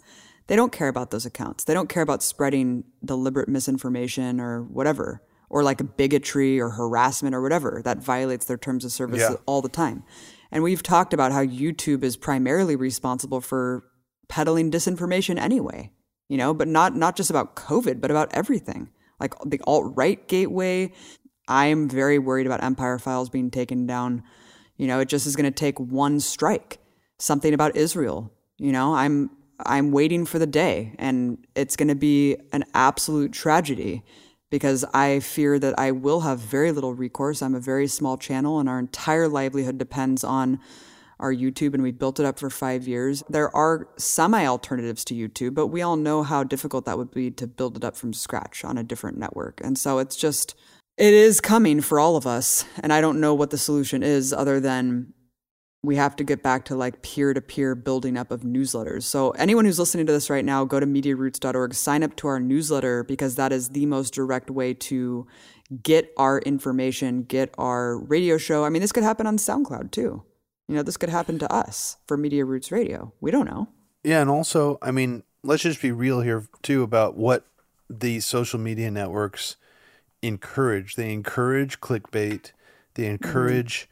they 0.48 0.56
don't 0.56 0.72
care 0.72 0.88
about 0.88 1.12
those 1.12 1.26
accounts. 1.26 1.64
They 1.64 1.74
don't 1.74 1.90
care 1.90 2.04
about 2.04 2.22
spreading 2.24 2.84
deliberate 3.04 3.50
misinformation 3.50 4.40
or 4.40 4.64
whatever, 4.64 5.22
or 5.50 5.64
like 5.64 5.98
bigotry 5.98 6.60
or 6.60 6.70
harassment 6.70 7.34
or 7.34 7.42
whatever 7.42 7.82
that 7.86 8.00
violates 8.00 8.46
their 8.46 8.58
terms 8.58 8.86
of 8.86 8.92
service 8.92 9.22
Yeah. 9.22 9.36
all 9.46 9.62
the 9.62 9.70
time. 9.70 10.04
And 10.52 10.62
we've 10.64 10.84
talked 10.84 11.14
about 11.14 11.32
how 11.32 11.44
YouTube 11.44 12.04
is 12.04 12.16
primarily 12.16 12.76
responsible 12.76 13.42
for 13.42 13.84
peddling 14.30 14.70
disinformation 14.70 15.40
anyway, 15.40 15.92
you 16.30 16.38
know, 16.38 16.54
but 16.54 16.68
not 16.68 16.96
not 16.96 17.16
just 17.16 17.30
about 17.30 17.56
COVID, 17.56 18.00
but 18.02 18.12
about 18.12 18.32
everything. 18.34 18.90
Like 19.20 19.34
the 19.46 19.60
alt-right 19.66 20.28
gateway, 20.28 20.92
I'm 21.48 21.90
very 21.90 22.20
worried 22.20 22.46
about 22.46 22.64
Empire 22.64 23.00
Files 23.00 23.30
being 23.30 23.52
taken 23.52 23.86
down. 23.86 24.24
You 24.78 24.88
know, 24.88 25.00
it 25.00 25.10
just 25.10 25.28
is 25.28 25.36
going 25.36 25.46
to 25.46 25.52
take 25.52 25.80
one 25.80 26.20
strike. 26.20 26.80
Something 27.20 27.54
about 27.54 27.76
Israel. 27.76 28.32
You 28.58 28.72
know, 28.72 28.96
I'm 28.96 29.30
I'm 29.66 29.92
waiting 29.92 30.26
for 30.26 30.40
the 30.40 30.48
day 30.48 30.96
and 30.98 31.38
it's 31.56 31.76
going 31.76 31.88
to 31.88 31.96
be 31.96 32.38
an 32.52 32.66
absolute 32.74 33.32
tragedy 33.32 34.04
because 34.50 34.84
I 34.94 35.20
fear 35.20 35.58
that 35.60 35.78
I 35.80 35.92
will 35.92 36.22
have 36.22 36.40
very 36.40 36.72
little 36.72 36.94
recourse. 36.94 37.42
I'm 37.42 37.56
a 37.56 37.60
very 37.60 37.88
small 37.88 38.18
channel 38.18 38.60
and 38.60 38.68
our 38.68 38.80
entire 38.80 39.28
livelihood 39.28 39.78
depends 39.78 40.24
on 40.24 40.60
our 41.20 41.34
YouTube 41.34 41.74
and 41.74 41.84
we 41.84 41.92
built 41.92 42.20
it 42.20 42.26
up 42.26 42.40
for 42.40 42.50
5 42.50 42.88
years. 42.88 43.24
There 43.30 43.56
are 43.56 43.88
semi 43.98 44.46
alternatives 44.46 45.06
to 45.06 45.14
YouTube, 45.14 45.54
but 45.54 45.68
we 45.68 45.82
all 45.82 45.96
know 45.96 46.24
how 46.24 46.44
difficult 46.44 46.86
that 46.86 46.98
would 46.98 47.12
be 47.12 47.32
to 47.32 47.48
build 47.48 47.78
it 47.78 47.84
up 47.84 47.96
from 47.96 48.14
scratch 48.14 48.66
on 48.66 48.78
a 48.78 48.84
different 48.84 49.18
network. 49.18 49.62
And 49.64 49.78
so 49.78 50.00
it's 50.00 50.16
just 50.16 50.56
it 50.98 51.14
is 51.14 51.42
coming 51.42 51.82
for 51.82 52.00
all 52.00 52.16
of 52.16 52.28
us. 52.28 52.66
And 52.82 52.94
I 52.94 53.02
don't 53.02 53.20
know 53.20 53.34
what 53.34 53.50
the 53.50 53.58
solution 53.58 54.04
is 54.04 54.34
other 54.34 54.60
than 54.60 55.14
we 55.84 55.98
have 55.98 56.16
to 56.16 56.24
get 56.24 56.42
back 56.42 56.66
to 56.66 56.76
like 56.76 57.02
peer 57.02 57.34
to 57.34 57.42
peer 57.42 57.76
building 57.76 58.18
up 58.18 58.32
of 58.32 58.42
newsletters. 58.42 59.04
So, 59.04 59.32
anyone 59.32 59.66
who's 59.66 59.80
listening 59.80 60.06
to 60.06 60.14
this 60.14 60.30
right 60.30 60.46
now, 60.46 60.64
go 60.64 60.80
to 60.80 60.86
mediaroots.org, 60.86 61.74
sign 61.74 62.04
up 62.04 62.16
to 62.18 62.28
our 62.28 62.40
newsletter 62.40 63.04
because 63.04 63.36
that 63.36 63.52
is 63.52 63.70
the 63.70 63.86
most 63.86 64.14
direct 64.14 64.50
way 64.50 64.74
to 64.76 65.28
get 65.82 66.14
our 66.18 66.40
information, 66.40 67.24
get 67.24 67.54
our 67.58 67.98
radio 67.98 68.38
show. 68.38 68.64
I 68.64 68.70
mean, 68.70 68.82
this 68.82 68.94
could 68.94 69.04
happen 69.04 69.28
on 69.28 69.38
SoundCloud 69.38 69.92
too. 69.92 70.24
You 70.70 70.76
know, 70.76 70.84
this 70.84 70.98
could 70.98 71.10
happen 71.10 71.38
to 71.40 71.52
us 71.52 71.98
for 72.08 72.16
Media 72.16 72.46
Roots 72.46 72.72
Radio. 72.72 73.14
We 73.20 73.32
don't 73.32 73.46
know. 73.46 73.68
Yeah, 74.04 74.22
and 74.22 74.30
also, 74.30 74.78
I 74.82 74.92
mean, 74.92 75.24
let's 75.44 75.64
just 75.64 75.82
be 75.82 75.92
real 75.92 76.22
here 76.22 76.46
too 76.62 76.84
about 76.84 77.18
what 77.18 77.46
these 77.90 78.26
social 78.26 78.60
media 78.60 78.90
networks 78.90 79.58
encourage. 80.24 80.96
They 80.96 81.14
encourage 81.14 81.80
clickbait. 81.80 82.52
They 82.94 83.04
mm-hmm. 83.04 83.12
encourage 83.12 83.90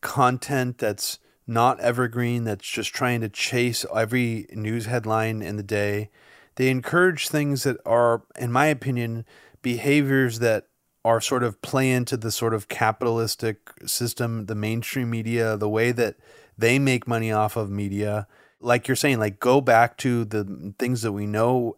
content 0.00 0.78
that's 0.78 1.18
not 1.46 1.80
evergreen, 1.80 2.44
that's 2.44 2.68
just 2.68 2.92
trying 2.92 3.20
to 3.20 3.28
chase 3.28 3.84
every 3.94 4.46
news 4.52 4.86
headline 4.86 5.42
in 5.42 5.56
the 5.56 5.62
day. 5.62 6.10
They 6.56 6.68
encourage 6.68 7.28
things 7.28 7.62
that 7.62 7.76
are, 7.86 8.22
in 8.38 8.52
my 8.52 8.66
opinion, 8.66 9.24
behaviors 9.62 10.40
that 10.40 10.66
are 11.04 11.20
sort 11.20 11.42
of 11.42 11.62
play 11.62 11.90
into 11.90 12.16
the 12.16 12.30
sort 12.30 12.52
of 12.52 12.68
capitalistic 12.68 13.70
system, 13.86 14.46
the 14.46 14.54
mainstream 14.54 15.08
media, 15.08 15.56
the 15.56 15.68
way 15.68 15.92
that 15.92 16.16
they 16.58 16.78
make 16.78 17.08
money 17.08 17.32
off 17.32 17.56
of 17.56 17.70
media. 17.70 18.26
Like 18.60 18.88
you're 18.88 18.96
saying, 18.96 19.18
like 19.18 19.40
go 19.40 19.60
back 19.60 19.96
to 19.98 20.24
the 20.24 20.74
things 20.78 21.02
that 21.02 21.12
we 21.12 21.26
know 21.26 21.76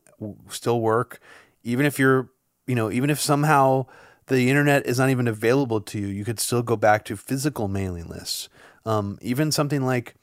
still 0.48 0.80
work, 0.80 1.20
even 1.62 1.86
if 1.86 1.98
you're, 1.98 2.30
you 2.70 2.76
know, 2.76 2.88
even 2.90 3.10
if 3.10 3.20
somehow 3.20 3.84
the 4.28 4.48
internet 4.48 4.86
is 4.86 5.00
not 5.00 5.10
even 5.10 5.26
available 5.26 5.80
to 5.80 5.98
you, 5.98 6.06
you 6.06 6.24
could 6.24 6.38
still 6.38 6.62
go 6.62 6.76
back 6.76 7.04
to 7.06 7.16
physical 7.16 7.66
mailing 7.66 8.06
lists. 8.06 8.48
Um, 8.86 9.18
even 9.20 9.50
something 9.50 9.82
like, 9.84 10.14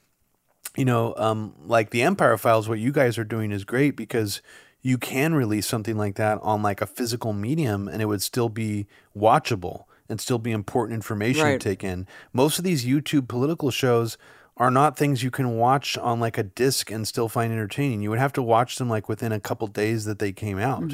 you 0.74 0.86
know, 0.86 1.14
um, 1.18 1.54
like 1.66 1.90
the 1.90 2.00
Empire 2.02 2.38
Files, 2.38 2.66
what 2.66 2.78
you 2.78 2.90
guys 2.90 3.18
are 3.18 3.24
doing 3.24 3.52
is 3.52 3.64
great 3.64 3.96
because 3.96 4.40
you 4.80 4.96
can 4.96 5.34
release 5.34 5.66
something 5.66 5.98
like 5.98 6.14
that 6.14 6.38
on 6.40 6.62
like 6.62 6.80
a 6.80 6.86
physical 6.86 7.34
medium 7.34 7.86
and 7.86 8.00
it 8.00 8.06
would 8.06 8.22
still 8.22 8.48
be 8.48 8.86
watchable 9.14 9.84
and 10.08 10.18
still 10.18 10.38
be 10.38 10.52
important 10.52 10.94
information 10.94 11.44
Right. 11.44 11.60
to 11.60 11.68
take 11.68 11.84
in. 11.84 12.06
Most 12.32 12.58
of 12.58 12.64
these 12.64 12.86
YouTube 12.86 13.28
political 13.28 13.70
shows 13.70 14.16
are 14.56 14.70
not 14.70 14.96
things 14.96 15.22
you 15.22 15.30
can 15.30 15.56
watch 15.58 15.98
on 15.98 16.18
like 16.18 16.38
a 16.38 16.42
disc 16.44 16.90
and 16.90 17.06
still 17.06 17.28
find 17.28 17.52
entertaining. 17.52 18.00
You 18.00 18.08
would 18.10 18.18
have 18.18 18.32
to 18.32 18.42
watch 18.42 18.76
them 18.76 18.88
like 18.88 19.06
within 19.06 19.32
a 19.32 19.38
couple 19.40 19.66
days 19.66 20.06
that 20.06 20.18
they 20.18 20.32
came 20.32 20.58
out. 20.58 20.90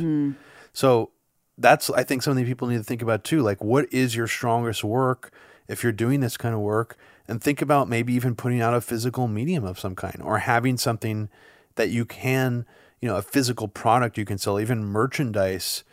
So 0.73 1.11
that's 1.59 1.91
I 1.91 2.03
think 2.03 2.23
something 2.23 2.45
people 2.45 2.69
need 2.69 2.79
to 2.79 2.85
think 2.85 3.03
about 3.03 3.25
too. 3.25 3.43
Like 3.43 3.63
what 3.63 3.93
is 3.93 4.17
your 4.17 4.27
strongest 4.27 4.85
work 4.85 5.33
if 5.69 5.83
you're 5.83 5.93
doing 5.93 6.21
this 6.21 6.37
kind 6.37 6.55
of 6.55 6.61
work? 6.61 6.97
And 7.27 7.43
think 7.43 7.63
about 7.63 7.89
maybe 7.89 8.13
even 8.15 8.35
putting 8.35 8.61
out 8.61 8.75
a 8.75 8.81
physical 8.81 9.29
medium 9.29 9.65
of 9.65 9.79
some 9.79 9.95
kind 9.95 10.21
or 10.23 10.39
having 10.39 10.77
something 10.77 11.31
that 11.77 11.91
you 11.91 12.05
can, 12.05 12.67
you 13.01 13.09
know, 13.09 13.17
a 13.17 13.23
physical 13.23 13.69
product 13.69 14.19
you 14.19 14.25
can 14.25 14.39
sell, 14.39 14.61
even 14.61 14.85
merchandise 14.85 15.85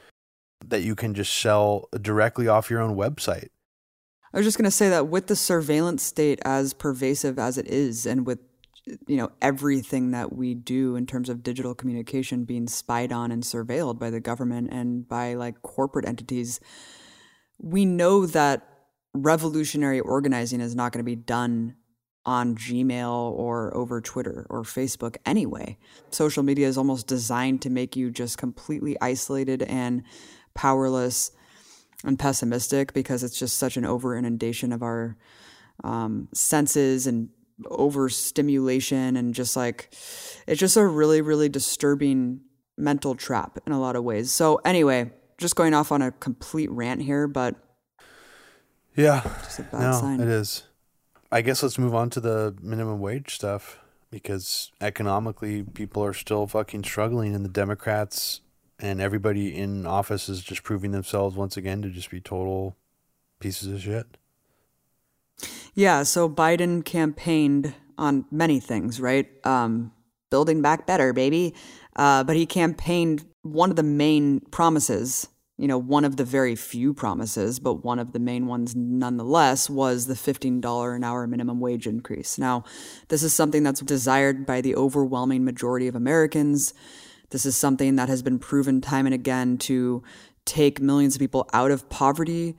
that 0.66 0.82
you 0.82 0.96
can 0.96 1.14
just 1.14 1.36
sell 1.36 1.88
directly 2.02 2.48
off 2.48 2.70
your 2.70 2.82
own 2.82 2.96
website. 2.96 3.50
I 4.34 4.38
was 4.38 4.46
just 4.46 4.58
going 4.58 4.66
to 4.66 4.72
say 4.72 4.90
that 4.90 5.08
with 5.08 5.28
the 5.28 5.36
surveillance 5.36 6.04
state 6.04 6.40
as 6.46 6.74
pervasive 6.74 7.38
as 7.38 7.58
it 7.58 7.68
is, 7.68 8.06
and 8.06 8.26
with 8.26 8.40
you 8.86 9.18
know 9.18 9.32
everything 9.42 10.12
that 10.12 10.34
we 10.34 10.54
do 10.54 10.96
in 10.96 11.06
terms 11.06 11.30
of 11.30 11.44
digital 11.44 11.76
communication 11.76 12.46
being 12.46 12.68
spied 12.68 13.12
on 13.12 13.32
and 13.32 13.44
surveilled 13.44 14.00
by 14.00 14.10
the 14.10 14.20
government 14.20 14.70
and 14.72 15.08
by 15.08 15.34
like 15.36 15.62
corporate 15.62 16.08
entities 16.08 16.60
we 17.60 17.86
know 17.86 18.26
that 18.26 18.68
revolutionary 19.14 20.00
organizing 20.00 20.62
is 20.62 20.76
not 20.76 20.92
going 20.92 21.00
to 21.00 21.04
be 21.04 21.16
done 21.16 21.76
on 22.26 22.56
Gmail 22.56 23.32
or 23.32 23.76
over 23.76 24.00
Twitter 24.00 24.46
or 24.50 24.62
Facebook 24.64 25.18
anyway. 25.26 25.78
Social 26.12 26.44
media 26.44 26.68
is 26.68 26.78
almost 26.78 27.08
designed 27.08 27.62
to 27.64 27.70
make 27.70 27.96
you 27.96 28.12
just 28.12 28.38
completely 28.38 28.96
isolated 29.02 29.64
and 29.64 30.04
powerless 30.54 31.32
and 32.04 32.18
pessimistic 32.18 32.94
because 32.94 33.24
it's 33.24 33.38
just 33.38 33.58
such 33.58 33.78
an 33.78 33.86
over 33.86 34.16
inundation 34.16 34.72
of 34.72 34.84
our 34.84 35.18
um, 35.84 36.28
senses 36.34 37.08
and 37.08 37.30
overstimulation 37.70 39.16
and 39.18 39.34
just 39.34 39.56
like 39.56 39.90
it's 40.48 40.60
just 40.60 40.78
a 40.78 40.86
really 40.86 41.22
really 41.22 41.50
disturbing 41.50 42.42
mental 42.78 43.16
trap 43.16 43.60
in 43.66 43.74
a 43.74 43.80
lot 43.80 43.96
of 43.96 44.04
ways. 44.04 44.32
So 44.32 44.58
anyway, 44.66 45.12
just 45.38 45.56
going 45.56 45.74
off 45.74 45.92
on 45.92 46.02
a 46.02 46.12
complete 46.12 46.70
rant 46.72 47.02
here, 47.02 47.28
but 47.28 47.56
Yeah. 48.96 49.22
Just 49.44 49.60
a 49.60 49.64
bad 49.64 49.82
no, 49.82 49.92
sign. 49.94 50.20
it 50.20 50.28
is. 50.28 50.64
I 51.32 51.42
guess 51.42 51.64
let's 51.64 51.78
move 51.78 51.96
on 51.96 52.10
to 52.12 52.20
the 52.20 52.56
minimum 52.62 53.00
wage 53.00 53.36
stuff 53.36 53.80
because 54.10 54.72
economically 54.82 55.64
people 55.64 56.04
are 56.04 56.14
still 56.14 56.46
fucking 56.46 56.84
struggling 56.84 57.34
and 57.34 57.46
the 57.46 57.50
Democrats 57.50 58.42
and 58.80 59.00
everybody 59.00 59.56
in 59.56 59.86
office 59.86 60.28
is 60.28 60.42
just 60.42 60.64
proving 60.64 60.92
themselves 60.92 61.36
once 61.38 61.56
again 61.56 61.82
to 61.84 61.90
just 61.90 62.10
be 62.10 62.20
total 62.20 62.76
pieces 63.40 63.70
of 63.70 63.82
shit. 63.82 64.18
Yeah, 65.74 66.04
so 66.04 66.30
Biden 66.30 66.84
campaigned 66.84 67.74
on 67.98 68.26
many 68.32 68.60
things, 68.60 69.00
right? 69.00 69.28
Um, 69.46 69.92
building 70.30 70.62
back 70.62 70.88
better, 70.88 71.14
baby. 71.14 71.54
Uh, 71.96 72.24
but 72.24 72.36
he 72.36 72.46
campaigned 72.46 73.26
one 73.44 73.70
of 73.70 73.76
the 73.76 73.84
main 73.84 74.40
promises, 74.52 75.28
you 75.58 75.68
know, 75.68 75.78
one 75.78 76.06
of 76.06 76.18
the 76.18 76.24
very 76.24 76.56
few 76.56 76.94
promises, 76.94 77.60
but 77.60 77.84
one 77.84 78.00
of 78.00 78.14
the 78.14 78.20
main 78.20 78.48
ones 78.48 78.76
nonetheless, 78.76 79.70
was 79.70 80.08
the 80.08 80.14
$15 80.14 80.96
an 80.96 81.04
hour 81.04 81.28
minimum 81.28 81.60
wage 81.60 81.88
increase. 81.88 82.38
Now, 82.38 82.64
this 83.10 83.24
is 83.24 83.34
something 83.34 83.64
that's 83.64 83.82
desired 83.82 84.46
by 84.46 84.62
the 84.62 84.76
overwhelming 84.76 85.44
majority 85.44 85.88
of 85.88 85.96
Americans. 85.96 86.74
This 87.30 87.46
is 87.46 87.56
something 87.56 87.96
that 87.96 88.10
has 88.10 88.22
been 88.22 88.40
proven 88.40 88.82
time 88.82 89.06
and 89.06 89.16
again 89.16 89.58
to 89.60 90.04
take 90.46 90.82
millions 90.82 91.16
of 91.16 91.20
people 91.20 91.50
out 91.54 91.72
of 91.72 91.90
poverty. 91.90 92.58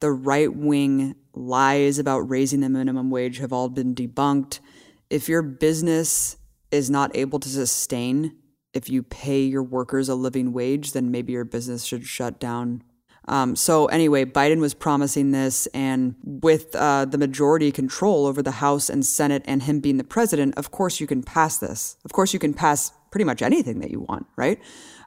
The 0.00 0.10
right 0.10 0.54
wing 0.54 1.16
lies 1.34 1.98
about 1.98 2.20
raising 2.20 2.60
the 2.60 2.68
minimum 2.68 3.10
wage 3.10 3.38
have 3.38 3.52
all 3.52 3.68
been 3.68 3.94
debunked. 3.94 4.60
If 5.08 5.28
your 5.28 5.42
business 5.42 6.36
is 6.70 6.90
not 6.90 7.14
able 7.16 7.40
to 7.40 7.48
sustain, 7.48 8.36
if 8.72 8.88
you 8.88 9.02
pay 9.02 9.42
your 9.42 9.62
workers 9.62 10.08
a 10.08 10.14
living 10.14 10.52
wage, 10.52 10.92
then 10.92 11.10
maybe 11.10 11.32
your 11.32 11.44
business 11.44 11.84
should 11.84 12.06
shut 12.06 12.38
down. 12.38 12.82
Um, 13.28 13.54
so, 13.54 13.86
anyway, 13.86 14.24
Biden 14.24 14.60
was 14.60 14.74
promising 14.74 15.30
this, 15.30 15.66
and 15.68 16.16
with 16.24 16.74
uh, 16.74 17.04
the 17.04 17.18
majority 17.18 17.70
control 17.70 18.26
over 18.26 18.42
the 18.42 18.50
House 18.50 18.88
and 18.88 19.04
Senate 19.04 19.42
and 19.44 19.62
him 19.62 19.80
being 19.80 19.98
the 19.98 20.04
president, 20.04 20.54
of 20.56 20.70
course 20.70 21.00
you 21.00 21.06
can 21.06 21.22
pass 21.22 21.58
this. 21.58 21.96
Of 22.04 22.12
course 22.12 22.32
you 22.32 22.40
can 22.40 22.54
pass 22.54 22.92
pretty 23.10 23.24
much 23.24 23.42
anything 23.42 23.80
that 23.80 23.90
you 23.90 24.00
want, 24.00 24.26
right? 24.36 24.58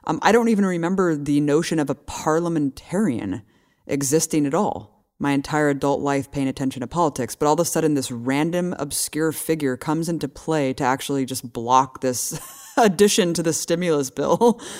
Um, 0.06 0.18
I 0.22 0.32
don't 0.32 0.48
even 0.48 0.64
remember 0.64 1.16
the 1.16 1.40
notion 1.40 1.78
of 1.78 1.90
a 1.90 1.94
parliamentarian 1.94 3.42
existing 3.86 4.46
at 4.46 4.54
all 4.54 4.93
my 5.18 5.32
entire 5.32 5.68
adult 5.68 6.00
life 6.00 6.30
paying 6.30 6.48
attention 6.48 6.80
to 6.80 6.86
politics, 6.86 7.34
but 7.34 7.46
all 7.46 7.54
of 7.54 7.60
a 7.60 7.64
sudden 7.64 7.94
this 7.94 8.10
random 8.10 8.74
obscure 8.78 9.32
figure 9.32 9.76
comes 9.76 10.08
into 10.08 10.28
play 10.28 10.72
to 10.72 10.84
actually 10.84 11.24
just 11.24 11.52
block 11.52 12.00
this 12.00 12.38
addition 12.76 13.34
to 13.34 13.42
the 13.42 13.52
stimulus 13.52 14.10
bill. 14.10 14.60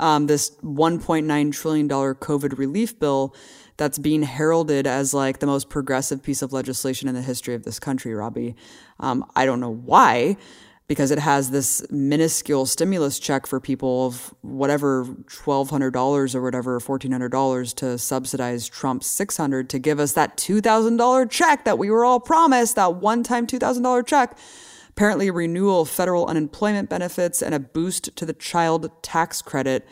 Um, 0.00 0.26
this 0.26 0.50
$1.9 0.64 1.52
trillion 1.52 1.88
COVID 1.88 2.58
relief 2.58 2.98
bill 2.98 3.36
that's 3.76 3.98
being 3.98 4.22
heralded 4.22 4.86
as 4.86 5.14
like 5.14 5.38
the 5.38 5.46
most 5.46 5.68
progressive 5.68 6.22
piece 6.24 6.42
of 6.42 6.52
legislation 6.52 7.08
in 7.08 7.14
the 7.14 7.22
history 7.22 7.54
of 7.54 7.62
this 7.62 7.78
country, 7.78 8.12
Robbie. 8.12 8.56
Um, 8.98 9.24
I 9.36 9.44
don't 9.44 9.60
know 9.60 9.72
why, 9.72 10.38
because 10.92 11.10
it 11.10 11.18
has 11.18 11.50
this 11.50 11.82
minuscule 11.90 12.66
stimulus 12.66 13.18
check 13.18 13.46
for 13.46 13.58
people 13.58 14.04
of 14.04 14.34
whatever 14.42 15.06
$1,200 15.06 16.34
or 16.34 16.42
whatever, 16.42 16.78
$1,400 16.78 17.74
to 17.76 17.96
subsidize 17.96 18.68
Trump's 18.68 19.06
600 19.06 19.70
to 19.70 19.78
give 19.78 19.98
us 19.98 20.12
that 20.12 20.36
$2,000 20.36 21.30
check 21.30 21.64
that 21.64 21.78
we 21.78 21.88
were 21.88 22.04
all 22.04 22.20
promised, 22.20 22.76
that 22.76 22.96
one 22.96 23.22
time 23.22 23.46
$2,000 23.46 24.06
check. 24.06 24.36
Apparently, 24.90 25.30
renewal 25.30 25.80
of 25.80 25.88
federal 25.88 26.26
unemployment 26.26 26.90
benefits 26.90 27.40
and 27.40 27.54
a 27.54 27.58
boost 27.58 28.14
to 28.14 28.26
the 28.26 28.34
child 28.34 28.90
tax 29.02 29.40
credit. 29.40 29.88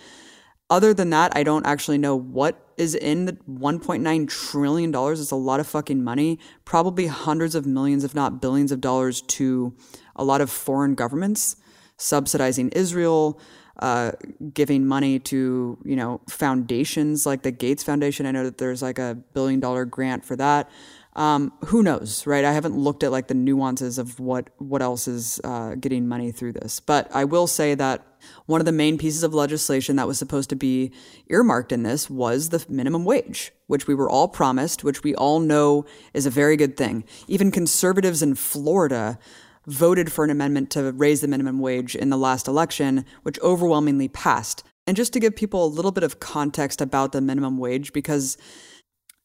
Other 0.71 0.95
than 0.95 1.11
that, 1.11 1.37
I 1.37 1.43
don't 1.43 1.67
actually 1.67 1.99
know 1.99 2.15
what 2.17 2.73
is 2.77 2.95
in 2.95 3.27
the 3.27 3.33
$1.9 3.33 4.29
trillion. 4.29 4.95
It's 4.95 5.31
a 5.33 5.37
lot 5.37 5.59
of 5.59 5.67
fucking 5.67 6.03
money. 6.03 6.39
Probably 6.65 7.09
hundreds 7.09 7.57
of 7.57 7.67
millions, 7.67 8.05
if 8.05 8.15
not 8.15 8.41
billions 8.41 8.71
of 8.71 8.81
dollars 8.81 9.21
to 9.23 9.75
a 10.15 10.23
lot 10.23 10.41
of 10.41 10.49
foreign 10.49 10.95
governments 10.95 11.57
subsidizing 11.97 12.71
Israel, 12.71 13.39
uh, 13.81 14.13
giving 14.55 14.87
money 14.87 15.19
to, 15.19 15.77
you 15.85 15.97
know, 15.97 16.21
foundations 16.29 17.27
like 17.27 17.43
the 17.43 17.51
Gates 17.51 17.83
Foundation. 17.83 18.25
I 18.25 18.31
know 18.31 18.45
that 18.45 18.59
there's 18.59 18.81
like 18.81 18.99
a 18.99 19.19
billion 19.35 19.61
dollar 19.61 19.85
grant 19.85 20.25
for 20.25 20.37
that. 20.37 20.71
Um, 21.17 21.53
who 21.67 21.83
knows, 21.83 22.27
right? 22.27 22.45
I 22.45 22.53
haven't 22.53 22.77
looked 22.77 23.03
at 23.03 23.11
like 23.11 23.27
the 23.27 23.35
nuances 23.35 23.99
of 23.99 24.21
what 24.21 24.51
what 24.59 24.81
else 24.81 25.09
is 25.09 25.41
uh, 25.43 25.75
getting 25.75 26.07
money 26.07 26.31
through 26.31 26.53
this, 26.53 26.79
but 26.79 27.11
I 27.13 27.25
will 27.25 27.49
say 27.49 27.75
that 27.75 28.07
one 28.47 28.61
of 28.61 28.65
the 28.65 28.73
main 28.73 28.99
pieces 28.99 29.23
of 29.23 29.35
legislation 29.35 29.97
that 29.97 30.07
was 30.07 30.19
supposed 30.19 30.51
to 30.51 30.57
be 30.57 30.93
earmarked 31.29 31.73
in 31.73 31.83
this 31.83 32.09
was 32.11 32.49
the 32.49 32.65
minimum 32.69 33.05
wage, 33.05 33.53
which 33.67 33.87
we 33.87 33.95
were 33.95 34.09
all 34.09 34.29
promised, 34.29 34.85
which 34.85 35.03
we 35.03 35.15
all 35.15 35.41
know 35.41 35.85
is 36.15 36.27
a 36.27 36.31
very 36.31 36.57
good 36.57 36.77
thing. 36.77 37.05
Even 37.29 37.51
conservatives 37.51 38.23
in 38.23 38.35
Florida 38.35 39.19
voted 39.67 40.11
for 40.11 40.25
an 40.25 40.31
amendment 40.31 40.71
to 40.71 40.93
raise 40.93 41.21
the 41.21 41.29
minimum 41.29 41.59
wage 41.59 41.95
in 41.95 42.11
the 42.11 42.19
last 42.19 42.49
election, 42.49 43.05
which 43.23 43.39
overwhelmingly 43.41 44.09
passed. 44.09 44.65
And 44.87 44.97
just 44.97 45.13
to 45.13 45.21
give 45.21 45.37
people 45.37 45.65
a 45.65 45.67
little 45.67 45.93
bit 45.93 46.03
of 46.03 46.21
context 46.21 46.81
about 46.81 47.13
the 47.13 47.21
minimum 47.21 47.59
wage, 47.59 47.93
because 47.93 48.37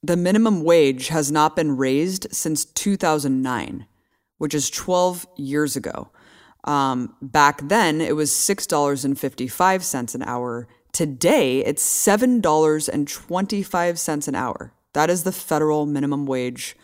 the 0.04 0.18
minimum 0.18 0.64
wage 0.64 1.08
has 1.08 1.32
not 1.32 1.56
been 1.56 1.78
raised 1.78 2.28
since 2.32 2.66
2009, 2.66 3.88
which 4.38 4.54
is 4.54 4.70
12 4.70 5.26
years 5.38 5.76
ago. 5.76 6.12
Um, 6.66 7.16
back 7.22 7.66
then, 7.68 8.02
it 8.02 8.16
was 8.16 8.32
$6.55 8.32 10.16
an 10.16 10.24
hour. 10.24 10.68
Today, 10.92 11.64
it's 11.64 11.86
$7.25 11.86 14.28
an 14.28 14.36
hour. 14.36 14.74
That 14.94 15.10
is 15.10 15.24
the 15.24 15.32
federal 15.32 15.86
minimum 15.86 16.26
wage. 16.26 16.76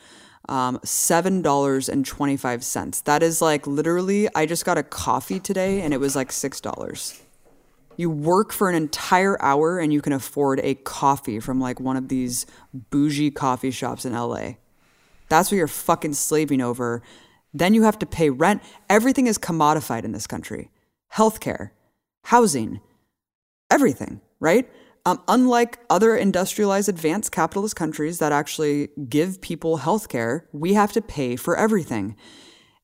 Um, 0.47 0.79
$7.25. 0.79 3.03
That 3.03 3.21
is 3.23 3.41
like 3.41 3.65
literally, 3.65 4.29
I 4.35 4.45
just 4.45 4.65
got 4.65 4.77
a 4.77 4.83
coffee 4.83 5.39
today 5.39 5.81
and 5.81 5.91
it 5.93 5.99
was 5.99 6.15
like 6.15 6.29
$6. 6.29 7.21
You 7.97 8.09
work 8.09 8.51
for 8.51 8.69
an 8.69 8.75
entire 8.75 9.41
hour 9.41 9.79
and 9.79 9.93
you 9.93 10.01
can 10.01 10.11
afford 10.13 10.59
a 10.61 10.75
coffee 10.75 11.39
from 11.39 11.61
like 11.61 11.79
one 11.79 11.97
of 11.97 12.09
these 12.09 12.45
bougie 12.73 13.31
coffee 13.31 13.71
shops 13.71 14.05
in 14.05 14.13
LA. 14.13 14.51
That's 15.29 15.51
what 15.51 15.57
you're 15.57 15.67
fucking 15.67 16.13
slaving 16.13 16.61
over. 16.61 17.01
Then 17.53 17.73
you 17.73 17.83
have 17.83 17.99
to 17.99 18.05
pay 18.05 18.29
rent. 18.29 18.61
Everything 18.89 19.27
is 19.27 19.37
commodified 19.37 20.03
in 20.03 20.11
this 20.11 20.27
country 20.27 20.69
healthcare, 21.13 21.71
housing, 22.23 22.79
everything, 23.69 24.21
right? 24.39 24.69
Um, 25.05 25.21
unlike 25.27 25.79
other 25.89 26.15
industrialized 26.15 26.87
advanced 26.87 27.31
capitalist 27.31 27.75
countries 27.75 28.19
that 28.19 28.31
actually 28.31 28.89
give 29.09 29.41
people 29.41 29.79
healthcare, 29.79 30.43
we 30.53 30.73
have 30.73 30.91
to 30.93 31.01
pay 31.01 31.35
for 31.35 31.57
everything. 31.57 32.15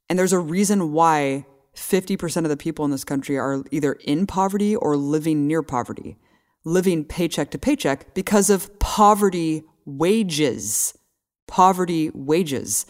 And 0.10 0.18
there's 0.18 0.34
a 0.34 0.39
reason 0.39 0.91
why 0.91 1.45
50% 1.76 2.38
of 2.44 2.49
the 2.49 2.57
people 2.57 2.85
in 2.85 2.91
this 2.91 3.03
country 3.03 3.38
are 3.38 3.64
either 3.72 3.94
in 3.94 4.26
poverty 4.26 4.76
or 4.76 4.98
living 4.98 5.45
near 5.45 5.61
poverty, 5.61 6.18
living 6.64 7.06
paycheck 7.06 7.52
to 7.52 7.60
paycheck 7.60 8.14
because 8.15 8.49
of 8.49 8.80
poverty 8.80 9.64
wages. 9.85 10.98
Poverty 11.45 12.10
wages. 12.14 12.88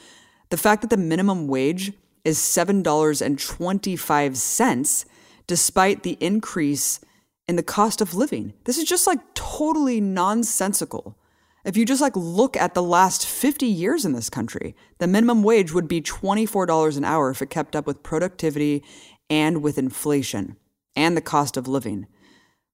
The 0.50 0.58
fact 0.58 0.82
that 0.82 0.90
the 0.90 0.98
minimum 0.98 1.48
wage 1.48 1.94
is 2.24 2.40
$7.25, 2.40 5.06
despite 5.48 6.04
the 6.04 6.18
increase 6.20 7.00
in 7.48 7.56
the 7.56 7.64
cost 7.64 8.02
of 8.02 8.14
living. 8.14 8.54
This 8.66 8.78
is 8.78 8.84
just 8.84 9.08
like 9.08 9.20
totally 9.34 10.02
nonsensical. 10.02 11.18
If 11.64 11.76
you 11.76 11.86
just 11.86 12.02
like 12.02 12.16
look 12.16 12.56
at 12.56 12.74
the 12.74 12.84
last 12.84 13.26
50 13.26 13.66
years 13.66 14.06
in 14.06 14.14
this 14.14 14.30
country, 14.30 14.76
the 15.00 15.08
minimum 15.08 15.44
wage 15.44 15.74
would 15.74 15.88
be 15.88 16.02
$24 16.02 16.98
an 16.98 17.04
hour 17.04 17.30
if 17.30 17.42
it 17.42 17.50
kept 17.50 17.76
up 17.76 17.88
with 17.88 18.04
productivity 18.04 18.84
and 19.30 19.62
with 19.62 19.78
inflation 19.78 20.56
and 20.96 21.16
the 21.16 21.22
cost 21.22 21.58
of 21.58 21.68
living. 21.68 22.08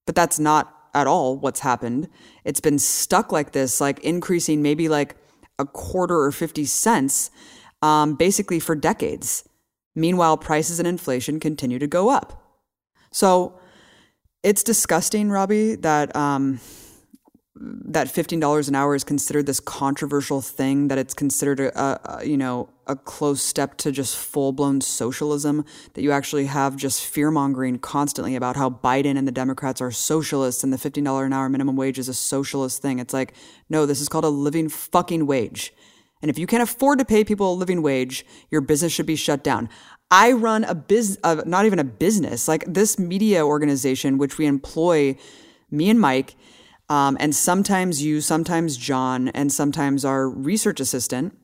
But 0.06 0.16
that's 0.16 0.40
not 0.40 0.76
at 0.94 1.08
all 1.08 1.38
what's 1.38 1.62
happened. 1.62 2.08
It's 2.44 2.60
been 2.60 2.80
stuck 2.80 3.32
like 3.32 3.52
this, 3.52 3.82
like 3.82 4.00
increasing 4.00 4.62
maybe 4.62 4.90
like 4.90 5.16
a 5.58 5.66
quarter 5.66 6.22
or 6.22 6.32
50 6.32 6.66
cents, 6.66 7.32
um, 7.84 8.16
basically 8.16 8.60
for 8.60 8.76
decades. 8.76 9.48
Meanwhile, 9.94 10.38
prices 10.38 10.80
and 10.80 10.88
inflation 10.88 11.40
continue 11.40 11.78
to 11.78 11.86
go 11.86 12.10
up. 12.10 12.42
So 13.12 13.60
it's 14.42 14.64
disgusting, 14.64 15.30
Robbie, 15.30 15.76
that 15.76 16.16
um, 16.16 16.60
that 17.56 18.10
fifteen 18.10 18.40
dollars 18.40 18.68
an 18.68 18.76
hour 18.76 18.96
is 18.96 19.04
considered 19.04 19.46
this 19.46 19.60
controversial 19.60 20.42
thing. 20.42 20.88
That 20.88 20.98
it's 20.98 21.14
considered 21.14 21.60
a, 21.60 22.20
a 22.20 22.26
you 22.26 22.38
know 22.38 22.70
a 22.88 22.96
close 22.96 23.42
step 23.42 23.78
to 23.78 23.92
just 23.92 24.18
full 24.18 24.52
blown 24.54 24.82
socialism. 24.82 25.64
That 25.94 26.02
you 26.02 26.12
actually 26.12 26.46
have 26.46 26.76
just 26.76 27.06
fear 27.06 27.30
mongering 27.30 27.78
constantly 27.80 28.36
about 28.36 28.56
how 28.56 28.70
Biden 28.72 29.18
and 29.18 29.28
the 29.28 29.32
Democrats 29.32 29.80
are 29.82 29.92
socialists 29.92 30.64
and 30.64 30.74
the 30.74 30.80
fifteen 30.80 31.04
dollar 31.04 31.26
an 31.26 31.34
hour 31.34 31.50
minimum 31.50 31.76
wage 31.76 32.00
is 32.00 32.10
a 32.10 32.14
socialist 32.16 32.82
thing. 32.82 32.98
It's 32.98 33.14
like 33.14 33.36
no, 33.70 33.86
this 33.86 34.02
is 34.02 34.10
called 34.10 34.26
a 34.26 34.30
living 34.30 34.70
fucking 34.70 35.28
wage. 35.28 35.72
And 36.24 36.30
if 36.30 36.40
you 36.40 36.48
can't 36.48 36.64
afford 36.64 37.00
to 37.00 37.06
pay 37.06 37.26
people 37.26 37.52
a 37.52 37.54
living 37.54 37.82
wage, 37.82 38.26
your 38.50 38.62
business 38.62 38.94
should 38.94 39.06
be 39.06 39.18
shut 39.18 39.44
down. 39.44 39.68
I 40.10 40.32
run 40.32 40.64
a 40.64 40.74
business, 40.74 41.20
uh, 41.22 41.44
not 41.46 41.66
even 41.66 41.80
a 41.80 41.84
business, 41.84 42.48
like 42.48 42.64
this 42.66 42.98
media 42.98 43.46
organization, 43.46 44.18
which 44.18 44.38
we 44.38 44.46
employ, 44.46 45.18
me 45.70 45.90
and 45.90 46.00
Mike, 46.00 46.36
um, 46.88 47.18
and 47.20 47.36
sometimes 47.36 48.02
you, 48.02 48.22
sometimes 48.22 48.78
John, 48.78 49.28
and 49.28 49.52
sometimes 49.52 50.06
our 50.06 50.30
research 50.30 50.80
assistant. 50.80 51.38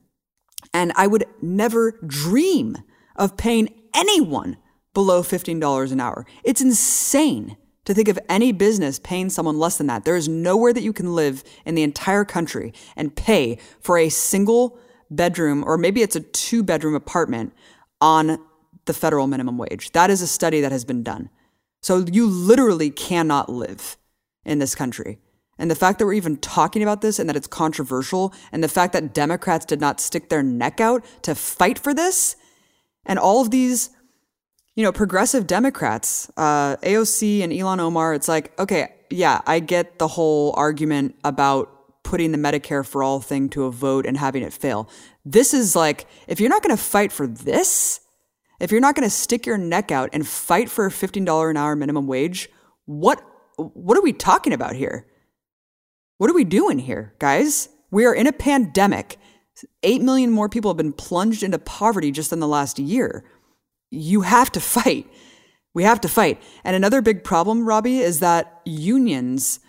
And 0.73 0.93
I 0.95 1.07
would 1.07 1.25
never 1.41 1.99
dream 2.05 2.77
of 3.17 3.35
paying 3.35 3.67
anyone 3.93 4.55
below 4.93 5.23
$15 5.23 5.91
an 5.91 5.99
hour. 5.99 6.25
It's 6.45 6.61
insane 6.61 7.57
to 7.89 7.95
think 7.95 8.07
of 8.07 8.19
any 8.29 8.51
business 8.51 8.99
paying 8.99 9.31
someone 9.31 9.57
less 9.57 9.79
than 9.79 9.87
that. 9.87 10.05
There 10.05 10.15
is 10.15 10.29
nowhere 10.29 10.73
that 10.73 10.83
you 10.83 10.93
can 10.93 11.15
live 11.15 11.43
in 11.65 11.73
the 11.73 11.81
entire 11.81 12.23
country 12.23 12.71
and 12.95 13.15
pay 13.15 13.57
for 13.81 13.97
a 13.97 14.09
single 14.09 14.77
bedroom, 15.09 15.63
or 15.65 15.75
maybe 15.75 16.03
it's 16.03 16.15
a 16.15 16.19
two 16.19 16.61
bedroom 16.61 16.93
apartment 16.93 17.51
on 17.99 18.37
the 18.85 18.93
federal 18.93 19.25
minimum 19.25 19.57
wage. 19.57 19.89
That 19.93 20.11
is 20.11 20.21
a 20.21 20.27
study 20.27 20.61
that 20.61 20.71
has 20.71 20.85
been 20.85 21.01
done. 21.01 21.31
So 21.81 22.05
you 22.11 22.27
literally 22.27 22.91
cannot 22.91 23.49
live 23.49 23.97
in 24.45 24.59
this 24.59 24.75
country. 24.75 25.17
And 25.57 25.71
the 25.71 25.75
fact 25.75 25.97
that 25.97 26.05
we're 26.05 26.13
even 26.13 26.37
talking 26.37 26.83
about 26.83 27.01
this 27.01 27.17
and 27.17 27.27
that 27.27 27.35
it's 27.35 27.47
controversial, 27.47 28.35
and 28.51 28.63
the 28.63 28.67
fact 28.67 28.93
that 28.93 29.15
Democrats 29.15 29.65
did 29.65 29.81
not 29.81 29.99
stick 29.99 30.29
their 30.29 30.43
neck 30.43 30.79
out 30.79 31.03
to 31.23 31.33
fight 31.33 31.79
for 31.79 31.95
this, 31.95 32.35
and 33.03 33.17
all 33.17 33.41
of 33.41 33.49
these 33.49 33.89
you 34.79 34.85
know, 34.85 34.93
progressive 34.93 35.45
Democrats, 35.45 36.31
uh, 36.37 36.77
AOC 36.77 37.43
and 37.43 37.51
Ilhan 37.51 37.79
Omar, 37.81 38.13
it's 38.13 38.29
like, 38.29 38.57
okay, 38.57 38.93
yeah, 39.09 39.41
I 39.45 39.59
get 39.59 39.99
the 39.99 40.07
whole 40.07 40.53
argument 40.55 41.15
about 41.25 42.01
putting 42.03 42.31
the 42.31 42.37
Medicare 42.37 42.87
for 42.87 43.03
all 43.03 43.19
thing 43.19 43.49
to 43.49 43.65
a 43.65 43.71
vote 43.71 44.05
and 44.05 44.15
having 44.15 44.41
it 44.41 44.53
fail. 44.53 44.89
This 45.25 45.53
is 45.53 45.75
like, 45.75 46.07
if 46.29 46.39
you're 46.39 46.47
not 46.49 46.63
going 46.63 46.73
to 46.73 46.81
fight 46.81 47.11
for 47.11 47.27
this, 47.27 47.99
if 48.61 48.71
you're 48.71 48.79
not 48.79 48.95
going 48.95 49.05
to 49.05 49.13
stick 49.13 49.45
your 49.45 49.57
neck 49.57 49.91
out 49.91 50.11
and 50.13 50.25
fight 50.25 50.69
for 50.69 50.85
a 50.85 50.89
$15 50.89 51.49
an 51.49 51.57
hour 51.57 51.75
minimum 51.75 52.07
wage, 52.07 52.47
what 52.85 53.21
what 53.57 53.97
are 53.97 54.01
we 54.01 54.13
talking 54.13 54.53
about 54.53 54.77
here? 54.77 55.05
What 56.19 56.29
are 56.29 56.33
we 56.33 56.45
doing 56.45 56.79
here, 56.79 57.15
guys? 57.19 57.67
We 57.91 58.05
are 58.05 58.15
in 58.15 58.27
a 58.27 58.31
pandemic. 58.31 59.17
8 59.83 60.01
million 60.01 60.31
more 60.31 60.47
people 60.47 60.71
have 60.71 60.77
been 60.77 60.93
plunged 60.93 61.43
into 61.43 61.59
poverty 61.59 62.11
just 62.11 62.31
in 62.31 62.39
the 62.39 62.47
last 62.47 62.79
year 62.79 63.25
you 63.91 64.21
have 64.21 64.51
to 64.51 64.59
fight. 64.59 65.07
We 65.73 65.83
have 65.83 66.01
to 66.01 66.07
fight. 66.07 66.41
And 66.63 66.75
another 66.75 67.01
big 67.01 67.23
problem, 67.23 67.65
Robbie, 67.65 67.99
is 67.99 68.19
that 68.19 68.61
unions, 68.65 69.59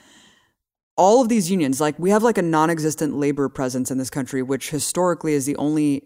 all 0.96 1.20
of 1.20 1.28
these 1.28 1.50
unions, 1.50 1.80
like 1.80 1.98
we 1.98 2.10
have 2.10 2.22
like 2.22 2.38
a 2.38 2.42
non 2.42 2.70
existent 2.70 3.16
labor 3.16 3.48
presence 3.48 3.90
in 3.90 3.98
this 3.98 4.10
country, 4.10 4.42
which 4.42 4.70
historically 4.70 5.34
is 5.34 5.46
the 5.46 5.56
only 5.56 6.04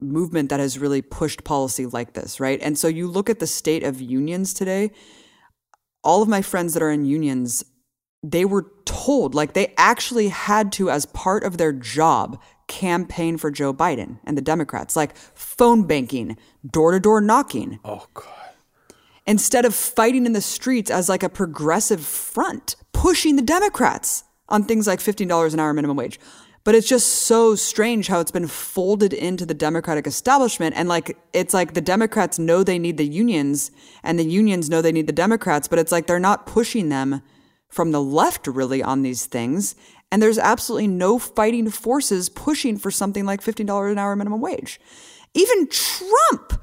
movement 0.00 0.48
that 0.50 0.60
has 0.60 0.78
really 0.78 1.02
pushed 1.02 1.44
policy 1.44 1.86
like 1.86 2.14
this, 2.14 2.40
right? 2.40 2.60
And 2.62 2.78
so 2.78 2.88
you 2.88 3.08
look 3.08 3.28
at 3.28 3.40
the 3.40 3.46
state 3.46 3.82
of 3.82 4.00
unions 4.00 4.54
today, 4.54 4.92
all 6.04 6.22
of 6.22 6.28
my 6.28 6.42
friends 6.42 6.74
that 6.74 6.82
are 6.82 6.90
in 6.90 7.04
unions, 7.04 7.64
they 8.22 8.44
were 8.44 8.70
told, 8.84 9.34
like 9.34 9.52
they 9.52 9.74
actually 9.76 10.28
had 10.28 10.72
to, 10.72 10.90
as 10.90 11.06
part 11.06 11.44
of 11.44 11.58
their 11.58 11.72
job, 11.72 12.40
campaign 12.68 13.36
for 13.36 13.50
Joe 13.50 13.74
Biden 13.74 14.20
and 14.24 14.36
the 14.36 14.42
Democrats, 14.42 14.94
like 14.94 15.16
phone 15.16 15.86
banking, 15.86 16.36
door 16.68 16.92
to 16.92 17.00
door 17.00 17.20
knocking. 17.20 17.80
Oh 17.84 18.06
God. 18.14 18.26
Instead 19.26 19.64
of 19.64 19.74
fighting 19.74 20.24
in 20.24 20.32
the 20.32 20.40
streets 20.40 20.90
as 20.90 21.08
like 21.08 21.22
a 21.22 21.28
progressive 21.28 22.00
front, 22.00 22.76
pushing 22.92 23.36
the 23.36 23.42
Democrats 23.42 24.24
on 24.48 24.64
things 24.64 24.86
like 24.86 25.00
$15 25.00 25.52
an 25.52 25.60
hour 25.60 25.74
minimum 25.74 25.96
wage. 25.96 26.18
But 26.64 26.74
it's 26.74 26.88
just 26.88 27.08
so 27.08 27.54
strange 27.54 28.08
how 28.08 28.20
it's 28.20 28.30
been 28.30 28.46
folded 28.46 29.12
into 29.12 29.46
the 29.46 29.54
Democratic 29.54 30.06
establishment. 30.06 30.76
And 30.76 30.88
like, 30.88 31.16
it's 31.32 31.54
like 31.54 31.74
the 31.74 31.80
Democrats 31.80 32.38
know 32.38 32.62
they 32.62 32.78
need 32.78 32.96
the 32.96 33.06
unions 33.06 33.70
and 34.02 34.18
the 34.18 34.24
unions 34.24 34.68
know 34.68 34.82
they 34.82 34.92
need 34.92 35.06
the 35.06 35.12
Democrats, 35.12 35.68
but 35.68 35.78
it's 35.78 35.92
like 35.92 36.06
they're 36.06 36.18
not 36.18 36.46
pushing 36.46 36.88
them 36.88 37.22
from 37.68 37.92
the 37.92 38.02
left 38.02 38.46
really 38.46 38.82
on 38.82 39.02
these 39.02 39.26
things. 39.26 39.76
And 40.10 40.22
there's 40.22 40.38
absolutely 40.38 40.88
no 40.88 41.18
fighting 41.18 41.70
forces 41.70 42.28
pushing 42.28 42.78
for 42.78 42.90
something 42.90 43.26
like 43.26 43.42
$15 43.42 43.92
an 43.92 43.98
hour 43.98 44.16
minimum 44.16 44.40
wage. 44.40 44.80
Even 45.34 45.68
Trump, 45.68 46.62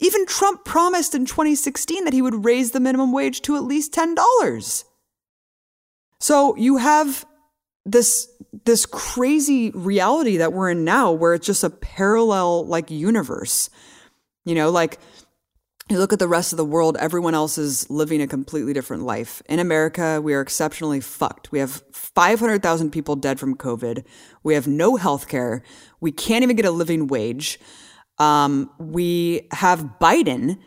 even 0.00 0.26
Trump 0.26 0.64
promised 0.64 1.14
in 1.14 1.26
2016 1.26 2.04
that 2.04 2.12
he 2.12 2.22
would 2.22 2.44
raise 2.44 2.72
the 2.72 2.80
minimum 2.80 3.12
wage 3.12 3.42
to 3.42 3.56
at 3.56 3.62
least 3.62 3.92
$10. 3.92 4.84
So 6.18 6.56
you 6.56 6.78
have 6.78 7.24
this 7.84 8.28
this 8.64 8.86
crazy 8.86 9.70
reality 9.70 10.38
that 10.38 10.52
we're 10.52 10.70
in 10.70 10.84
now 10.84 11.12
where 11.12 11.34
it's 11.34 11.46
just 11.46 11.62
a 11.62 11.70
parallel 11.70 12.66
like 12.66 12.90
universe. 12.90 13.70
You 14.44 14.54
know, 14.54 14.70
like 14.70 14.98
you 15.88 15.98
look 15.98 16.12
at 16.12 16.18
the 16.18 16.28
rest 16.28 16.52
of 16.52 16.56
the 16.56 16.64
world, 16.64 16.96
everyone 16.98 17.34
else 17.34 17.58
is 17.58 17.88
living 17.90 18.20
a 18.20 18.26
completely 18.26 18.72
different 18.72 19.04
life. 19.04 19.40
In 19.48 19.60
America, 19.60 20.20
we 20.20 20.34
are 20.34 20.40
exceptionally 20.40 21.00
fucked. 21.00 21.52
We 21.52 21.60
have 21.60 21.82
500,000 22.16 22.90
people 22.90 23.14
dead 23.14 23.38
from 23.38 23.54
COVID. 23.54 24.04
We 24.42 24.54
have 24.54 24.66
no 24.66 24.96
health 24.96 25.28
care. 25.28 25.62
We 26.00 26.10
can't 26.10 26.42
even 26.42 26.56
get 26.56 26.64
a 26.64 26.70
living 26.70 27.06
wage. 27.06 27.60
Um, 28.18 28.70
we 28.78 29.46
have 29.52 29.90
Biden 30.00 30.58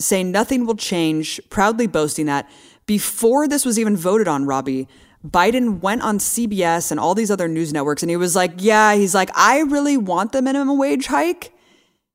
saying 0.00 0.32
nothing 0.32 0.66
will 0.66 0.74
change, 0.74 1.40
proudly 1.50 1.86
boasting 1.86 2.26
that. 2.26 2.50
Before 2.86 3.46
this 3.46 3.64
was 3.64 3.78
even 3.78 3.96
voted 3.96 4.26
on, 4.26 4.44
Robbie, 4.44 4.88
Biden 5.24 5.80
went 5.80 6.02
on 6.02 6.18
CBS 6.18 6.90
and 6.90 6.98
all 6.98 7.14
these 7.14 7.30
other 7.30 7.46
news 7.46 7.72
networks 7.72 8.02
and 8.02 8.10
he 8.10 8.16
was 8.16 8.34
like, 8.34 8.54
Yeah, 8.58 8.96
he's 8.96 9.14
like, 9.14 9.30
I 9.36 9.60
really 9.60 9.96
want 9.96 10.32
the 10.32 10.42
minimum 10.42 10.76
wage 10.78 11.06
hike. 11.06 11.52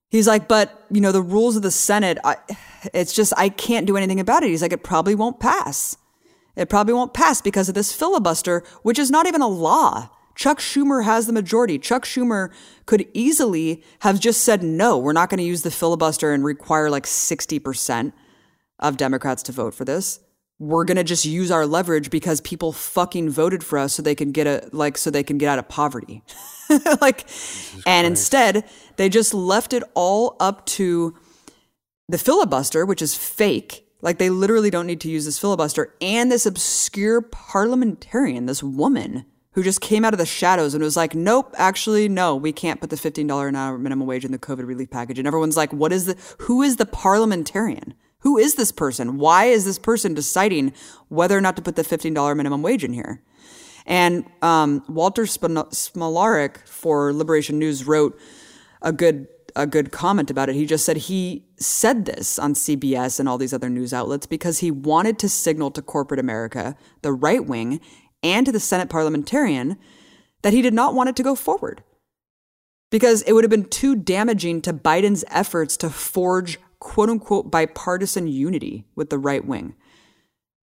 He's 0.10 0.28
like, 0.28 0.50
but 0.50 0.86
you 0.92 1.00
know, 1.00 1.14
the 1.14 1.22
rules 1.22 1.56
of 1.56 1.62
the 1.62 1.72
Senate, 1.72 2.18
I, 2.24 2.36
it's 2.94 3.14
just, 3.14 3.34
I 3.38 3.48
can't 3.48 3.88
do 3.88 3.96
anything 3.96 4.20
about 4.20 4.44
it. 4.44 4.50
He's 4.50 4.62
like, 4.62 4.74
it 4.74 4.84
probably 4.84 5.16
won't 5.16 5.40
pass. 5.40 5.96
It 6.58 6.70
probably 6.70 6.96
won't 6.96 7.14
pass 7.14 7.42
because 7.42 7.70
of 7.70 7.76
this 7.76 7.94
filibuster, 7.94 8.64
which 8.82 9.00
is 9.00 9.12
not 9.12 9.28
even 9.28 9.42
a 9.42 9.48
law. 9.48 10.10
Chuck 10.36 10.60
Schumer 10.60 11.04
has 11.04 11.26
the 11.26 11.34
majority. 11.34 11.80
Chuck 11.80 12.04
Schumer 12.04 12.52
could 12.86 13.08
easily 13.14 13.84
have 14.00 14.20
just 14.20 14.44
said, 14.44 14.62
no, 14.62 14.98
we're 14.98 15.14
not 15.14 15.30
going 15.30 15.40
to 15.40 15.44
use 15.44 15.62
the 15.62 15.72
filibuster 15.72 16.34
and 16.34 16.44
require 16.44 16.90
like 16.90 17.06
60% 17.06 18.14
of 18.80 18.98
Democrats 18.98 19.44
to 19.44 19.52
vote 19.52 19.74
for 19.74 19.86
this. 19.86 20.20
We're 20.60 20.86
going 20.86 20.98
to 20.98 21.04
just 21.04 21.26
use 21.26 21.52
our 21.52 21.68
leverage 21.68 22.10
because 22.10 22.42
people 22.42 22.72
fucking 22.72 23.30
voted 23.30 23.64
for 23.64 23.78
us 23.78 23.94
so 23.94 24.02
they 24.02 24.16
can 24.16 24.32
get 24.32 24.48
a, 24.48 24.70
like, 24.72 24.98
so 24.98 25.12
they 25.12 25.24
can 25.24 25.38
get 25.38 25.50
out 25.50 25.60
of 25.60 25.70
poverty. 25.70 26.24
like, 27.02 27.28
and 27.86 28.08
instead, 28.08 28.68
they 28.98 29.10
just 29.10 29.34
left 29.36 29.74
it 29.74 29.84
all 29.94 30.36
up 30.40 30.66
to 30.66 31.16
the 32.10 32.18
filibuster, 32.18 32.86
which 32.86 33.02
is 33.02 33.16
fake. 33.16 33.87
Like, 34.02 34.18
they 34.18 34.30
literally 34.30 34.70
don't 34.70 34.88
need 34.88 35.02
to 35.02 35.10
use 35.10 35.26
this 35.26 35.40
filibuster, 35.40 35.94
and 36.02 36.32
this 36.32 36.46
obscure 36.46 37.22
parliamentarian, 37.22 38.46
this 38.46 38.62
woman 38.62 39.26
who 39.58 39.64
just 39.64 39.82
came 39.82 40.06
out 40.06 40.14
of 40.14 40.20
the 40.20 40.26
shadows 40.26 40.76
and 40.76 40.84
was 40.84 40.96
like, 40.96 41.16
nope, 41.16 41.52
actually, 41.58 42.08
no, 42.08 42.36
we 42.36 42.54
can't 42.54 42.80
put 42.80 42.92
the 42.92 42.96
$15 42.96 43.50
an 43.50 43.56
hour 43.56 43.76
minimum 43.80 44.08
wage 44.08 44.24
in 44.24 44.32
the 44.32 44.38
COVID 44.38 44.68
relief 44.68 44.92
package. 44.92 45.18
And 45.18 45.28
everyone's 45.28 45.58
like, 45.58 45.74
what 45.74 45.92
is 45.92 46.06
the, 46.06 46.16
who 46.42 46.62
is 46.62 46.76
the 46.76 46.86
parliamentarian? 46.86 47.96
Who 48.20 48.38
is 48.38 48.54
this 48.54 48.72
person? 48.72 49.18
Why 49.18 49.46
is 49.46 49.66
this 49.66 49.80
person 49.80 50.14
deciding 50.14 50.74
whether 51.08 51.36
or 51.36 51.42
not 51.42 51.56
to 51.56 51.64
put 51.64 51.76
the 51.76 51.82
$15 51.82 52.38
minimum 52.38 52.62
wage 52.62 52.84
in 52.84 52.94
here? 52.94 53.24
And 53.88 54.26
um, 54.44 54.84
Walter 54.88 55.24
Smolarek 55.24 56.68
for 56.68 57.12
Liberation 57.12 57.58
News 57.58 57.88
wrote 57.88 58.20
a 58.84 58.92
good 58.92 59.28
a 59.58 59.66
good 59.66 59.92
comment 59.92 60.30
about 60.30 60.50
it. 60.50 60.56
He 60.56 60.66
just 60.66 60.86
said 60.86 60.98
he 60.98 61.44
said 61.60 62.06
this 62.06 62.38
on 62.38 62.54
CBS 62.54 63.20
and 63.20 63.28
all 63.28 63.40
these 63.40 63.54
other 63.54 63.70
news 63.70 63.92
outlets 63.92 64.28
because 64.28 64.60
he 64.60 64.70
wanted 64.70 65.18
to 65.20 65.28
signal 65.28 65.72
to 65.72 65.82
corporate 65.82 66.20
America, 66.20 66.78
the 67.02 67.12
right 67.12 67.44
wing, 67.44 67.82
and 68.22 68.46
to 68.46 68.52
the 68.52 68.60
Senate 68.60 68.90
parliamentarian 68.90 69.78
that 70.44 70.54
he 70.54 70.62
did 70.62 70.76
not 70.76 70.94
want 70.94 71.10
it 71.10 71.16
to 71.16 71.24
go 71.24 71.34
forward. 71.36 71.84
Because 72.92 73.24
it 73.24 73.34
would 73.34 73.44
have 73.44 73.52
been 73.52 73.68
too 73.68 73.96
damaging 73.96 74.62
to 74.62 74.72
Biden's 74.74 75.26
efforts 75.30 75.76
to 75.78 75.90
forge 75.90 76.60
quote 76.80 77.10
unquote 77.10 77.52
bipartisan 77.52 78.28
unity 78.28 78.86
with 78.96 79.10
the 79.10 79.18
right 79.18 79.44
wing. 79.44 79.76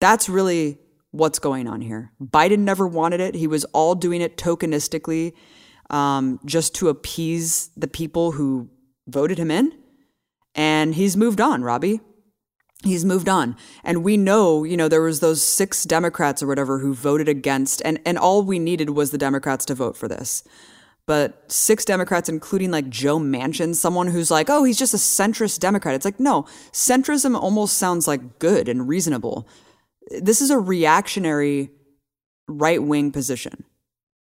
That's 0.00 0.28
really 0.28 0.78
what's 1.10 1.40
going 1.40 1.66
on 1.66 1.80
here. 1.80 2.12
Biden 2.22 2.60
never 2.60 2.86
wanted 2.86 3.20
it. 3.20 3.34
He 3.34 3.48
was 3.48 3.64
all 3.66 3.96
doing 3.96 4.20
it 4.20 4.36
tokenistically 4.36 5.32
um, 5.90 6.38
just 6.44 6.74
to 6.76 6.88
appease 6.88 7.70
the 7.76 7.88
people 7.88 8.32
who 8.32 8.70
voted 9.06 9.38
him 9.38 9.50
in. 9.50 9.72
And 10.54 10.94
he's 10.94 11.16
moved 11.16 11.40
on, 11.40 11.62
Robbie. 11.62 12.00
He's 12.82 13.04
moved 13.04 13.28
on. 13.28 13.56
And 13.84 14.04
we 14.04 14.16
know, 14.16 14.64
you 14.64 14.76
know, 14.76 14.88
there 14.88 15.02
was 15.02 15.20
those 15.20 15.42
six 15.44 15.84
Democrats 15.84 16.42
or 16.42 16.46
whatever 16.46 16.78
who 16.78 16.94
voted 16.94 17.28
against 17.28 17.82
and, 17.84 18.00
and 18.04 18.18
all 18.18 18.42
we 18.42 18.58
needed 18.58 18.90
was 18.90 19.10
the 19.10 19.18
Democrats 19.18 19.64
to 19.66 19.74
vote 19.74 19.96
for 19.96 20.08
this. 20.08 20.44
But 21.06 21.50
six 21.50 21.84
Democrats, 21.84 22.28
including 22.28 22.72
like 22.72 22.88
Joe 22.88 23.18
Manchin, 23.18 23.74
someone 23.76 24.08
who's 24.08 24.30
like, 24.30 24.50
oh, 24.50 24.64
he's 24.64 24.78
just 24.78 24.94
a 24.94 24.96
centrist 24.96 25.60
Democrat. 25.60 25.94
It's 25.94 26.04
like, 26.04 26.18
no, 26.18 26.42
centrism 26.72 27.40
almost 27.40 27.78
sounds 27.78 28.08
like 28.08 28.40
good 28.40 28.68
and 28.68 28.88
reasonable. 28.88 29.48
This 30.20 30.40
is 30.40 30.50
a 30.50 30.58
reactionary 30.58 31.70
right 32.48 32.82
wing 32.82 33.12
position. 33.12 33.64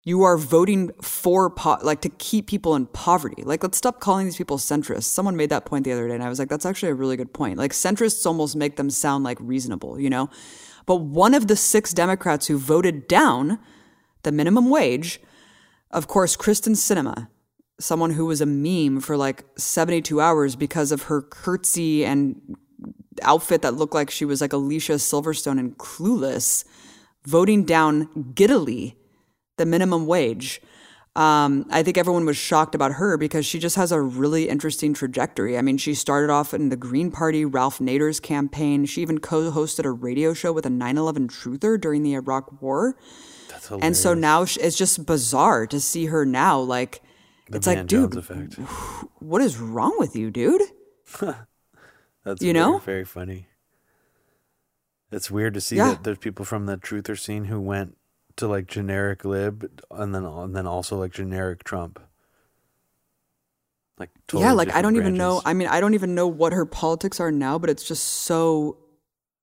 You 0.06 0.22
are 0.22 0.38
voting 0.38 0.92
for 1.02 1.50
po- 1.50 1.78
like 1.82 2.00
to 2.02 2.08
keep 2.08 2.46
people 2.46 2.76
in 2.76 2.86
poverty. 2.86 3.42
Like 3.42 3.64
let's 3.64 3.76
stop 3.76 3.98
calling 3.98 4.24
these 4.24 4.36
people 4.36 4.56
centrists. 4.56 5.02
Someone 5.02 5.36
made 5.36 5.50
that 5.50 5.64
point 5.64 5.84
the 5.84 5.90
other 5.90 6.06
day 6.06 6.14
and 6.14 6.22
I 6.22 6.28
was 6.28 6.38
like 6.38 6.48
that's 6.48 6.64
actually 6.64 6.90
a 6.90 6.94
really 6.94 7.16
good 7.16 7.34
point. 7.34 7.58
Like 7.58 7.72
centrists 7.72 8.24
almost 8.24 8.54
make 8.54 8.76
them 8.76 8.88
sound 8.88 9.24
like 9.24 9.36
reasonable, 9.40 9.98
you 9.98 10.08
know? 10.08 10.30
But 10.86 10.98
one 10.98 11.34
of 11.34 11.48
the 11.48 11.56
six 11.56 11.92
Democrats 11.92 12.46
who 12.46 12.56
voted 12.56 13.08
down 13.08 13.58
the 14.22 14.30
minimum 14.30 14.70
wage, 14.70 15.20
of 15.90 16.06
course, 16.06 16.36
Kyrsten 16.36 16.76
Sinema, 16.76 17.26
someone 17.80 18.12
who 18.12 18.26
was 18.26 18.40
a 18.40 18.46
meme 18.46 19.00
for 19.00 19.16
like 19.16 19.44
72 19.58 20.20
hours 20.20 20.54
because 20.54 20.92
of 20.92 21.02
her 21.04 21.20
curtsy 21.20 22.04
and 22.04 22.56
outfit 23.22 23.62
that 23.62 23.74
looked 23.74 23.94
like 23.94 24.12
she 24.12 24.24
was 24.24 24.40
like 24.40 24.52
Alicia 24.52 24.92
Silverstone 24.92 25.58
and 25.58 25.76
clueless, 25.78 26.64
voting 27.24 27.64
down 27.64 28.32
giddily 28.34 28.94
the 29.56 29.66
minimum 29.66 30.06
wage. 30.06 30.60
Um, 31.14 31.64
I 31.70 31.82
think 31.82 31.96
everyone 31.96 32.26
was 32.26 32.36
shocked 32.36 32.74
about 32.74 32.92
her 32.92 33.16
because 33.16 33.46
she 33.46 33.58
just 33.58 33.76
has 33.76 33.90
a 33.90 33.98
really 34.00 34.50
interesting 34.50 34.92
trajectory. 34.92 35.56
I 35.56 35.62
mean, 35.62 35.78
she 35.78 35.94
started 35.94 36.30
off 36.30 36.52
in 36.52 36.68
the 36.68 36.76
Green 36.76 37.10
Party, 37.10 37.42
Ralph 37.46 37.78
Nader's 37.78 38.20
campaign. 38.20 38.84
She 38.84 39.00
even 39.00 39.18
co 39.18 39.50
hosted 39.50 39.86
a 39.86 39.90
radio 39.90 40.34
show 40.34 40.52
with 40.52 40.66
a 40.66 40.70
9 40.70 40.98
11 40.98 41.28
truther 41.28 41.80
during 41.80 42.02
the 42.02 42.12
Iraq 42.12 42.60
War. 42.60 42.96
That's 43.48 43.70
And 43.70 43.96
so 43.96 44.12
now 44.12 44.44
sh- 44.44 44.58
it's 44.60 44.76
just 44.76 45.06
bizarre 45.06 45.66
to 45.68 45.80
see 45.80 46.06
her 46.06 46.26
now. 46.26 46.60
Like, 46.60 47.00
the 47.48 47.56
it's 47.56 47.66
like, 47.66 47.86
Jones 47.86 48.14
dude, 48.14 48.16
effect. 48.16 48.54
what 49.20 49.40
is 49.40 49.56
wrong 49.56 49.94
with 49.98 50.14
you, 50.16 50.30
dude? 50.30 50.60
That's 51.20 52.42
you 52.42 52.52
very, 52.52 52.52
know? 52.52 52.78
very 52.78 53.04
funny. 53.06 53.46
It's 55.10 55.30
weird 55.30 55.54
to 55.54 55.60
see 55.62 55.76
Yeah. 55.76 55.90
that 55.92 56.04
there's 56.04 56.18
people 56.18 56.44
from 56.44 56.66
the 56.66 56.76
truther 56.76 57.18
scene 57.18 57.44
who 57.46 57.58
went 57.60 57.96
to 58.36 58.46
like 58.46 58.66
generic 58.66 59.24
lib 59.24 59.70
and 59.90 60.14
then 60.14 60.24
and 60.24 60.54
then 60.54 60.66
also 60.66 60.98
like 60.98 61.12
generic 61.12 61.64
Trump. 61.64 62.00
Like 63.98 64.10
totally 64.28 64.44
yeah, 64.44 64.52
like 64.52 64.74
I 64.74 64.82
don't 64.82 64.96
even 64.96 65.14
know. 65.14 65.40
I 65.44 65.54
mean, 65.54 65.68
I 65.68 65.80
don't 65.80 65.94
even 65.94 66.14
know 66.14 66.26
what 66.26 66.52
her 66.52 66.66
politics 66.66 67.18
are 67.18 67.32
now, 67.32 67.58
but 67.58 67.70
it's 67.70 67.86
just 67.86 68.04
so 68.04 68.76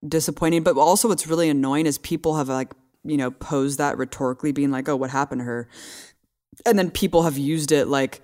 disappointing. 0.08 0.64
But 0.64 0.78
also, 0.78 1.08
what's 1.08 1.26
really 1.26 1.50
annoying 1.50 1.88
is 1.88 1.98
people 1.98 2.38
have 2.38 2.50
like 2.50 2.72
you 3.04 3.18
know 3.18 3.32
posed 3.32 3.80
that 3.80 3.98
rhetorically, 3.98 4.52
being 4.52 4.70
like, 4.70 4.88
"Oh, 4.88 4.96
what 4.96 5.10
happened 5.10 5.42
to 5.42 5.46
her?" 5.46 5.68
And 6.68 6.78
then 6.78 6.92
people 6.92 7.24
have 7.24 7.36
used 7.36 7.72
it 7.72 7.88
like, 7.88 8.22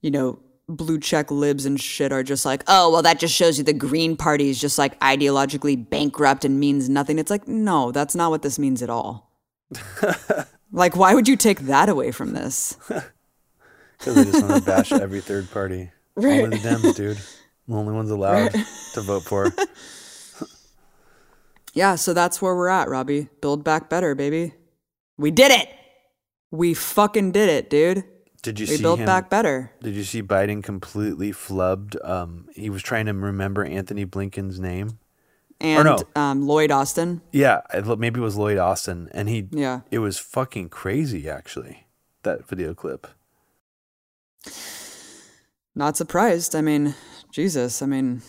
you 0.00 0.10
know, 0.10 0.40
blue 0.68 0.98
check 0.98 1.30
libs 1.30 1.66
and 1.66 1.80
shit 1.80 2.10
are 2.10 2.24
just 2.24 2.44
like, 2.44 2.64
"Oh, 2.66 2.90
well, 2.90 3.02
that 3.02 3.20
just 3.20 3.34
shows 3.34 3.56
you 3.56 3.62
the 3.62 3.72
Green 3.72 4.16
Party 4.16 4.50
is 4.50 4.60
just 4.60 4.76
like 4.76 4.98
ideologically 4.98 5.88
bankrupt 5.88 6.44
and 6.44 6.58
means 6.58 6.88
nothing." 6.88 7.20
It's 7.20 7.30
like, 7.30 7.46
no, 7.46 7.92
that's 7.92 8.16
not 8.16 8.30
what 8.32 8.42
this 8.42 8.58
means 8.58 8.82
at 8.82 8.90
all. 8.90 9.29
like, 10.72 10.96
why 10.96 11.14
would 11.14 11.28
you 11.28 11.36
take 11.36 11.60
that 11.60 11.88
away 11.88 12.10
from 12.12 12.32
this? 12.32 12.76
Because 13.98 14.14
they 14.14 14.24
just 14.24 14.48
want 14.48 14.64
to 14.64 14.66
bash 14.66 14.92
every 14.92 15.20
third 15.20 15.50
party. 15.50 15.90
Right. 16.14 16.42
Only 16.42 16.56
the 16.56 16.66
Dems, 16.66 16.96
dude. 16.96 17.18
The 17.68 17.74
only 17.74 17.92
ones 17.92 18.10
allowed 18.10 18.50
to 18.94 19.00
vote 19.02 19.24
for. 19.24 19.52
Yeah, 21.74 21.96
so 21.96 22.14
that's 22.14 22.40
where 22.40 22.56
we're 22.56 22.68
at, 22.68 22.88
Robbie. 22.88 23.28
Build 23.42 23.62
back 23.62 23.90
better, 23.90 24.14
baby. 24.14 24.54
We 25.18 25.30
did 25.30 25.52
it. 25.52 25.68
We 26.50 26.72
fucking 26.72 27.32
did 27.32 27.50
it, 27.50 27.68
dude. 27.68 28.04
Did 28.42 28.58
you 28.58 28.66
We 28.68 28.76
see 28.76 28.82
built 28.82 29.00
him? 29.00 29.06
back 29.06 29.28
better. 29.28 29.70
Did 29.82 29.94
you 29.94 30.04
see 30.04 30.22
Biden 30.22 30.64
completely 30.64 31.30
flubbed? 31.32 31.96
Um, 32.02 32.48
he 32.54 32.70
was 32.70 32.82
trying 32.82 33.04
to 33.04 33.12
remember 33.12 33.66
Antony 33.66 34.06
Blinken's 34.06 34.58
name. 34.58 34.98
And 35.60 35.84
no. 35.84 35.98
um, 36.16 36.46
Lloyd 36.46 36.70
Austin. 36.70 37.20
Yeah, 37.32 37.60
maybe 37.98 38.20
it 38.20 38.22
was 38.22 38.36
Lloyd 38.36 38.56
Austin, 38.58 39.10
and 39.12 39.28
he. 39.28 39.46
Yeah. 39.50 39.80
It 39.90 39.98
was 39.98 40.18
fucking 40.18 40.70
crazy, 40.70 41.28
actually. 41.28 41.86
That 42.22 42.48
video 42.48 42.74
clip. 42.74 43.06
Not 45.74 45.96
surprised. 45.96 46.54
I 46.56 46.62
mean, 46.62 46.94
Jesus. 47.30 47.82
I 47.82 47.86
mean, 47.86 48.22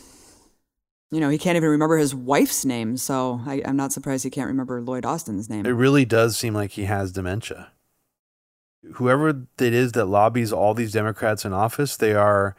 you 1.09 1.19
know, 1.19 1.29
he 1.29 1.37
can't 1.37 1.55
even 1.55 1.69
remember 1.69 1.97
his 1.97 2.13
wife's 2.13 2.65
name, 2.65 2.97
so 2.97 3.41
I, 3.45 3.61
I'm 3.65 3.75
not 3.75 3.91
surprised 3.91 4.23
he 4.23 4.29
can't 4.29 4.47
remember 4.47 4.81
Lloyd 4.81 5.05
Austin's 5.05 5.49
name. 5.49 5.65
It 5.65 5.71
really 5.71 6.05
does 6.05 6.37
seem 6.37 6.53
like 6.53 6.71
he 6.71 6.85
has 6.85 7.11
dementia. 7.11 7.71
Whoever 8.93 9.29
it 9.29 9.73
is 9.73 9.91
that 9.91 10.05
lobbies 10.05 10.51
all 10.51 10.73
these 10.73 10.91
Democrats 10.91 11.45
in 11.45 11.53
office, 11.53 11.97
they 11.97 12.13
are 12.13 12.55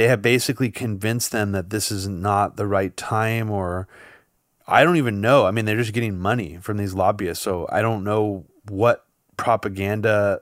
they 0.00 0.08
have 0.08 0.22
basically 0.22 0.70
convinced 0.70 1.30
them 1.30 1.52
that 1.52 1.68
this 1.68 1.92
is 1.92 2.08
not 2.08 2.56
the 2.56 2.66
right 2.66 2.96
time 2.96 3.50
or 3.50 3.86
I 4.66 4.82
don't 4.82 4.96
even 4.96 5.20
know. 5.20 5.44
I 5.44 5.50
mean, 5.50 5.66
they're 5.66 5.76
just 5.76 5.92
getting 5.92 6.18
money 6.18 6.56
from 6.56 6.78
these 6.78 6.94
lobbyists, 6.94 7.44
so 7.44 7.68
I 7.70 7.82
don't 7.82 8.02
know 8.02 8.46
what 8.66 9.04
propaganda 9.36 10.40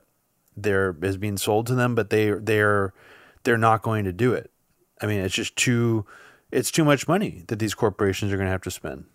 there 0.57 0.95
is 1.03 1.17
being 1.17 1.37
sold 1.37 1.67
to 1.67 1.75
them, 1.75 1.97
but 1.97 2.11
they 2.11 2.31
they're 2.31 2.95
they're 3.43 3.59
not 3.59 3.83
going 3.83 4.05
to 4.05 4.13
do 4.13 4.33
it. 4.33 4.53
I 5.03 5.07
mean, 5.07 5.19
it's 5.23 5.35
just 5.35 5.57
too 5.57 6.07
it's 6.53 6.71
too 6.71 6.85
much 6.85 7.09
money 7.09 7.43
that 7.49 7.59
these 7.59 7.75
corporations 7.75 8.33
are 8.33 8.37
going 8.37 8.47
to 8.47 8.53
have 8.53 8.63
to 8.63 8.71
spend. 8.71 9.07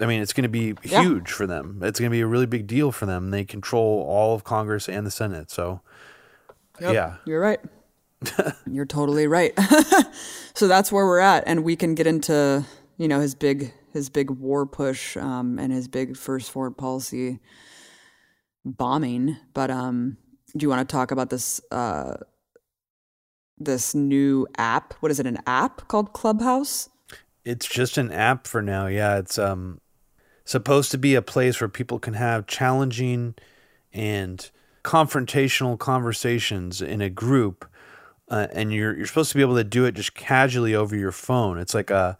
I 0.00 0.06
mean, 0.06 0.22
it's 0.22 0.32
going 0.32 0.44
to 0.44 0.48
be 0.48 0.72
Yeah. 0.82 1.02
huge 1.02 1.30
for 1.30 1.46
them. 1.46 1.80
It's 1.82 2.00
going 2.00 2.10
to 2.10 2.14
be 2.14 2.22
a 2.22 2.26
really 2.26 2.46
big 2.46 2.66
deal 2.66 2.90
for 2.90 3.04
them. 3.04 3.32
They 3.32 3.44
control 3.44 4.02
all 4.08 4.34
of 4.34 4.44
Congress 4.44 4.88
and 4.88 5.06
the 5.06 5.10
Senate. 5.10 5.50
So, 5.50 5.82
Yep, 6.80 6.94
yeah. 6.94 7.16
You're 7.26 7.42
right. 7.42 7.60
You're 8.70 8.86
totally 8.86 9.26
right. 9.26 9.58
so 10.54 10.68
that's 10.68 10.90
where 10.92 11.06
we're 11.06 11.20
at, 11.20 11.44
and 11.46 11.64
we 11.64 11.76
can 11.76 11.94
get 11.94 12.06
into 12.06 12.64
you 12.96 13.08
know 13.08 13.20
his 13.20 13.34
big 13.34 13.72
his 13.92 14.08
big 14.08 14.30
war 14.30 14.66
push 14.66 15.16
um, 15.16 15.58
and 15.58 15.72
his 15.72 15.88
big 15.88 16.16
first 16.16 16.50
foreign 16.50 16.74
policy 16.74 17.38
bombing. 18.64 19.36
But 19.52 19.70
um, 19.70 20.16
do 20.56 20.64
you 20.64 20.68
want 20.68 20.86
to 20.86 20.92
talk 20.92 21.10
about 21.10 21.30
this 21.30 21.60
uh, 21.70 22.14
this 23.58 23.94
new 23.94 24.46
app? 24.56 24.94
What 24.94 25.10
is 25.10 25.20
it? 25.20 25.26
An 25.26 25.38
app 25.46 25.88
called 25.88 26.12
Clubhouse? 26.12 26.88
It's 27.44 27.68
just 27.68 27.98
an 27.98 28.10
app 28.10 28.46
for 28.46 28.62
now. 28.62 28.86
Yeah, 28.86 29.18
it's 29.18 29.38
um 29.38 29.80
supposed 30.44 30.90
to 30.90 30.98
be 30.98 31.14
a 31.14 31.22
place 31.22 31.60
where 31.60 31.68
people 31.68 31.98
can 31.98 32.14
have 32.14 32.46
challenging 32.46 33.34
and 33.92 34.50
confrontational 34.84 35.78
conversations 35.78 36.82
in 36.82 37.00
a 37.00 37.08
group, 37.08 37.64
uh, 38.28 38.46
and 38.52 38.72
you're 38.72 38.96
you're 38.96 39.06
supposed 39.06 39.30
to 39.32 39.36
be 39.36 39.42
able 39.42 39.56
to 39.56 39.64
do 39.64 39.84
it 39.84 39.94
just 39.94 40.14
casually 40.14 40.74
over 40.74 40.96
your 40.96 41.12
phone. 41.12 41.58
It's 41.58 41.74
like 41.74 41.90
a 41.90 42.18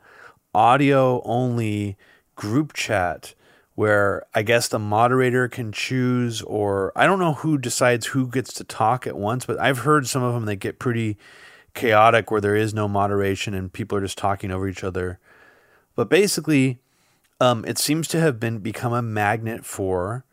audio 0.55 1.23
only 1.25 1.97
group 2.37 2.73
chat 2.73 3.35
where 3.75 4.25
I 4.35 4.43
guess 4.43 4.69
the 4.69 4.79
moderator 4.79 5.49
can 5.49 5.73
choose, 5.73 6.43
or 6.43 6.93
I 6.95 7.07
don't 7.07 7.19
know 7.19 7.35
who 7.35 7.59
decides 7.59 8.07
who 8.07 8.29
gets 8.29 8.53
to 8.55 8.65
talk 8.65 9.07
at 9.07 9.17
once, 9.17 9.47
but 9.47 9.59
I've 9.59 9.79
heard 9.79 10.07
some 10.07 10.23
of 10.23 10.33
them 10.35 10.45
that 10.45 10.57
get 10.57 10.79
pretty 10.79 11.17
chaotic 11.75 12.31
where 12.31 12.41
there 12.41 12.55
is 12.55 12.73
no 12.73 12.87
moderation 12.87 13.53
and 13.53 13.73
people 13.73 13.99
are 13.99 14.03
just 14.03 14.17
talking 14.17 14.53
over 14.53 14.69
each 14.69 14.85
other. 14.85 15.19
But 15.97 16.09
basically, 16.09 16.79
um, 17.41 17.65
it 17.67 17.79
seems 17.79 18.07
to 18.09 18.21
have 18.21 18.39
been 18.39 18.59
become 18.59 18.93
a 18.93 19.03
magnet 19.03 19.65
for 19.65 20.25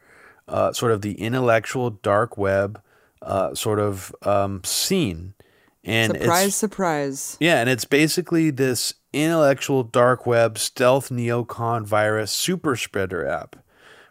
uh, 0.48 0.72
sort 0.74 0.92
of 0.92 1.02
the 1.02 1.20
intellectual 1.20 1.90
dark 1.90 2.38
web 2.38 2.82
uh, 3.24 3.56
sort 3.56 3.80
of 3.80 4.16
um, 4.22 4.64
scene. 4.64 5.34
And 5.84 6.16
surprise, 6.16 6.56
surprise. 6.56 7.38
yeah, 7.40 7.60
and 7.60 7.70
it's 7.70 7.86
basically 7.86 8.52
this 8.52 8.94
intellectual 9.14 9.84
dark 9.84 10.26
web 10.28 10.58
stealth 10.58 11.10
neocon 11.10 11.86
virus 11.86 12.32
super 12.32 12.76
spreader 12.76 13.26
app 13.28 13.56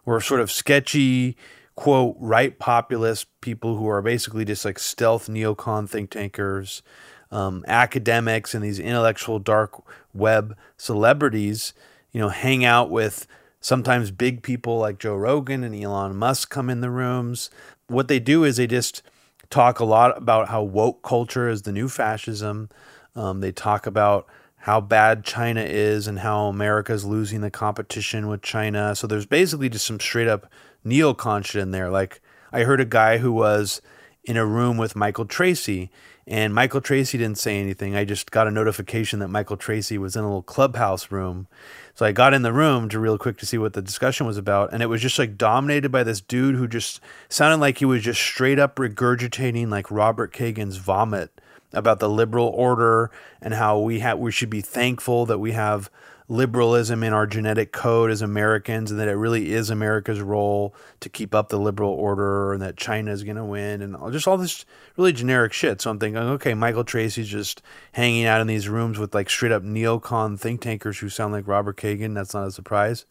where 0.04 0.20
sort 0.20 0.40
of 0.40 0.50
sketchy, 0.50 1.36
quote, 1.76 2.16
right 2.18 2.58
populist 2.58 3.28
people 3.40 3.76
who 3.76 3.88
are 3.88 4.02
basically 4.02 4.44
just 4.44 4.64
like 4.64 4.78
stealth 4.78 5.28
neocon 5.28 5.88
think 5.88 6.10
tankers, 6.10 6.82
um, 7.30 7.64
academics, 7.68 8.54
and 8.54 8.64
these 8.64 8.80
intellectual 8.80 9.38
dark 9.38 9.80
web 10.12 10.56
celebrities, 10.76 11.72
you 12.10 12.20
know, 12.20 12.28
hang 12.28 12.64
out 12.64 12.90
with 12.90 13.26
sometimes 13.60 14.10
big 14.10 14.42
people 14.42 14.78
like 14.78 14.98
Joe 14.98 15.14
Rogan 15.14 15.62
and 15.62 15.74
Elon 15.74 16.16
Musk 16.16 16.50
come 16.50 16.68
in 16.68 16.80
the 16.80 16.90
rooms. 16.90 17.50
What 17.86 18.08
they 18.08 18.18
do 18.18 18.42
is 18.42 18.56
they 18.56 18.66
just 18.66 19.02
talk 19.50 19.80
a 19.80 19.84
lot 19.84 20.16
about 20.16 20.48
how 20.48 20.62
woke 20.62 21.02
culture 21.02 21.48
is 21.48 21.62
the 21.62 21.72
new 21.72 21.88
fascism. 21.88 22.68
Um, 23.14 23.40
they 23.40 23.52
talk 23.52 23.86
about 23.86 24.26
how 24.56 24.80
bad 24.80 25.24
China 25.24 25.62
is 25.62 26.06
and 26.06 26.20
how 26.20 26.46
America 26.46 26.92
is 26.92 27.04
losing 27.04 27.40
the 27.40 27.50
competition 27.50 28.28
with 28.28 28.42
China. 28.42 28.94
So 28.94 29.06
there's 29.06 29.26
basically 29.26 29.68
just 29.68 29.86
some 29.86 29.98
straight 29.98 30.28
up 30.28 30.50
neocon 30.86 31.44
shit 31.44 31.62
in 31.62 31.70
there. 31.70 31.90
Like 31.90 32.20
I 32.52 32.62
heard 32.62 32.80
a 32.80 32.84
guy 32.84 33.18
who 33.18 33.32
was 33.32 33.82
in 34.24 34.36
a 34.36 34.46
room 34.46 34.76
with 34.76 34.94
Michael 34.94 35.24
Tracey. 35.24 35.90
And 36.30 36.54
Michael 36.54 36.80
Tracey 36.80 37.18
didn't 37.18 37.38
say 37.38 37.58
anything. 37.58 37.96
I 37.96 38.04
just 38.04 38.30
got 38.30 38.46
a 38.46 38.52
notification 38.52 39.18
that 39.18 39.28
Michael 39.28 39.56
Tracey 39.56 39.98
was 39.98 40.14
in 40.14 40.22
a 40.22 40.28
little 40.28 40.44
clubhouse 40.44 41.10
room. 41.10 41.48
So 41.96 42.06
I 42.06 42.12
got 42.12 42.32
in 42.32 42.42
the 42.42 42.52
room 42.52 42.88
to 42.90 43.00
real 43.00 43.18
quick 43.18 43.36
to 43.38 43.46
see 43.46 43.58
what 43.58 43.72
the 43.72 43.82
discussion 43.82 44.28
was 44.28 44.38
about. 44.38 44.72
And 44.72 44.80
it 44.80 44.86
was 44.86 45.02
just 45.02 45.18
like 45.18 45.36
dominated 45.36 45.90
by 45.90 46.04
this 46.04 46.20
dude 46.20 46.54
who 46.54 46.68
just 46.68 47.00
sounded 47.28 47.56
like 47.56 47.78
he 47.78 47.84
was 47.84 48.04
just 48.04 48.20
straight 48.20 48.60
up 48.60 48.76
regurgitating 48.76 49.70
like 49.70 49.90
Robert 49.90 50.32
Kagan's 50.32 50.76
vomit 50.76 51.32
about 51.72 51.98
the 51.98 52.08
liberal 52.08 52.46
order 52.46 53.10
and 53.42 53.54
how 53.54 53.80
we 53.80 53.98
have 53.98 54.20
we 54.20 54.30
should 54.30 54.50
be 54.50 54.60
thankful 54.60 55.26
that 55.26 55.38
we 55.38 55.50
have 55.50 55.90
liberalism 56.30 57.02
in 57.02 57.12
our 57.12 57.26
genetic 57.26 57.72
code 57.72 58.08
as 58.08 58.22
Americans 58.22 58.92
and 58.92 59.00
that 59.00 59.08
it 59.08 59.16
really 59.16 59.52
is 59.52 59.68
America's 59.68 60.20
role 60.20 60.72
to 61.00 61.08
keep 61.08 61.34
up 61.34 61.48
the 61.48 61.58
liberal 61.58 61.90
order 61.90 62.52
and 62.52 62.62
that 62.62 62.76
China 62.76 63.10
is 63.10 63.24
going 63.24 63.36
to 63.36 63.44
win 63.44 63.82
and 63.82 63.96
just 64.12 64.28
all 64.28 64.36
this 64.36 64.64
really 64.96 65.12
generic 65.12 65.52
shit. 65.52 65.80
So 65.80 65.90
I'm 65.90 65.98
thinking, 65.98 66.22
okay, 66.22 66.54
Michael 66.54 66.84
Tracey's 66.84 67.28
just 67.28 67.62
hanging 67.92 68.26
out 68.26 68.40
in 68.40 68.46
these 68.46 68.68
rooms 68.68 68.96
with 68.96 69.12
like 69.12 69.28
straight 69.28 69.50
up 69.50 69.64
neocon 69.64 70.38
think 70.38 70.60
tankers 70.60 71.00
who 71.00 71.08
sound 71.08 71.32
like 71.32 71.48
Robert 71.48 71.76
Kagan. 71.76 72.14
That's 72.14 72.32
not 72.32 72.46
a 72.46 72.52
surprise. 72.52 73.06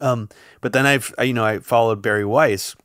Um, 0.00 0.28
but 0.60 0.72
then 0.72 0.86
I've, 0.86 1.12
I, 1.18 1.24
you 1.24 1.34
know, 1.34 1.44
I 1.44 1.58
followed 1.58 2.00
Bari 2.00 2.24
Weiss. 2.24 2.76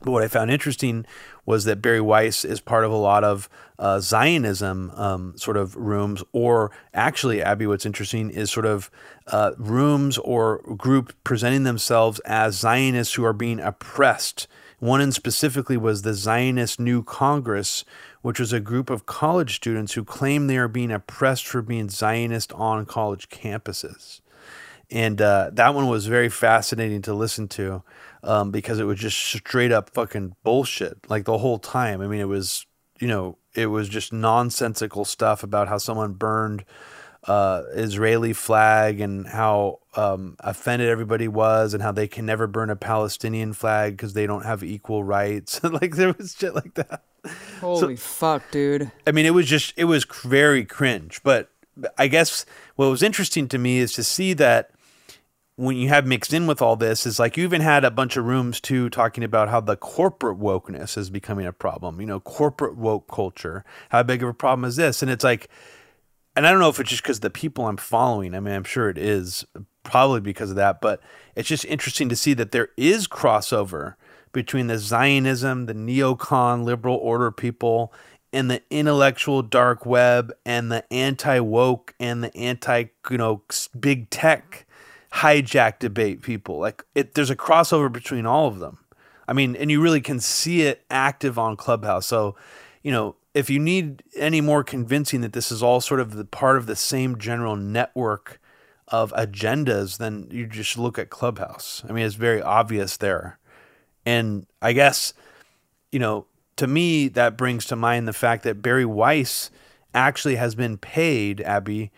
But 0.00 0.12
what 0.12 0.22
I 0.22 0.28
found 0.28 0.52
interesting 0.52 1.04
was 1.48 1.64
that 1.64 1.80
Bari 1.80 2.02
Weiss 2.02 2.44
is 2.44 2.60
part 2.60 2.84
of 2.84 2.92
a 2.92 2.96
lot 2.96 3.24
of 3.24 3.48
uh, 3.78 4.00
Zionism 4.00 4.90
um, 4.90 5.32
sort 5.38 5.56
of 5.56 5.74
rooms, 5.76 6.22
or 6.30 6.70
actually, 6.92 7.40
Abby, 7.40 7.66
what's 7.66 7.86
interesting 7.86 8.28
is 8.28 8.50
sort 8.50 8.66
of 8.66 8.90
uh, 9.28 9.52
rooms 9.56 10.18
or 10.18 10.58
group 10.76 11.14
presenting 11.24 11.62
themselves 11.62 12.20
as 12.26 12.58
Zionists 12.58 13.14
who 13.14 13.24
are 13.24 13.32
being 13.32 13.60
oppressed. 13.60 14.46
One 14.78 15.00
in 15.00 15.10
specifically 15.10 15.78
was 15.78 16.02
the 16.02 16.12
Zionist 16.12 16.78
New 16.78 17.02
Congress, 17.02 17.82
which 18.20 18.38
was 18.38 18.52
a 18.52 18.60
group 18.60 18.90
of 18.90 19.06
college 19.06 19.56
students 19.56 19.94
who 19.94 20.04
claim 20.04 20.48
they 20.48 20.58
are 20.58 20.68
being 20.68 20.92
oppressed 20.92 21.46
for 21.46 21.62
being 21.62 21.88
Zionist 21.88 22.52
on 22.52 22.84
college 22.84 23.30
campuses 23.30 24.20
and 24.90 25.20
uh, 25.20 25.50
that 25.52 25.74
one 25.74 25.88
was 25.88 26.06
very 26.06 26.28
fascinating 26.28 27.02
to 27.02 27.12
listen 27.12 27.46
to 27.48 27.82
um, 28.22 28.50
because 28.50 28.78
it 28.78 28.84
was 28.84 28.98
just 28.98 29.18
straight 29.18 29.72
up 29.72 29.90
fucking 29.90 30.34
bullshit 30.42 30.98
like 31.08 31.24
the 31.24 31.38
whole 31.38 31.58
time. 31.58 32.00
I 32.00 32.06
mean, 32.06 32.20
it 32.20 32.28
was 32.28 32.66
you 32.98 33.08
know 33.08 33.38
it 33.54 33.66
was 33.66 33.88
just 33.88 34.12
nonsensical 34.12 35.04
stuff 35.04 35.42
about 35.42 35.68
how 35.68 35.78
someone 35.78 36.12
burned 36.12 36.64
uh, 37.24 37.64
Israeli 37.72 38.32
flag 38.32 39.00
and 39.00 39.26
how 39.26 39.80
um, 39.96 40.36
offended 40.40 40.88
everybody 40.88 41.28
was 41.28 41.74
and 41.74 41.82
how 41.82 41.92
they 41.92 42.08
can 42.08 42.24
never 42.24 42.46
burn 42.46 42.70
a 42.70 42.76
Palestinian 42.76 43.52
flag 43.52 43.96
because 43.96 44.12
they 44.12 44.26
don't 44.26 44.44
have 44.44 44.62
equal 44.62 45.04
rights. 45.04 45.62
like 45.64 45.96
there 45.96 46.14
was 46.16 46.36
shit 46.38 46.54
like 46.54 46.74
that. 46.74 47.02
Holy 47.60 47.96
fuck, 47.96 48.50
dude. 48.50 48.90
I 49.06 49.12
mean, 49.12 49.26
it 49.26 49.34
was 49.34 49.46
just 49.46 49.74
it 49.76 49.84
was 49.84 50.04
very 50.24 50.64
cringe. 50.64 51.20
But 51.22 51.50
I 51.96 52.08
guess 52.08 52.46
what 52.76 52.86
was 52.88 53.02
interesting 53.02 53.48
to 53.48 53.58
me 53.58 53.78
is 53.78 53.92
to 53.94 54.04
see 54.04 54.32
that 54.34 54.70
when 55.58 55.76
you 55.76 55.88
have 55.88 56.06
mixed 56.06 56.32
in 56.32 56.46
with 56.46 56.62
all 56.62 56.76
this 56.76 57.04
is 57.04 57.18
like 57.18 57.36
you 57.36 57.42
even 57.42 57.60
had 57.60 57.84
a 57.84 57.90
bunch 57.90 58.16
of 58.16 58.24
rooms 58.24 58.60
too 58.60 58.88
talking 58.88 59.24
about 59.24 59.48
how 59.48 59.60
the 59.60 59.76
corporate 59.76 60.38
wokeness 60.38 60.96
is 60.96 61.10
becoming 61.10 61.46
a 61.46 61.52
problem. 61.52 62.00
You 62.00 62.06
know, 62.06 62.20
corporate 62.20 62.76
woke 62.76 63.08
culture. 63.08 63.64
How 63.88 64.04
big 64.04 64.22
of 64.22 64.28
a 64.28 64.34
problem 64.34 64.64
is 64.64 64.76
this? 64.76 65.02
And 65.02 65.10
it's 65.10 65.24
like, 65.24 65.48
and 66.36 66.46
I 66.46 66.52
don't 66.52 66.60
know 66.60 66.68
if 66.68 66.78
it's 66.78 66.90
just 66.90 67.02
because 67.02 67.18
the 67.18 67.28
people 67.28 67.66
I'm 67.66 67.76
following. 67.76 68.36
I 68.36 68.40
mean, 68.40 68.54
I'm 68.54 68.62
sure 68.62 68.88
it 68.88 68.98
is 68.98 69.44
probably 69.82 70.20
because 70.20 70.50
of 70.50 70.56
that, 70.56 70.80
but 70.80 71.00
it's 71.34 71.48
just 71.48 71.64
interesting 71.64 72.08
to 72.08 72.14
see 72.14 72.34
that 72.34 72.52
there 72.52 72.68
is 72.76 73.08
crossover 73.08 73.96
between 74.30 74.68
the 74.68 74.78
Zionism, 74.78 75.66
the 75.66 75.74
neocon 75.74 76.62
liberal 76.62 76.98
order 76.98 77.32
people, 77.32 77.92
and 78.32 78.48
the 78.48 78.62
intellectual 78.70 79.42
dark 79.42 79.84
web, 79.84 80.32
and 80.46 80.70
the 80.70 80.84
anti 80.92 81.40
woke 81.40 81.96
and 81.98 82.22
the 82.22 82.36
anti 82.36 82.84
you 83.10 83.18
know 83.18 83.42
big 83.80 84.08
tech 84.10 84.64
hijack 85.12 85.78
debate 85.78 86.22
people. 86.22 86.58
Like 86.58 86.84
it, 86.94 87.14
there's 87.14 87.30
a 87.30 87.36
crossover 87.36 87.90
between 87.90 88.26
all 88.26 88.46
of 88.48 88.58
them. 88.58 88.78
I 89.26 89.32
mean, 89.32 89.56
and 89.56 89.70
you 89.70 89.80
really 89.80 90.00
can 90.00 90.20
see 90.20 90.62
it 90.62 90.84
active 90.90 91.38
on 91.38 91.56
Clubhouse. 91.56 92.06
So, 92.06 92.34
you 92.82 92.90
know, 92.90 93.16
if 93.34 93.50
you 93.50 93.58
need 93.58 94.02
any 94.16 94.40
more 94.40 94.64
convincing 94.64 95.20
that 95.20 95.34
this 95.34 95.52
is 95.52 95.62
all 95.62 95.80
sort 95.80 96.00
of 96.00 96.14
the 96.14 96.24
part 96.24 96.56
of 96.56 96.66
the 96.66 96.76
same 96.76 97.18
general 97.18 97.56
network 97.56 98.40
of 98.88 99.12
agendas, 99.12 99.98
then 99.98 100.28
you 100.30 100.46
just 100.46 100.78
look 100.78 100.98
at 100.98 101.10
Clubhouse. 101.10 101.82
I 101.88 101.92
mean, 101.92 102.06
it's 102.06 102.14
very 102.14 102.40
obvious 102.40 102.96
there. 102.96 103.38
And 104.06 104.46
I 104.62 104.72
guess, 104.72 105.12
you 105.92 105.98
know, 105.98 106.26
to 106.56 106.66
me, 106.66 107.08
that 107.08 107.36
brings 107.36 107.66
to 107.66 107.76
mind 107.76 108.08
the 108.08 108.12
fact 108.14 108.44
that 108.44 108.62
Bari 108.62 108.86
Weiss 108.86 109.50
actually 109.94 110.36
has 110.36 110.54
been 110.54 110.78
paid, 110.78 111.42
Abby, 111.42 111.92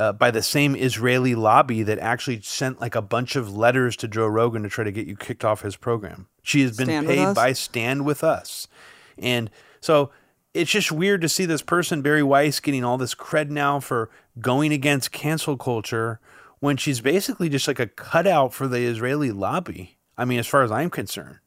uh, 0.00 0.12
by 0.12 0.30
the 0.30 0.42
same 0.42 0.74
Israeli 0.74 1.34
lobby 1.34 1.82
that 1.82 1.98
actually 1.98 2.40
sent 2.40 2.80
like 2.80 2.94
a 2.94 3.02
bunch 3.02 3.36
of 3.36 3.54
letters 3.54 3.96
to 3.98 4.08
Joe 4.08 4.26
Rogan 4.26 4.62
to 4.62 4.68
try 4.68 4.82
to 4.82 4.90
get 4.90 5.06
you 5.06 5.14
kicked 5.14 5.44
off 5.44 5.60
his 5.60 5.76
program. 5.76 6.26
She 6.42 6.62
has 6.62 6.76
been 6.76 6.86
Stand 6.86 7.06
paid 7.06 7.34
by 7.34 7.52
Stand 7.52 8.06
With 8.06 8.24
Us. 8.24 8.66
And 9.18 9.50
so 9.80 10.10
it's 10.54 10.70
just 10.70 10.90
weird 10.90 11.20
to 11.20 11.28
see 11.28 11.44
this 11.44 11.62
person, 11.62 12.00
Bari 12.02 12.22
Weiss, 12.22 12.60
getting 12.60 12.82
all 12.82 12.96
this 12.98 13.14
cred 13.14 13.50
now 13.50 13.78
for 13.78 14.10
going 14.40 14.72
against 14.72 15.12
cancel 15.12 15.56
culture 15.56 16.18
when 16.60 16.76
she's 16.76 17.00
basically 17.00 17.48
just 17.48 17.68
like 17.68 17.78
a 17.78 17.86
cutout 17.86 18.52
for 18.54 18.66
the 18.66 18.78
Israeli 18.78 19.30
lobby. 19.32 19.98
I 20.16 20.24
mean, 20.24 20.38
as 20.38 20.46
far 20.46 20.62
as 20.62 20.72
I'm 20.72 20.90
concerned. 20.90 21.38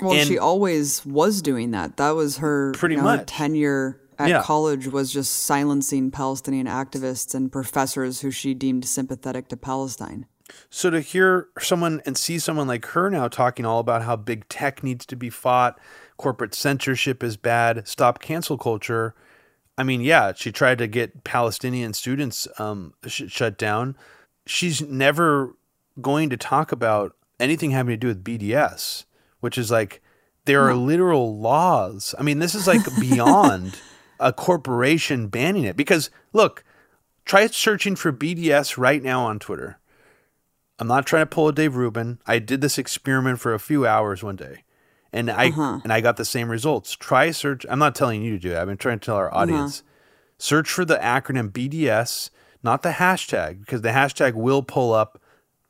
Well, 0.00 0.12
And- 0.12 0.28
she 0.28 0.38
always 0.38 1.04
was 1.06 1.40
doing 1.40 1.70
that. 1.70 1.96
That 1.96 2.10
was 2.10 2.38
her 2.38 2.72
Pretty 2.72 2.96
you 2.96 3.00
know, 3.00 3.04
much. 3.06 3.26
tenure 3.26 3.98
at 4.18 4.28
Yeah. 4.28 4.42
college 4.42 4.86
was 4.88 5.12
just 5.12 5.32
silencing 5.44 6.10
Palestinian 6.10 6.66
activists 6.66 7.34
and 7.34 7.50
professors 7.52 8.20
who 8.20 8.30
she 8.30 8.54
deemed 8.54 8.84
sympathetic 8.84 9.48
to 9.48 9.56
Palestine. 9.56 10.26
So 10.70 10.90
to 10.90 11.00
hear 11.00 11.48
someone 11.58 12.00
and 12.06 12.16
see 12.16 12.38
someone 12.38 12.68
like 12.68 12.84
her 12.86 13.10
now 13.10 13.26
talking 13.28 13.66
all 13.66 13.80
about 13.80 14.02
how 14.02 14.14
big 14.16 14.48
tech 14.48 14.82
needs 14.84 15.04
to 15.06 15.16
be 15.16 15.28
fought, 15.28 15.78
corporate 16.16 16.54
censorship 16.54 17.22
is 17.24 17.36
bad, 17.36 17.86
stop 17.88 18.20
cancel 18.20 18.56
culture. 18.56 19.14
I 19.76 19.82
mean, 19.82 20.00
yeah, 20.00 20.32
she 20.34 20.52
tried 20.52 20.78
to 20.78 20.86
get 20.86 21.24
Palestinian 21.24 21.92
students 21.94 22.46
um, 22.58 22.94
sh- 23.06 23.24
shut 23.28 23.58
down. 23.58 23.96
She's 24.46 24.80
never 24.80 25.56
going 26.00 26.30
to 26.30 26.36
talk 26.36 26.70
about 26.72 27.16
anything 27.40 27.72
having 27.72 27.92
to 27.92 27.96
do 27.96 28.06
with 28.06 28.22
BDS, 28.24 29.04
which 29.40 29.58
is 29.58 29.70
like 29.70 30.00
there 30.44 30.62
are 30.62 30.74
literal 30.74 31.38
laws. 31.38 32.14
I 32.18 32.22
mean, 32.22 32.38
this 32.38 32.54
is 32.54 32.66
like 32.68 32.82
beyond 33.00 33.78
a 34.18 34.32
corporation 34.32 35.28
banning 35.28 35.64
it. 35.64 35.76
Because 35.76 36.10
look, 36.32 36.64
try 37.24 37.46
searching 37.46 37.96
for 37.96 38.12
BDS 38.12 38.78
right 38.78 39.02
now 39.02 39.24
on 39.24 39.38
Twitter. 39.38 39.78
I'm 40.78 40.88
not 40.88 41.06
trying 41.06 41.22
to 41.22 41.26
pull 41.26 41.48
a 41.48 41.52
Dave 41.52 41.76
Rubin. 41.76 42.18
I 42.26 42.38
did 42.38 42.60
this 42.60 42.78
experiment 42.78 43.40
for 43.40 43.54
a 43.54 43.58
few 43.58 43.86
hours 43.86 44.22
one 44.22 44.36
day, 44.36 44.64
and 45.12 45.30
I 45.30 45.48
uh-huh. 45.48 45.80
and 45.82 45.92
I 45.92 46.00
got 46.00 46.16
the 46.16 46.24
same 46.24 46.50
results. 46.50 46.92
Try 46.92 47.30
search. 47.30 47.64
I'm 47.68 47.78
not 47.78 47.94
telling 47.94 48.22
you 48.22 48.32
to 48.32 48.38
do 48.38 48.52
it. 48.52 48.58
I've 48.58 48.66
been 48.66 48.76
trying 48.76 48.98
to 48.98 49.06
tell 49.06 49.16
our 49.16 49.28
uh-huh. 49.28 49.40
audience. 49.40 49.82
Search 50.38 50.68
for 50.68 50.84
the 50.84 50.98
acronym 50.98 51.50
BDS, 51.50 52.28
not 52.62 52.82
the 52.82 52.90
hashtag, 52.90 53.60
because 53.60 53.80
the 53.80 53.88
hashtag 53.88 54.34
will 54.34 54.62
pull 54.62 54.92
up 54.92 55.18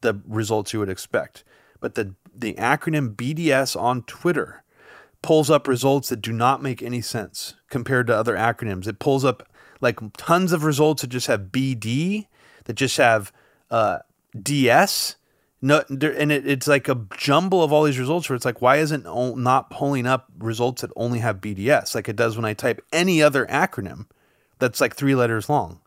the 0.01 0.21
results 0.27 0.73
you 0.73 0.81
would 0.81 0.89
expect. 0.89 1.45
But 1.79 1.95
the 1.95 2.15
the 2.35 2.55
acronym 2.55 3.15
BDS 3.15 3.81
on 3.81 4.03
Twitter 4.03 4.65
pulls 5.27 5.51
up 5.51 5.67
results 5.67 6.09
that 6.09 6.23
do 6.23 6.33
not 6.33 6.63
make 6.63 6.81
any 6.81 7.01
sense 7.01 7.57
compared 7.69 8.07
to 8.07 8.15
other 8.15 8.37
acronyms. 8.37 8.87
It 8.87 9.01
pulls 9.01 9.25
up 9.25 9.43
like 9.81 9.99
tons 10.17 10.53
of 10.53 10.63
results 10.63 11.03
that 11.03 11.09
just 11.09 11.27
have 11.27 11.47
BD, 11.51 12.29
that 12.67 12.75
just 12.75 12.97
have 12.99 13.33
uh, 13.69 13.99
DS. 14.41 15.17
No, 15.61 15.83
and 15.89 16.31
it, 16.31 16.47
it's 16.47 16.69
like 16.69 16.89
a 16.89 17.05
jumble 17.17 17.65
of 17.65 17.73
all 17.73 17.83
these 17.83 17.99
results 17.99 18.29
where 18.29 18.37
it's 18.37 18.45
like, 18.45 18.63
why 18.63 18.77
isn't 18.77 19.05
not 19.37 19.69
pulling 19.69 20.07
up 20.07 20.29
results 20.39 20.83
that 20.83 20.93
only 20.95 21.19
have 21.19 21.41
BDS 21.41 21.97
like 21.97 22.09
it 22.09 22.15
does 22.15 22.37
when 22.37 22.45
I 22.45 22.55
type 22.55 22.81
any 22.93 23.21
other 23.21 23.47
acronym 23.47 24.07
that's 24.61 24.81
like 24.81 24.95
three 24.95 25.17
letters 25.17 25.49
long? 25.49 25.81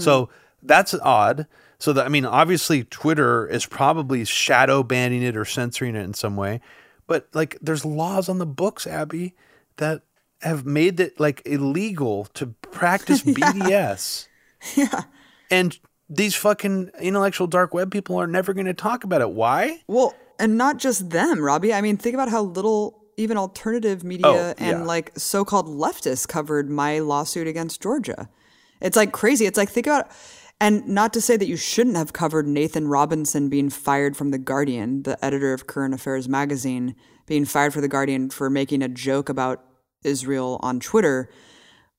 So 0.00 0.28
that's 0.62 0.92
odd. 0.92 1.46
So 1.78 1.94
that 1.94 2.04
I 2.04 2.10
mean, 2.10 2.26
obviously, 2.26 2.84
Twitter 2.84 3.46
is 3.46 3.64
probably 3.64 4.26
shadow 4.26 4.82
banning 4.82 5.22
it 5.22 5.34
or 5.34 5.46
censoring 5.46 5.96
it 5.96 6.02
in 6.02 6.12
some 6.12 6.36
way, 6.36 6.60
but 7.06 7.28
like, 7.32 7.58
there's 7.60 7.84
laws 7.84 8.28
on 8.28 8.38
the 8.38 8.46
books, 8.46 8.86
Abby, 8.86 9.34
that 9.76 10.02
have 10.40 10.66
made 10.66 10.98
it 11.00 11.18
like 11.20 11.42
illegal 11.44 12.24
to 12.34 12.48
practice 12.70 13.22
BDS. 13.22 14.28
Yeah. 14.76 15.02
And 15.50 15.78
these 16.08 16.34
fucking 16.34 16.90
intellectual 17.00 17.46
dark 17.46 17.72
web 17.74 17.90
people 17.90 18.16
are 18.16 18.26
never 18.26 18.52
going 18.52 18.66
to 18.66 18.74
talk 18.74 19.04
about 19.04 19.20
it. 19.20 19.30
Why? 19.30 19.82
Well, 19.86 20.14
and 20.38 20.58
not 20.58 20.78
just 20.78 21.10
them, 21.10 21.40
Robbie. 21.40 21.72
I 21.72 21.80
mean, 21.80 21.96
think 21.96 22.14
about 22.14 22.28
how 22.28 22.42
little 22.42 22.98
even 23.16 23.36
alternative 23.36 24.02
media 24.04 24.26
Oh, 24.26 24.54
and 24.58 24.80
yeah. 24.80 24.84
like 24.84 25.12
so-called 25.16 25.66
leftists 25.68 26.26
covered 26.26 26.70
my 26.70 26.98
lawsuit 27.00 27.46
against 27.46 27.82
Georgia. 27.82 28.28
It's 28.80 28.96
like 28.96 29.12
crazy. 29.12 29.46
It's 29.46 29.58
like 29.58 29.68
think 29.68 29.86
about 29.86 30.10
and 30.62 30.86
not 30.86 31.12
to 31.12 31.20
say 31.20 31.36
that 31.36 31.48
you 31.48 31.56
shouldn't 31.56 31.96
have 31.96 32.12
covered 32.12 32.46
Nathan 32.46 32.86
Robinson 32.86 33.48
being 33.48 33.68
fired 33.68 34.16
from 34.16 34.30
The 34.30 34.38
Guardian, 34.38 35.02
the 35.02 35.22
editor 35.22 35.52
of 35.52 35.66
Current 35.66 35.92
Affairs 35.92 36.28
magazine, 36.28 36.94
being 37.26 37.44
fired 37.44 37.74
for 37.74 37.80
The 37.80 37.88
Guardian 37.88 38.30
for 38.30 38.48
making 38.48 38.80
a 38.80 38.88
joke 38.88 39.28
about 39.28 39.64
Israel 40.04 40.60
on 40.62 40.78
Twitter. 40.78 41.28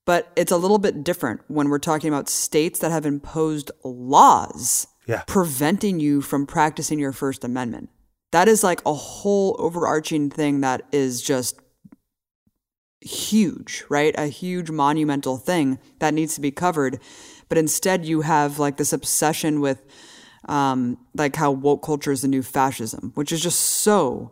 But 0.05 0.31
it's 0.37 0.51
a 0.51 0.57
little 0.57 0.77
bit 0.77 1.03
different 1.03 1.41
when 1.49 1.67
we're 1.67 1.77
talking 1.77 2.07
about 2.07 2.29
states 2.29 2.79
that 2.79 2.91
have 2.91 3.05
imposed 3.05 3.69
laws 3.83 4.87
Yeah. 5.07 5.23
preventing 5.27 5.99
you 5.99 6.21
from 6.21 6.45
practicing 6.45 6.99
your 6.99 7.11
First 7.11 7.43
Amendment. 7.43 7.89
That 8.31 8.47
is 8.47 8.63
like 8.63 8.81
a 8.85 8.93
whole 8.93 9.57
overarching 9.59 10.29
thing 10.29 10.61
that 10.61 10.83
is 10.93 11.21
just 11.21 11.59
huge, 13.01 13.83
right? 13.89 14.15
A 14.17 14.27
huge 14.27 14.71
monumental 14.71 15.35
thing 15.35 15.79
that 15.99 16.13
needs 16.13 16.35
to 16.35 16.41
be 16.41 16.51
covered. 16.51 16.99
But 17.53 17.59
instead, 17.59 18.03
you 18.03 18.21
have 18.21 18.57
like 18.57 18.77
this 18.77 18.93
obsession 18.93 19.61
with 19.61 19.85
um, 20.49 20.97
like 21.13 21.35
how 21.35 21.51
woke 21.51 21.83
culture 21.83 22.11
is 22.11 22.23
the 22.23 22.27
new 22.27 22.41
fascism, 22.41 23.11
which 23.13 23.31
is 23.31 23.43
just 23.43 23.59
so 23.59 24.31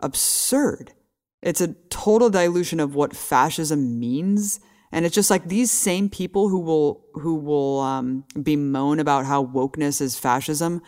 absurd. 0.00 0.92
It's 1.42 1.60
a 1.60 1.74
total 1.90 2.28
dilution 2.28 2.80
of 2.80 2.96
what 2.96 3.14
fascism 3.14 4.00
means. 4.00 4.58
And 4.90 5.06
it's 5.06 5.14
just 5.14 5.30
like 5.30 5.46
these 5.46 5.70
same 5.70 6.08
people 6.08 6.48
who 6.48 6.58
will 6.58 7.04
who 7.14 7.36
will 7.36 7.78
um, 7.78 8.24
bemoan 8.42 8.98
about 8.98 9.26
how 9.26 9.46
wokeness 9.46 10.00
is 10.00 10.18
fascism 10.18 10.82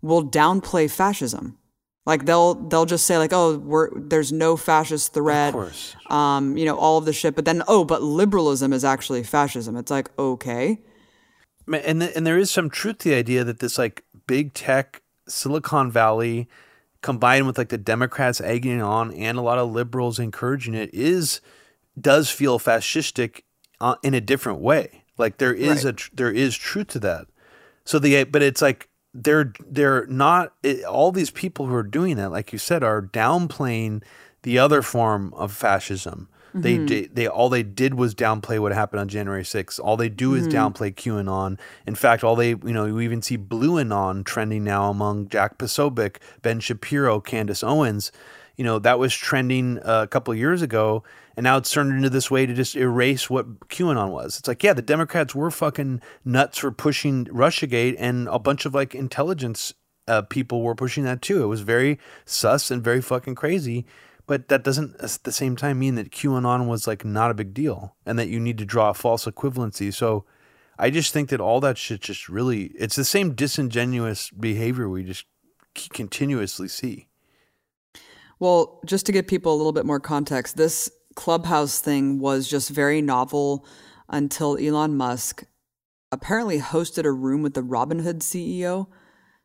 will 0.00 0.24
downplay 0.24 0.90
fascism. 0.90 1.58
Like 2.06 2.24
they'll 2.24 2.54
they'll 2.54 2.86
just 2.86 3.06
say 3.06 3.18
like, 3.18 3.34
oh, 3.34 3.58
we're 3.58 3.90
there's 4.00 4.32
no 4.32 4.56
fascist 4.56 5.12
threat, 5.12 5.52
course. 5.52 5.94
um, 6.06 6.56
you 6.56 6.64
know, 6.64 6.78
all 6.78 6.96
of 6.96 7.04
the 7.04 7.12
shit. 7.12 7.36
But 7.36 7.44
then, 7.44 7.62
oh, 7.68 7.84
but 7.84 8.02
liberalism 8.02 8.72
is 8.72 8.82
actually 8.82 9.24
fascism. 9.24 9.76
It's 9.76 9.90
like 9.90 10.08
okay, 10.18 10.80
and 11.74 12.00
th- 12.00 12.12
and 12.16 12.26
there 12.26 12.38
is 12.38 12.50
some 12.50 12.70
truth 12.70 12.98
to 12.98 13.10
the 13.10 13.14
idea 13.14 13.44
that 13.44 13.60
this 13.60 13.78
like 13.78 14.04
big 14.26 14.54
tech 14.54 15.02
Silicon 15.28 15.90
Valley 15.90 16.48
combined 17.02 17.46
with 17.46 17.58
like 17.58 17.68
the 17.68 17.78
Democrats 17.78 18.40
egging 18.40 18.82
on 18.82 19.12
and 19.14 19.38
a 19.38 19.42
lot 19.42 19.58
of 19.58 19.70
liberals 19.70 20.18
encouraging 20.18 20.74
it 20.74 20.90
is 20.92 21.40
does 22.00 22.30
feel 22.30 22.58
fascistic 22.58 23.42
uh, 23.80 23.94
in 24.02 24.14
a 24.14 24.20
different 24.20 24.60
way. 24.60 25.04
Like 25.16 25.38
there 25.38 25.54
is 25.54 25.84
Right. 25.84 25.90
a 25.90 25.92
tr- 25.94 26.10
there 26.14 26.32
is 26.32 26.56
truth 26.56 26.88
to 26.88 26.98
that. 27.00 27.26
So 27.84 27.98
the 27.98 28.24
but 28.24 28.42
it's 28.42 28.62
like 28.62 28.88
they're 29.14 29.52
they're 29.68 30.06
not 30.06 30.54
it, 30.62 30.84
all 30.84 31.12
these 31.12 31.30
people 31.30 31.66
who 31.66 31.74
are 31.74 31.82
doing 31.82 32.16
that, 32.16 32.30
like 32.30 32.52
you 32.52 32.58
said, 32.58 32.82
are 32.82 33.02
downplaying 33.02 34.02
the 34.42 34.58
other 34.58 34.82
form 34.82 35.32
of 35.34 35.52
fascism. 35.52 36.28
They 36.54 36.78
di- 36.78 37.06
they 37.06 37.26
all 37.26 37.48
they 37.48 37.62
did 37.62 37.94
was 37.94 38.14
downplay 38.14 38.58
what 38.58 38.72
happened 38.72 39.00
on 39.00 39.08
January 39.08 39.42
6th. 39.42 39.78
All 39.80 39.96
they 39.96 40.08
do 40.08 40.34
is 40.34 40.46
downplay 40.48 40.94
QAnon. 40.94 41.58
In 41.86 41.94
fact, 41.94 42.24
all 42.24 42.36
they 42.36 42.50
you 42.50 42.72
know 42.72 42.86
you 42.86 43.00
even 43.00 43.22
see 43.22 43.36
Blue 43.36 43.78
Anon 43.78 44.24
trending 44.24 44.64
now 44.64 44.90
among 44.90 45.28
Jack 45.28 45.58
Posobiec, 45.58 46.16
Ben 46.42 46.60
Shapiro, 46.60 47.20
Candace 47.20 47.62
Owens. 47.62 48.12
You 48.56 48.64
know 48.64 48.78
that 48.80 48.98
was 48.98 49.14
trending 49.14 49.78
uh, 49.80 50.02
a 50.02 50.06
couple 50.08 50.34
years 50.34 50.62
ago, 50.62 51.04
and 51.36 51.44
now 51.44 51.58
it's 51.58 51.70
turned 51.70 51.92
into 51.92 52.10
this 52.10 52.30
way 52.30 52.46
to 52.46 52.54
just 52.54 52.74
erase 52.74 53.30
what 53.30 53.68
QAnon 53.68 54.10
was. 54.10 54.38
It's 54.38 54.48
like, 54.48 54.62
yeah, 54.64 54.72
the 54.72 54.82
Democrats 54.82 55.34
were 55.34 55.50
fucking 55.50 56.00
nuts 56.24 56.58
for 56.58 56.72
pushing 56.72 57.26
RussiaGate, 57.26 57.94
and 57.98 58.26
a 58.28 58.38
bunch 58.38 58.66
of 58.66 58.74
like 58.74 58.94
intelligence 58.94 59.74
uh, 60.08 60.22
people 60.22 60.62
were 60.62 60.74
pushing 60.74 61.04
that 61.04 61.22
too. 61.22 61.42
It 61.44 61.46
was 61.46 61.60
very 61.60 61.98
sus 62.24 62.70
and 62.70 62.82
very 62.82 63.00
fucking 63.00 63.36
crazy. 63.36 63.86
But 64.28 64.48
that 64.48 64.62
doesn't 64.62 64.94
at 65.00 65.18
the 65.24 65.32
same 65.32 65.56
time 65.56 65.78
mean 65.80 65.96
that 65.96 66.12
QAnon 66.12 66.68
was 66.68 66.86
like 66.86 67.04
not 67.04 67.30
a 67.30 67.34
big 67.34 67.54
deal 67.54 67.96
and 68.06 68.18
that 68.18 68.28
you 68.28 68.38
need 68.38 68.58
to 68.58 68.66
draw 68.66 68.90
a 68.90 68.94
false 68.94 69.24
equivalency. 69.24 69.92
So 69.92 70.26
I 70.78 70.90
just 70.90 71.12
think 71.12 71.30
that 71.30 71.40
all 71.40 71.60
that 71.60 71.78
shit 71.78 72.02
just 72.02 72.28
really, 72.28 72.66
it's 72.78 72.94
the 72.94 73.06
same 73.06 73.34
disingenuous 73.34 74.30
behavior 74.30 74.88
we 74.88 75.02
just 75.02 75.24
continuously 75.74 76.68
see. 76.68 77.08
Well, 78.38 78.80
just 78.84 79.06
to 79.06 79.12
give 79.12 79.26
people 79.26 79.52
a 79.52 79.56
little 79.56 79.72
bit 79.72 79.86
more 79.86 79.98
context, 79.98 80.56
this 80.56 80.90
clubhouse 81.16 81.80
thing 81.80 82.20
was 82.20 82.48
just 82.48 82.70
very 82.70 83.00
novel 83.02 83.66
until 84.08 84.56
Elon 84.58 84.94
Musk 84.96 85.42
apparently 86.12 86.60
hosted 86.60 87.04
a 87.04 87.12
room 87.12 87.42
with 87.42 87.54
the 87.54 87.62
Robinhood 87.62 88.20
CEO. 88.20 88.86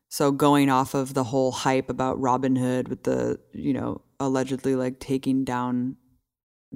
So 0.09 0.31
going 0.31 0.69
off 0.69 0.93
of 0.93 1.15
the 1.15 1.23
whole 1.23 1.51
hype 1.51 1.89
about 1.89 2.19
Robinhood 2.19 2.89
with 2.89 3.03
the, 3.03 3.39
you 3.53 3.73
know, 3.73 4.02
allegedly 4.27 4.75
like 4.75 4.99
taking 4.99 5.43
down 5.43 5.97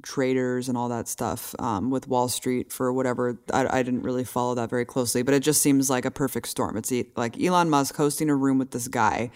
traders 0.04 0.70
and 0.70 0.78
all 0.78 0.90
that 0.90 1.08
stuff 1.08 1.56
um, 1.60 1.90
with 1.90 2.08
Wall 2.08 2.28
Street 2.28 2.72
for 2.72 2.92
whatever. 2.94 3.40
I, 3.52 3.80
I 3.80 3.84
didn't 3.84 4.04
really 4.04 4.24
follow 4.24 4.56
that 4.56 4.70
very 4.70 4.86
closely, 4.86 5.24
but 5.24 5.34
it 5.34 5.42
just 5.42 5.62
seems 5.62 5.90
like 5.90 6.06
a 6.06 6.12
perfect 6.12 6.48
storm. 6.48 6.78
It's 6.78 6.92
e- 6.92 7.12
like 7.16 7.42
Elon 7.42 7.70
Musk 7.70 7.96
hosting 7.96 8.30
a 8.30 8.36
room 8.36 8.58
with 8.58 8.72
this 8.72 8.88
guy. 8.88 9.32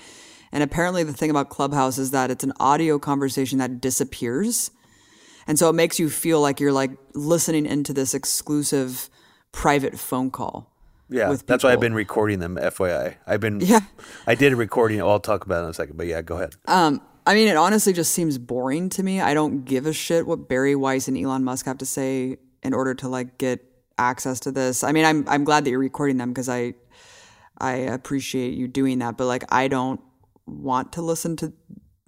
And 0.52 0.64
apparently, 0.64 1.04
the 1.04 1.14
thing 1.14 1.30
about 1.30 1.50
Clubhouse 1.50 1.98
is 1.98 2.12
that 2.12 2.30
it's 2.30 2.44
an 2.44 2.54
audio 2.60 3.00
conversation 3.00 3.60
that 3.60 3.82
disappears. 3.82 4.72
And 5.48 5.58
so 5.58 5.70
it 5.70 5.74
makes 5.74 6.00
you 6.00 6.10
feel 6.10 6.42
like 6.42 6.60
you're 6.60 6.74
like 6.74 6.92
listening 7.14 7.66
into 7.66 7.94
this 7.94 8.14
exclusive 8.14 9.10
private 9.52 9.98
phone 9.98 10.30
call. 10.30 10.72
Yeah, 11.10 11.36
that's 11.46 11.64
why 11.64 11.74
I've 11.74 11.82
been 11.82 11.94
recording 11.94 12.40
them. 12.40 12.58
FYI, 12.58 13.16
I've 13.28 13.42
been. 13.42 13.60
Yeah. 13.60 13.82
I 14.26 14.36
did 14.36 14.54
a 14.54 14.56
recording. 14.56 15.02
I'll 15.02 15.20
talk 15.20 15.46
about 15.46 15.62
it 15.62 15.66
in 15.66 15.70
a 15.72 15.74
second. 15.74 15.98
But 15.98 16.08
yeah, 16.08 16.22
go 16.22 16.38
ahead. 16.38 16.54
Um, 16.68 17.02
I 17.26 17.36
mean, 17.36 17.48
it 17.48 17.58
honestly 17.58 17.94
just 17.94 18.14
seems 18.14 18.38
boring 18.38 18.90
to 18.90 19.04
me. 19.04 19.22
I 19.22 19.34
don't 19.34 19.64
give 19.64 19.86
a 19.86 19.94
shit 19.94 20.26
what 20.26 20.50
Bari 20.50 20.76
Weiss 20.76 21.08
and 21.08 21.18
Elon 21.18 21.44
Musk 21.44 21.66
have 21.66 21.78
to 21.80 21.86
say 21.86 22.38
in 22.64 22.74
order 22.74 22.94
to 22.96 23.08
like 23.08 23.38
get 23.38 23.64
access 23.98 24.40
to 24.42 24.52
this. 24.52 24.84
I 24.84 24.92
mean, 24.92 25.06
I'm 25.06 25.28
I'm 25.28 25.44
glad 25.44 25.66
that 25.66 25.70
you're 25.70 25.80
recording 25.80 26.18
them 26.18 26.30
because 26.30 26.50
I 26.50 26.74
I 27.60 27.74
appreciate 27.74 28.56
you 28.56 28.68
doing 28.68 29.00
that. 29.00 29.18
But 29.18 29.28
like, 29.28 29.44
I 29.54 29.68
don't 29.68 30.02
want 30.48 30.94
to 30.94 31.02
listen 31.02 31.36
to 31.38 31.54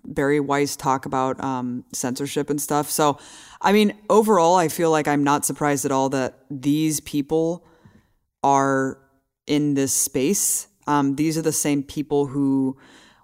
Bari 0.03 0.39
Weiss 0.39 0.75
talk 0.75 1.05
about 1.05 1.41
um, 1.41 1.85
censorship 1.93 2.49
and 2.49 2.59
stuff. 2.59 2.89
So, 2.89 3.19
I 3.61 3.71
mean, 3.71 3.93
overall, 4.09 4.55
I 4.55 4.67
feel 4.67 4.91
like 4.91 5.07
I'm 5.07 5.23
not 5.23 5.45
surprised 5.45 5.85
at 5.85 5.91
all 5.91 6.09
that 6.09 6.39
these 6.49 6.99
people 6.99 7.65
are 8.43 8.97
in 9.47 9.75
this 9.75 9.93
space. 9.93 10.67
Um, 10.87 11.15
these 11.15 11.37
are 11.37 11.41
the 11.41 11.53
same 11.53 11.83
people 11.83 12.25
who 12.25 12.77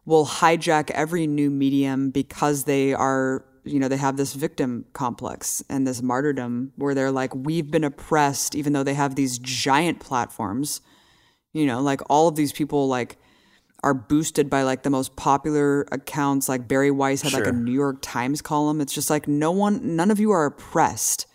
will 0.10 0.26
hijack 0.26 0.90
every 0.92 1.28
new 1.28 1.50
medium 1.50 2.10
because 2.10 2.64
they 2.64 2.94
are, 2.94 3.46
you 3.64 3.80
know, 3.80 3.88
they 3.88 3.98
have 3.98 4.18
this 4.18 4.34
victim 4.34 4.86
complex 4.94 5.64
and 5.70 5.86
this 5.86 6.02
martyrdom 6.02 6.74
where 6.76 6.96
they're 6.96 7.12
like, 7.12 7.34
we've 7.36 7.70
been 7.70 7.84
oppressed, 7.84 8.56
even 8.56 8.74
though 8.74 8.84
they 8.84 8.96
have 8.96 9.14
these 9.14 9.38
giant 9.38 10.00
platforms. 10.00 10.82
You 11.54 11.66
know, 11.66 11.80
like 11.80 12.02
all 12.10 12.28
of 12.28 12.36
these 12.36 12.52
people, 12.52 12.88
like, 12.88 13.18
are 13.84 13.94
boosted 13.94 14.50
by 14.50 14.64
like 14.64 14.84
the 14.84 14.90
most 14.90 15.16
popular 15.16 15.84
accounts. 15.92 16.50
Like 16.50 16.68
Bari 16.68 16.92
Weiss 16.92 17.22
had 17.22 17.34
like 17.34 17.48
a 17.48 17.52
New 17.52 17.72
York 17.72 18.00
Times 18.02 18.42
column. 18.42 18.82
It's 18.82 18.94
just 18.94 19.10
like 19.10 19.28
no 19.28 19.52
one, 19.52 19.96
none 19.96 20.12
of 20.12 20.20
you 20.20 20.32
are 20.32 20.46
oppressed. 20.46 21.28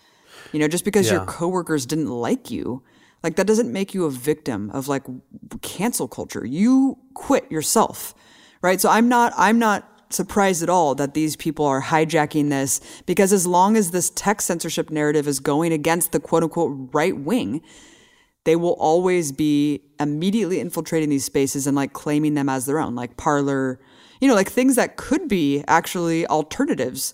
You 0.53 0.61
know, 0.61 0.69
just 0.69 0.85
because 0.85 1.11
your 1.11 1.25
coworkers 1.25 1.87
didn't 1.87 2.11
like 2.11 2.51
you, 2.51 2.83
like 3.23 3.37
that 3.37 3.47
doesn't 3.47 3.73
make 3.73 3.95
you 3.95 4.05
a 4.05 4.11
victim 4.11 4.71
of 4.71 4.89
like 4.89 5.05
cancel 5.63 6.07
culture. 6.07 6.45
You 6.45 6.99
quit 7.15 7.51
yourself, 7.51 8.15
right? 8.65 8.81
So 8.81 8.89
I'm 8.89 9.11
not, 9.11 9.35
I'm 9.37 9.59
not 9.59 9.87
surprised 10.09 10.63
at 10.63 10.71
all 10.71 10.95
that 10.95 11.13
these 11.13 11.37
people 11.37 11.67
are 11.67 11.83
hijacking 11.83 12.49
this 12.49 12.81
because 13.05 13.31
as 13.31 13.47
long 13.47 13.77
as 13.77 13.91
this 13.91 14.09
tech 14.09 14.41
censorship 14.41 14.89
narrative 14.91 15.29
is 15.29 15.39
going 15.39 15.71
against 15.71 16.13
the 16.13 16.19
quote 16.19 16.43
unquote 16.43 16.89
right 16.95 17.15
wing, 17.15 17.61
they 18.45 18.57
will 18.57 18.73
always 18.73 19.33
be 19.33 19.83
immediately 20.01 20.61
infiltrating 20.61 21.11
these 21.11 21.27
spaces 21.27 21.67
and 21.67 21.77
like 21.77 21.93
claiming 21.93 22.33
them 22.33 22.49
as 22.49 22.65
their 22.65 22.79
own, 22.79 22.95
like 22.95 23.19
Parler, 23.19 23.79
you 24.19 24.29
know, 24.29 24.35
like 24.35 24.49
things 24.51 24.77
that 24.77 24.97
could 24.97 25.29
be 25.29 25.63
actually 25.69 26.27
alternatives 26.29 27.13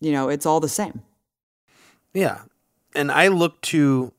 you 0.01 0.11
know, 0.11 0.29
it's 0.29 0.45
all 0.45 0.59
the 0.59 0.69
same. 0.69 1.01
Yeah. 2.13 2.41
And 2.95 3.11
I 3.11 3.27
look 3.27 3.59
to, 3.61 4.13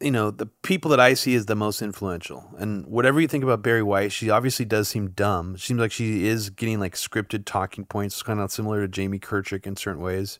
you 0.00 0.10
know, 0.12 0.30
the 0.30 0.46
people 0.46 0.90
that 0.90 1.00
I 1.00 1.14
see 1.14 1.34
as 1.34 1.46
the 1.46 1.56
most 1.56 1.82
influential. 1.82 2.48
And 2.58 2.86
whatever 2.86 3.20
you 3.20 3.26
think 3.26 3.42
about 3.42 3.62
Barry 3.62 3.82
White, 3.82 4.12
she 4.12 4.30
obviously 4.30 4.64
does 4.64 4.88
seem 4.88 5.10
dumb. 5.10 5.56
Seems 5.58 5.80
like 5.80 5.90
she 5.92 6.26
is 6.26 6.50
getting 6.50 6.78
like 6.78 6.94
scripted 6.94 7.44
talking 7.44 7.84
points, 7.84 8.22
kind 8.22 8.38
of 8.40 8.52
similar 8.52 8.80
to 8.82 8.88
Jamie 8.88 9.18
Kirchick 9.18 9.66
in 9.66 9.76
certain 9.76 10.02
ways. 10.02 10.38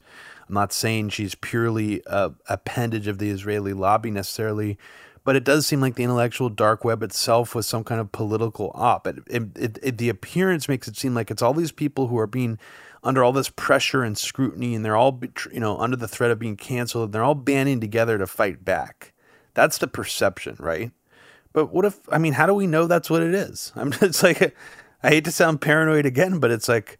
I'm 0.48 0.54
not 0.54 0.72
saying 0.72 1.10
she's 1.10 1.34
purely 1.34 2.02
a 2.06 2.32
appendage 2.48 3.08
of 3.08 3.18
the 3.18 3.30
Israeli 3.30 3.72
lobby 3.72 4.10
necessarily, 4.10 4.78
but 5.24 5.34
it 5.36 5.44
does 5.44 5.66
seem 5.66 5.80
like 5.80 5.96
the 5.96 6.04
intellectual 6.04 6.48
dark 6.48 6.84
web 6.84 7.02
itself 7.02 7.54
was 7.54 7.66
some 7.66 7.84
kind 7.84 8.00
of 8.00 8.12
political 8.12 8.70
op. 8.74 9.06
It, 9.06 9.18
it, 9.28 9.78
it- 9.82 9.98
the 9.98 10.08
appearance 10.08 10.68
makes 10.68 10.86
it 10.88 10.96
seem 10.96 11.14
like 11.14 11.30
it's 11.30 11.42
all 11.42 11.52
these 11.52 11.72
people 11.72 12.06
who 12.06 12.18
are 12.18 12.26
being 12.28 12.58
under 13.02 13.22
all 13.24 13.32
this 13.32 13.48
pressure 13.50 14.02
and 14.04 14.16
scrutiny, 14.16 14.74
and 14.74 14.84
they're 14.84 14.96
all 14.96 15.20
you 15.52 15.60
know 15.60 15.78
under 15.78 15.96
the 15.96 16.08
threat 16.08 16.30
of 16.30 16.38
being 16.38 16.56
canceled. 16.56 17.06
And 17.06 17.12
they're 17.14 17.24
all 17.24 17.34
banding 17.34 17.80
together 17.80 18.18
to 18.18 18.26
fight 18.26 18.64
back. 18.64 19.12
That's 19.58 19.78
the 19.78 19.88
perception, 19.88 20.54
right? 20.60 20.92
But 21.52 21.72
what 21.72 21.84
if? 21.84 21.98
I 22.12 22.18
mean, 22.18 22.34
how 22.34 22.46
do 22.46 22.54
we 22.54 22.68
know 22.68 22.86
that's 22.86 23.10
what 23.10 23.24
it 23.24 23.34
is? 23.34 23.72
I'm 23.76 23.92
it's 24.00 24.22
like, 24.22 24.54
I 25.02 25.08
hate 25.08 25.24
to 25.24 25.32
sound 25.32 25.60
paranoid 25.60 26.06
again, 26.06 26.38
but 26.38 26.52
it's 26.52 26.68
like, 26.68 26.96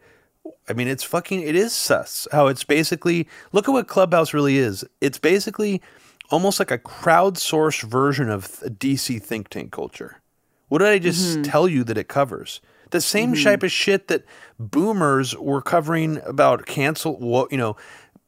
I 0.68 0.72
mean, 0.72 0.88
it's 0.88 1.04
fucking, 1.04 1.40
it 1.40 1.54
is 1.54 1.72
sus. 1.72 2.26
How 2.32 2.48
it's 2.48 2.64
basically 2.64 3.28
look 3.52 3.68
at 3.68 3.70
what 3.70 3.86
Clubhouse 3.86 4.34
really 4.34 4.58
is. 4.58 4.84
It's 5.00 5.18
basically 5.18 5.80
almost 6.32 6.58
like 6.58 6.72
a 6.72 6.78
crowdsourced 6.78 7.84
version 7.84 8.28
of 8.28 8.60
a 8.64 8.70
DC 8.70 9.22
think 9.22 9.50
tank 9.50 9.70
culture. 9.70 10.16
What 10.66 10.78
did 10.78 10.88
I 10.88 10.98
just 10.98 11.34
mm-hmm. 11.34 11.42
tell 11.42 11.68
you 11.68 11.84
that 11.84 11.96
it 11.96 12.08
covers? 12.08 12.60
The 12.90 13.00
same 13.00 13.34
mm-hmm. 13.34 13.44
type 13.44 13.62
of 13.62 13.70
shit 13.70 14.08
that 14.08 14.24
boomers 14.58 15.36
were 15.36 15.62
covering 15.62 16.20
about 16.26 16.66
cancel, 16.66 17.16
what 17.20 17.52
you 17.52 17.58
know, 17.58 17.76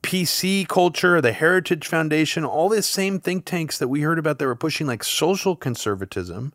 PC 0.02 0.66
culture, 0.66 1.20
the 1.20 1.32
Heritage 1.32 1.86
Foundation, 1.86 2.44
all 2.44 2.68
these 2.68 2.86
same 2.86 3.20
think 3.20 3.44
tanks 3.44 3.78
that 3.78 3.88
we 3.88 4.00
heard 4.00 4.18
about 4.18 4.38
that 4.38 4.46
were 4.46 4.54
pushing 4.56 4.86
like 4.86 5.04
social 5.04 5.54
conservatism. 5.56 6.52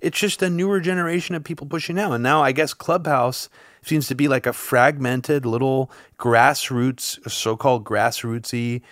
It's 0.00 0.18
just 0.18 0.42
a 0.42 0.50
newer 0.50 0.80
generation 0.80 1.34
of 1.34 1.42
people 1.42 1.66
pushing 1.66 1.96
now. 1.96 2.12
And 2.12 2.22
now 2.22 2.42
I 2.42 2.52
guess 2.52 2.74
Clubhouse 2.74 3.48
seems 3.82 4.08
to 4.08 4.14
be 4.14 4.28
like 4.28 4.46
a 4.46 4.52
fragmented 4.52 5.46
little 5.46 5.90
grassroots, 6.18 7.30
so 7.30 7.56
called 7.56 7.84
grassrootsy, 7.84 8.82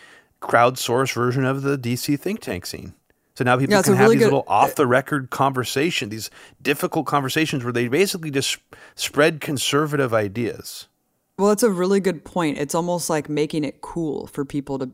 crowdsourced 0.41 1.13
version 1.15 1.45
of 1.45 1.63
the 1.63 1.77
DC 1.77 2.19
think 2.19 2.41
tank 2.41 2.65
scene. 2.65 2.95
So 3.37 3.45
now 3.45 3.57
people 3.59 3.75
Yeah, 3.75 3.83
can 3.83 3.95
have 3.95 4.05
really 4.05 4.17
these 4.17 4.25
good- 4.27 4.33
little 4.33 4.45
off 4.49 4.77
the 4.77 4.87
record 4.87 5.29
conversation, 5.31 6.09
these 6.09 6.31
difficult 6.63 7.07
conversations 7.07 7.65
where 7.65 7.73
they 7.73 7.89
basically 7.89 8.31
just 8.31 8.59
spread 8.95 9.41
conservative 9.41 10.15
ideas. 10.15 10.87
Well, 11.39 11.51
it's 11.51 11.63
a 11.63 11.71
really 11.71 12.01
good 12.01 12.25
point. 12.25 12.59
It's 12.59 12.75
almost 12.75 13.11
like 13.11 13.29
making 13.29 13.65
it 13.65 13.81
cool 13.81 14.27
for 14.29 14.45
people 14.45 14.79
to 14.79 14.91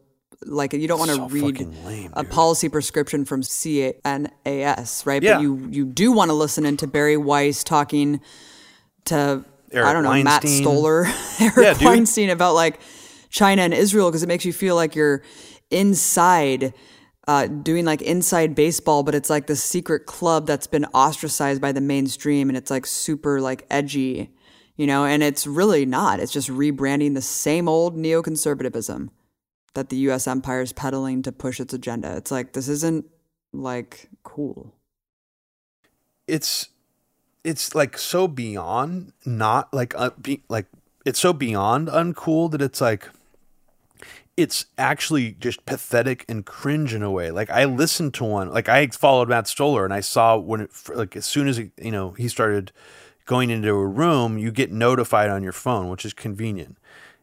like 0.47 0.73
you 0.73 0.89
don't 0.89 0.99
want 0.99 1.11
to 1.11 1.17
So 1.17 1.27
read 1.29 1.61
lame, 1.85 2.13
a 2.15 2.25
policy 2.25 2.69
prescription 2.69 3.25
from 3.25 3.43
CNAS, 3.43 5.05
right? 5.07 5.23
Yeah. 5.23 5.35
But 5.35 5.43
you 5.43 5.69
you 5.71 5.85
do 5.85 6.13
want 6.13 6.31
to 6.31 6.35
listen 6.35 6.65
into 6.65 6.87
Bari 6.87 7.17
Weiss 7.19 7.63
talking 7.63 8.21
to 9.07 9.45
I 9.75 9.93
don't 9.93 10.03
know 10.03 10.23
Matt 10.23 10.47
Stoller, 10.49 11.07
Eric 11.41 11.57
Yeah, 11.57 11.75
dude. 11.75 11.83
Weinstein 11.83 12.31
about 12.31 12.55
like 12.55 12.81
China 13.29 13.63
and 13.63 13.75
Israel 13.75 14.09
because 14.09 14.23
it 14.23 14.29
makes 14.29 14.45
you 14.45 14.53
feel 14.53 14.75
like 14.77 14.95
you're 14.95 15.23
inside. 15.71 16.73
Uh, 17.29 17.47
doing 17.47 17.85
like 17.85 18.03
inside 18.03 18.57
baseball, 18.57 19.05
but 19.05 19.15
it's 19.15 19.31
like 19.31 19.47
the 19.47 19.55
secret 19.55 20.05
club 20.05 20.49
that's 20.49 20.67
been 20.67 20.85
ostracized 20.87 21.61
by 21.61 21.71
the 21.71 21.81
mainstream, 21.81 22.49
and 22.49 22.57
it's 22.59 22.73
like 22.73 22.85
super 22.85 23.41
like 23.41 23.65
edgy, 23.71 24.31
you 24.81 24.87
know. 24.87 25.05
And 25.05 25.23
it's 25.23 25.47
really 25.47 25.85
not. 25.85 26.21
It's 26.21 26.33
just 26.33 26.49
rebranding 26.49 27.13
the 27.13 27.21
same 27.21 27.69
old 27.69 27.97
neoconservatism 27.97 29.11
that 29.75 29.91
the 29.91 29.97
U.S. 30.09 30.27
empire 30.27 30.63
is 30.63 30.73
peddling 30.73 31.21
to 31.23 31.33
push 31.33 31.61
its 31.61 31.75
agenda. 31.75 32.17
It's 32.17 32.31
like 32.31 32.55
this 32.55 32.69
isn't 32.69 33.05
like 33.53 34.09
cool. 34.23 34.73
it's 36.27 36.69
it's 37.45 37.75
like 37.75 37.99
so 37.99 38.29
beyond 38.29 39.13
not 39.27 39.73
like 39.75 39.95
uh, 39.97 40.11
be, 40.21 40.43
like 40.49 40.67
it's 41.05 41.19
so 41.21 41.33
beyond 41.33 41.89
uncool 41.89 42.51
that 42.53 42.63
it's 42.63 42.81
like 42.81 43.09
it's 44.37 44.67
actually 44.79 45.33
just 45.33 45.67
pathetic 45.67 46.25
and 46.29 46.47
cringe 46.47 46.95
in 46.95 47.03
a 47.03 47.11
way. 47.11 47.31
Like 47.31 47.51
I 47.51 47.65
listened 47.67 48.15
to 48.15 48.25
one, 48.25 48.51
like 48.51 48.69
I 48.69 48.87
followed 48.87 49.29
Matt 49.29 49.47
Stoller 49.47 49.85
and 49.85 49.93
I 49.93 50.01
saw 50.01 50.39
when 50.39 50.63
it 50.63 50.71
like 50.95 51.17
as 51.17 51.27
soon 51.27 51.49
as 51.49 51.59
he, 51.59 51.71
you 51.77 51.91
know 51.91 52.13
he 52.13 52.29
started 52.29 52.73
going 53.31 53.49
into 53.49 53.71
a 53.71 53.87
room, 53.87 54.39
you 54.39 54.51
get 54.51 54.73
notified 54.73 55.31
on 55.31 55.45
your 55.45 55.53
phone, 55.53 55.89
which 55.89 56.05
is 56.05 56.13
convenient. 56.13 56.77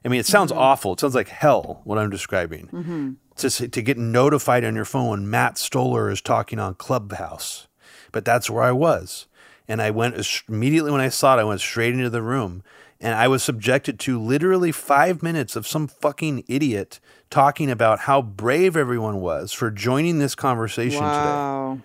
I 0.06 0.08
mean, 0.08 0.22
it 0.22 0.26
sounds 0.26 0.52
mm-hmm. 0.52 0.62
awful. 0.62 0.94
It 0.94 1.02
sounds 1.02 1.16
like 1.16 1.28
hell 1.28 1.82
what 1.84 1.98
I'm 1.98 2.10
describing. 2.10 2.68
Mm-hmm. 2.68 3.12
Just 3.36 3.74
to 3.74 3.82
get 3.82 3.98
notified 3.98 4.64
on 4.64 4.74
your 4.74 4.86
phone 4.86 5.10
when 5.10 5.30
Matt 5.30 5.58
Stoller 5.58 6.10
is 6.10 6.22
talking 6.22 6.60
on 6.60 6.76
Clubhouse. 6.76 7.68
But 8.14 8.24
that's 8.24 8.50
where 8.50 8.64
I 8.64 8.72
was. 8.72 9.28
And 9.68 9.82
I 9.82 9.92
went 9.92 10.16
immediately 10.48 10.92
when 10.92 11.02
I 11.02 11.10
saw 11.10 11.38
it, 11.38 11.42
I 11.42 11.44
went 11.44 11.60
straight 11.60 11.94
into 11.94 12.10
the 12.10 12.22
room. 12.22 12.64
And 13.02 13.14
I 13.14 13.28
was 13.28 13.44
subjected 13.44 14.00
to 14.00 14.18
literally 14.18 14.72
five 14.72 15.22
minutes 15.22 15.58
of 15.58 15.68
some 15.68 15.90
fucking 15.90 16.46
idiot 16.48 17.02
talking 17.30 17.70
about 17.70 18.00
how 18.00 18.22
brave 18.22 18.78
everyone 18.78 19.20
was 19.20 19.52
for 19.52 19.70
joining 19.72 20.20
this 20.20 20.36
conversation 20.36 21.02
today. 21.02 21.84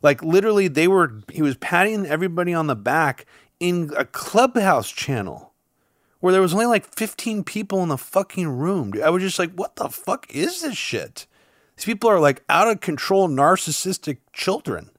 Like 0.00 0.22
literally, 0.22 0.68
they 0.68 0.88
were. 0.88 1.20
He 1.30 1.42
was 1.42 1.56
patting 1.56 2.06
everybody 2.06 2.54
on 2.54 2.66
the 2.68 2.76
back 2.76 3.26
in 3.60 3.92
a 3.96 4.04
clubhouse 4.04 4.90
channel 4.90 5.52
where 6.20 6.32
there 6.32 6.42
was 6.42 6.52
only 6.52 6.66
like 6.66 6.94
15 6.94 7.44
people 7.44 7.82
in 7.82 7.88
the 7.88 7.98
fucking 7.98 8.48
room. 8.48 8.92
I 9.02 9.10
was 9.10 9.22
just 9.22 9.38
like, 9.38 9.52
what 9.52 9.76
the 9.76 9.88
fuck 9.88 10.26
is 10.30 10.62
this 10.62 10.76
shit? 10.76 11.26
These 11.76 11.84
people 11.84 12.10
are 12.10 12.20
like 12.20 12.42
out 12.48 12.68
of 12.68 12.80
control, 12.80 13.28
narcissistic 13.28 14.18
children. 14.32 14.90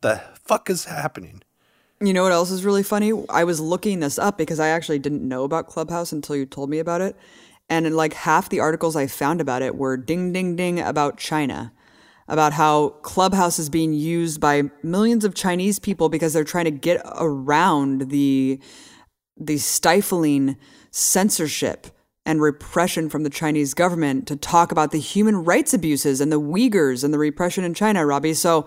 The 0.00 0.22
fuck 0.44 0.68
is 0.68 0.86
happening? 0.86 1.42
You 2.00 2.14
know 2.14 2.22
what 2.22 2.32
else 2.32 2.50
is 2.50 2.64
really 2.64 2.82
funny? 2.82 3.12
I 3.28 3.44
was 3.44 3.60
looking 3.60 4.00
this 4.00 4.18
up 4.18 4.38
because 4.38 4.58
I 4.58 4.68
actually 4.68 4.98
didn't 4.98 5.26
know 5.26 5.44
about 5.44 5.66
Clubhouse 5.66 6.12
until 6.12 6.34
you 6.34 6.46
told 6.46 6.70
me 6.70 6.78
about 6.78 7.00
it. 7.02 7.14
And 7.68 7.94
like 7.94 8.14
half 8.14 8.48
the 8.48 8.60
articles 8.60 8.96
I 8.96 9.06
found 9.06 9.40
about 9.40 9.62
it 9.62 9.76
were 9.76 9.96
ding, 9.96 10.32
ding, 10.32 10.56
ding 10.56 10.80
about 10.80 11.18
China, 11.18 11.72
about 12.30 12.52
how 12.52 12.90
Clubhouse 13.02 13.58
is 13.58 13.68
being 13.68 13.92
used 13.92 14.40
by 14.40 14.62
millions 14.84 15.24
of 15.24 15.34
Chinese 15.34 15.80
people 15.80 16.08
because 16.08 16.32
they're 16.32 16.44
trying 16.44 16.64
to 16.64 16.70
get 16.70 17.02
around 17.16 18.10
the 18.10 18.58
the 19.36 19.58
stifling 19.58 20.56
censorship 20.90 21.88
and 22.24 22.40
repression 22.40 23.08
from 23.08 23.24
the 23.24 23.30
Chinese 23.30 23.74
government 23.74 24.28
to 24.28 24.36
talk 24.36 24.70
about 24.70 24.92
the 24.92 25.00
human 25.00 25.44
rights 25.44 25.74
abuses 25.74 26.20
and 26.20 26.30
the 26.30 26.40
Uyghurs 26.40 27.02
and 27.02 27.12
the 27.12 27.18
repression 27.18 27.64
in 27.64 27.74
China, 27.74 28.06
Robbie. 28.06 28.34
So 28.34 28.66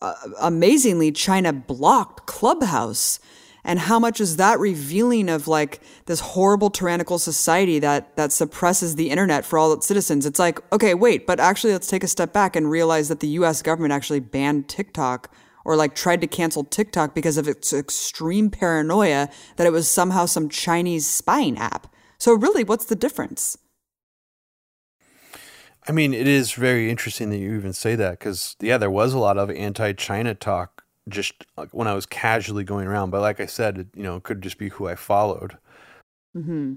uh, 0.00 0.14
amazingly, 0.40 1.10
China 1.10 1.52
blocked 1.52 2.26
Clubhouse. 2.26 3.18
And 3.64 3.78
how 3.78 3.98
much 3.98 4.20
is 4.20 4.36
that 4.36 4.60
revealing 4.60 5.30
of 5.30 5.48
like 5.48 5.80
this 6.06 6.20
horrible 6.20 6.68
tyrannical 6.68 7.18
society 7.18 7.78
that 7.78 8.14
that 8.16 8.30
suppresses 8.30 8.96
the 8.96 9.10
internet 9.10 9.44
for 9.44 9.58
all 9.58 9.72
its 9.72 9.86
citizens? 9.86 10.26
It's 10.26 10.38
like, 10.38 10.60
okay, 10.72 10.94
wait, 10.94 11.26
but 11.26 11.40
actually 11.40 11.72
let's 11.72 11.88
take 11.88 12.04
a 12.04 12.08
step 12.08 12.32
back 12.32 12.56
and 12.56 12.70
realize 12.70 13.08
that 13.08 13.20
the 13.20 13.28
US 13.28 13.62
government 13.62 13.92
actually 13.92 14.20
banned 14.20 14.68
TikTok 14.68 15.34
or 15.64 15.76
like 15.76 15.94
tried 15.94 16.20
to 16.20 16.26
cancel 16.26 16.64
TikTok 16.64 17.14
because 17.14 17.38
of 17.38 17.48
its 17.48 17.72
extreme 17.72 18.50
paranoia 18.50 19.30
that 19.56 19.66
it 19.66 19.72
was 19.72 19.90
somehow 19.90 20.26
some 20.26 20.48
Chinese 20.48 21.06
spying 21.06 21.56
app. 21.56 21.86
So 22.18 22.34
really, 22.34 22.64
what's 22.64 22.84
the 22.84 22.96
difference? 22.96 23.56
I 25.86 25.92
mean, 25.92 26.14
it 26.14 26.26
is 26.26 26.52
very 26.52 26.90
interesting 26.90 27.30
that 27.30 27.36
you 27.36 27.54
even 27.54 27.74
say 27.74 27.94
that 27.96 28.18
because, 28.18 28.56
yeah, 28.60 28.78
there 28.78 28.90
was 28.90 29.12
a 29.12 29.18
lot 29.18 29.36
of 29.36 29.50
anti 29.50 29.92
China 29.92 30.34
talk 30.34 30.73
just 31.08 31.34
like, 31.56 31.70
when 31.70 31.86
I 31.86 31.94
was 31.94 32.06
casually 32.06 32.64
going 32.64 32.86
around. 32.86 33.10
But 33.10 33.20
like 33.20 33.40
I 33.40 33.46
said, 33.46 33.78
it, 33.78 33.86
you 33.94 34.02
know, 34.02 34.16
it 34.16 34.22
could 34.22 34.42
just 34.42 34.58
be 34.58 34.70
who 34.70 34.86
I 34.86 34.94
followed. 34.94 35.58
hmm 36.34 36.74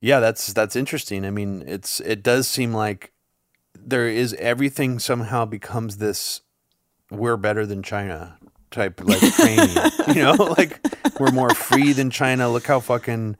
Yeah, 0.00 0.20
that's 0.20 0.52
that's 0.52 0.76
interesting. 0.76 1.24
I 1.24 1.30
mean, 1.30 1.62
it's 1.66 2.00
it 2.00 2.22
does 2.22 2.48
seem 2.48 2.72
like 2.72 3.12
there 3.78 4.08
is 4.08 4.34
everything 4.34 4.98
somehow 4.98 5.44
becomes 5.44 5.98
this 5.98 6.42
we're 7.10 7.36
better 7.36 7.64
than 7.64 7.82
China 7.82 8.38
type 8.70 9.00
like 9.02 9.20
training. 9.34 9.76
you 10.08 10.22
know, 10.22 10.34
like 10.58 10.80
we're 11.18 11.30
more 11.30 11.50
free 11.54 11.92
than 11.92 12.10
China. 12.10 12.50
Look 12.50 12.66
how 12.66 12.80
fucking 12.80 13.36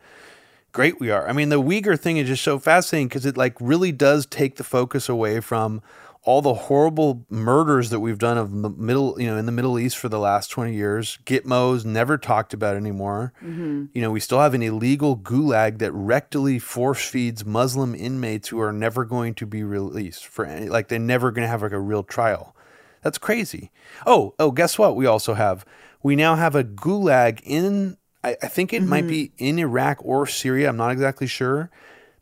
great 0.73 1.01
we 1.01 1.11
are. 1.11 1.29
I 1.29 1.33
mean, 1.33 1.49
the 1.49 1.61
Uyghur 1.61 1.99
thing 1.99 2.17
is 2.17 2.29
just 2.29 2.43
so 2.43 2.59
fascinating 2.59 3.09
because 3.09 3.27
it 3.27 3.37
like 3.37 3.55
really 3.61 3.93
does 3.93 4.27
take 4.27 4.57
the 4.57 4.65
focus 4.65 5.09
away 5.09 5.41
from 5.41 5.83
all 6.29 6.43
the 6.43 6.53
horrible 6.53 7.25
murders 7.31 7.89
that 7.89 8.01
we've 8.01 8.19
done 8.19 8.37
of 8.37 8.51
the 8.61 8.69
middle, 8.69 9.19
you 9.19 9.27
know, 9.27 9.39
in 9.39 9.47
the 9.47 9.53
Middle 9.53 9.79
East 9.79 9.97
for 9.97 10.11
the 10.11 10.19
last 10.19 10.49
20 10.49 10.75
years. 10.75 11.19
Gitmos 11.25 11.87
never 11.87 12.19
talked 12.19 12.53
about 12.53 12.77
anymore. 12.77 13.33
Mm-hmm. 13.43 13.87
You 13.95 14.03
know, 14.03 14.11
we 14.11 14.21
still 14.21 14.41
have 14.41 14.53
an 14.53 14.63
illegal 14.63 15.17
gulag 15.17 15.79
that 15.79 15.91
rectally 15.93 16.61
force 16.61 17.03
feeds 17.03 17.47
Muslim 17.47 17.95
inmates 17.95 18.49
who 18.49 18.61
are 18.61 18.75
never 18.75 19.07
going 19.07 19.33
to 19.37 19.47
be 19.47 19.63
released 19.63 20.27
for 20.27 20.45
any, 20.45 20.69
like 20.69 20.89
they're 20.89 20.99
never 20.99 21.31
going 21.31 21.47
to 21.47 21.49
have 21.49 21.63
like 21.63 21.73
a 21.73 21.81
real 21.81 22.03
trial. 22.03 22.55
That's 23.01 23.17
crazy. 23.17 23.71
Oh, 24.05 24.35
oh, 24.39 24.51
guess 24.51 24.79
what? 24.79 24.97
We 24.97 25.07
also 25.07 25.33
have, 25.33 25.65
we 26.03 26.15
now 26.15 26.37
have 26.37 26.55
a 26.55 26.63
gulag 26.63 27.41
in, 27.43 27.97
I, 28.23 28.37
I 28.43 28.49
think 28.49 28.75
it 28.75 28.83
might 28.83 29.05
mm-hmm. 29.05 29.09
be 29.09 29.33
in 29.39 29.59
Iraq 29.59 29.97
or 30.03 30.27
Syria. 30.27 30.69
I'm 30.69 30.77
not 30.77 30.93
exactly 30.93 31.27
sure. 31.27 31.71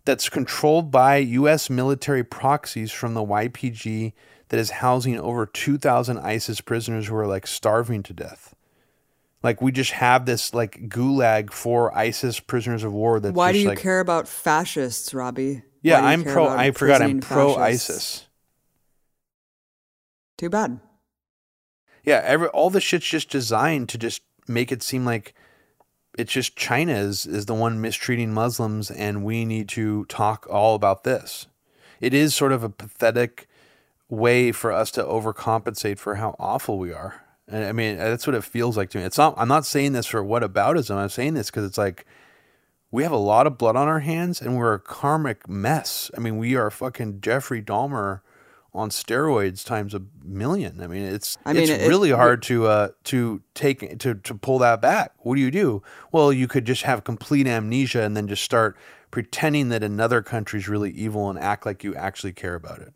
That's 0.07 0.29
controlled 0.29 0.91
by 0.91 1.17
U.S. 1.17 1.69
military 1.69 2.25
proxies 2.25 2.93
from 2.93 3.15
the 3.15 3.21
YPG 3.21 4.13
that 4.49 4.59
is 4.59 4.71
housing 4.71 5.19
over 5.19 5.47
2,000 5.47 6.19
ISIS 6.19 6.61
prisoners 6.61 7.09
who 7.09 7.17
are 7.17 7.27
like 7.27 7.47
starving 7.47 8.03
to 8.05 8.13
death. 8.13 8.55
Like 9.43 9.61
we 9.61 9.73
just 9.73 9.93
have 9.93 10.25
this 10.25 10.55
like 10.55 10.89
gulag 10.89 11.53
for 11.53 11.97
ISIS 11.97 12.41
prisoners 12.41 12.85
of 12.85 12.93
war. 12.93 13.21
That's 13.21 13.35
Why 13.35 13.53
do 13.53 13.59
you 13.59 13.69
like, 13.69 13.79
care 13.79 14.01
about 14.01 14.27
fascists, 14.29 15.13
Robbie? 15.13 15.63
Yeah, 15.83 16.01
Why 16.01 16.17
do 16.17 16.23
you 16.23 16.29
I'm 16.29 16.35
pro. 16.35 16.49
I 16.49 16.71
forgot. 16.71 17.03
I'm 17.03 17.21
pro 17.21 17.55
fascists? 17.55 17.91
ISIS. 17.91 18.27
Too 20.39 20.51
bad. 20.51 20.81
Yeah, 22.05 22.23
every 22.25 22.49
all 22.49 22.71
the 22.71 22.81
shit's 22.81 23.07
just 23.07 23.31
designed 23.31 23.89
to 23.91 23.99
just 23.99 24.23
make 24.47 24.71
it 24.71 24.83
seem 24.83 25.05
like 25.05 25.35
it's 26.17 26.33
just 26.33 26.57
China 26.57 26.93
is, 26.93 27.27
is 27.27 27.47
the 27.47 27.55
one 27.55 27.81
mistreating 27.81 28.33
Muslims 28.33 28.91
and 28.91 29.25
we 29.25 29.45
need 29.45 29.69
to 29.71 30.05
talk 30.07 30.47
all 30.51 30.75
about 30.75 31.05
this. 31.05 31.47
It 32.01 32.15
is 32.15 32.35
sort 32.35 32.53
of 32.53 32.63
a 32.63 32.69
pathetic 32.69 33.49
way 34.09 34.53
for 34.53 34.73
us 34.73 34.91
to 34.93 35.03
overcompensate 35.03 35.99
for 35.99 36.17
how 36.17 36.37
awful 36.39 36.79
we 36.79 36.93
are. 36.93 37.23
And 37.49 37.65
I 37.65 37.73
mean, 37.73 37.97
that's 37.97 38.27
what 38.27 38.35
it 38.35 38.45
feels 38.45 38.77
like 38.77 38.91
to 38.91 38.99
me. 38.99 39.05
It's 39.05 39.19
not. 39.19 39.35
I'm 39.37 39.49
not 39.49 39.65
saying 39.65 39.93
this 39.93 40.07
for 40.07 40.23
whataboutism. 40.23 40.97
I'm 40.97 41.09
saying 41.09 41.35
this 41.35 41.51
because 41.51 41.65
it's 41.65 41.79
like 41.79 42.05
we 42.91 43.03
have 43.05 43.13
a 43.13 43.17
lot 43.17 43.47
of 43.47 43.59
blood 43.59 43.77
on 43.77 43.89
our 43.89 44.01
hands, 44.01 44.41
and 44.41 44.57
we're 44.57 44.75
a 44.75 44.81
karmic 44.81 45.49
mess. 45.49 46.11
I 46.17 46.21
mean, 46.21 46.39
we 46.39 46.57
are 46.57 46.71
fucking 46.71 47.21
Jeffrey 47.21 47.63
Dahmer 47.63 48.21
on 48.77 48.91
steroids 48.91 49.65
times 49.65 49.95
a 49.95 50.03
million. 50.23 50.81
I 50.83 50.87
mean, 50.87 51.03
it's 51.03 51.39
I 51.45 51.53
mean, 51.53 51.63
it's 51.65 51.85
it- 51.85 51.89
really 51.89 52.11
hard 52.11 52.43
to 52.45 52.67
uh 52.67 52.89
to 53.05 53.43
take 53.55 53.99
to 53.99 54.15
to 54.15 54.35
pull 54.35 54.59
that 54.61 54.81
back. 54.81 55.13
What 55.19 55.37
do 55.37 55.41
you 55.41 55.51
do? 55.51 55.83
Well, 56.13 56.33
you 56.33 56.47
could 56.47 56.65
just 56.65 56.83
have 56.83 57.05
complete 57.05 57.47
amnesia 57.47 58.03
and 58.03 58.17
then 58.17 58.29
just 58.29 58.43
start 58.43 58.77
pretending 59.11 59.71
that 59.71 59.83
another 59.83 60.23
country's 60.23 60.69
really 60.69 60.91
evil 60.91 61.31
and 61.31 61.39
act 61.39 61.65
like 61.65 61.83
you 61.83 61.95
actually 61.95 62.33
care 62.33 62.55
about 62.55 62.81
it. 62.81 62.93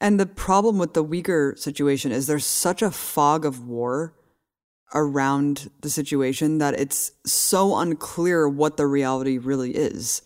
And 0.00 0.18
the 0.18 0.26
problem 0.26 0.78
with 0.78 0.94
the 0.94 1.04
Uyghur 1.04 1.58
situation 1.58 2.12
is 2.12 2.26
there's 2.26 2.46
such 2.46 2.82
a 2.82 2.90
fog 2.90 3.44
of 3.44 3.66
war 3.66 4.14
around 4.94 5.70
the 5.82 5.90
situation 5.90 6.58
that 6.58 6.78
it's 6.78 7.12
so 7.26 7.76
unclear 7.76 8.48
what 8.48 8.76
the 8.76 8.86
reality 8.86 9.36
really 9.36 9.72
is. 9.72 10.22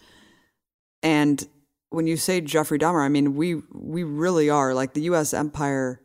And 1.03 1.47
when 1.93 2.07
you 2.07 2.17
say 2.17 2.41
Jeffrey 2.41 2.79
Dahmer, 2.79 3.05
I 3.05 3.09
mean 3.09 3.35
we 3.35 3.63
we 3.73 4.03
really 4.03 4.51
are 4.51 4.75
like 4.75 4.95
the 4.95 5.03
US 5.03 5.35
empire 5.35 6.01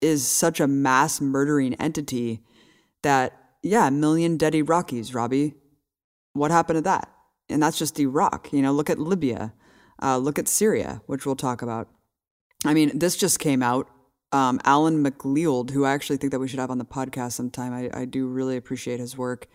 is 0.00 0.26
such 0.26 0.60
a 0.60 0.66
mass 0.66 1.20
murdering 1.20 1.74
entity 1.74 2.42
that 3.02 3.32
yeah, 3.62 3.88
a 3.88 3.90
million 3.90 4.36
dead 4.36 4.52
Iraqis, 4.52 5.14
Robbie. 5.14 5.54
What 6.34 6.50
happened 6.50 6.76
to 6.78 6.82
that? 6.82 7.10
And 7.48 7.62
that's 7.62 7.78
just 7.78 7.98
Iraq. 7.98 8.52
You 8.52 8.62
know, 8.62 8.72
look 8.72 8.90
at 8.90 8.98
Libya. 8.98 9.54
Uh, 10.02 10.18
look 10.18 10.38
at 10.38 10.48
Syria, 10.48 11.00
which 11.06 11.24
we'll 11.24 11.36
talk 11.36 11.62
about. 11.62 11.88
I 12.64 12.74
mean, 12.74 12.98
this 12.98 13.16
just 13.16 13.38
came 13.38 13.62
out. 13.62 13.88
Um, 14.32 14.60
Alan 14.64 15.00
MacLeod, 15.00 15.70
who 15.70 15.84
I 15.84 15.92
actually 15.92 16.16
think 16.16 16.32
that 16.32 16.40
we 16.40 16.48
should 16.48 16.58
have 16.58 16.70
on 16.70 16.78
the 16.78 16.84
podcast 16.84 17.32
sometime. 17.32 17.72
I, 17.72 17.90
I 18.00 18.04
do 18.04 18.26
really 18.26 18.56
appreciate 18.56 18.98
his 19.00 19.16
work. 19.16 19.46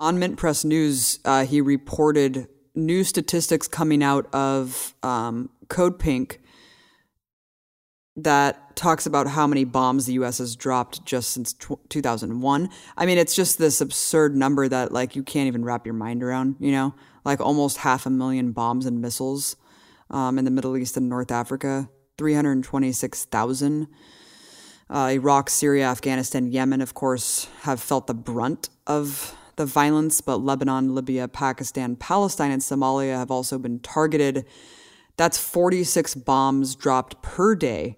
On 0.00 0.18
Mint 0.18 0.36
Press 0.36 0.64
News, 0.64 1.20
uh, 1.24 1.46
he 1.46 1.60
reported 1.60 2.48
new 2.76 3.02
statistics 3.02 3.66
coming 3.66 4.02
out 4.02 4.32
of 4.34 4.94
um, 5.02 5.50
Code 5.68 5.98
Pink 5.98 6.40
that 8.16 8.76
talks 8.76 9.06
about 9.06 9.26
how 9.26 9.46
many 9.46 9.64
bombs 9.64 10.06
the 10.06 10.14
U.S. 10.14 10.38
has 10.38 10.56
dropped 10.56 11.04
just 11.04 11.30
since 11.30 11.52
tw 11.52 11.78
2001. 11.88 12.70
I 12.96 13.06
mean, 13.06 13.18
it's 13.18 13.34
just 13.34 13.58
this 13.58 13.80
absurd 13.80 14.34
number 14.36 14.68
that 14.68 14.92
like 14.92 15.16
you 15.16 15.22
can't 15.22 15.48
even 15.48 15.64
wrap 15.64 15.86
your 15.86 15.94
mind 15.94 16.22
around. 16.22 16.56
You 16.60 16.72
know, 16.72 16.94
like 17.24 17.40
almost 17.40 17.78
half 17.78 18.06
a 18.06 18.10
million 18.10 18.52
bombs 18.52 18.86
and 18.86 19.00
missiles 19.00 19.56
um, 20.10 20.38
in 20.38 20.44
the 20.44 20.50
Middle 20.50 20.76
East 20.76 20.96
and 20.96 21.08
North 21.08 21.30
Africa. 21.30 21.88
326,000. 22.18 23.88
Uh, 24.88 25.10
Iraq, 25.12 25.50
Syria, 25.50 25.86
Afghanistan, 25.88 26.50
Yemen, 26.50 26.80
of 26.80 26.94
course, 26.94 27.48
have 27.62 27.80
felt 27.80 28.06
the 28.06 28.14
brunt 28.14 28.70
of 28.86 29.36
the 29.56 29.66
violence, 29.66 30.20
but 30.20 30.38
Lebanon, 30.38 30.94
Libya, 30.94 31.28
Pakistan, 31.28 31.96
Palestine, 31.96 32.50
and 32.50 32.62
Somalia 32.62 33.16
have 33.16 33.30
also 33.30 33.58
been 33.58 33.80
targeted. 33.80 34.44
That's 35.16 35.38
46 35.38 36.14
bombs 36.16 36.74
dropped 36.74 37.22
per 37.22 37.54
day 37.54 37.96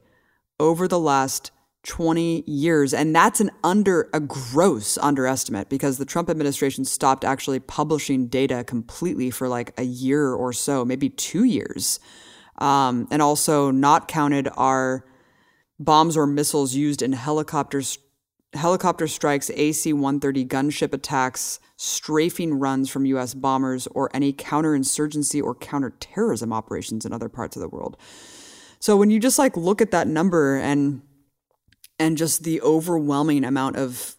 over 0.61 0.89
the 0.89 0.99
last 0.99 1.51
20 1.87 2.45
years. 2.47 2.93
And 2.93 3.15
that's 3.15 3.41
an 3.41 3.51
under 3.65 4.09
a 4.13 4.21
gross 4.21 4.99
underestimate 4.99 5.69
because 5.69 5.99
the 5.99 6.05
Trump 6.05 6.29
administration 6.29 6.85
stopped 6.85 7.25
actually 7.25 7.61
publishing 7.61 8.27
data 8.27 8.65
completely 8.65 9.31
for 9.31 9.49
like 9.49 9.73
a 9.79 9.85
year 9.85 10.33
or 10.33 10.53
so, 10.53 10.85
maybe 10.85 11.09
two 11.09 11.45
years. 11.45 11.99
Um, 12.59 13.07
and 13.11 13.23
also 13.23 13.71
not 13.71 14.09
counted 14.09 14.49
are 14.57 15.05
bombs 15.79 16.17
or 16.17 16.27
missiles 16.27 16.75
used 16.75 17.03
in 17.03 17.13
helicopters 17.13 17.99
helicopter 18.55 19.07
strikes, 19.07 19.51
AC-130 19.51 20.47
gunship 20.47 20.93
attacks, 20.93 21.61
strafing 21.77 22.55
runs 22.55 22.89
from 22.89 23.05
US 23.07 23.35
bombers 23.35 23.87
or 23.89 24.11
any 24.15 24.33
counterinsurgency 24.33 25.43
or 25.43 25.55
counterterrorism 25.55 26.53
operations 26.53 27.05
in 27.05 27.13
other 27.13 27.29
parts 27.29 27.57
of 27.57 27.63
the 27.63 27.69
world. 27.69 27.97
So 28.81 28.97
when 28.97 29.11
you 29.11 29.21
just 29.21 29.39
like 29.39 29.57
look 29.57 29.81
at 29.81 29.91
that 29.91 30.09
number 30.09 30.57
and 30.57 31.03
and 31.99 32.17
just 32.17 32.45
the 32.45 32.61
overwhelming 32.63 33.45
amount 33.45 33.77
of 33.77 34.17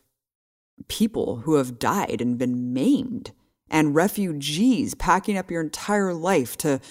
people 0.89 1.37
who 1.37 1.55
have 1.55 1.79
died 1.79 2.19
and 2.21 2.37
been 2.37 2.73
maimed 2.73 3.31
and 3.69 3.95
refugees 3.95 4.95
packing 4.95 5.37
up 5.37 5.49
your 5.49 5.61
entire 5.61 6.13
life 6.13 6.57
to 6.57 6.81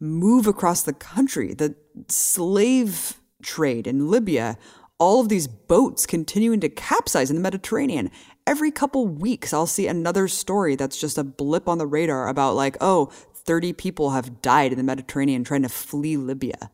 move 0.00 0.46
across 0.46 0.82
the 0.82 0.92
country, 0.92 1.54
the 1.54 1.76
slave 2.08 3.20
trade 3.42 3.86
in 3.86 4.10
Libya, 4.10 4.58
all 4.98 5.20
of 5.20 5.28
these 5.28 5.46
boats 5.46 6.06
continuing 6.06 6.60
to 6.60 6.68
capsize 6.68 7.30
in 7.30 7.36
the 7.36 7.42
Mediterranean. 7.42 8.10
Every 8.46 8.70
couple 8.70 9.06
weeks, 9.06 9.52
I'll 9.52 9.66
see 9.66 9.86
another 9.86 10.28
story 10.28 10.76
that's 10.76 11.00
just 11.00 11.18
a 11.18 11.24
blip 11.24 11.68
on 11.68 11.78
the 11.78 11.86
radar 11.86 12.28
about, 12.28 12.54
like, 12.54 12.76
oh, 12.80 13.06
30 13.34 13.72
people 13.72 14.10
have 14.10 14.40
died 14.40 14.72
in 14.72 14.78
the 14.78 14.84
Mediterranean 14.84 15.44
trying 15.44 15.62
to 15.62 15.68
flee 15.68 16.16
Libya 16.16 16.70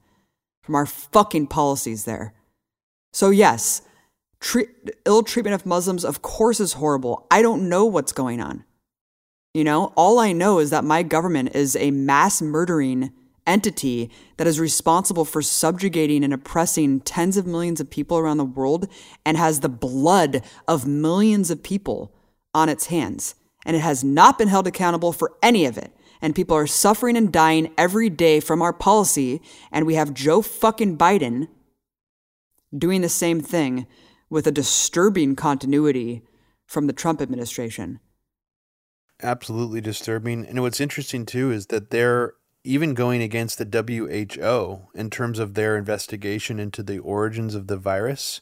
from 0.62 0.74
our 0.74 0.86
fucking 0.86 1.46
policies 1.46 2.04
there. 2.04 2.34
So, 3.12 3.30
yes, 3.30 3.82
ill 5.04 5.22
treatment 5.22 5.54
of 5.54 5.66
Muslims, 5.66 6.04
of 6.04 6.22
course, 6.22 6.60
is 6.60 6.74
horrible. 6.74 7.26
I 7.30 7.42
don't 7.42 7.68
know 7.68 7.86
what's 7.86 8.12
going 8.12 8.40
on. 8.40 8.64
You 9.52 9.64
know, 9.64 9.92
all 9.96 10.20
I 10.20 10.32
know 10.32 10.60
is 10.60 10.70
that 10.70 10.84
my 10.84 11.02
government 11.02 11.56
is 11.56 11.74
a 11.74 11.90
mass 11.90 12.40
murdering 12.40 13.12
entity 13.46 14.10
that 14.36 14.46
is 14.46 14.60
responsible 14.60 15.24
for 15.24 15.42
subjugating 15.42 16.24
and 16.24 16.32
oppressing 16.32 17.00
tens 17.00 17.36
of 17.36 17.46
millions 17.46 17.80
of 17.80 17.90
people 17.90 18.18
around 18.18 18.36
the 18.36 18.44
world 18.44 18.88
and 19.24 19.36
has 19.36 19.60
the 19.60 19.68
blood 19.68 20.42
of 20.68 20.86
millions 20.86 21.50
of 21.50 21.62
people 21.62 22.14
on 22.54 22.68
its 22.68 22.86
hands. 22.86 23.34
And 23.66 23.76
it 23.76 23.80
has 23.80 24.02
not 24.02 24.38
been 24.38 24.48
held 24.48 24.66
accountable 24.66 25.12
for 25.12 25.34
any 25.42 25.64
of 25.66 25.76
it. 25.76 25.92
And 26.22 26.34
people 26.34 26.56
are 26.56 26.66
suffering 26.66 27.16
and 27.16 27.32
dying 27.32 27.72
every 27.78 28.10
day 28.10 28.40
from 28.40 28.62
our 28.62 28.72
policy. 28.72 29.40
And 29.72 29.86
we 29.86 29.94
have 29.94 30.14
Joe 30.14 30.42
fucking 30.42 30.98
Biden 30.98 31.48
doing 32.76 33.00
the 33.00 33.08
same 33.08 33.40
thing 33.40 33.86
with 34.28 34.46
a 34.46 34.52
disturbing 34.52 35.34
continuity 35.36 36.22
from 36.66 36.86
the 36.86 36.92
Trump 36.92 37.20
administration. 37.20 38.00
absolutely 39.22 39.80
disturbing. 39.80 40.46
And 40.46 40.60
what's 40.62 40.80
interesting 40.80 41.26
too 41.26 41.50
is 41.50 41.66
that 41.66 41.90
they're 41.90 42.34
even 42.62 42.94
going 42.94 43.22
against 43.22 43.58
the 43.58 43.64
WHO 43.64 44.88
in 44.94 45.10
terms 45.10 45.38
of 45.38 45.54
their 45.54 45.76
investigation 45.76 46.58
into 46.58 46.82
the 46.82 46.98
origins 46.98 47.54
of 47.54 47.66
the 47.66 47.76
virus, 47.76 48.40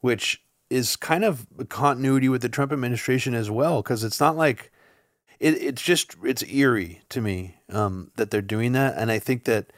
which 0.00 0.42
is 0.70 0.96
kind 0.96 1.24
of 1.24 1.46
a 1.58 1.64
continuity 1.64 2.28
with 2.28 2.42
the 2.42 2.48
Trump 2.48 2.72
administration 2.72 3.34
as 3.34 3.50
well, 3.50 3.82
because 3.82 4.04
it's 4.04 4.20
not 4.20 4.36
like 4.36 4.70
it, 5.40 5.54
it's 5.62 5.82
just 5.82 6.16
it's 6.24 6.42
eerie 6.44 7.00
to 7.08 7.20
me 7.20 7.56
um, 7.70 8.10
that 8.16 8.30
they're 8.30 8.42
doing 8.42 8.72
that, 8.72 8.94
and 8.96 9.10
I 9.10 9.18
think 9.18 9.44
that 9.44 9.72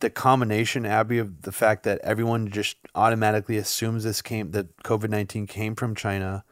the 0.00 0.10
combination, 0.10 0.84
Abby, 0.84 1.18
of 1.18 1.42
the 1.42 1.52
fact 1.52 1.84
that 1.84 2.00
everyone 2.00 2.50
just 2.50 2.76
automatically 2.96 3.56
assumes 3.56 4.02
this 4.02 4.20
came 4.20 4.50
that 4.50 4.76
COVID 4.78 5.10
nineteen 5.10 5.46
came 5.46 5.76
from 5.76 5.94
China, 5.94 6.44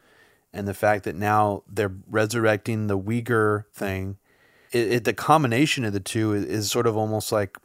and 0.53 0.69
the 0.69 0.75
fact 0.75 1.03
that 1.05 1.17
now 1.17 1.65
they're 1.69 1.97
resurrecting 2.09 2.87
the 2.87 2.99
Uyghur 2.99 3.65
thing, 3.73 4.19
it, 4.73 4.93
it, 4.93 5.05
the 5.05 5.13
combination 5.13 5.85
of 5.85 5.93
the 5.93 6.01
two 6.01 6.33
is, 6.33 6.45
is 6.45 6.71
sort 6.71 6.87
of 6.87 6.97
almost 6.97 7.33
like 7.33 7.57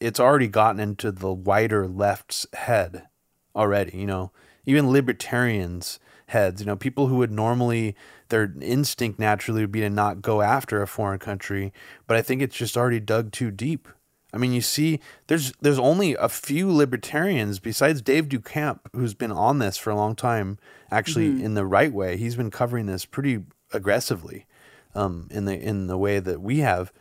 it's 0.00 0.20
already 0.20 0.48
gotten 0.48 0.80
into 0.80 1.10
the 1.10 1.32
wider 1.32 1.86
left's 1.86 2.46
head 2.52 3.08
already. 3.54 3.98
You 3.98 4.06
know, 4.06 4.32
even 4.66 4.90
libertarians' 4.90 5.98
heads. 6.28 6.60
You 6.60 6.66
know, 6.66 6.76
people 6.76 7.08
who 7.08 7.16
would 7.16 7.32
normally 7.32 7.96
their 8.28 8.52
instinct 8.60 9.18
naturally 9.18 9.62
would 9.62 9.72
be 9.72 9.80
to 9.80 9.90
not 9.90 10.22
go 10.22 10.42
after 10.42 10.82
a 10.82 10.86
foreign 10.86 11.18
country, 11.18 11.72
but 12.06 12.16
I 12.16 12.22
think 12.22 12.42
it's 12.42 12.56
just 12.56 12.76
already 12.76 13.00
dug 13.00 13.32
too 13.32 13.50
deep. 13.50 13.88
I 14.32 14.36
mean, 14.36 14.52
you 14.52 14.60
see, 14.60 15.00
there's 15.28 15.52
there's 15.60 15.78
only 15.78 16.14
a 16.14 16.28
few 16.28 16.70
libertarians 16.70 17.58
besides 17.58 18.02
Dave 18.02 18.28
DeCamp, 18.28 18.80
who's 18.94 19.14
been 19.14 19.32
on 19.32 19.58
this 19.58 19.78
for 19.78 19.90
a 19.90 19.96
long 19.96 20.14
time, 20.14 20.58
actually 20.90 21.28
mm-hmm. 21.28 21.44
in 21.44 21.54
the 21.54 21.64
right 21.64 21.92
way. 21.92 22.16
He's 22.16 22.36
been 22.36 22.50
covering 22.50 22.86
this 22.86 23.06
pretty 23.06 23.44
aggressively, 23.72 24.46
um, 24.94 25.28
in 25.30 25.44
the 25.44 25.58
in 25.58 25.86
the 25.86 25.98
way 25.98 26.18
that 26.20 26.40
we 26.40 26.58
have. 26.58 26.92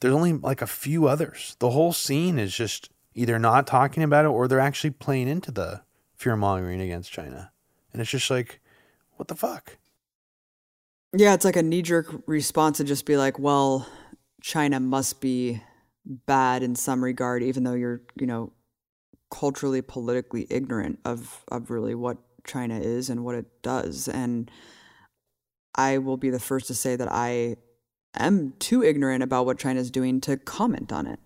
There's 0.00 0.14
only 0.14 0.32
like 0.32 0.62
a 0.62 0.66
few 0.66 1.06
others. 1.06 1.56
The 1.60 1.70
whole 1.70 1.92
scene 1.92 2.38
is 2.38 2.54
just 2.54 2.90
either 3.14 3.38
not 3.38 3.66
talking 3.66 4.02
about 4.02 4.24
it 4.24 4.28
or 4.28 4.48
they're 4.48 4.58
actually 4.58 4.90
playing 4.90 5.28
into 5.28 5.52
the 5.52 5.82
fear 6.14 6.36
mongering 6.36 6.80
against 6.80 7.12
China, 7.12 7.52
and 7.92 8.00
it's 8.00 8.10
just 8.10 8.30
like, 8.30 8.60
what 9.16 9.28
the 9.28 9.34
fuck? 9.34 9.78
Yeah, 11.14 11.34
it's 11.34 11.44
like 11.44 11.56
a 11.56 11.62
knee 11.62 11.82
jerk 11.82 12.22
response 12.26 12.78
to 12.78 12.84
just 12.84 13.04
be 13.04 13.18
like, 13.18 13.38
well, 13.38 13.86
China 14.40 14.80
must 14.80 15.20
be 15.20 15.62
bad 16.04 16.62
in 16.62 16.74
some 16.74 17.04
regard, 17.04 17.42
even 17.42 17.64
though 17.64 17.74
you're, 17.74 18.00
you 18.18 18.26
know, 18.26 18.52
culturally, 19.30 19.82
politically 19.82 20.46
ignorant 20.50 20.98
of, 21.04 21.44
of 21.48 21.70
really 21.70 21.94
what 21.94 22.16
China 22.44 22.78
is 22.78 23.10
and 23.10 23.24
what 23.24 23.34
it 23.34 23.62
does. 23.62 24.08
And 24.08 24.50
I 25.74 25.98
will 25.98 26.16
be 26.16 26.30
the 26.30 26.40
first 26.40 26.66
to 26.68 26.74
say 26.74 26.96
that 26.96 27.10
I 27.10 27.56
am 28.14 28.54
too 28.58 28.82
ignorant 28.82 29.22
about 29.22 29.46
what 29.46 29.58
China's 29.58 29.90
doing 29.90 30.20
to 30.22 30.36
comment 30.36 30.92
on 30.92 31.06
it. 31.06 31.18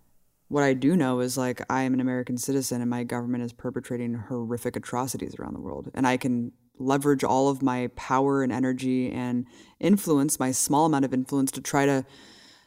What 0.48 0.62
I 0.62 0.74
do 0.74 0.96
know 0.96 1.20
is 1.20 1.36
like 1.36 1.60
I 1.68 1.82
am 1.82 1.94
an 1.94 2.00
American 2.00 2.38
citizen 2.38 2.80
and 2.80 2.88
my 2.88 3.02
government 3.02 3.42
is 3.42 3.52
perpetrating 3.52 4.14
horrific 4.14 4.76
atrocities 4.76 5.34
around 5.38 5.54
the 5.54 5.60
world. 5.60 5.90
And 5.94 6.06
I 6.06 6.16
can 6.16 6.52
leverage 6.78 7.24
all 7.24 7.48
of 7.48 7.62
my 7.62 7.88
power 7.96 8.42
and 8.42 8.52
energy 8.52 9.10
and 9.10 9.46
influence, 9.80 10.38
my 10.38 10.52
small 10.52 10.86
amount 10.86 11.04
of 11.04 11.12
influence, 11.12 11.50
to 11.52 11.60
try 11.60 11.86
to 11.86 12.04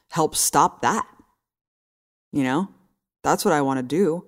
help 0.10 0.36
stop 0.36 0.82
that. 0.82 1.06
You 2.34 2.44
know? 2.44 2.70
That's 3.24 3.46
what 3.46 3.54
I 3.54 3.62
want 3.62 3.78
to 3.78 3.84
do. 3.84 4.26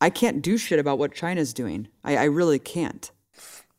I 0.00 0.10
can't 0.10 0.42
do 0.42 0.58
shit 0.58 0.78
about 0.78 0.98
what 0.98 1.14
China's 1.14 1.52
doing. 1.52 1.88
I, 2.04 2.16
I 2.16 2.24
really 2.24 2.58
can't. 2.58 3.10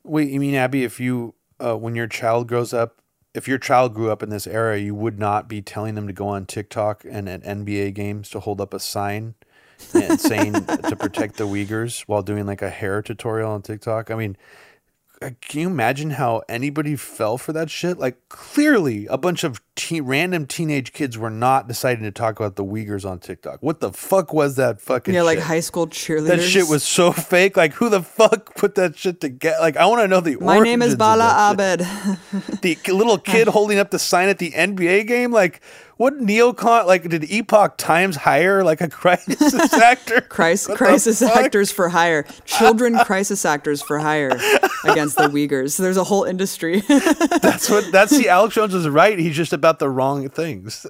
Wait, 0.04 0.30
you 0.30 0.40
mean 0.40 0.56
Abby? 0.56 0.84
If 0.84 1.00
you, 1.00 1.34
uh, 1.60 1.76
when 1.76 1.96
your 1.96 2.08
child 2.08 2.48
grows 2.48 2.74
up, 2.74 3.02
if 3.34 3.48
your 3.48 3.58
child 3.58 3.94
grew 3.94 4.12
up 4.12 4.24
in 4.24 4.30
this 4.30 4.48
era, 4.48 4.78
you 4.78 4.96
would 4.96 5.20
not 5.20 5.48
be 5.48 5.62
telling 5.62 5.96
them 5.96 6.08
to 6.08 6.14
go 6.14 6.28
on 6.28 6.46
TikTok 6.46 7.06
and 7.10 7.30
at 7.30 7.44
NBA 7.44 7.94
games 7.94 8.30
to 8.30 8.40
hold 8.40 8.60
up 8.60 8.74
a 8.74 8.80
sign 8.80 9.36
and 9.94 10.20
saying 10.20 10.54
to 10.90 10.96
protect 10.98 11.38
the 11.38 11.46
Uyghurs 11.46 12.02
while 12.02 12.22
doing 12.22 12.46
like 12.46 12.62
a 12.62 12.70
hair 12.70 13.02
tutorial 13.02 13.52
on 13.52 13.62
TikTok. 13.62 14.10
I 14.10 14.16
mean, 14.16 14.36
Uh, 15.22 15.32
can 15.42 15.60
you 15.60 15.68
imagine 15.68 16.12
how 16.12 16.42
anybody 16.48 16.96
fell 16.96 17.38
for 17.38 17.52
that 17.52 17.70
shit? 17.70 17.98
Like, 17.98 18.18
clearly, 18.30 19.06
a 19.08 19.18
bunch 19.18 19.44
of 19.44 19.62
teen, 19.76 20.04
random 20.04 20.46
teenage 20.46 20.94
kids 20.94 21.18
were 21.18 21.30
not 21.30 21.68
deciding 21.68 22.04
to 22.06 22.12
talk 22.12 22.40
about 22.40 22.56
the 22.56 22.64
Uyghurs 22.64 23.10
on 23.10 23.20
TikTok. 23.20 23.62
What 23.62 23.82
the 23.82 23.92
fuck 23.92 24.32
was 24.34 24.56
that 24.56 24.80
fucking? 24.80 25.14
Yeah, 25.14 25.24
like 25.24 25.40
high 25.40 25.60
school 25.60 25.88
cheerleaders. 25.88 26.28
That 26.28 26.42
shit 26.42 26.70
was 26.70 26.84
so 26.84 27.12
fake. 27.32 27.58
Like, 27.58 27.74
who 27.74 27.90
the 27.90 28.02
fuck 28.02 28.56
put 28.56 28.76
that 28.76 28.98
shit 28.98 29.20
together? 29.20 29.58
Like, 29.60 29.76
I 29.76 29.88
want 29.88 30.02
to 30.02 30.08
know 30.08 30.22
the. 30.22 30.38
My 30.38 30.60
name 30.60 30.82
is 30.82 30.96
Bala. 30.96 31.52
Abed. 31.52 31.80
The 32.62 32.78
little 32.88 33.18
kid 33.34 33.50
holding 33.50 33.78
up 33.78 33.92
the 33.92 34.00
sign 34.00 34.30
at 34.30 34.38
the 34.38 34.52
NBA 34.52 35.06
game. 35.06 35.32
Like, 35.34 35.62
what 36.00 36.18
neocon? 36.18 36.86
Like, 36.86 37.10
did 37.10 37.30
Epoch 37.30 37.76
Times 37.76 38.16
hire 38.16 38.64
like 38.64 38.80
a 38.80 38.88
crisis 38.90 39.74
actor? 39.74 40.22
Crisis, 40.30 40.78
crisis 40.78 41.22
actors 41.22 41.74
for 41.74 41.90
hire. 41.90 42.26
Children 42.46 42.98
crisis 43.06 43.44
actors 43.44 43.82
for 43.82 44.00
hire 44.00 44.40
against 44.86 45.18
the 45.18 45.28
Uyghurs. 45.28 45.78
There's 45.78 45.98
a 45.98 46.06
whole 46.06 46.24
industry. 46.24 46.80
That's 46.80 47.70
what. 47.70 47.92
That's 47.92 48.18
the 48.18 48.30
Alex 48.30 48.56
Jones 48.56 48.74
is 48.74 48.88
right. 48.88 49.20
He's 49.20 49.36
just 49.36 49.52
about 49.52 49.80
the 49.80 49.90
wrong 49.90 50.30
things. 50.30 50.88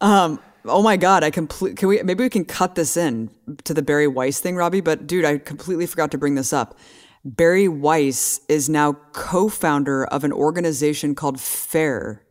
Um, 0.00 0.40
oh 0.64 0.82
my 0.82 0.96
god, 0.96 1.22
I 1.22 1.30
complete. 1.30 1.76
Can 1.76 1.88
we? 1.88 2.02
Maybe 2.02 2.24
we 2.24 2.30
can 2.30 2.46
cut 2.46 2.76
this 2.76 2.96
in 2.96 3.28
to 3.64 3.74
the 3.74 3.82
Bari 3.82 4.06
Weiss 4.08 4.40
thing, 4.40 4.56
Robbie. 4.56 4.80
But 4.80 5.06
dude, 5.06 5.26
I 5.26 5.36
completely 5.36 5.84
forgot 5.84 6.10
to 6.12 6.18
bring 6.18 6.34
this 6.34 6.54
up. 6.54 6.78
Bari 7.26 7.68
Weiss 7.68 8.40
is 8.48 8.70
now 8.70 8.94
co-founder 9.12 10.06
of 10.06 10.24
an 10.24 10.32
organization 10.32 11.14
called 11.14 11.38
FAIR, 11.40 12.22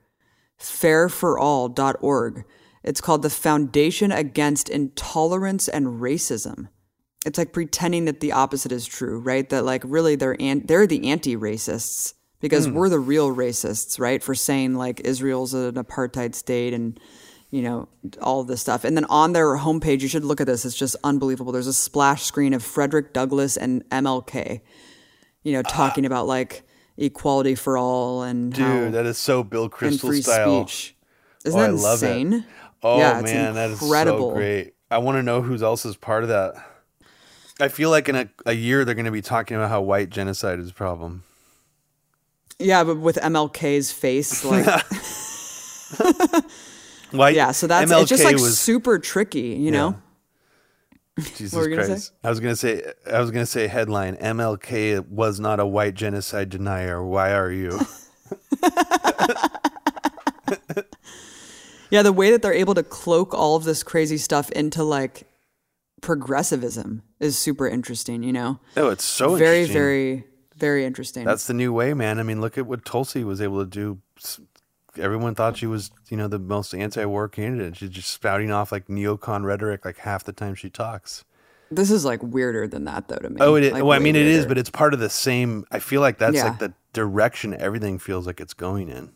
fairforall.org. 0.64 2.45
It's 2.84 3.02
called 3.02 3.22
the 3.22 3.30
Foundation 3.30 4.11
Against 4.11 4.69
Intolerance 4.69 5.68
and 5.68 6.02
Racism. 6.02 6.69
It's 7.26 7.38
like 7.38 7.53
pretending 7.53 8.06
that 8.06 8.19
the 8.19 8.34
opposite 8.34 8.72
is 8.72 8.85
true, 8.85 9.19
right? 9.19 9.48
That 9.49 9.64
like 9.64 9.84
really 9.85 10.15
they're 10.15 10.40
an- 10.41 10.65
they're 10.65 10.88
the 10.88 11.10
anti-racists 11.10 12.14
because 12.41 12.65
hmm. 12.65 12.73
we're 12.73 12.90
the 12.90 12.99
real 12.99 13.34
racists, 13.34 13.99
right? 13.99 14.22
For 14.22 14.35
saying 14.35 14.76
like 14.76 14.99
Israel's 15.02 15.53
an 15.53 15.76
apartheid 15.76 16.35
state 16.35 16.73
and 16.73 16.99
you 17.49 17.61
know 17.61 17.88
all 18.22 18.44
this 18.44 18.60
stuff. 18.60 18.84
And 18.84 18.98
then 18.98 19.06
on 19.06 19.31
their 19.31 19.56
homepage, 19.57 20.02
you 20.02 20.10
should 20.10 20.26
look 20.26 20.41
at 20.41 20.48
this. 20.48 20.65
It's 20.65 20.76
just 20.76 20.98
unbelievable. 21.03 21.53
There's 21.53 21.68
a 21.68 21.73
splash 21.73 22.23
screen 22.23 22.53
of 22.53 22.64
Frederick 22.64 23.14
Douglass 23.14 23.56
and 23.56 23.88
MLK, 23.90 24.60
you 25.44 25.53
know, 25.53 25.60
uh, 25.60 25.64
talking 25.64 26.06
about 26.06 26.27
like 26.27 26.64
equality 26.97 27.55
for 27.55 27.77
all 27.77 28.21
and 28.23 28.55
how 28.55 28.73
Dude, 28.75 28.93
that 28.93 29.05
is 29.05 29.17
so 29.17 29.43
Bill 29.43 29.63
and 29.63 29.71
Crystal 29.71 30.09
free 30.09 30.21
style. 30.21 30.67
speech. 30.67 30.95
Isn't 31.45 31.59
Oh, 31.59 31.63
I 31.63 31.67
that 31.67 31.73
it. 31.73 31.81
insane? 31.81 32.45
Oh 32.81 32.97
Yeah, 32.99 33.21
man, 33.21 33.55
that 33.55 33.69
is 33.71 33.81
incredible. 33.81 34.29
so 34.31 34.35
great. 34.35 34.73
I 34.91 34.97
want 34.99 35.17
to 35.17 35.23
know 35.23 35.41
who 35.41 35.55
else 35.63 35.85
is 35.85 35.95
part 35.95 36.23
of 36.23 36.29
that. 36.29 36.53
I 37.59 37.67
feel 37.67 37.89
like 37.89 38.09
in 38.09 38.15
a, 38.15 38.29
a 38.45 38.53
year 38.53 38.83
they're 38.85 38.95
going 38.95 39.05
to 39.05 39.11
be 39.11 39.21
talking 39.21 39.55
about 39.57 39.69
how 39.69 39.81
white 39.81 40.09
genocide 40.09 40.59
is 40.59 40.69
a 40.69 40.73
problem. 40.73 41.23
Yeah, 42.59 42.83
but 42.83 42.97
with 42.97 43.15
MLK's 43.17 43.91
face, 43.91 44.43
like 44.45 44.65
White, 47.11 47.35
yeah. 47.35 47.51
So 47.51 47.67
that's 47.67 47.91
MLK 47.91 48.01
it's 48.01 48.09
just 48.09 48.23
like 48.23 48.35
was 48.35 48.57
super 48.57 48.97
tricky, 48.99 49.49
you 49.55 49.71
know. 49.71 49.95
Jesus 51.35 51.53
were 51.53 51.69
you 51.69 51.76
gonna 51.76 51.88
Christ. 51.88 52.14
I 52.23 52.30
was 52.30 52.40
gonna 52.40 52.56
say 52.56 52.84
I 53.11 53.19
was 53.19 53.31
gonna 53.31 53.45
say 53.45 53.68
headline 53.68 54.15
MLK 54.18 55.07
was 55.07 55.40
not 55.40 55.60
a 55.60 55.65
white 55.65 55.94
genocide 55.94 56.49
denier. 56.49 57.03
Why 57.03 57.34
are 57.34 57.52
you? 57.52 57.80
Yeah, 61.94 62.02
the 62.02 62.11
way 62.11 62.31
that 62.31 62.41
they're 62.41 62.52
able 62.52 62.73
to 62.73 62.81
cloak 62.81 63.35
all 63.35 63.56
of 63.56 63.65
this 63.65 63.84
crazy 63.84 64.18
stuff 64.18 64.49
into 64.49 64.84
like 64.84 65.27
progressivism 66.02 67.03
is 67.19 67.38
super 67.38 67.68
interesting. 67.68 68.23
You 68.23 68.34
know, 68.34 68.60
oh, 68.76 68.90
it's 68.90 69.06
so 69.06 69.35
very, 69.35 69.60
interesting. 69.60 69.80
very, 69.80 70.23
very 70.57 70.85
interesting. 70.85 71.23
That's 71.23 71.45
the 71.45 71.53
new 71.53 71.72
way, 71.72 71.94
man. 71.94 72.18
I 72.18 72.23
mean, 72.23 72.41
look 72.41 72.57
at 72.57 72.65
what 72.65 72.84
Tulsi 72.84 73.23
was 73.23 73.41
able 73.41 73.64
to 73.64 73.69
do. 73.69 74.02
Everyone 74.97 75.33
thought 75.35 75.57
she 75.57 75.65
was, 75.67 75.91
you 76.09 76.17
know, 76.17 76.27
the 76.27 76.39
most 76.39 76.73
anti-war 76.73 77.27
candidate. 77.29 77.77
She's 77.77 77.89
just 77.89 78.09
spouting 78.09 78.51
off 78.51 78.71
like 78.71 78.87
neocon 78.87 79.43
rhetoric 79.43 79.85
like 79.85 79.97
half 79.99 80.23
the 80.23 80.33
time 80.33 80.55
she 80.55 80.69
talks. 80.69 81.23
this 81.71 81.89
is 81.89 82.05
like 82.05 82.21
weirder 82.21 82.67
than 82.67 82.85
that, 82.85 83.07
though. 83.07 83.15
To 83.17 83.29
me, 83.29 83.37
Oh, 83.39 83.55
it 83.55 83.63
is. 83.63 83.71
Like, 83.73 83.83
well, 83.83 83.93
I 83.93 83.99
mean, 83.99 84.15
it 84.15 84.27
is, 84.27 84.45
but 84.45 84.57
it's 84.59 84.69
part 84.69 84.93
of 84.93 84.99
the 84.99 85.09
same. 85.09 85.65
I 85.71 85.79
feel 85.79 86.01
like 86.01 86.19
that's 86.19 86.35
Yeah. 86.35 86.45
like 86.49 86.59
the 86.59 86.73
direction 86.93 87.55
everything 87.55 87.97
feels 87.97 88.27
like 88.27 88.39
it's 88.39 88.53
going 88.53 88.89
in. 88.89 89.11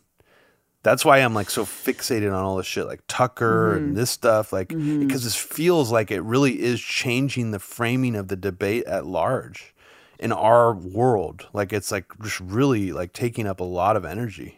That's 0.82 1.04
why 1.04 1.18
I'm 1.18 1.34
like 1.34 1.50
so 1.50 1.64
fixated 1.64 2.28
on 2.28 2.42
all 2.44 2.56
this 2.56 2.66
shit, 2.66 2.86
like 2.86 3.02
Tucker 3.08 3.74
Mm-hmm. 3.74 3.84
and 3.84 3.96
this 3.96 4.10
stuff, 4.10 4.52
like 4.52 4.68
because 4.68 5.22
this 5.24 5.36
feels 5.36 5.92
like 5.92 6.10
it 6.10 6.20
really 6.22 6.60
is 6.60 6.80
changing 6.80 7.50
the 7.52 7.58
framing 7.60 8.16
of 8.16 8.28
the 8.28 8.36
debate 8.36 8.84
at 8.84 9.04
large 9.06 9.74
in 10.18 10.32
our 10.32 10.72
world. 10.74 11.46
Like 11.52 11.72
it's 11.72 11.92
like 11.92 12.06
just 12.22 12.40
really 12.40 12.90
like 12.92 13.12
taking 13.12 13.46
up 13.46 13.60
a 13.60 13.64
lot 13.64 13.96
of 13.96 14.04
energy. 14.04 14.57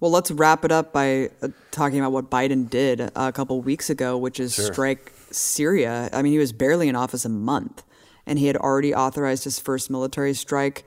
Well, 0.00 0.10
let's 0.10 0.30
wrap 0.30 0.64
it 0.64 0.72
up 0.72 0.92
by 0.92 1.30
uh, 1.42 1.48
talking 1.70 1.98
about 1.98 2.12
what 2.12 2.30
Biden 2.30 2.68
did 2.68 3.00
uh, 3.00 3.10
a 3.14 3.32
couple 3.32 3.60
weeks 3.60 3.90
ago, 3.90 4.16
which 4.16 4.40
is 4.40 4.54
strike 4.54 5.12
Syria. 5.30 6.08
I 6.12 6.22
mean, 6.22 6.32
he 6.32 6.38
was 6.38 6.52
barely 6.52 6.88
in 6.88 6.96
office 6.96 7.24
a 7.24 7.28
month, 7.28 7.82
and 8.26 8.38
he 8.38 8.46
had 8.46 8.56
already 8.56 8.94
authorized 8.94 9.44
his 9.44 9.58
first 9.58 9.90
military 9.90 10.34
strike 10.34 10.84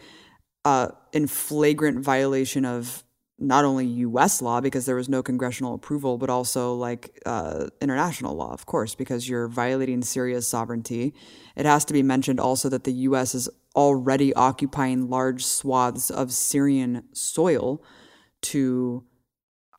uh, 0.65 0.89
in 1.11 1.27
flagrant 1.27 1.99
violation 1.99 2.65
of 2.65 3.03
not 3.39 3.65
only 3.65 3.85
U.S. 3.85 4.41
law 4.41 4.61
because 4.61 4.85
there 4.85 4.95
was 4.95 5.09
no 5.09 5.21
congressional 5.21 5.73
approval, 5.73 6.17
but 6.17 6.29
also 6.29 6.73
like 6.75 7.19
uh, 7.25 7.67
international 7.81 8.35
law, 8.35 8.53
of 8.53 8.65
course, 8.65 8.95
because 8.95 9.27
you're 9.27 9.47
violating 9.47 10.01
Syria's 10.01 10.47
sovereignty. 10.47 11.13
It 11.55 11.65
has 11.65 11.83
to 11.85 11.93
be 11.93 12.03
mentioned 12.03 12.39
also 12.39 12.69
that 12.69 12.85
the 12.85 12.93
U.S. 12.93 13.35
is 13.35 13.49
already 13.75 14.33
occupying 14.33 15.09
large 15.09 15.43
swaths 15.43 16.09
of 16.09 16.31
Syrian 16.31 17.03
soil 17.11 17.83
to 18.43 19.03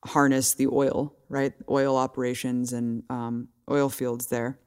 harness 0.04 0.54
the 0.54 0.66
oil, 0.66 1.14
right? 1.28 1.52
Oil 1.70 1.96
operations 1.96 2.72
and 2.72 3.02
um, 3.08 3.48
oil 3.70 3.88
fields 3.88 4.26
there. 4.26 4.58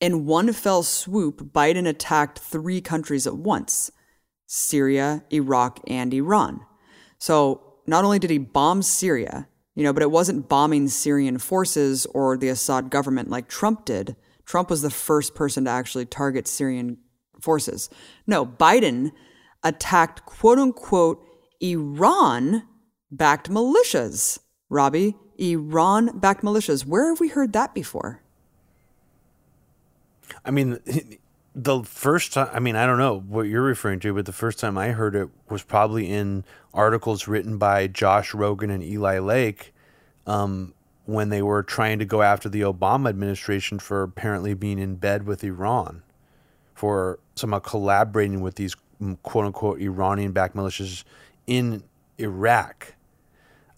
In 0.00 0.26
one 0.26 0.52
fell 0.52 0.82
swoop, 0.82 1.52
Biden 1.52 1.88
attacked 1.88 2.38
three 2.38 2.80
countries 2.80 3.26
at 3.26 3.36
once 3.36 3.90
Syria, 4.46 5.24
Iraq, 5.32 5.80
and 5.86 6.12
Iran. 6.12 6.60
So 7.18 7.78
not 7.86 8.04
only 8.04 8.18
did 8.18 8.30
he 8.30 8.38
bomb 8.38 8.82
Syria, 8.82 9.48
you 9.74 9.82
know, 9.82 9.92
but 9.92 10.02
it 10.02 10.10
wasn't 10.10 10.48
bombing 10.48 10.88
Syrian 10.88 11.38
forces 11.38 12.06
or 12.06 12.36
the 12.36 12.48
Assad 12.48 12.90
government 12.90 13.30
like 13.30 13.48
Trump 13.48 13.84
did. 13.84 14.14
Trump 14.44 14.70
was 14.70 14.82
the 14.82 14.90
first 14.90 15.34
person 15.34 15.64
to 15.64 15.70
actually 15.70 16.06
target 16.06 16.46
Syrian 16.46 16.98
forces. 17.40 17.90
No, 18.26 18.46
Biden 18.46 19.12
attacked 19.62 20.26
quote 20.26 20.58
unquote 20.58 21.26
Iran 21.64 22.64
backed 23.10 23.50
militias. 23.50 24.38
Robbie, 24.68 25.16
Iran 25.38 26.18
backed 26.18 26.42
militias. 26.42 26.84
Where 26.84 27.08
have 27.08 27.20
we 27.20 27.28
heard 27.28 27.52
that 27.54 27.74
before? 27.74 28.20
I 30.44 30.50
mean, 30.50 30.78
the 31.54 31.82
first 31.84 32.34
time, 32.34 32.48
I 32.52 32.58
mean, 32.60 32.76
I 32.76 32.86
don't 32.86 32.98
know 32.98 33.18
what 33.20 33.42
you're 33.42 33.62
referring 33.62 34.00
to, 34.00 34.12
but 34.12 34.26
the 34.26 34.32
first 34.32 34.58
time 34.58 34.76
I 34.76 34.88
heard 34.88 35.14
it 35.14 35.28
was 35.48 35.62
probably 35.62 36.10
in 36.10 36.44
articles 36.74 37.26
written 37.26 37.56
by 37.56 37.86
Josh 37.86 38.32
Rogin 38.32 38.70
and 38.70 38.82
Eli 38.82 39.18
Lake 39.18 39.72
um, 40.26 40.74
when 41.06 41.30
they 41.30 41.42
were 41.42 41.62
trying 41.62 41.98
to 41.98 42.04
go 42.04 42.20
after 42.20 42.48
the 42.48 42.62
Obama 42.62 43.08
administration 43.08 43.78
for 43.78 44.02
apparently 44.02 44.52
being 44.52 44.78
in 44.78 44.96
bed 44.96 45.26
with 45.26 45.44
Iran, 45.44 46.02
for 46.74 47.20
somehow 47.36 47.60
collaborating 47.60 48.40
with 48.40 48.56
these 48.56 48.76
mm, 49.00 49.16
quote 49.22 49.46
unquote 49.46 49.80
Iranian 49.80 50.32
backed 50.32 50.56
militias 50.56 51.04
in 51.46 51.84
Iraq 52.18 52.94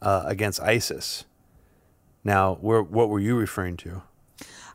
uh, 0.02 0.24
against 0.26 0.60
ISIS. 0.60 1.24
Now, 2.24 2.56
where, 2.60 2.82
what 2.82 3.08
were 3.08 3.20
you 3.20 3.36
referring 3.36 3.76
to? 3.78 4.02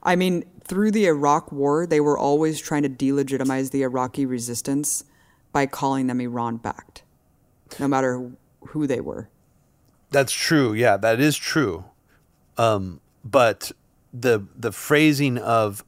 I 0.04 0.16
mean, 0.16 0.46
through 0.64 0.92
the 0.92 1.06
Iraq 1.06 1.52
war, 1.52 1.86
they 1.86 2.00
were 2.00 2.18
always 2.18 2.60
trying 2.60 2.84
to 2.84 2.90
delegitimize 2.90 3.72
the 3.72 3.84
Iraqi 3.84 4.26
resistance 4.26 5.04
by 5.52 5.66
calling 5.66 6.08
them 6.08 6.22
Iran 6.22 6.58
backed, 6.58 7.04
no 7.80 7.88
matter 7.88 8.32
who 8.68 8.88
they 8.88 9.02
were. 9.02 9.30
That's 10.10 10.32
true. 10.32 10.74
Yeah, 10.74 10.98
that 10.98 11.20
is 11.20 11.38
true. 11.38 11.86
but 12.58 13.72
the 14.14 14.46
the 14.56 14.72
phrasing 14.72 15.38
of 15.38 15.86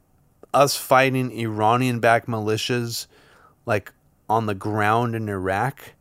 us 0.53 0.77
fighting 0.77 1.31
Iranian 1.31 1.99
backed 1.99 2.27
militias 2.27 3.07
like 3.65 3.91
on 4.29 4.45
the 4.45 4.55
ground 4.55 5.15
in 5.15 5.27
Iraq 5.27 5.93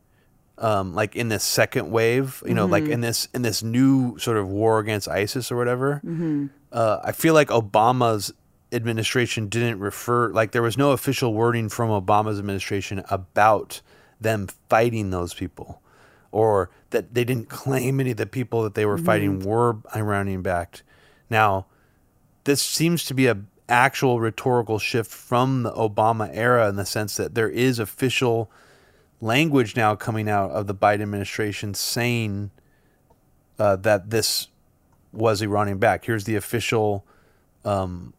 um, 0.57 0.93
like 0.93 1.15
in 1.15 1.29
this 1.29 1.43
second 1.43 1.89
wave 1.91 2.43
you 2.45 2.53
know 2.53 2.65
like 2.65 2.83
in 2.85 3.01
this 3.01 3.27
in 3.33 3.41
this 3.41 3.63
new 3.63 4.17
sort 4.19 4.37
of 4.37 4.47
war 4.47 4.79
against 4.79 5.07
ISIS 5.07 5.51
or 5.51 5.57
whatever 5.57 6.01
uh, 6.71 6.99
I 7.03 7.11
feel 7.11 7.33
like 7.33 7.49
Obama's 7.49 8.33
administration 8.71 9.49
didn't 9.49 9.79
refer 9.79 10.29
like 10.31 10.51
there 10.51 10.61
was 10.61 10.77
no 10.77 10.91
official 10.91 11.33
wording 11.33 11.69
from 11.69 11.89
Obama's 11.89 12.39
administration 12.39 13.03
about 13.09 13.81
them 14.21 14.47
fighting 14.69 15.09
those 15.11 15.33
people 15.33 15.81
or 16.31 16.69
that 16.89 17.13
they 17.13 17.23
didn't 17.23 17.49
claim 17.49 17.99
any 17.99 18.11
of 18.11 18.17
the 18.17 18.25
people 18.25 18.63
that 18.63 18.73
they 18.73 18.85
were 18.85 18.97
fighting 18.97 19.39
were 19.39 19.77
Iranian 19.95 20.41
backed. 20.41 20.81
Now, 21.29 21.67
this 22.45 22.61
seems 22.61 23.03
to 23.05 23.13
be 23.13 23.27
a 23.27 23.37
actual 23.69 24.19
rhetorical 24.19 24.79
shift 24.79 25.09
from 25.11 25.63
the 25.63 25.71
Obama 25.71 26.29
era 26.33 26.67
in 26.67 26.75
the 26.75 26.85
sense 26.85 27.15
that 27.17 27.35
there 27.35 27.49
is 27.49 27.79
official 27.79 28.51
language 29.23 29.75
now 29.75 29.95
coming 29.95 30.27
out 30.27 30.51
of 30.51 30.67
the 30.67 30.75
Biden 30.75 31.01
administration 31.01 31.73
saying 31.73 32.51
uh, 33.57 33.77
that 33.77 34.09
this 34.09 34.49
was 35.13 35.41
Iranian 35.41 35.77
backed. 35.77 36.05
Here's 36.05 36.25
the 36.25 36.35
official 36.35 37.05
um, 37.63 38.13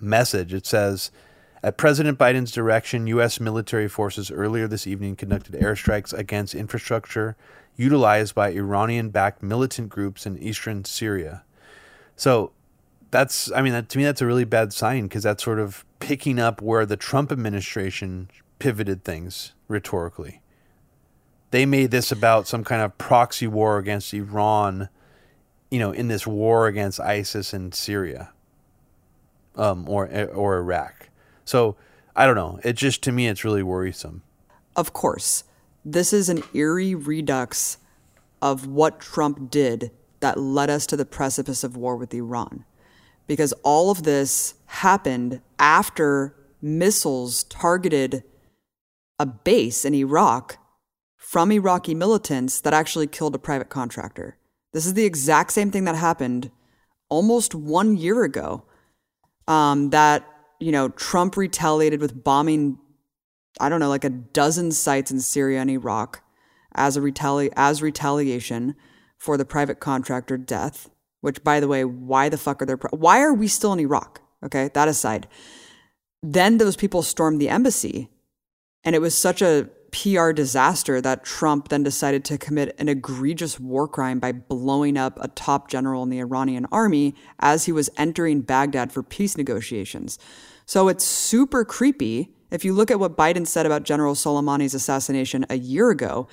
message. 0.00 0.54
It 0.54 0.64
says, 0.64 1.10
at 1.62 1.76
President 1.76 2.18
Biden's 2.18 2.52
direction, 2.52 3.06
U.S. 3.08 3.40
military 3.40 3.88
forces 3.88 4.30
earlier 4.30 4.66
this 4.66 4.86
evening 4.86 5.16
conducted 5.16 5.54
airstrikes 5.54 6.12
against 6.12 6.54
infrastructure 6.54 7.36
utilized 7.76 8.34
by 8.34 8.50
Iranian 8.50 9.10
backed 9.10 9.42
militant 9.42 9.88
groups 9.88 10.26
in 10.26 10.38
eastern 10.38 10.84
Syria. 10.84 11.44
So 12.16 12.52
that's, 13.10 13.52
I 13.52 13.62
mean, 13.62 13.72
that, 13.72 13.88
to 13.90 13.98
me, 13.98 14.04
that's 14.04 14.22
a 14.22 14.26
really 14.26 14.44
bad 14.44 14.72
sign 14.72 15.04
because 15.04 15.24
that's 15.24 15.44
sort 15.44 15.58
of 15.58 15.84
picking 16.00 16.38
up 16.38 16.62
where 16.62 16.86
the 16.86 16.96
Trump 16.96 17.30
administration 17.30 18.30
pivoted 18.58 19.04
things 19.04 19.52
rhetorically. 19.68 20.40
They 21.50 21.64
made 21.64 21.90
this 21.90 22.12
about 22.12 22.46
some 22.46 22.64
kind 22.64 22.82
of 22.82 22.98
proxy 22.98 23.46
war 23.46 23.78
against 23.78 24.12
Iran, 24.12 24.88
you 25.70 25.78
know, 25.78 25.92
in 25.92 26.08
this 26.08 26.26
war 26.26 26.66
against 26.66 27.00
ISIS 27.00 27.54
in 27.54 27.72
Syria 27.72 28.32
um, 29.58 29.88
or 29.88 30.08
or 30.34 30.58
Iraq. 30.58 31.08
So 31.44 31.76
I 32.16 32.26
don't 32.26 32.36
know. 32.36 32.60
It 32.64 32.74
just 32.74 33.02
to 33.02 33.12
me, 33.12 33.28
it's 33.28 33.44
really 33.44 33.62
worrisome. 33.62 34.22
Of 34.76 34.92
course, 34.92 35.44
this 35.84 36.12
is 36.12 36.28
an 36.28 36.42
eerie 36.54 36.94
redux 36.94 37.78
of 38.40 38.66
what 38.66 39.00
Trump 39.00 39.50
did 39.50 39.90
that 40.20 40.38
led 40.38 40.70
us 40.70 40.86
to 40.86 40.96
the 40.96 41.04
precipice 41.04 41.64
of 41.64 41.76
war 41.76 41.96
with 41.96 42.14
Iran. 42.14 42.64
Because 43.26 43.52
all 43.62 43.90
of 43.90 44.04
this 44.04 44.54
happened 44.66 45.40
after 45.58 46.34
missiles 46.62 47.44
targeted 47.44 48.22
a 49.18 49.26
base 49.26 49.84
in 49.84 49.94
Iraq 49.94 50.58
from 51.16 51.52
Iraqi 51.52 51.94
militants 51.94 52.60
that 52.60 52.72
actually 52.72 53.06
killed 53.06 53.34
a 53.34 53.38
private 53.38 53.68
contractor. 53.68 54.38
This 54.72 54.86
is 54.86 54.94
the 54.94 55.04
exact 55.04 55.52
same 55.52 55.70
thing 55.70 55.84
that 55.84 55.96
happened 55.96 56.50
almost 57.08 57.54
one 57.54 57.96
year 57.96 58.24
ago. 58.24 58.64
Um, 59.46 59.90
that 59.90 60.26
you 60.60 60.72
know 60.72 60.90
Trump 60.90 61.36
retaliated 61.36 62.00
with 62.00 62.22
bombing, 62.22 62.78
I 63.60 63.68
don't 63.68 63.80
know, 63.80 63.88
like 63.88 64.04
a 64.04 64.10
dozen 64.10 64.72
sites 64.72 65.10
in 65.10 65.20
Syria 65.20 65.60
and 65.60 65.70
Iraq 65.70 66.22
as 66.74 66.96
a 66.96 67.00
retali- 67.00 67.52
as 67.56 67.82
retaliation 67.82 68.74
for 69.16 69.36
the 69.36 69.46
private 69.46 69.80
contractor 69.80 70.36
death. 70.36 70.90
Which, 71.20 71.42
by 71.42 71.60
the 71.60 71.66
way, 71.66 71.84
why 71.84 72.28
the 72.28 72.38
fuck 72.38 72.62
are 72.62 72.66
there? 72.66 72.76
Pro- 72.76 72.96
why 72.96 73.20
are 73.20 73.34
we 73.34 73.48
still 73.48 73.72
in 73.72 73.80
Iraq? 73.80 74.20
Okay, 74.44 74.70
that 74.74 74.86
aside. 74.86 75.26
Then 76.22 76.58
those 76.58 76.76
people 76.76 77.02
stormed 77.02 77.40
the 77.40 77.48
embassy, 77.48 78.08
and 78.84 78.94
it 78.94 79.00
was 79.00 79.16
such 79.16 79.42
a 79.42 79.68
PR 79.90 80.32
disaster 80.32 81.00
that 81.00 81.24
Trump 81.24 81.68
then 81.68 81.82
decided 81.82 82.24
to 82.26 82.38
commit 82.38 82.74
an 82.78 82.88
egregious 82.88 83.58
war 83.58 83.88
crime 83.88 84.18
by 84.18 84.32
blowing 84.32 84.96
up 84.96 85.18
a 85.20 85.28
top 85.28 85.68
general 85.68 86.02
in 86.02 86.10
the 86.10 86.18
Iranian 86.18 86.66
army 86.70 87.14
as 87.40 87.64
he 87.64 87.72
was 87.72 87.88
entering 87.96 88.42
Baghdad 88.42 88.92
for 88.92 89.02
peace 89.02 89.36
negotiations. 89.36 90.18
So 90.66 90.88
it's 90.88 91.04
super 91.04 91.64
creepy. 91.64 92.34
If 92.50 92.64
you 92.64 92.74
look 92.74 92.90
at 92.90 93.00
what 93.00 93.16
Biden 93.16 93.46
said 93.46 93.64
about 93.64 93.84
General 93.84 94.14
Soleimani's 94.14 94.74
assassination 94.74 95.46
a 95.48 95.56
year 95.56 95.90
ago, 95.90 96.28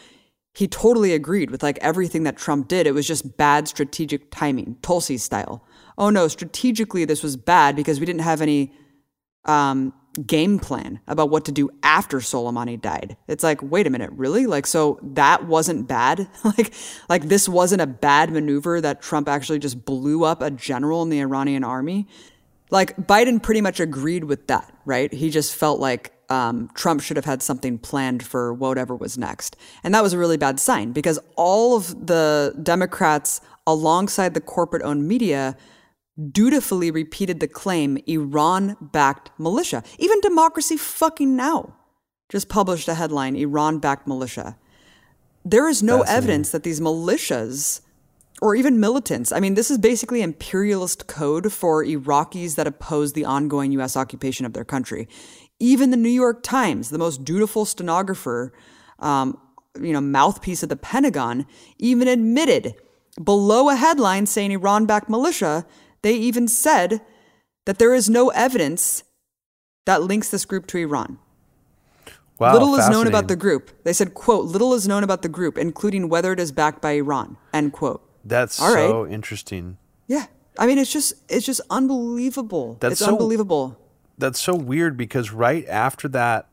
he 0.53 0.67
totally 0.67 1.13
agreed 1.13 1.51
with 1.51 1.63
like 1.63 1.77
everything 1.81 2.23
that 2.23 2.37
Trump 2.37 2.67
did. 2.67 2.87
It 2.87 2.93
was 2.93 3.07
just 3.07 3.37
bad 3.37 3.67
strategic 3.67 4.31
timing, 4.31 4.77
Tulsi 4.81 5.17
style. 5.17 5.65
Oh 5.97 6.09
no, 6.09 6.27
strategically 6.27 7.05
this 7.05 7.23
was 7.23 7.37
bad 7.37 7.75
because 7.75 7.99
we 7.99 8.05
didn't 8.05 8.21
have 8.21 8.41
any 8.41 8.73
um, 9.45 9.93
game 10.25 10.59
plan 10.59 10.99
about 11.07 11.29
what 11.29 11.45
to 11.45 11.51
do 11.51 11.69
after 11.83 12.17
Soleimani 12.19 12.79
died. 12.79 13.17
It's 13.27 13.43
like, 13.43 13.61
wait 13.61 13.87
a 13.87 13.89
minute, 13.89 14.11
really? 14.13 14.45
Like, 14.45 14.65
so 14.65 14.99
that 15.01 15.45
wasn't 15.45 15.87
bad? 15.87 16.27
like, 16.43 16.73
like 17.09 17.23
this 17.23 17.49
wasn't 17.49 17.81
a 17.81 17.87
bad 17.87 18.31
maneuver 18.31 18.81
that 18.81 19.01
Trump 19.01 19.27
actually 19.27 19.59
just 19.59 19.85
blew 19.85 20.23
up 20.23 20.41
a 20.41 20.51
general 20.51 21.03
in 21.03 21.09
the 21.09 21.19
Iranian 21.19 21.63
army? 21.63 22.07
Like, 22.71 22.95
Biden 22.97 23.41
pretty 23.41 23.61
much 23.61 23.79
agreed 23.79 24.23
with 24.23 24.47
that, 24.47 24.73
right? 24.85 25.13
He 25.13 25.29
just 25.29 25.55
felt 25.55 25.79
like 25.79 26.11
um, 26.29 26.69
Trump 26.73 27.01
should 27.01 27.17
have 27.17 27.25
had 27.25 27.43
something 27.43 27.77
planned 27.77 28.23
for 28.23 28.53
whatever 28.53 28.95
was 28.95 29.17
next. 29.17 29.55
And 29.83 29.93
that 29.93 30.01
was 30.01 30.13
a 30.13 30.17
really 30.17 30.37
bad 30.37 30.59
sign 30.59 30.91
because 30.91 31.19
all 31.35 31.75
of 31.75 32.07
the 32.07 32.57
Democrats, 32.61 33.41
alongside 33.67 34.33
the 34.33 34.41
corporate 34.41 34.83
owned 34.83 35.07
media, 35.07 35.55
dutifully 36.31 36.91
repeated 36.91 37.39
the 37.39 37.47
claim 37.47 37.97
Iran 38.07 38.77
backed 38.79 39.31
militia. 39.37 39.83
Even 39.99 40.21
Democracy 40.21 40.77
Fucking 40.77 41.35
Now 41.35 41.75
just 42.29 42.49
published 42.49 42.87
a 42.87 42.95
headline 42.95 43.35
Iran 43.35 43.79
backed 43.79 44.07
militia. 44.07 44.57
There 45.43 45.67
is 45.69 45.83
no 45.83 46.01
evidence 46.01 46.49
that 46.49 46.63
these 46.63 46.79
militias 46.79 47.81
or 48.41 48.55
even 48.55 48.79
militants, 48.79 49.31
I 49.31 49.39
mean, 49.39 49.53
this 49.53 49.71
is 49.71 49.77
basically 49.77 50.21
imperialist 50.21 51.07
code 51.07 51.53
for 51.53 51.85
Iraqis 51.85 52.55
that 52.55 52.67
oppose 52.67 53.13
the 53.13 53.25
ongoing 53.25 53.71
US 53.73 53.95
occupation 53.95 54.45
of 54.45 54.53
their 54.53 54.65
country. 54.65 55.07
Even 55.59 55.91
the 55.91 55.97
New 55.97 56.09
York 56.09 56.43
Times, 56.43 56.89
the 56.89 56.97
most 56.97 57.23
dutiful 57.23 57.63
stenographer, 57.63 58.51
um, 58.99 59.39
you 59.79 59.93
know, 59.93 60.01
mouthpiece 60.01 60.63
of 60.63 60.69
the 60.69 60.75
Pentagon, 60.75 61.45
even 61.77 62.07
admitted 62.07 62.75
below 63.23 63.69
a 63.69 63.75
headline 63.75 64.25
saying 64.25 64.51
Iran 64.51 64.85
backed 64.85 65.09
militia, 65.09 65.65
they 66.05 66.13
even 66.13 66.47
said 66.47 67.01
that 67.65 67.79
there 67.79 67.95
is 67.95 68.11
no 68.11 68.29
evidence 68.29 69.03
that 69.87 70.03
links 70.03 70.29
this 70.29 70.45
group 70.45 70.67
to 70.67 70.77
Iran. 70.77 71.17
Wow, 72.37 72.53
little 72.53 72.75
is 72.75 72.87
known 72.89 73.07
about 73.07 73.27
the 73.27 73.35
group. 73.35 73.71
They 73.83 73.91
said, 73.91 74.13
quote, 74.13 74.45
little 74.45 74.75
is 74.75 74.87
known 74.87 75.03
about 75.03 75.23
the 75.23 75.29
group, 75.29 75.57
including 75.57 76.07
whether 76.07 76.31
it 76.31 76.39
is 76.39 76.51
backed 76.51 76.79
by 76.79 76.91
Iran, 76.91 77.37
end 77.51 77.73
quote. 77.73 78.07
That's 78.23 78.61
All 78.61 78.71
right. 78.71 78.87
so 78.87 79.07
interesting. 79.07 79.77
Yeah. 80.05 80.27
I 80.59 80.67
mean, 80.67 80.77
it's 80.77 80.93
just, 80.93 81.13
it's 81.27 81.43
just 81.43 81.61
unbelievable. 81.71 82.77
That's 82.81 82.93
it's 82.93 82.99
so- 82.99 83.13
unbelievable. 83.13 83.79
That's 84.19 84.39
so 84.39 84.53
weird 84.53 84.97
because 84.97 85.31
right 85.31 85.65
after 85.67 86.07
that 86.09 86.47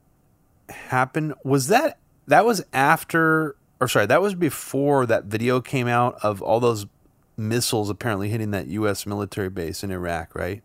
happened, 0.70 1.34
was 1.44 1.66
that 1.66 1.98
that 2.26 2.46
was 2.46 2.64
after 2.72 3.56
or 3.82 3.88
sorry, 3.88 4.06
that 4.06 4.22
was 4.22 4.36
before 4.36 5.06
that 5.06 5.24
video 5.24 5.60
came 5.60 5.88
out 5.88 6.16
of 6.22 6.40
all 6.40 6.60
those 6.60 6.86
missiles 7.36 7.90
apparently 7.90 8.28
hitting 8.28 8.50
that 8.52 8.66
US 8.68 9.06
military 9.06 9.48
base 9.48 9.82
in 9.82 9.90
Iraq, 9.90 10.34
right? 10.34 10.62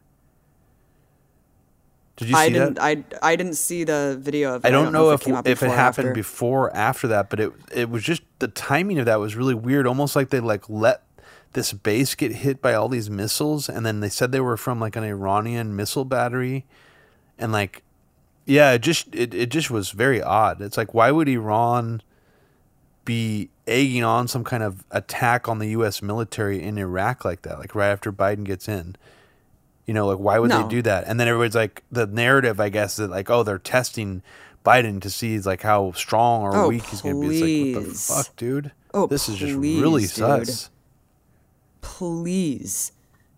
Did 2.18 2.30
you 2.30 2.36
see 2.36 2.42
I 2.42 2.50
that? 2.50 2.54
didn't, 2.54 2.80
I, 2.80 3.04
I 3.22 3.36
didn't 3.36 3.54
see 3.54 3.84
the 3.84 4.18
video 4.20 4.56
of 4.56 4.66
it. 4.66 4.68
I 4.68 4.72
don't, 4.72 4.92
know, 4.92 5.12
if 5.12 5.22
came 5.22 5.36
out 5.36 5.46
if 5.46 5.62
it 5.62 5.66
before 5.66 5.70
or 5.70 5.78
happened 5.78 6.08
after. 6.08 6.14
before 6.14 6.66
or 6.66 6.76
after 6.76 7.08
that, 7.10 7.30
but 7.30 7.40
it 7.40 7.54
it 7.72 7.90
was 7.92 8.04
just 8.04 8.24
the 8.40 8.48
timing 8.48 8.98
of 8.98 9.06
that 9.06 9.20
was 9.20 9.36
really 9.36 9.54
weird. 9.54 9.86
Almost 9.86 10.16
like 10.16 10.30
they 10.30 10.40
like 10.40 10.68
let 10.68 11.04
this 11.54 11.74
base 11.74 12.16
get 12.16 12.32
hit 12.32 12.60
by 12.60 12.74
all 12.74 12.90
these 12.90 13.10
missiles, 13.10 13.70
and 13.70 13.86
then 13.86 14.00
they 14.00 14.10
said 14.10 14.32
they 14.32 14.40
were 14.40 14.58
from 14.58 14.80
like 14.80 14.96
an 14.96 15.04
Iranian 15.04 15.76
missile 15.76 16.06
battery, 16.06 16.66
and 17.38 17.52
like 17.52 17.84
yeah, 18.48 18.72
it 18.72 18.80
just 18.80 19.14
it, 19.14 19.36
it 19.36 19.50
just 19.50 19.70
was 19.70 19.92
very 19.92 20.22
odd. 20.22 20.60
It's 20.60 20.78
like 20.78 20.96
why 20.96 21.12
would 21.12 21.30
Iran 21.30 22.02
be 23.08 23.50
egging 23.66 24.04
on 24.04 24.28
some 24.28 24.44
kind 24.44 24.62
of 24.62 24.84
attack 24.92 25.48
on 25.50 25.58
the 25.58 25.70
U.S. 25.70 26.02
military 26.04 26.62
in 26.62 26.78
Iraq 26.78 27.26
like 27.26 27.42
that? 27.42 27.58
Like 27.58 27.74
right 27.74 27.88
after 27.90 28.12
Biden 28.12 28.44
gets 28.44 28.68
in. 28.68 28.96
You 29.88 29.94
know, 29.94 30.06
like 30.06 30.20
why 30.20 30.38
would 30.38 30.50
No. 30.50 30.64
they 30.64 30.70
do 30.70 30.82
that? 30.84 31.06
And 31.08 31.18
then 31.20 31.28
everybody's 31.30 31.56
like, 31.56 31.82
the 31.92 32.06
narrative, 32.06 32.60
I 32.60 32.68
guess, 32.70 32.98
that 32.98 33.10
like, 33.10 33.30
oh, 33.30 33.44
they're 33.44 33.58
testing 33.58 34.22
Biden 34.66 35.02
to 35.02 35.10
see 35.10 35.40
like 35.40 35.62
how 35.62 35.94
strong 35.94 36.42
or 36.44 36.56
Oh, 36.56 36.68
weak 36.68 36.86
he's 36.86 37.02
going 37.02 37.22
to 37.22 37.30
be. 37.30 37.72
It's 37.72 37.76
like, 37.78 37.86
what 37.86 37.94
the 37.94 37.98
fuck, 38.26 38.36
dude? 38.36 38.72
Oh, 38.94 39.08
this 39.08 39.30
is 39.30 39.38
just 39.38 39.56
really 39.56 40.02
dude. 40.02 40.10
sus. 40.12 40.70
please. 41.82 42.92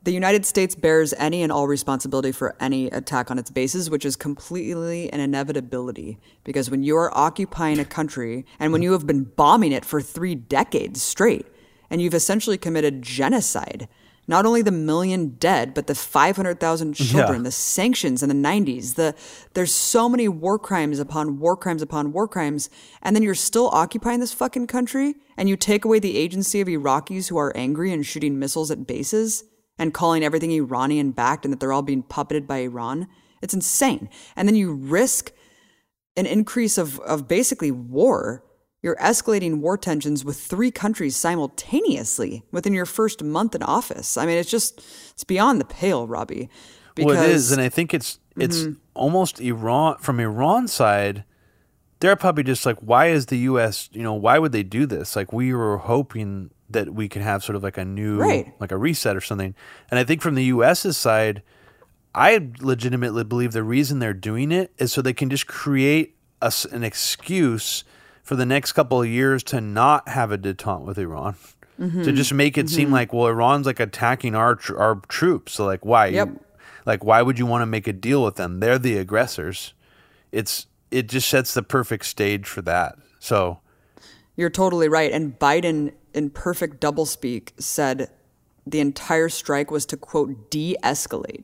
The 0.10 0.14
United 0.14 0.44
States 0.44 0.74
bears 0.74 1.14
any 1.20 1.44
and 1.44 1.52
all 1.52 1.68
responsibility 1.68 2.32
for 2.32 2.56
any 2.60 2.88
attack 2.88 3.30
on 3.30 3.38
its 3.38 3.52
bases, 3.52 3.92
which 3.92 4.06
is 4.06 4.16
completely 4.16 5.08
an 5.14 5.20
inevitability. 5.20 6.18
Because 6.44 6.72
when 6.72 6.82
you 6.82 6.98
are 6.98 7.16
occupying 7.16 7.78
a 7.78 7.86
country 7.86 8.44
and 8.60 8.74
when 8.74 8.82
you 8.82 8.94
have 8.94 9.06
been 9.06 9.26
bombing 9.26 9.72
it 9.72 9.86
for 9.86 10.02
three 10.02 10.34
decades 10.34 11.00
straight, 11.00 11.46
and 11.92 12.02
you've 12.02 12.16
essentially 12.16 12.58
committed 12.58 13.04
genocide, 13.04 13.88
Not 14.28 14.48
only 14.48 14.64
the 14.64 14.72
million 14.72 15.36
dead, 15.40 15.76
but 15.76 15.86
the 15.86 15.94
500,000 15.94 16.94
children, 16.94 17.44
the 17.44 17.52
sanctions 17.52 18.24
in 18.24 18.30
the 18.30 18.50
90s. 18.50 18.96
The 18.96 19.14
there's 19.54 19.74
so 19.74 20.10
many 20.10 20.28
war 20.28 20.58
crimes 20.58 20.98
upon 20.98 21.38
war 21.38 21.56
crimes 21.56 21.84
upon 21.84 22.14
war 22.14 22.28
crimes, 22.28 22.72
and 23.04 23.16
then 23.16 23.22
you're 23.22 23.36
still 23.36 23.70
occupying 23.70 24.22
this 24.22 24.34
fucking 24.34 24.66
country 24.66 25.18
and 25.38 25.48
you 25.50 25.56
take 25.56 25.86
away 25.86 26.00
the 26.00 26.18
agency 26.18 26.62
of 26.62 26.68
Iraqis 26.68 27.30
who 27.30 27.38
are 27.38 27.56
angry 27.56 27.94
and 27.94 28.04
shooting 28.04 28.40
missiles 28.40 28.72
at 28.72 28.88
bases 28.88 29.44
and 29.80 29.94
calling 29.94 30.24
everything 30.24 30.52
Iranian 30.52 31.12
backed 31.12 31.46
and 31.46 31.52
that 31.52 31.60
they're 31.60 31.74
all 31.74 31.82
being 31.82 32.04
puppeted 32.04 32.46
by 32.46 32.58
Iran. 32.58 33.08
It's 33.42 33.54
insane. 33.54 34.10
And 34.36 34.48
then 34.48 34.56
you 34.56 34.74
risk 34.74 35.32
an 36.18 36.26
increase 36.28 36.78
of, 36.78 37.00
of 37.00 37.28
basically 37.28 37.72
war. 37.72 38.44
You're 38.82 38.98
escalating 38.98 39.60
war 39.60 39.78
tensions 39.78 40.24
with 40.24 40.40
three 40.40 40.72
countries 40.72 41.16
simultaneously 41.16 42.44
within 42.52 42.74
your 42.74 42.86
first 42.86 43.24
month 43.24 43.56
in 43.56 43.64
office. 43.64 44.18
I 44.18 44.26
mean, 44.26 44.38
it's 44.38 44.52
just, 44.52 44.80
it's 45.12 45.24
beyond 45.24 45.60
the 45.60 45.66
pale, 45.66 46.08
Robbie. 46.08 46.50
well, 46.98 47.12
it 47.22 47.30
is, 47.30 47.52
and 47.52 47.62
I 47.62 47.70
think 47.70 47.94
it's 47.94 48.20
it's 48.38 48.60
Mm-hmm. 48.64 48.74
almost 48.94 49.42
Iran 49.42 49.98
from 50.00 50.20
Iran's 50.20 50.72
side. 50.72 51.24
They're 52.00 52.16
probably 52.16 52.44
just 52.44 52.66
like, 52.66 52.78
why 52.80 53.08
is 53.08 53.26
the 53.26 53.38
U.S. 53.40 53.90
You 53.92 54.02
know, 54.04 54.14
why 54.14 54.40
would 54.40 54.54
they 54.54 54.64
do 54.64 54.86
this? 54.86 55.16
Like, 55.16 55.34
we 55.34 55.54
were 55.54 55.78
hoping 55.78 56.52
that 56.70 56.94
we 56.94 57.10
can 57.10 57.22
have 57.22 57.44
sort 57.44 57.56
of 57.56 57.64
like 57.64 57.78
a 57.78 57.86
new, 57.86 58.18
Right. 58.18 58.54
like 58.60 58.72
a 58.72 58.78
reset 58.78 59.16
or 59.16 59.22
something. 59.22 59.56
And 59.90 60.00
I 60.00 60.04
think 60.04 60.22
from 60.22 60.36
the 60.36 60.44
U.S.'s 60.46 60.98
side, 60.98 61.42
I 62.14 62.50
legitimately 62.60 63.24
believe 63.24 63.52
the 63.54 63.64
reason 63.64 64.00
they're 64.00 64.14
doing 64.14 64.52
it 64.52 64.72
is 64.78 64.92
so 64.92 65.02
they 65.02 65.14
can 65.14 65.30
just 65.30 65.48
create 65.48 66.16
us 66.42 66.66
an 66.66 66.84
excuse 66.84 67.84
for 68.24 68.36
the 68.36 68.46
next 68.46 68.74
couple 68.74 69.02
of 69.02 69.08
years 69.08 69.44
to 69.44 69.62
not 69.62 70.08
have 70.10 70.32
a 70.32 70.38
detente 70.38 70.82
with 70.86 70.98
Iran. 70.98 71.36
Mm-hmm. 71.80 72.04
To 72.04 72.12
just 72.12 72.34
make 72.34 72.58
it 72.58 72.70
seem 72.70 72.92
like, 72.92 73.14
well, 73.14 73.28
Iran's 73.28 73.66
like 73.66 73.80
attacking 73.80 74.36
our 74.36 74.56
tr- 74.56 74.78
our 74.78 74.96
troops. 75.08 75.54
So 75.54 75.66
like, 75.66 75.86
why? 75.86 76.08
Yep. 76.08 76.30
Like, 76.86 77.06
why 77.06 77.22
would 77.22 77.40
you 77.40 77.46
want 77.46 77.62
to 77.62 77.66
make 77.66 77.88
a 77.88 77.94
deal 77.94 78.22
with 78.24 78.36
them? 78.36 78.60
They're 78.60 78.78
the 78.78 78.98
aggressors. 78.98 79.74
It's 80.32 80.68
it 80.92 81.08
just 81.08 81.30
sets 81.30 81.54
the 81.54 81.64
perfect 81.64 82.06
stage 82.06 82.48
for 82.48 82.62
that. 82.64 82.96
So 83.20 83.60
You're 84.36 84.50
totally 84.50 84.90
right. 84.90 85.10
And 85.12 85.40
Biden, 85.40 85.94
in 86.14 86.30
perfect 86.30 86.82
doublespeak, 86.82 87.52
said 87.60 88.10
the 88.66 88.80
entire 88.80 89.30
strike 89.30 89.72
was 89.72 89.86
to 89.88 89.98
quote 89.98 90.52
de 90.52 90.76
escalate 90.84 91.44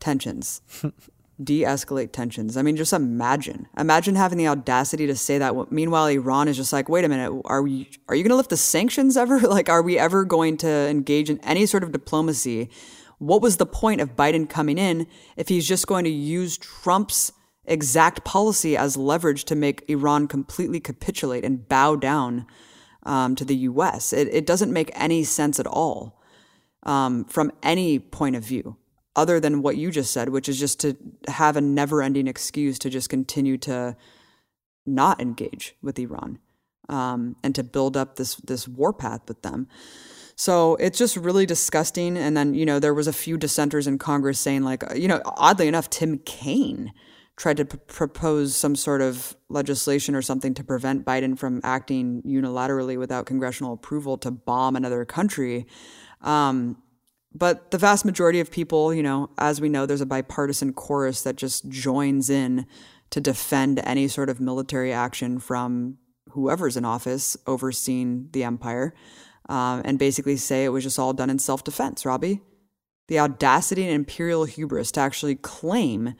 tensions. 0.00 0.60
de 1.42 1.62
escalate 1.62 2.12
tensions. 2.12 2.56
I 2.56 2.62
mean, 2.62 2.76
just 2.76 2.92
imagine. 2.92 3.68
Imagine 3.76 4.16
having 4.16 4.38
the 4.38 4.48
audacity 4.48 5.06
to 5.06 5.14
say 5.14 5.38
that. 5.38 5.70
Meanwhile, 5.70 6.06
Iran 6.06 6.48
is 6.48 6.56
just 6.56 6.72
like, 6.72 6.88
wait 6.88 7.04
a 7.04 7.08
minute, 7.08 7.40
are 7.44 7.62
we 7.62 7.90
are 8.08 8.14
you 8.14 8.24
gonna 8.24 8.36
lift 8.36 8.50
the 8.50 8.56
sanctions 8.56 9.16
ever? 9.16 9.38
like, 9.48 9.68
are 9.68 9.82
we 9.82 9.98
ever 9.98 10.24
going 10.24 10.56
to 10.58 10.68
engage 10.68 11.30
in 11.30 11.38
any 11.40 11.66
sort 11.66 11.84
of 11.84 11.92
diplomacy? 11.92 12.70
What 13.18 13.42
was 13.42 13.56
the 13.56 13.66
point 13.66 14.00
of 14.00 14.16
Biden 14.16 14.48
coming 14.48 14.78
in 14.78 15.06
if 15.36 15.48
he's 15.48 15.66
just 15.66 15.86
going 15.86 16.04
to 16.04 16.10
use 16.10 16.56
Trump's 16.56 17.32
exact 17.64 18.24
policy 18.24 18.76
as 18.76 18.96
leverage 18.96 19.44
to 19.44 19.54
make 19.54 19.84
Iran 19.88 20.26
completely 20.26 20.80
capitulate 20.80 21.44
and 21.44 21.68
bow 21.68 21.96
down 21.96 22.46
um, 23.08 23.34
to 23.34 23.44
the 23.44 23.56
U.S. 23.56 24.12
It, 24.12 24.28
it 24.28 24.46
doesn't 24.46 24.72
make 24.72 24.90
any 24.94 25.24
sense 25.24 25.58
at 25.58 25.66
all 25.66 26.20
um, 26.84 27.24
from 27.24 27.50
any 27.62 27.98
point 27.98 28.36
of 28.36 28.44
view, 28.44 28.76
other 29.16 29.40
than 29.40 29.62
what 29.62 29.76
you 29.76 29.90
just 29.90 30.12
said, 30.12 30.28
which 30.28 30.48
is 30.48 30.60
just 30.60 30.78
to 30.80 30.96
have 31.26 31.56
a 31.56 31.60
never-ending 31.60 32.28
excuse 32.28 32.78
to 32.80 32.90
just 32.90 33.08
continue 33.08 33.56
to 33.58 33.96
not 34.86 35.20
engage 35.20 35.74
with 35.82 35.98
Iran 35.98 36.38
um, 36.88 37.34
and 37.42 37.54
to 37.54 37.64
build 37.64 37.96
up 37.96 38.16
this 38.16 38.36
this 38.36 38.68
warpath 38.68 39.22
with 39.26 39.42
them. 39.42 39.66
So 40.36 40.76
it's 40.76 40.98
just 40.98 41.16
really 41.16 41.46
disgusting. 41.46 42.16
And 42.16 42.36
then, 42.36 42.54
you 42.54 42.64
know, 42.64 42.78
there 42.78 42.94
was 42.94 43.08
a 43.08 43.12
few 43.12 43.36
dissenters 43.36 43.88
in 43.88 43.98
Congress 43.98 44.38
saying, 44.38 44.62
like, 44.62 44.84
you 44.94 45.08
know, 45.08 45.20
oddly 45.24 45.66
enough, 45.66 45.90
Tim 45.90 46.18
Kaine 46.18 46.92
tried 47.38 47.56
to 47.56 47.64
p- 47.64 47.78
propose 47.86 48.54
some 48.54 48.74
sort 48.74 49.00
of 49.00 49.36
legislation 49.48 50.14
or 50.14 50.20
something 50.20 50.52
to 50.54 50.64
prevent 50.64 51.06
Biden 51.06 51.38
from 51.38 51.60
acting 51.62 52.20
unilaterally 52.26 52.98
without 52.98 53.26
congressional 53.26 53.72
approval 53.72 54.18
to 54.18 54.30
bomb 54.30 54.74
another 54.74 55.04
country. 55.04 55.66
Um, 56.20 56.82
but 57.32 57.70
the 57.70 57.78
vast 57.78 58.04
majority 58.04 58.40
of 58.40 58.50
people, 58.50 58.92
you 58.92 59.02
know, 59.02 59.30
as 59.38 59.60
we 59.60 59.68
know, 59.68 59.86
there's 59.86 60.00
a 60.00 60.06
bipartisan 60.06 60.72
chorus 60.72 61.22
that 61.22 61.36
just 61.36 61.68
joins 61.68 62.28
in 62.28 62.66
to 63.10 63.20
defend 63.20 63.80
any 63.84 64.08
sort 64.08 64.28
of 64.28 64.40
military 64.40 64.92
action 64.92 65.38
from 65.38 65.96
whoever's 66.30 66.76
in 66.76 66.84
office 66.84 67.36
overseeing 67.46 68.28
the 68.32 68.44
empire 68.44 68.94
um, 69.48 69.82
and 69.84 69.98
basically 69.98 70.36
say 70.36 70.64
it 70.64 70.70
was 70.70 70.84
just 70.84 70.98
all 70.98 71.12
done 71.12 71.30
in 71.30 71.38
self 71.38 71.62
defense, 71.62 72.04
Robbie. 72.04 72.40
The 73.06 73.20
audacity 73.20 73.84
and 73.84 73.94
imperial 73.94 74.44
hubris 74.44 74.92
to 74.92 75.00
actually 75.00 75.36
claim 75.36 76.14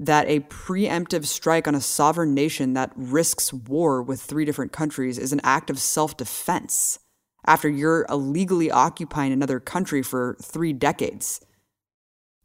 that 0.00 0.28
a 0.28 0.40
preemptive 0.40 1.24
strike 1.26 1.66
on 1.66 1.74
a 1.74 1.80
sovereign 1.80 2.32
nation 2.34 2.74
that 2.74 2.92
risks 2.94 3.52
war 3.52 4.02
with 4.02 4.20
three 4.20 4.44
different 4.44 4.72
countries 4.72 5.18
is 5.18 5.32
an 5.32 5.40
act 5.42 5.70
of 5.70 5.78
self 5.78 6.16
defense 6.16 6.98
after 7.46 7.68
you're 7.68 8.06
illegally 8.08 8.70
occupying 8.70 9.32
another 9.32 9.58
country 9.58 10.02
for 10.02 10.36
three 10.42 10.72
decades. 10.72 11.40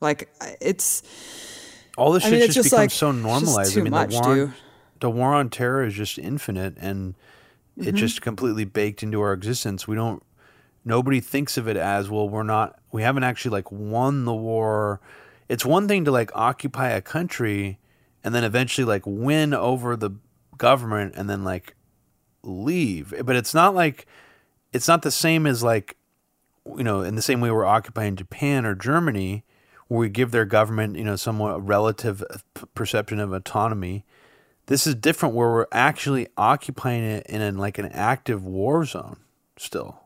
Like, 0.01 0.29
it's. 0.59 1.03
all 1.97 2.11
this 2.11 2.25
I 2.25 2.29
shit 2.29 2.39
mean, 2.39 2.47
just 2.47 2.55
just 2.55 2.69
becomes 2.71 2.79
like- 2.79 2.91
so 2.91 3.11
normalized. 3.11 3.77
I 3.77 3.81
mean, 3.81 3.91
much, 3.91 4.11
the 4.11 4.19
war, 4.19 4.31
on, 4.41 4.53
the 4.99 5.09
war 5.09 5.33
on 5.33 5.49
terror 5.49 5.85
is 5.85 5.93
just 5.93 6.17
infinite, 6.17 6.75
and 6.79 7.15
Mm-hmm. 7.75 7.89
it 7.89 7.95
just 7.95 8.21
completely 8.21 8.65
baked 8.65 9.01
into 9.01 9.19
our 9.21 9.33
existence. 9.33 9.87
We 9.87 9.95
don't. 9.95 10.21
Nobody 10.85 11.19
thinks 11.19 11.57
of 11.57 11.67
it 11.67 11.75
as 11.75 12.07
well. 12.07 12.29
We're 12.29 12.43
not. 12.43 12.77
We 12.91 13.01
haven't 13.01 13.23
actually 13.23 13.49
like 13.49 13.71
won 13.71 14.25
the 14.25 14.33
war. 14.35 15.01
It's 15.49 15.65
one 15.65 15.87
thing 15.87 16.05
to 16.05 16.11
like 16.11 16.31
occupy 16.35 16.89
a 16.89 17.01
country, 17.01 17.79
and 18.23 18.33
then 18.33 18.43
eventually 18.43 18.85
like 18.85 19.03
win 19.05 19.53
over 19.53 19.95
the 19.95 20.11
government, 20.57 21.13
and 21.15 21.29
then 21.29 21.43
like 21.43 21.75
leave. 22.43 23.13
But 23.23 23.35
it's 23.35 23.53
not 23.53 23.75
like 23.75 24.05
it's 24.71 24.87
not 24.87 25.01
the 25.01 25.11
same 25.11 25.45
as 25.45 25.63
like 25.63 25.97
you 26.77 26.83
know 26.83 27.01
in 27.01 27.15
the 27.15 27.21
same 27.21 27.41
way 27.41 27.51
we're 27.51 27.65
occupying 27.65 28.15
Japan 28.15 28.65
or 28.65 28.75
Germany 28.75 29.43
where 29.87 29.99
we 29.99 30.09
give 30.09 30.31
their 30.31 30.45
government 30.45 30.97
you 30.97 31.03
know 31.03 31.15
somewhat 31.15 31.65
relative 31.65 32.23
uh, 32.29 32.37
p- 32.53 32.65
perception 32.73 33.19
of 33.19 33.31
autonomy 33.33 34.05
this 34.67 34.87
is 34.87 34.95
different 34.95 35.35
where 35.35 35.49
we're 35.49 35.67
actually 35.71 36.27
occupying 36.37 37.03
it 37.03 37.25
in 37.27 37.41
an, 37.41 37.57
like 37.57 37.77
an 37.77 37.87
active 37.87 38.45
war 38.45 38.85
zone 38.85 39.17
still 39.57 39.99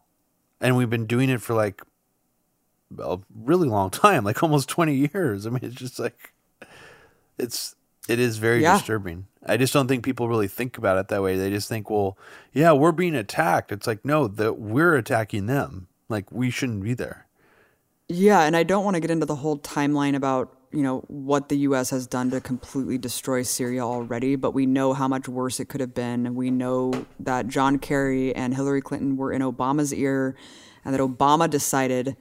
and 0.59 0.75
we've 0.75 0.89
been 0.89 1.05
doing 1.05 1.29
it 1.29 1.41
for 1.41 1.53
like 1.53 1.81
a 2.99 3.17
really 3.35 3.67
long 3.67 3.89
time 3.89 4.23
like 4.23 4.41
almost 4.43 4.69
20 4.69 5.09
years. 5.13 5.45
I 5.45 5.49
mean 5.49 5.59
it's 5.63 5.75
just 5.75 5.99
like 5.99 6.33
it's 7.37 7.75
it 8.07 8.19
is 8.19 8.37
very 8.37 8.61
Yeah. 8.61 8.77
disturbing. 8.77 9.27
I 9.45 9.57
just 9.57 9.73
don't 9.73 9.87
think 9.87 10.03
people 10.03 10.27
really 10.29 10.47
think 10.47 10.77
about 10.77 10.97
it 10.97 11.07
that 11.09 11.21
way. 11.21 11.37
They 11.37 11.49
just 11.49 11.67
think 11.69 11.89
well 11.89 12.17
yeah 12.53 12.71
we're 12.71 12.91
being 12.91 13.15
attacked. 13.15 13.71
It's 13.71 13.87
like 13.87 14.03
no 14.05 14.27
that 14.27 14.59
we're 14.59 14.95
attacking 14.95 15.45
them. 15.47 15.87
Like 16.09 16.31
we 16.31 16.49
shouldn't 16.49 16.83
be 16.83 16.93
there. 16.93 17.25
Yeah, 18.09 18.43
and 18.43 18.55
I 18.55 18.63
don't 18.63 18.85
want 18.85 18.95
to 18.95 19.01
get 19.01 19.11
into 19.11 19.25
the 19.25 19.35
whole 19.35 19.59
timeline 19.59 20.15
about, 20.15 20.55
you 20.71 20.81
know, 20.81 20.99
what 21.09 21.49
the 21.49 21.57
US 21.57 21.89
has 21.89 22.07
done 22.07 22.31
to 22.31 22.39
completely 22.39 22.97
destroy 22.97 23.43
Syria 23.43 23.81
already, 23.81 24.37
but 24.37 24.51
we 24.51 24.65
know 24.65 24.93
how 24.93 25.09
much 25.09 25.27
worse 25.27 25.59
it 25.59 25.67
could 25.67 25.81
have 25.81 25.93
been. 25.93 26.33
We 26.33 26.49
know 26.49 27.05
that 27.19 27.49
John 27.49 27.79
Kerry 27.79 28.33
and 28.33 28.55
Hillary 28.55 28.79
Clinton 28.79 29.17
were 29.17 29.33
in 29.33 29.41
Obama's 29.41 29.93
ear 29.93 30.37
and 30.85 30.93
that 30.95 31.01
Obama 31.01 31.49
decided 31.49 32.15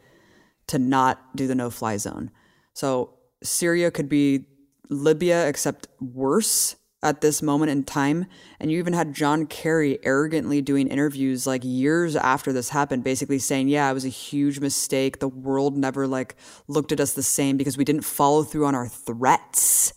to 0.69 0.79
not 0.79 1.37
do 1.37 1.47
the 1.47 1.55
no-fly 1.55 1.97
zone. 1.97 2.31
So 2.75 3.15
Syria 3.43 3.91
could 3.91 4.09
be 4.09 4.47
Libya 4.89 5.47
except 5.47 5.89
worse 6.01 6.77
at 7.03 7.21
this 7.21 7.43
moment 7.43 7.71
in 7.71 7.85
time. 7.85 8.27
And 8.59 8.71
you 8.71 8.79
even 8.79 8.93
had 8.93 9.15
John 9.15 9.47
Kerry 9.47 9.99
arrogantly 10.05 10.61
doing 10.61 10.89
interviews 10.89 11.47
like 11.47 11.63
years 11.65 12.17
after 12.17 12.53
this 12.53 12.71
happened, 12.71 13.05
basically 13.05 13.39
saying, 13.39 13.69
Yeah, 13.69 13.91
it 13.91 13.95
was 13.95 14.05
a 14.05 14.11
huge 14.11 14.61
mistake. 14.61 15.19
The 15.19 15.29
world 15.29 15.77
never 15.77 16.07
like 16.07 16.37
looked 16.67 16.93
at 16.93 17.01
us 17.01 17.13
the 17.13 17.23
same 17.23 17.57
because 17.57 17.77
we 17.77 17.85
didn't 17.85 18.03
follow 18.03 18.43
through 18.43 18.67
on 18.67 18.75
our 18.75 18.89
threats. 18.89 19.93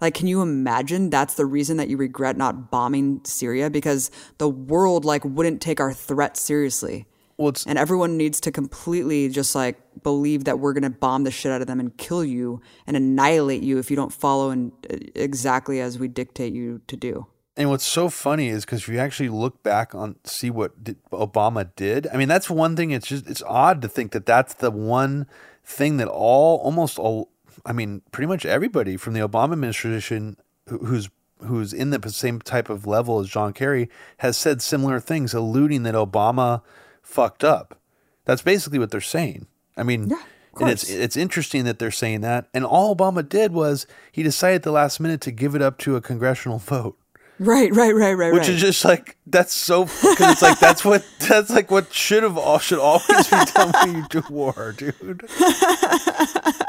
Like, 0.00 0.14
can 0.14 0.28
you 0.28 0.42
imagine 0.42 1.10
that's 1.10 1.34
the 1.34 1.46
reason 1.46 1.76
that 1.78 1.88
you 1.88 1.96
regret 1.96 2.36
not 2.36 2.70
bombing 2.70 3.20
Syria? 3.24 3.68
Because 3.68 4.12
the 4.38 4.48
world 4.48 5.04
like 5.04 5.24
wouldn't 5.24 5.60
take 5.60 5.80
our 5.80 5.92
threat 5.92 6.36
seriously. 6.36 7.06
Well 7.38 7.48
it's 7.48 7.64
And 7.64 7.78
everyone 7.78 8.16
needs 8.16 8.40
to 8.40 8.52
completely 8.52 9.28
just 9.28 9.54
like 9.54 9.78
believe 10.02 10.44
that 10.44 10.58
we're 10.58 10.74
going 10.74 10.82
to 10.82 10.90
bomb 10.90 11.24
the 11.24 11.30
shit 11.30 11.50
out 11.50 11.60
of 11.60 11.66
them 11.66 11.80
and 11.80 11.96
kill 11.96 12.24
you 12.24 12.60
and 12.86 12.96
annihilate 12.96 13.62
you 13.62 13.78
if 13.78 13.90
you 13.90 13.96
don't 13.96 14.12
follow 14.12 14.50
and 14.50 14.72
uh, 14.90 14.96
exactly 15.14 15.80
as 15.80 15.98
we 15.98 16.08
dictate 16.08 16.52
you 16.52 16.80
to 16.88 16.96
do. 16.96 17.26
And 17.56 17.70
what's 17.70 17.84
so 17.84 18.08
funny 18.08 18.48
is 18.48 18.64
because 18.64 18.82
if 18.82 18.88
you 18.88 18.98
actually 18.98 19.30
look 19.30 19.62
back 19.62 19.94
on 19.94 20.16
see 20.24 20.50
what 20.50 20.84
did, 20.84 21.02
Obama 21.10 21.70
did, 21.74 22.06
I 22.12 22.16
mean 22.16 22.28
that's 22.28 22.50
one 22.50 22.76
thing. 22.76 22.90
It's 22.90 23.06
just 23.06 23.28
it's 23.28 23.42
odd 23.42 23.82
to 23.82 23.88
think 23.88 24.12
that 24.12 24.26
that's 24.26 24.54
the 24.54 24.70
one 24.70 25.26
thing 25.64 25.96
that 25.96 26.08
all 26.08 26.58
almost 26.58 26.98
all 26.98 27.30
I 27.64 27.72
mean 27.72 28.02
pretty 28.12 28.28
much 28.28 28.46
everybody 28.46 28.96
from 28.96 29.14
the 29.14 29.20
Obama 29.20 29.52
administration 29.52 30.36
who's 30.68 31.08
who's 31.40 31.72
in 31.72 31.90
the 31.90 32.10
same 32.10 32.40
type 32.40 32.68
of 32.68 32.86
level 32.86 33.20
as 33.20 33.28
John 33.28 33.52
Kerry 33.52 33.88
has 34.18 34.36
said 34.36 34.62
similar 34.62 35.00
things, 35.00 35.34
alluding 35.34 35.82
that 35.84 35.94
Obama 35.94 36.62
fucked 37.08 37.42
up. 37.42 37.80
That's 38.24 38.42
basically 38.42 38.78
what 38.78 38.90
they're 38.90 39.00
saying. 39.00 39.46
I 39.76 39.82
mean, 39.82 40.10
Yeah, 40.10 40.22
and 40.60 40.70
it's 40.70 40.88
it's 40.88 41.16
interesting 41.16 41.64
that 41.64 41.78
they're 41.78 41.90
saying 41.90 42.20
that. 42.20 42.48
And 42.52 42.64
all 42.64 42.94
Obama 42.94 43.26
did 43.26 43.52
was 43.52 43.86
he 44.12 44.22
decided 44.22 44.56
at 44.56 44.62
the 44.64 44.72
last 44.72 45.00
minute 45.00 45.20
to 45.22 45.30
give 45.30 45.54
it 45.54 45.62
up 45.62 45.78
to 45.78 45.96
a 45.96 46.00
congressional 46.00 46.58
vote, 46.58 46.98
Right, 47.40 47.72
right, 47.72 47.94
right, 47.94 48.14
right, 48.14 48.32
which 48.32 48.42
right. 48.42 48.50
is 48.50 48.60
just 48.60 48.84
like 48.84 49.16
that's 49.26 49.52
so 49.52 49.84
because 49.84 50.32
it's 50.32 50.42
like 50.42 50.58
that's 50.58 50.84
what 50.84 51.04
that's 51.20 51.50
like 51.50 51.70
what 51.70 51.92
should 51.92 52.24
have 52.24 52.36
all 52.36 52.58
should 52.58 52.80
always 52.80 53.28
be 53.28 53.44
done 53.54 53.72
when 53.84 53.96
you 53.96 54.06
do 54.10 54.22
war, 54.28 54.74
dude. 54.76 55.22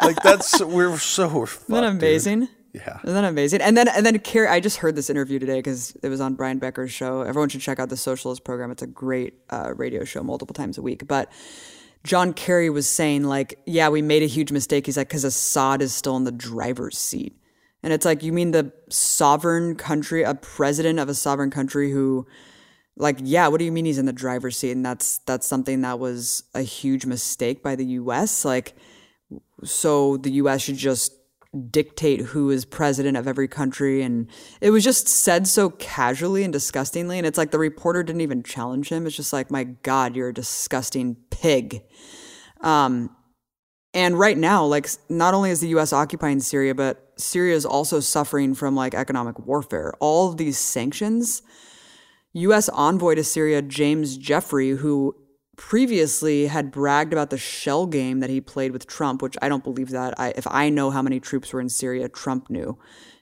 like 0.03 0.22
that's 0.24 0.64
we're 0.64 0.98
so 0.99 1.28
we're 1.28 1.48
Isn't 1.48 1.72
that 1.82 1.90
fucked, 1.98 1.99
dude. 1.99 2.59
Yeah. 2.73 2.99
Isn't 3.03 3.15
that 3.15 3.23
amazing? 3.23 3.61
And 3.61 3.75
then 3.75 3.87
and 3.87 4.05
then 4.05 4.17
Kerry, 4.19 4.47
I 4.47 4.59
just 4.59 4.77
heard 4.77 4.95
this 4.95 5.09
interview 5.09 5.39
today 5.39 5.57
because 5.57 5.95
it 6.03 6.09
was 6.09 6.21
on 6.21 6.35
Brian 6.35 6.59
Becker's 6.59 6.91
show. 6.91 7.21
Everyone 7.21 7.49
should 7.49 7.61
check 7.61 7.79
out 7.79 7.89
the 7.89 7.97
Socialist 7.97 8.43
program. 8.43 8.69
It's 8.71 8.83
a 8.83 8.87
great 8.87 9.35
uh, 9.49 9.73
radio 9.75 10.03
show, 10.03 10.21
multiple 10.21 10.53
times 10.53 10.77
a 10.77 10.81
week. 10.81 11.07
But 11.07 11.31
John 12.03 12.31
Kerry 12.33 12.69
was 12.69 12.87
saying 12.87 13.23
like, 13.23 13.59
yeah, 13.65 13.89
we 13.89 14.01
made 14.01 14.21
a 14.21 14.27
huge 14.27 14.51
mistake. 14.51 14.85
He's 14.85 14.97
like, 14.97 15.09
because 15.09 15.23
Assad 15.23 15.81
is 15.81 15.93
still 15.93 16.15
in 16.15 16.25
the 16.25 16.31
driver's 16.31 16.97
seat, 16.97 17.35
and 17.81 17.91
it's 17.91 18.05
like, 18.05 18.21
you 18.21 18.31
mean 18.31 18.51
the 18.51 18.71
sovereign 18.89 19.75
country, 19.75 20.23
a 20.23 20.35
president 20.35 20.99
of 20.99 21.09
a 21.09 21.15
sovereign 21.15 21.49
country 21.49 21.91
who 21.91 22.27
like 22.99 23.17
yeah 23.21 23.47
what 23.47 23.57
do 23.59 23.65
you 23.65 23.71
mean 23.71 23.85
he's 23.85 23.97
in 23.97 24.05
the 24.05 24.13
driver's 24.13 24.57
seat 24.57 24.71
and 24.71 24.85
that's 24.85 25.19
that's 25.19 25.47
something 25.47 25.81
that 25.81 25.97
was 25.97 26.43
a 26.53 26.61
huge 26.61 27.05
mistake 27.05 27.63
by 27.63 27.73
the 27.73 27.85
US 27.85 28.43
like 28.43 28.73
so 29.63 30.17
the 30.17 30.31
US 30.31 30.61
should 30.61 30.75
just 30.75 31.13
dictate 31.69 32.21
who 32.21 32.51
is 32.51 32.63
president 32.63 33.17
of 33.17 33.27
every 33.27 33.47
country. 33.47 34.01
And 34.01 34.27
it 34.61 34.69
was 34.69 34.84
just 34.84 35.07
said 35.07 35.47
so 35.47 35.69
casually 35.71 36.43
and 36.43 36.53
disgustingly. 36.53 37.17
And 37.17 37.26
it's 37.26 37.38
like 37.38 37.51
the 37.51 37.59
reporter 37.59 38.03
didn't 38.03 38.21
even 38.21 38.43
challenge 38.43 38.89
him. 38.89 39.07
It's 39.07 39.15
just 39.15 39.34
like 39.34 39.49
my 39.49 39.63
god 39.63 40.15
you're 40.15 40.30
a 40.30 40.34
disgusting 40.34 41.17
pig. 41.31 41.81
Um 42.61 43.15
and 43.93 44.19
right 44.19 44.38
now 44.38 44.63
like 44.65 44.88
not 45.09 45.34
only 45.34 45.49
is 45.49 45.59
the 45.59 45.69
US 45.69 45.91
occupying 45.91 46.39
Syria 46.39 46.76
but 46.76 47.13
Syria 47.17 47.55
is 47.55 47.65
also 47.65 47.99
suffering 47.99 48.53
from 48.53 48.76
like 48.76 48.93
economic 48.93 49.39
warfare. 49.39 49.93
All 49.99 50.30
of 50.30 50.38
these 50.38 50.57
sanctions 50.57 51.41
U.S. 52.34 52.69
envoy 52.69 53.15
to 53.15 53.23
Syria, 53.23 53.61
James 53.61 54.17
Jeffrey, 54.17 54.69
who 54.71 55.15
previously 55.60 56.48
had 56.48 56.72
bragged 56.72 57.11
about 57.11 57.30
the 57.31 57.38
shell 57.38 57.86
game 57.86 58.22
that 58.22 58.30
he 58.30 58.40
played 58.40 58.72
with 58.72 58.88
Trump, 58.88 59.22
which 59.22 59.36
I 59.41 59.49
don't 59.49 59.64
believe 59.64 59.90
that. 59.90 60.18
I, 60.18 60.30
if 60.38 60.48
I 60.49 60.69
know 60.69 60.90
how 60.90 61.02
many 61.02 61.19
troops 61.19 61.52
were 61.52 61.60
in 61.60 61.68
Syria, 61.68 62.07
Trump 62.07 62.49
knew. 62.49 62.77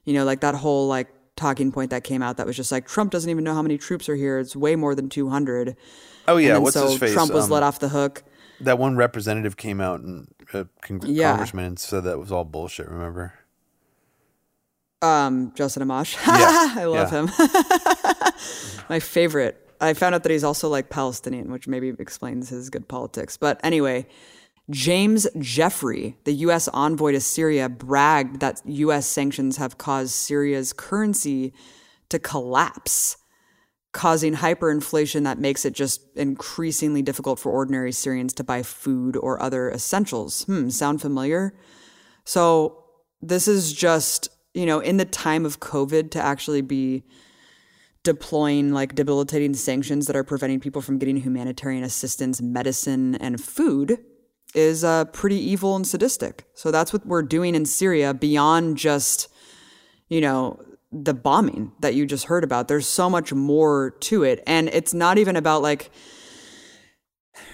You 0.06 0.14
know, 0.14 0.24
like 0.24 0.42
that 0.42 0.54
whole 0.54 0.88
like 0.88 1.08
talking 1.36 1.72
point 1.72 1.90
that 1.90 2.04
came 2.04 2.22
out 2.22 2.38
that 2.38 2.46
was 2.46 2.56
just 2.56 2.72
like 2.72 2.88
Trump 2.88 3.12
doesn't 3.12 3.30
even 3.30 3.44
know 3.44 3.56
how 3.56 3.64
many 3.64 3.78
troops 3.80 4.08
are 4.08 4.16
here. 4.16 4.38
It's 4.38 4.56
way 4.56 4.76
more 4.76 4.94
than 4.94 5.10
200. 5.10 5.76
Oh 6.28 6.38
yeah, 6.38 6.60
what's 6.60 6.76
so 6.76 6.88
his 6.92 7.00
face? 7.00 7.12
Trump 7.14 7.34
was 7.34 7.46
Um, 7.46 7.50
let 7.52 7.64
off 7.64 7.80
the 7.80 7.90
hook. 7.90 8.24
That 8.62 8.78
one 8.78 8.96
representative 8.96 9.58
came 9.58 9.82
out 9.82 10.02
and 10.02 10.28
uh, 10.54 10.66
con- 10.82 11.02
Yeah. 11.06 11.32
congressman 11.32 11.66
and 11.66 11.80
said 11.80 12.04
that 12.04 12.20
was 12.20 12.32
all 12.32 12.44
bullshit. 12.46 12.88
Remember? 12.88 13.34
Um, 15.02 15.54
Justin 15.56 15.88
Amash. 15.88 16.16
Yeah, 16.28 16.74
I 16.78 16.86
love 16.86 17.10
him. 17.12 17.30
My 18.90 19.00
favorite. 19.00 19.67
I 19.80 19.94
found 19.94 20.16
out 20.16 20.24
that 20.24 20.32
he's 20.32 20.44
also 20.44 20.70
like 20.70 20.90
Palestinian, 20.90 21.52
which 21.52 21.68
maybe 21.68 21.94
explains 22.00 22.50
his 22.50 22.70
good 22.70 22.88
politics. 22.88 23.38
But 23.38 23.60
anyway, 23.64 24.08
James 24.70 25.28
Jeffrey, 25.40 26.18
the 26.26 26.34
U.S. 26.34 26.68
envoy 26.70 27.14
to 27.14 27.22
Syria, 27.22 27.70
bragged 27.70 28.42
that 28.42 28.62
U.S. 28.66 29.06
sanctions 29.06 29.58
have 29.58 29.78
caused 29.78 30.14
Syria's 30.14 30.74
currency 30.74 31.54
to 32.10 32.20
collapse, 32.20 33.18
causing 33.94 34.36
hyperinflation 34.36 35.24
that 35.24 35.40
makes 35.40 35.64
it 35.64 35.74
just 35.74 36.02
increasingly 36.16 37.02
difficult 37.02 37.40
for 37.40 37.52
ordinary 37.52 37.92
Syrians 37.92 38.34
to 38.34 38.44
buy 38.44 38.62
food 38.64 39.16
or 39.16 39.42
other 39.42 39.72
essentials. 39.72 40.44
Hmm, 40.44 40.70
sound 40.70 41.02
familiar? 41.02 41.54
So 42.26 42.84
this 43.22 43.48
is 43.48 43.72
just, 43.72 44.30
you 44.54 44.66
know, 44.66 44.80
in 44.80 44.98
the 44.98 45.06
time 45.06 45.46
of 45.46 45.62
COVID 45.62 46.12
to 46.12 46.22
actually 46.22 46.62
be 46.62 47.04
deploying 48.08 48.72
like 48.72 48.96
debilitating 48.96 49.54
sanctions 49.54 50.08
that 50.08 50.16
are 50.16 50.24
preventing 50.24 50.62
people 50.62 50.82
from 50.82 50.98
getting 50.98 51.18
humanitarian 51.18 51.84
assistance, 51.84 52.42
medicine, 52.42 53.16
and 53.16 53.44
food 53.44 53.98
is 54.56 54.86
uh, 54.86 55.04
pretty 55.06 55.36
evil 55.36 55.76
and 55.76 55.86
sadistic. 55.86 56.46
So 56.54 56.72
that's 56.72 56.94
what 56.94 57.06
we're 57.06 57.22
doing 57.22 57.54
in 57.54 57.66
Syria 57.66 58.14
beyond 58.14 58.78
just, 58.78 59.28
you 60.08 60.22
know, 60.22 60.58
the 60.90 61.14
bombing 61.14 61.74
that 61.82 61.96
you 61.96 62.06
just 62.06 62.28
heard 62.28 62.46
about. 62.46 62.70
There's 62.70 62.88
so 62.88 63.10
much 63.10 63.34
more 63.34 63.92
to 64.00 64.24
it. 64.24 64.42
And 64.48 64.70
it's 64.70 64.94
not 64.94 65.18
even 65.18 65.36
about 65.36 65.62
like 65.62 65.92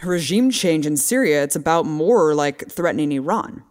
regime 0.03 0.51
change 0.51 0.85
in 0.85 0.97
Syria, 0.97 1.41
it's 1.41 1.55
about 1.55 1.87
more 1.87 2.35
like 2.35 2.69
threatening 2.69 3.11
Iran, 3.11 3.63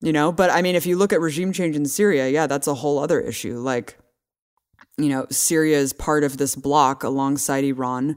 you 0.00 0.14
know? 0.14 0.32
But 0.32 0.48
I 0.48 0.62
mean, 0.62 0.74
if 0.74 0.86
you 0.86 0.96
look 0.96 1.12
at 1.12 1.20
regime 1.20 1.52
change 1.52 1.76
in 1.76 1.84
Syria, 1.84 2.30
yeah, 2.30 2.46
that's 2.46 2.66
a 2.66 2.76
whole 2.76 2.98
other 2.98 3.20
issue. 3.20 3.58
Like, 3.58 3.98
you 5.02 5.08
know, 5.08 5.26
Syria 5.30 5.78
is 5.78 5.92
part 5.92 6.24
of 6.24 6.36
this 6.36 6.54
bloc 6.56 7.02
alongside 7.02 7.64
Iran. 7.64 8.16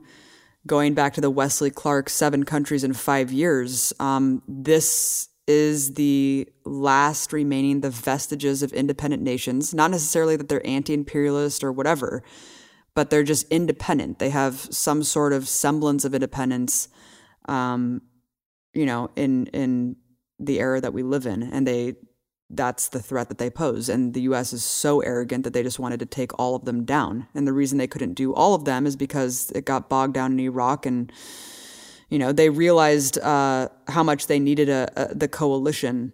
Going 0.65 0.93
back 0.93 1.13
to 1.15 1.21
the 1.21 1.29
Wesley 1.29 1.69
Clark 1.69 2.09
seven 2.09 2.45
countries 2.45 2.83
in 2.83 2.93
five 2.93 3.31
years, 3.31 3.91
um, 3.99 4.41
this 4.47 5.27
is 5.45 5.95
the 5.95 6.47
last 6.63 7.33
remaining, 7.33 7.81
the 7.81 7.89
vestiges 7.89 8.63
of 8.63 8.71
independent 8.71 9.21
nations. 9.21 9.73
Not 9.73 9.91
necessarily 9.91 10.37
that 10.37 10.47
they're 10.47 10.65
anti 10.65 10.93
imperialist 10.93 11.63
or 11.63 11.71
whatever, 11.71 12.23
but 12.95 13.09
they're 13.09 13.23
just 13.23 13.47
independent. 13.49 14.19
They 14.19 14.29
have 14.29 14.55
some 14.55 15.03
sort 15.03 15.33
of 15.33 15.49
semblance 15.49 16.05
of 16.05 16.13
independence, 16.13 16.87
um, 17.45 18.01
you 18.73 18.85
know, 18.85 19.09
in 19.15 19.47
in 19.47 19.97
the 20.39 20.59
era 20.59 20.79
that 20.79 20.93
we 20.93 21.03
live 21.03 21.25
in, 21.25 21.43
and 21.43 21.67
they 21.67 21.95
that's 22.55 22.89
the 22.89 23.01
threat 23.01 23.29
that 23.29 23.37
they 23.37 23.49
pose. 23.49 23.89
And 23.89 24.13
the 24.13 24.21
U.S. 24.21 24.53
is 24.53 24.63
so 24.63 25.01
arrogant 25.01 25.43
that 25.43 25.53
they 25.53 25.63
just 25.63 25.79
wanted 25.79 25.99
to 25.99 26.05
take 26.05 26.37
all 26.39 26.55
of 26.55 26.65
them 26.65 26.85
down. 26.85 27.27
And 27.33 27.47
the 27.47 27.53
reason 27.53 27.77
they 27.77 27.87
couldn't 27.87 28.13
do 28.13 28.33
all 28.33 28.53
of 28.53 28.65
them 28.65 28.85
is 28.85 28.95
because 28.95 29.51
it 29.51 29.65
got 29.65 29.89
bogged 29.89 30.13
down 30.13 30.31
in 30.33 30.39
Iraq, 30.39 30.85
and 30.85 31.11
you 32.09 32.19
know 32.19 32.31
they 32.31 32.49
realized 32.49 33.17
uh, 33.19 33.69
how 33.87 34.03
much 34.03 34.27
they 34.27 34.39
needed 34.39 34.69
a, 34.69 34.89
a 34.95 35.15
the 35.15 35.27
coalition, 35.27 36.13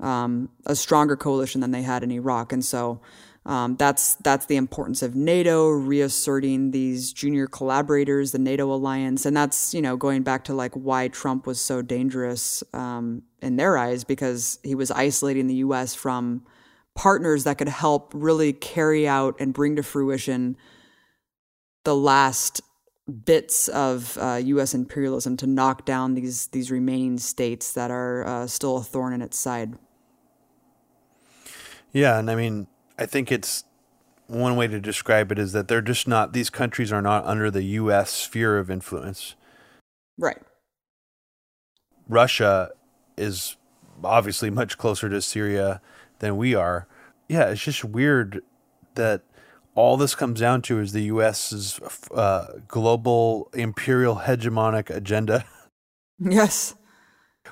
um, 0.00 0.48
a 0.64 0.74
stronger 0.74 1.16
coalition 1.16 1.60
than 1.60 1.70
they 1.70 1.82
had 1.82 2.02
in 2.02 2.10
Iraq, 2.10 2.52
and 2.52 2.64
so. 2.64 3.00
Um, 3.46 3.76
that's 3.76 4.16
that's 4.16 4.46
the 4.46 4.56
importance 4.56 5.02
of 5.02 5.14
NATO 5.14 5.68
reasserting 5.68 6.72
these 6.72 7.12
junior 7.12 7.46
collaborators, 7.46 8.32
the 8.32 8.40
NATO 8.40 8.72
alliance, 8.72 9.24
and 9.24 9.36
that's 9.36 9.72
you 9.72 9.80
know 9.80 9.96
going 9.96 10.24
back 10.24 10.42
to 10.44 10.54
like 10.54 10.74
why 10.74 11.06
Trump 11.06 11.46
was 11.46 11.60
so 11.60 11.80
dangerous 11.80 12.64
um, 12.72 13.22
in 13.40 13.54
their 13.54 13.78
eyes 13.78 14.02
because 14.02 14.58
he 14.64 14.74
was 14.74 14.90
isolating 14.90 15.46
the 15.46 15.54
U.S. 15.56 15.94
from 15.94 16.44
partners 16.96 17.44
that 17.44 17.56
could 17.58 17.68
help 17.68 18.10
really 18.12 18.52
carry 18.52 19.06
out 19.06 19.36
and 19.38 19.54
bring 19.54 19.76
to 19.76 19.82
fruition 19.84 20.56
the 21.84 21.94
last 21.94 22.60
bits 23.24 23.68
of 23.68 24.18
uh, 24.20 24.40
U.S. 24.42 24.74
imperialism 24.74 25.36
to 25.36 25.46
knock 25.46 25.84
down 25.84 26.14
these 26.14 26.48
these 26.48 26.72
remaining 26.72 27.16
states 27.18 27.74
that 27.74 27.92
are 27.92 28.26
uh, 28.26 28.46
still 28.48 28.78
a 28.78 28.82
thorn 28.82 29.12
in 29.12 29.22
its 29.22 29.38
side. 29.38 29.74
Yeah, 31.92 32.18
and 32.18 32.28
I 32.28 32.34
mean, 32.34 32.66
I 32.98 33.06
think 33.06 33.30
it's 33.30 33.64
one 34.26 34.56
way 34.56 34.66
to 34.66 34.80
describe 34.80 35.30
it 35.30 35.38
is 35.38 35.52
that 35.52 35.68
they're 35.68 35.82
just 35.82 36.08
not; 36.08 36.32
these 36.32 36.50
countries 36.50 36.92
are 36.92 37.02
not 37.02 37.24
under 37.24 37.50
the 37.50 37.62
U.S. 37.62 38.10
sphere 38.10 38.58
of 38.58 38.70
influence. 38.70 39.34
Right. 40.18 40.38
Russia 42.08 42.70
is 43.16 43.56
obviously 44.02 44.50
much 44.50 44.78
closer 44.78 45.08
to 45.08 45.20
Syria 45.20 45.80
than 46.18 46.36
we 46.36 46.54
are. 46.54 46.86
Yeah, 47.28 47.50
it's 47.50 47.62
just 47.64 47.84
weird 47.84 48.42
that 48.94 49.22
all 49.74 49.96
this 49.96 50.14
comes 50.14 50.40
down 50.40 50.62
to 50.62 50.80
is 50.80 50.92
the 50.92 51.02
U.S.'s 51.02 51.80
uh, 52.14 52.46
global 52.66 53.50
imperial 53.52 54.16
hegemonic 54.16 54.90
agenda. 54.90 55.44
Yes. 56.18 56.74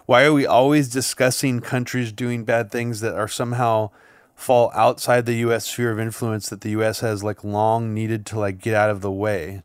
Why 0.06 0.24
are 0.24 0.32
we 0.32 0.46
always 0.46 0.88
discussing 0.88 1.60
countries 1.60 2.12
doing 2.12 2.46
bad 2.46 2.70
things 2.70 3.00
that 3.00 3.14
are 3.14 3.28
somehow 3.28 3.90
fall 4.34 4.70
outside 4.74 5.26
the 5.26 5.36
U.S. 5.36 5.66
sphere 5.66 5.90
of 5.90 5.98
influence 5.98 6.48
that 6.48 6.60
the 6.60 6.70
U.S. 6.70 7.00
has 7.00 7.22
like 7.22 7.44
long 7.44 7.94
needed 7.94 8.26
to 8.26 8.38
like 8.38 8.58
get 8.58 8.74
out 8.74 8.90
of 8.90 9.00
the 9.00 9.12
way? 9.12 9.62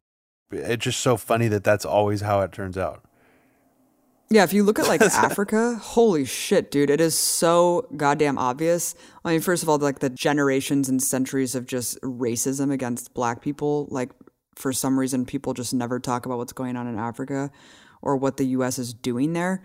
It's 0.51 0.83
just 0.83 0.99
so 0.99 1.17
funny 1.17 1.47
that 1.47 1.63
that's 1.63 1.85
always 1.85 2.21
how 2.21 2.41
it 2.41 2.51
turns 2.51 2.77
out. 2.77 3.03
Yeah, 4.31 4.43
if 4.43 4.53
you 4.53 4.63
look 4.63 4.77
at 4.77 4.87
like 4.87 5.01
Africa, 5.01 5.75
holy 5.81 6.23
shit, 6.23 6.69
dude, 6.69 6.91
it 6.91 7.01
is 7.01 7.17
so 7.17 7.87
goddamn 7.97 8.37
obvious. 8.37 8.93
I 9.25 9.31
mean, 9.31 9.41
first 9.41 9.63
of 9.63 9.69
all, 9.69 9.79
like 9.79 9.99
the 9.99 10.09
generations 10.09 10.87
and 10.87 11.01
centuries 11.01 11.55
of 11.55 11.65
just 11.65 11.99
racism 12.01 12.71
against 12.71 13.13
black 13.15 13.41
people, 13.41 13.87
like 13.89 14.11
for 14.55 14.71
some 14.71 14.99
reason 14.99 15.25
people 15.25 15.53
just 15.53 15.73
never 15.73 15.99
talk 15.99 16.25
about 16.25 16.37
what's 16.37 16.53
going 16.53 16.75
on 16.75 16.85
in 16.85 16.99
Africa 16.99 17.49
or 18.01 18.17
what 18.17 18.37
the 18.37 18.45
US 18.47 18.77
is 18.77 18.93
doing 18.93 19.33
there. 19.33 19.63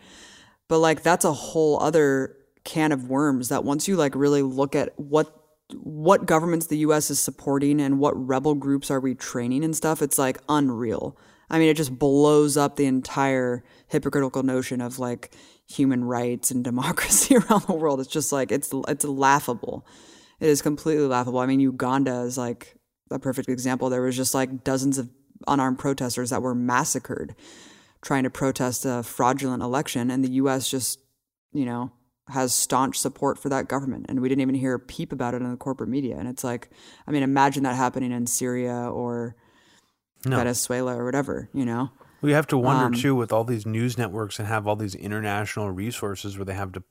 But 0.68 0.78
like 0.78 1.02
that's 1.02 1.26
a 1.26 1.32
whole 1.32 1.78
other 1.82 2.36
can 2.64 2.92
of 2.92 3.08
worms 3.08 3.48
that 3.48 3.64
once 3.64 3.86
you 3.86 3.96
like 3.96 4.14
really 4.14 4.42
look 4.42 4.74
at 4.74 4.98
what 4.98 5.40
what 5.72 6.26
governments 6.26 6.66
the 6.66 6.78
US 6.78 7.10
is 7.10 7.18
supporting 7.18 7.80
and 7.80 7.98
what 7.98 8.12
rebel 8.14 8.54
groups 8.54 8.90
are 8.90 9.00
we 9.00 9.14
training 9.14 9.64
and 9.64 9.74
stuff, 9.74 10.02
it's 10.02 10.18
like 10.18 10.38
unreal 10.48 11.16
I 11.50 11.58
mean, 11.58 11.68
it 11.68 11.76
just 11.76 11.98
blows 11.98 12.56
up 12.56 12.76
the 12.76 12.86
entire 12.86 13.64
hypocritical 13.88 14.42
notion 14.42 14.80
of 14.80 14.98
like 14.98 15.34
human 15.68 16.04
rights 16.04 16.50
and 16.50 16.64
democracy 16.70 17.36
around 17.36 17.62
the 17.66 17.74
world. 17.74 18.00
It's 18.00 18.10
just 18.10 18.32
like 18.32 18.52
it's 18.52 18.72
it's 18.88 19.04
laughable. 19.04 19.86
It 20.40 20.48
is 20.48 20.62
completely 20.62 21.06
laughable. 21.06 21.38
I 21.38 21.46
mean, 21.46 21.60
Uganda 21.60 22.20
is 22.22 22.36
like 22.36 22.74
a 23.10 23.18
perfect 23.18 23.48
example. 23.48 23.88
There 23.88 24.02
was 24.02 24.16
just 24.16 24.34
like 24.34 24.64
dozens 24.64 24.98
of 24.98 25.10
unarmed 25.46 25.78
protesters 25.78 26.30
that 26.30 26.42
were 26.42 26.54
massacred 26.54 27.34
trying 28.02 28.24
to 28.24 28.30
protest 28.30 28.84
a 28.84 29.02
fraudulent 29.02 29.62
election, 29.62 30.10
and 30.10 30.24
the 30.24 30.32
U.S. 30.32 30.68
just 30.68 31.00
you 31.52 31.64
know 31.64 31.92
has 32.28 32.54
staunch 32.54 32.98
support 32.98 33.38
for 33.38 33.48
that 33.50 33.68
government, 33.68 34.06
and 34.08 34.20
we 34.20 34.28
didn't 34.28 34.42
even 34.42 34.54
hear 34.54 34.74
a 34.74 34.80
peep 34.80 35.12
about 35.12 35.34
it 35.34 35.42
in 35.42 35.50
the 35.50 35.56
corporate 35.56 35.90
media. 35.90 36.16
And 36.16 36.28
it's 36.28 36.42
like, 36.42 36.70
I 37.06 37.10
mean, 37.10 37.22
imagine 37.22 37.64
that 37.64 37.76
happening 37.76 38.12
in 38.12 38.26
Syria 38.26 38.90
or 38.90 39.36
Venezuela 40.22 40.96
or 40.96 41.04
whatever, 41.04 41.50
you 41.52 41.66
know. 41.66 41.90
We 42.22 42.32
have 42.32 42.46
to 42.46 42.56
wonder 42.56 42.86
Um, 42.86 42.94
too 42.94 43.14
with 43.14 43.30
all 43.30 43.44
these 43.44 43.66
news 43.66 43.98
networks 43.98 44.38
and 44.38 44.48
have 44.48 44.66
all 44.66 44.76
these 44.76 44.94
international 44.94 45.70
resources 45.70 46.38
where 46.38 46.46
they 46.46 46.54
have 46.54 46.72
to, 46.72 46.82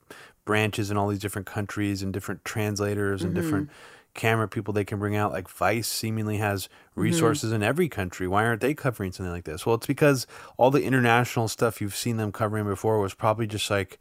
branches 0.46 0.92
in 0.92 0.98
all 0.98 1.08
these 1.08 1.18
different 1.18 1.48
countries 1.48 2.04
and 2.04 2.14
different 2.14 2.46
translators 2.46 3.24
and 3.24 3.34
different 3.34 3.72
camera 4.14 4.48
people 4.48 4.72
they 4.72 4.86
can 4.86 5.00
bring 5.00 5.16
out. 5.16 5.32
Like 5.32 5.50
Vice 5.50 5.88
seemingly 5.88 6.38
has 6.38 6.70
resources 6.94 7.52
in 7.52 7.64
every 7.64 7.90
country. 7.90 8.28
Why 8.28 8.46
aren't 8.46 8.62
they 8.62 8.76
covering 8.76 9.12
something 9.12 9.34
like 9.34 9.46
this? 9.46 9.66
Well, 9.66 9.74
it's 9.74 9.88
because 9.88 10.28
all 10.58 10.70
the 10.70 10.84
international 10.84 11.48
stuff 11.48 11.82
you've 11.82 11.96
seen 11.96 12.18
them 12.18 12.32
covering 12.32 12.66
before 12.66 13.00
was 13.00 13.16
probably 13.16 13.48
just 13.48 13.72
like 13.72 13.98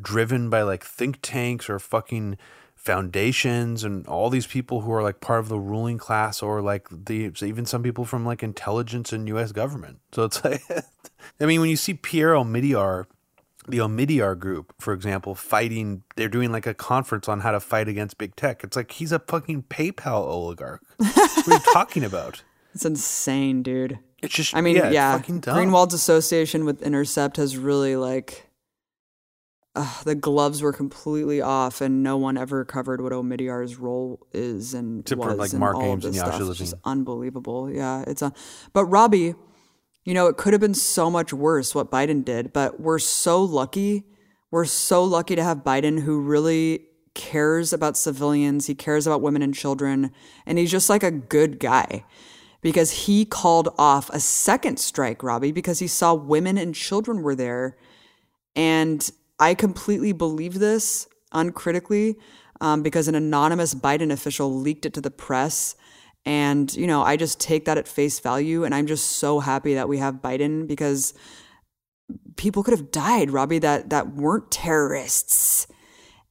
driven 0.00 0.50
by 0.50 0.62
like 0.62 0.84
think 0.84 1.18
tanks 1.22 1.68
or 1.68 1.78
fucking 1.78 2.36
foundations 2.74 3.82
and 3.82 4.06
all 4.06 4.30
these 4.30 4.46
people 4.46 4.82
who 4.82 4.92
are 4.92 5.02
like 5.02 5.20
part 5.20 5.40
of 5.40 5.48
the 5.48 5.58
ruling 5.58 5.98
class 5.98 6.42
or 6.42 6.62
like 6.62 6.86
the 6.90 7.32
even 7.42 7.66
some 7.66 7.82
people 7.82 8.04
from 8.04 8.24
like 8.24 8.42
intelligence 8.42 9.12
and 9.12 9.28
US 9.28 9.52
government. 9.52 9.98
So 10.12 10.24
it's 10.24 10.44
like 10.44 10.62
I 11.40 11.46
mean 11.46 11.60
when 11.60 11.70
you 11.70 11.76
see 11.76 11.94
Pierre 11.94 12.34
Omidyar 12.34 13.06
the 13.68 13.78
Omidyar 13.78 14.38
group, 14.38 14.72
for 14.78 14.92
example, 14.92 15.34
fighting 15.34 16.04
they're 16.14 16.28
doing 16.28 16.52
like 16.52 16.66
a 16.66 16.74
conference 16.74 17.28
on 17.28 17.40
how 17.40 17.50
to 17.50 17.60
fight 17.60 17.88
against 17.88 18.18
big 18.18 18.36
tech. 18.36 18.62
It's 18.62 18.76
like 18.76 18.92
he's 18.92 19.12
a 19.12 19.18
fucking 19.18 19.64
PayPal 19.64 20.20
oligarch. 20.20 20.82
what 20.96 21.48
are 21.48 21.54
you 21.54 21.72
talking 21.72 22.04
about? 22.04 22.44
It's 22.74 22.84
insane, 22.84 23.62
dude. 23.62 23.98
It's 24.22 24.34
just 24.34 24.54
I 24.54 24.60
mean, 24.60 24.76
yeah, 24.76 24.90
yeah. 24.90 25.18
Greenwald's 25.18 25.94
association 25.94 26.64
with 26.64 26.82
Intercept 26.82 27.36
has 27.36 27.56
really 27.56 27.96
like 27.96 28.45
uh, 29.76 30.02
the 30.04 30.14
gloves 30.14 30.62
were 30.62 30.72
completely 30.72 31.40
off, 31.40 31.80
and 31.80 32.02
no 32.02 32.16
one 32.16 32.36
ever 32.36 32.64
covered 32.64 33.00
what 33.00 33.12
Omidyar's 33.12 33.76
role 33.76 34.26
is 34.32 34.74
and 34.74 35.06
for, 35.06 35.16
was 35.16 35.36
like, 35.36 35.50
and 35.50 35.60
Mark 35.60 35.76
all 35.76 35.82
of 35.82 35.86
Ames 35.88 36.04
and 36.06 36.14
this 36.14 36.20
Yasha 36.22 36.36
stuff. 36.36 36.50
It's 36.50 36.58
just 36.58 36.74
unbelievable. 36.84 37.70
Yeah, 37.70 38.02
it's 38.06 38.22
a. 38.22 38.32
But 38.72 38.86
Robbie, 38.86 39.34
you 40.04 40.14
know, 40.14 40.26
it 40.28 40.36
could 40.36 40.54
have 40.54 40.60
been 40.60 40.74
so 40.74 41.10
much 41.10 41.32
worse 41.32 41.74
what 41.74 41.90
Biden 41.90 42.24
did, 42.24 42.52
but 42.52 42.80
we're 42.80 42.98
so 42.98 43.42
lucky. 43.42 44.04
We're 44.50 44.64
so 44.64 45.04
lucky 45.04 45.36
to 45.36 45.44
have 45.44 45.58
Biden 45.58 46.00
who 46.00 46.20
really 46.20 46.86
cares 47.14 47.72
about 47.72 47.96
civilians. 47.96 48.66
He 48.66 48.74
cares 48.74 49.06
about 49.06 49.20
women 49.20 49.42
and 49.42 49.54
children, 49.54 50.10
and 50.46 50.58
he's 50.58 50.70
just 50.70 50.88
like 50.88 51.02
a 51.02 51.10
good 51.10 51.60
guy 51.60 52.04
because 52.62 52.90
he 52.90 53.24
called 53.24 53.68
off 53.78 54.08
a 54.10 54.20
second 54.20 54.78
strike, 54.78 55.22
Robbie, 55.22 55.52
because 55.52 55.80
he 55.80 55.86
saw 55.86 56.14
women 56.14 56.56
and 56.56 56.74
children 56.74 57.22
were 57.22 57.34
there. 57.34 57.76
And 58.54 59.08
I 59.38 59.54
completely 59.54 60.12
believe 60.12 60.58
this 60.58 61.08
uncritically 61.32 62.16
um, 62.60 62.82
because 62.82 63.08
an 63.08 63.14
anonymous 63.14 63.74
Biden 63.74 64.10
official 64.10 64.52
leaked 64.52 64.86
it 64.86 64.94
to 64.94 65.00
the 65.00 65.10
press. 65.10 65.74
And, 66.24 66.74
you 66.74 66.86
know, 66.86 67.02
I 67.02 67.16
just 67.16 67.38
take 67.38 67.66
that 67.66 67.78
at 67.78 67.86
face 67.86 68.18
value. 68.18 68.64
And 68.64 68.74
I'm 68.74 68.86
just 68.86 69.12
so 69.12 69.40
happy 69.40 69.74
that 69.74 69.88
we 69.88 69.98
have 69.98 70.16
Biden 70.16 70.66
because 70.66 71.14
people 72.36 72.62
could 72.62 72.72
have 72.72 72.90
died, 72.90 73.30
Robbie, 73.30 73.58
that, 73.60 73.90
that 73.90 74.14
weren't 74.14 74.50
terrorists. 74.50 75.66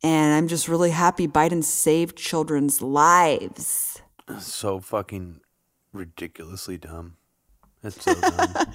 And 0.04 0.34
I'm 0.34 0.48
just 0.48 0.68
really 0.68 0.92
happy 0.92 1.28
Biden 1.28 1.64
saved 1.64 2.18
children's 2.18 2.82
lives. 2.82 4.02
so 4.40 4.80
fucking 4.80 5.42
ridiculously 5.94 6.78
dumb. 6.78 7.18
It's 7.84 8.04
so 8.04 8.14
dumb. 8.14 8.54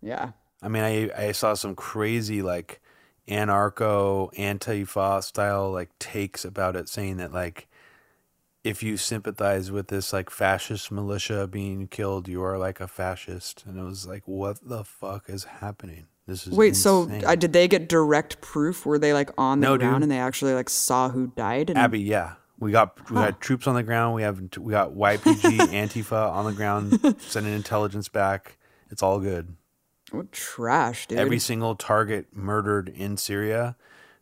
Yeah. 0.00 0.32
I 0.62 0.68
mean, 0.68 0.82
I 0.82 1.10
I 1.28 1.32
saw 1.32 1.54
some 1.54 1.74
crazy 1.74 2.42
like 2.42 2.80
anarcho 3.28 4.32
antifa 4.34 5.22
style 5.22 5.70
like 5.70 5.96
takes 5.98 6.44
about 6.44 6.76
it, 6.76 6.88
saying 6.88 7.18
that 7.18 7.32
like 7.32 7.68
if 8.64 8.82
you 8.82 8.96
sympathize 8.96 9.70
with 9.70 9.88
this 9.88 10.12
like 10.12 10.30
fascist 10.30 10.90
militia 10.90 11.46
being 11.46 11.86
killed, 11.88 12.28
you 12.28 12.42
are 12.42 12.58
like 12.58 12.80
a 12.80 12.88
fascist, 12.88 13.64
and 13.66 13.78
it 13.78 13.82
was 13.84 14.06
like, 14.06 14.22
what 14.26 14.58
the 14.66 14.84
fuck 14.84 15.28
is 15.28 15.44
happening? 15.44 16.06
This 16.26 16.46
is 16.46 16.52
Wait, 16.52 16.76
so 16.76 17.10
uh, 17.24 17.34
did 17.36 17.52
they 17.54 17.68
get 17.68 17.88
direct 17.88 18.40
proof? 18.42 18.84
Were 18.84 18.98
they 18.98 19.14
like 19.14 19.30
on 19.38 19.60
the 19.60 19.68
No, 19.68 19.78
ground 19.78 19.96
dude. 19.96 20.02
and 20.04 20.12
they 20.12 20.18
actually 20.18 20.52
like 20.54 20.68
saw 20.68 21.08
who 21.08 21.28
died? 21.28 21.70
And 21.70 21.78
Abby, 21.78 22.00
yeah. 22.00 22.34
We 22.60 22.72
got 22.72 23.08
we 23.10 23.18
had 23.18 23.40
troops 23.40 23.68
on 23.68 23.76
the 23.76 23.84
ground. 23.84 24.16
We 24.16 24.22
have 24.22 24.40
we 24.58 24.72
got 24.72 24.90
YPG 24.92 25.40
Antifa 25.70 26.30
on 26.32 26.44
the 26.44 26.52
ground 26.52 27.16
sending 27.22 27.54
intelligence 27.54 28.08
back. 28.08 28.58
It's 28.90 29.00
all 29.02 29.20
good. 29.20 29.56
What 30.12 30.32
trash, 30.32 31.06
dude. 31.06 31.18
Every 31.18 31.38
single 31.38 31.74
target 31.74 32.28
murdered 32.34 32.88
in 32.88 33.16
Syria 33.16 33.76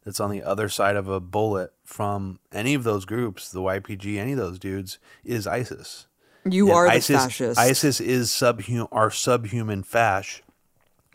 that's 0.05 0.21
on 0.21 0.31
the 0.31 0.43
other 0.43 0.69
side 0.69 0.97
of 0.97 1.09
a 1.09 1.21
bullet 1.21 1.73
from 1.85 2.39
any 2.53 2.75
of 2.75 2.85
those 2.85 3.05
groups, 3.05 3.51
the 3.51 3.61
YPG, 3.61 4.19
any 4.19 4.33
of 4.33 4.39
those 4.39 4.59
dudes, 4.59 4.99
is 5.25 5.47
ISIS. 5.47 6.07
you 6.45 6.67
And 6.69 6.77
are 6.77 6.85
the 6.87 6.93
ISIS, 6.93 7.17
fascist. 7.17 7.59
ISIS 7.59 8.01
is 8.01 8.31
subhuman, 8.31 8.87
are 8.93 9.11
subhuman 9.11 9.83
fash. 9.83 10.43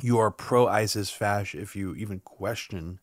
You 0.02 0.18
are 0.20 0.32
pro 0.32 0.68
ISIS 0.68 1.10
fash 1.10 1.56
if 1.56 1.76
you 1.76 1.94
even 1.96 2.20
question 2.22 3.00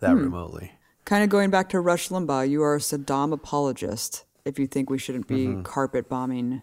that 0.00 0.12
Hmm. 0.14 0.24
remotely. 0.24 0.72
Kind 1.04 1.22
of 1.24 1.30
going 1.30 1.50
back 1.50 1.68
to 1.70 1.80
Rush 1.80 2.08
Limbaugh, 2.08 2.48
you 2.48 2.62
are 2.62 2.74
a 2.76 2.78
Saddam 2.78 3.32
apologist 3.32 4.24
if 4.44 4.58
you 4.58 4.66
think 4.66 4.88
we 4.90 4.98
shouldn't 4.98 5.26
be 5.28 5.46
Mm-hmm. 5.48 5.62
carpet 5.62 6.08
bombing 6.08 6.62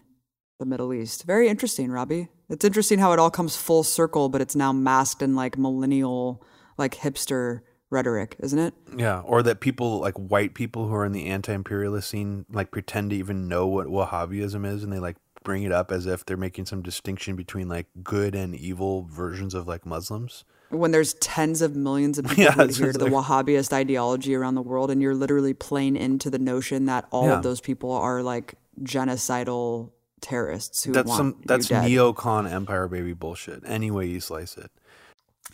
the 0.58 0.66
Middle 0.66 0.92
East. 0.92 1.24
Very 1.24 1.48
interesting, 1.48 1.90
Robbie. 1.90 2.28
It's 2.48 2.64
interesting 2.64 2.98
how 2.98 3.12
it 3.12 3.18
all 3.18 3.30
comes 3.30 3.56
full 3.56 3.82
circle, 3.82 4.28
but 4.28 4.40
it's 4.40 4.56
now 4.56 4.72
masked 4.72 5.22
in 5.22 5.34
like 5.34 5.58
millennial, 5.58 6.42
like 6.78 6.94
hipster 6.96 7.60
rhetoric, 7.90 8.36
isn't 8.40 8.58
it? 8.58 8.74
Yeah, 8.96 9.20
or 9.20 9.42
that 9.42 9.60
people 9.60 9.98
like 10.00 10.14
white 10.14 10.54
people 10.54 10.88
who 10.88 10.94
are 10.94 11.04
in 11.04 11.12
the 11.12 11.26
anti-imperialist 11.26 12.08
scene 12.08 12.46
like 12.50 12.70
pretend 12.70 13.10
to 13.10 13.16
even 13.16 13.48
know 13.48 13.66
what 13.66 13.86
Wahhabism 13.88 14.66
is, 14.66 14.82
and 14.82 14.92
they 14.92 14.98
like 14.98 15.16
bring 15.44 15.62
it 15.62 15.72
up 15.72 15.90
as 15.92 16.04
if 16.06 16.24
they're 16.26 16.36
making 16.36 16.66
some 16.66 16.82
distinction 16.82 17.36
between 17.36 17.68
like 17.68 17.86
good 18.02 18.34
and 18.34 18.54
evil 18.54 19.06
versions 19.10 19.54
of 19.54 19.66
like 19.68 19.86
Muslims. 19.86 20.44
When 20.70 20.90
there's 20.90 21.14
tens 21.14 21.62
of 21.62 21.74
millions 21.76 22.18
of 22.18 22.24
people 22.28 22.44
Yeah, 22.44 22.52
who 22.52 22.62
adhere 22.62 22.92
to 22.92 22.98
just 22.98 22.98
the 22.98 23.06
Wahhabist 23.06 23.72
ideology 23.72 24.34
around 24.34 24.54
the 24.54 24.62
world, 24.62 24.90
and 24.90 25.00
you're 25.00 25.14
literally 25.14 25.54
playing 25.54 25.96
into 25.96 26.28
the 26.30 26.38
notion 26.38 26.86
that 26.86 27.06
all 27.10 27.26
Yeah. 27.26 27.36
of 27.36 27.42
those 27.42 27.60
people 27.60 27.92
are 27.92 28.22
like 28.22 28.54
genocidal 28.82 29.92
terrorists 30.20 30.84
who 30.84 30.92
That's 30.92 31.08
want 31.08 31.18
some 31.18 31.42
that's 31.44 31.68
neocon 31.68 32.50
empire 32.50 32.88
baby 32.88 33.12
bullshit. 33.12 33.62
Any 33.66 33.90
way 33.90 34.06
you 34.06 34.20
slice 34.20 34.56
it. 34.56 34.70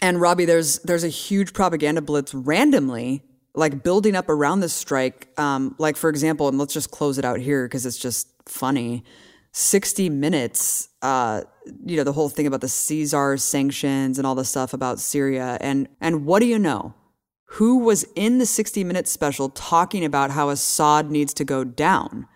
And 0.00 0.20
Robbie, 0.20 0.44
there's 0.44 0.80
there's 0.80 1.04
a 1.04 1.08
huge 1.08 1.52
propaganda 1.52 2.02
blitz 2.02 2.34
randomly, 2.34 3.22
like 3.54 3.82
building 3.82 4.16
up 4.16 4.28
around 4.28 4.60
this 4.60 4.72
strike. 4.72 5.28
Um, 5.38 5.74
like 5.78 5.96
for 5.96 6.10
example, 6.10 6.48
and 6.48 6.58
let's 6.58 6.74
just 6.74 6.90
close 6.90 7.18
it 7.18 7.24
out 7.24 7.38
here 7.38 7.66
because 7.66 7.86
it's 7.86 7.98
just 7.98 8.28
funny. 8.46 9.04
60 9.56 10.10
minutes, 10.10 10.88
uh, 11.00 11.42
you 11.86 11.96
know, 11.96 12.02
the 12.02 12.12
whole 12.12 12.28
thing 12.28 12.48
about 12.48 12.60
the 12.60 12.68
Caesar 12.68 13.36
sanctions 13.36 14.18
and 14.18 14.26
all 14.26 14.34
the 14.34 14.44
stuff 14.44 14.74
about 14.74 14.98
Syria. 14.98 15.58
And 15.60 15.88
and 16.00 16.26
what 16.26 16.40
do 16.40 16.46
you 16.46 16.58
know? 16.58 16.94
Who 17.58 17.78
was 17.78 18.04
in 18.16 18.38
the 18.38 18.46
60 18.46 18.82
minute 18.82 19.06
special 19.06 19.48
talking 19.48 20.04
about 20.04 20.32
how 20.32 20.48
Assad 20.48 21.10
needs 21.10 21.32
to 21.34 21.44
go 21.44 21.62
down? 21.62 22.26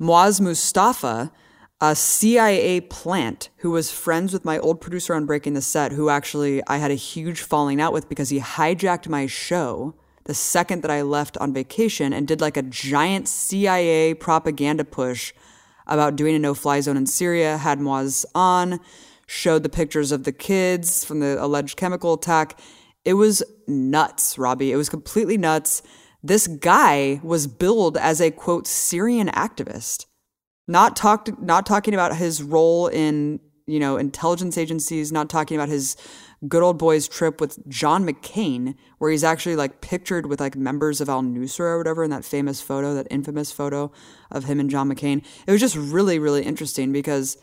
Mouaz 0.00 0.40
Moustafa, 0.40 1.32
a 1.80 1.96
CIA 1.96 2.80
plant 2.82 3.48
who 3.58 3.70
was 3.70 3.90
friends 3.90 4.32
with 4.32 4.44
my 4.44 4.58
old 4.58 4.80
producer 4.80 5.14
on 5.14 5.24
Breaking 5.24 5.54
the 5.54 5.62
Set, 5.62 5.92
who 5.92 6.10
actually 6.10 6.62
I 6.66 6.76
had 6.76 6.90
a 6.90 6.94
huge 6.94 7.40
falling 7.40 7.80
out 7.80 7.92
with 7.92 8.08
because 8.08 8.28
he 8.28 8.40
hijacked 8.40 9.08
my 9.08 9.26
show 9.26 9.94
the 10.24 10.34
second 10.34 10.82
that 10.82 10.90
I 10.90 11.02
left 11.02 11.38
on 11.38 11.54
vacation 11.54 12.12
and 12.12 12.28
did 12.28 12.40
like 12.40 12.56
a 12.56 12.62
giant 12.62 13.28
CIA 13.28 14.14
propaganda 14.14 14.84
push 14.84 15.32
about 15.86 16.16
doing 16.16 16.36
a 16.36 16.38
no 16.38 16.54
fly 16.54 16.80
zone 16.80 16.96
in 16.96 17.06
Syria, 17.06 17.56
had 17.56 17.80
Mouaz 17.80 18.24
on, 18.34 18.78
showed 19.26 19.62
the 19.62 19.68
pictures 19.68 20.12
of 20.12 20.24
the 20.24 20.32
kids 20.32 21.04
from 21.04 21.20
the 21.20 21.42
alleged 21.42 21.76
chemical 21.76 22.14
attack. 22.14 22.60
It 23.04 23.14
was 23.14 23.42
nuts, 23.66 24.38
Robbie. 24.38 24.70
It 24.70 24.76
was 24.76 24.88
completely 24.88 25.38
nuts. 25.38 25.82
This 26.22 26.46
guy 26.46 27.20
was 27.22 27.46
billed 27.46 27.96
as 27.96 28.20
a 28.20 28.30
quote 28.30 28.66
Syrian 28.66 29.28
activist 29.28 30.04
not 30.70 30.94
talked 30.94 31.38
not 31.42 31.66
talking 31.66 31.92
about 31.92 32.16
his 32.16 32.42
role 32.42 32.86
in 32.86 33.40
you 33.66 33.80
know 33.80 33.96
intelligence 33.96 34.56
agencies 34.56 35.10
not 35.10 35.28
talking 35.28 35.56
about 35.56 35.68
his 35.68 35.96
good 36.48 36.62
old 36.62 36.78
boys 36.78 37.08
trip 37.08 37.40
with 37.40 37.58
john 37.68 38.06
mccain 38.06 38.74
where 38.98 39.10
he's 39.10 39.24
actually 39.24 39.56
like 39.56 39.80
pictured 39.80 40.26
with 40.26 40.40
like 40.40 40.56
members 40.56 41.00
of 41.00 41.08
al-nusra 41.08 41.60
or 41.60 41.78
whatever 41.78 42.04
in 42.04 42.10
that 42.10 42.24
famous 42.24 42.60
photo 42.60 42.94
that 42.94 43.06
infamous 43.10 43.50
photo 43.50 43.90
of 44.30 44.44
him 44.44 44.60
and 44.60 44.70
john 44.70 44.88
mccain 44.88 45.24
it 45.46 45.50
was 45.50 45.60
just 45.60 45.76
really 45.76 46.18
really 46.18 46.42
interesting 46.42 46.92
because 46.92 47.36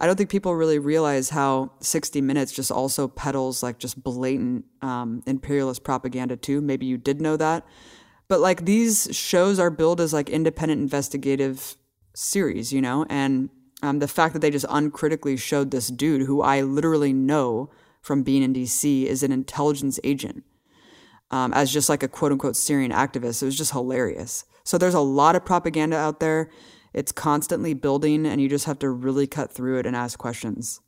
I 0.00 0.06
don't 0.06 0.14
think 0.14 0.30
people 0.30 0.54
really 0.54 0.78
realize 0.78 1.30
how 1.30 1.72
60 1.80 2.20
Minutes 2.20 2.52
just 2.52 2.70
also 2.70 3.08
peddles 3.08 3.64
like 3.64 3.80
just 3.80 4.00
blatant 4.00 4.64
um, 4.80 5.24
imperialist 5.26 5.82
propaganda 5.82 6.36
too. 6.36 6.60
Maybe 6.60 6.86
you 6.86 6.98
did 6.98 7.20
know 7.20 7.36
that. 7.36 7.66
But 8.28 8.38
like 8.38 8.64
these 8.64 9.08
shows 9.10 9.58
are 9.58 9.70
billed 9.70 10.00
as 10.00 10.12
like 10.12 10.30
independent 10.30 10.80
investigative 10.80 11.76
series, 12.18 12.72
you 12.72 12.80
know? 12.80 13.06
And 13.08 13.50
um, 13.82 14.00
the 14.00 14.08
fact 14.08 14.32
that 14.34 14.40
they 14.40 14.50
just 14.50 14.66
uncritically 14.68 15.36
showed 15.36 15.70
this 15.70 15.88
dude 15.88 16.22
who 16.22 16.42
I 16.42 16.62
literally 16.62 17.12
know 17.12 17.70
from 18.00 18.22
being 18.22 18.42
in 18.42 18.54
DC 18.54 19.04
is 19.04 19.22
an 19.22 19.32
intelligence 19.32 20.00
agent 20.04 20.44
um, 21.30 21.52
as 21.52 21.72
just 21.72 21.88
like 21.88 22.02
a 22.02 22.08
quote 22.08 22.32
unquote 22.32 22.56
Syrian 22.56 22.92
activist, 22.92 23.42
it 23.42 23.46
was 23.46 23.56
just 23.56 23.72
hilarious. 23.72 24.44
So 24.64 24.78
there's 24.78 24.94
a 24.94 25.00
lot 25.00 25.36
of 25.36 25.44
propaganda 25.44 25.96
out 25.96 26.20
there. 26.20 26.50
It's 26.94 27.12
constantly 27.12 27.74
building, 27.74 28.26
and 28.26 28.40
you 28.40 28.48
just 28.48 28.64
have 28.64 28.78
to 28.80 28.88
really 28.88 29.26
cut 29.26 29.52
through 29.52 29.78
it 29.78 29.86
and 29.86 29.94
ask 29.94 30.18
questions. 30.18 30.80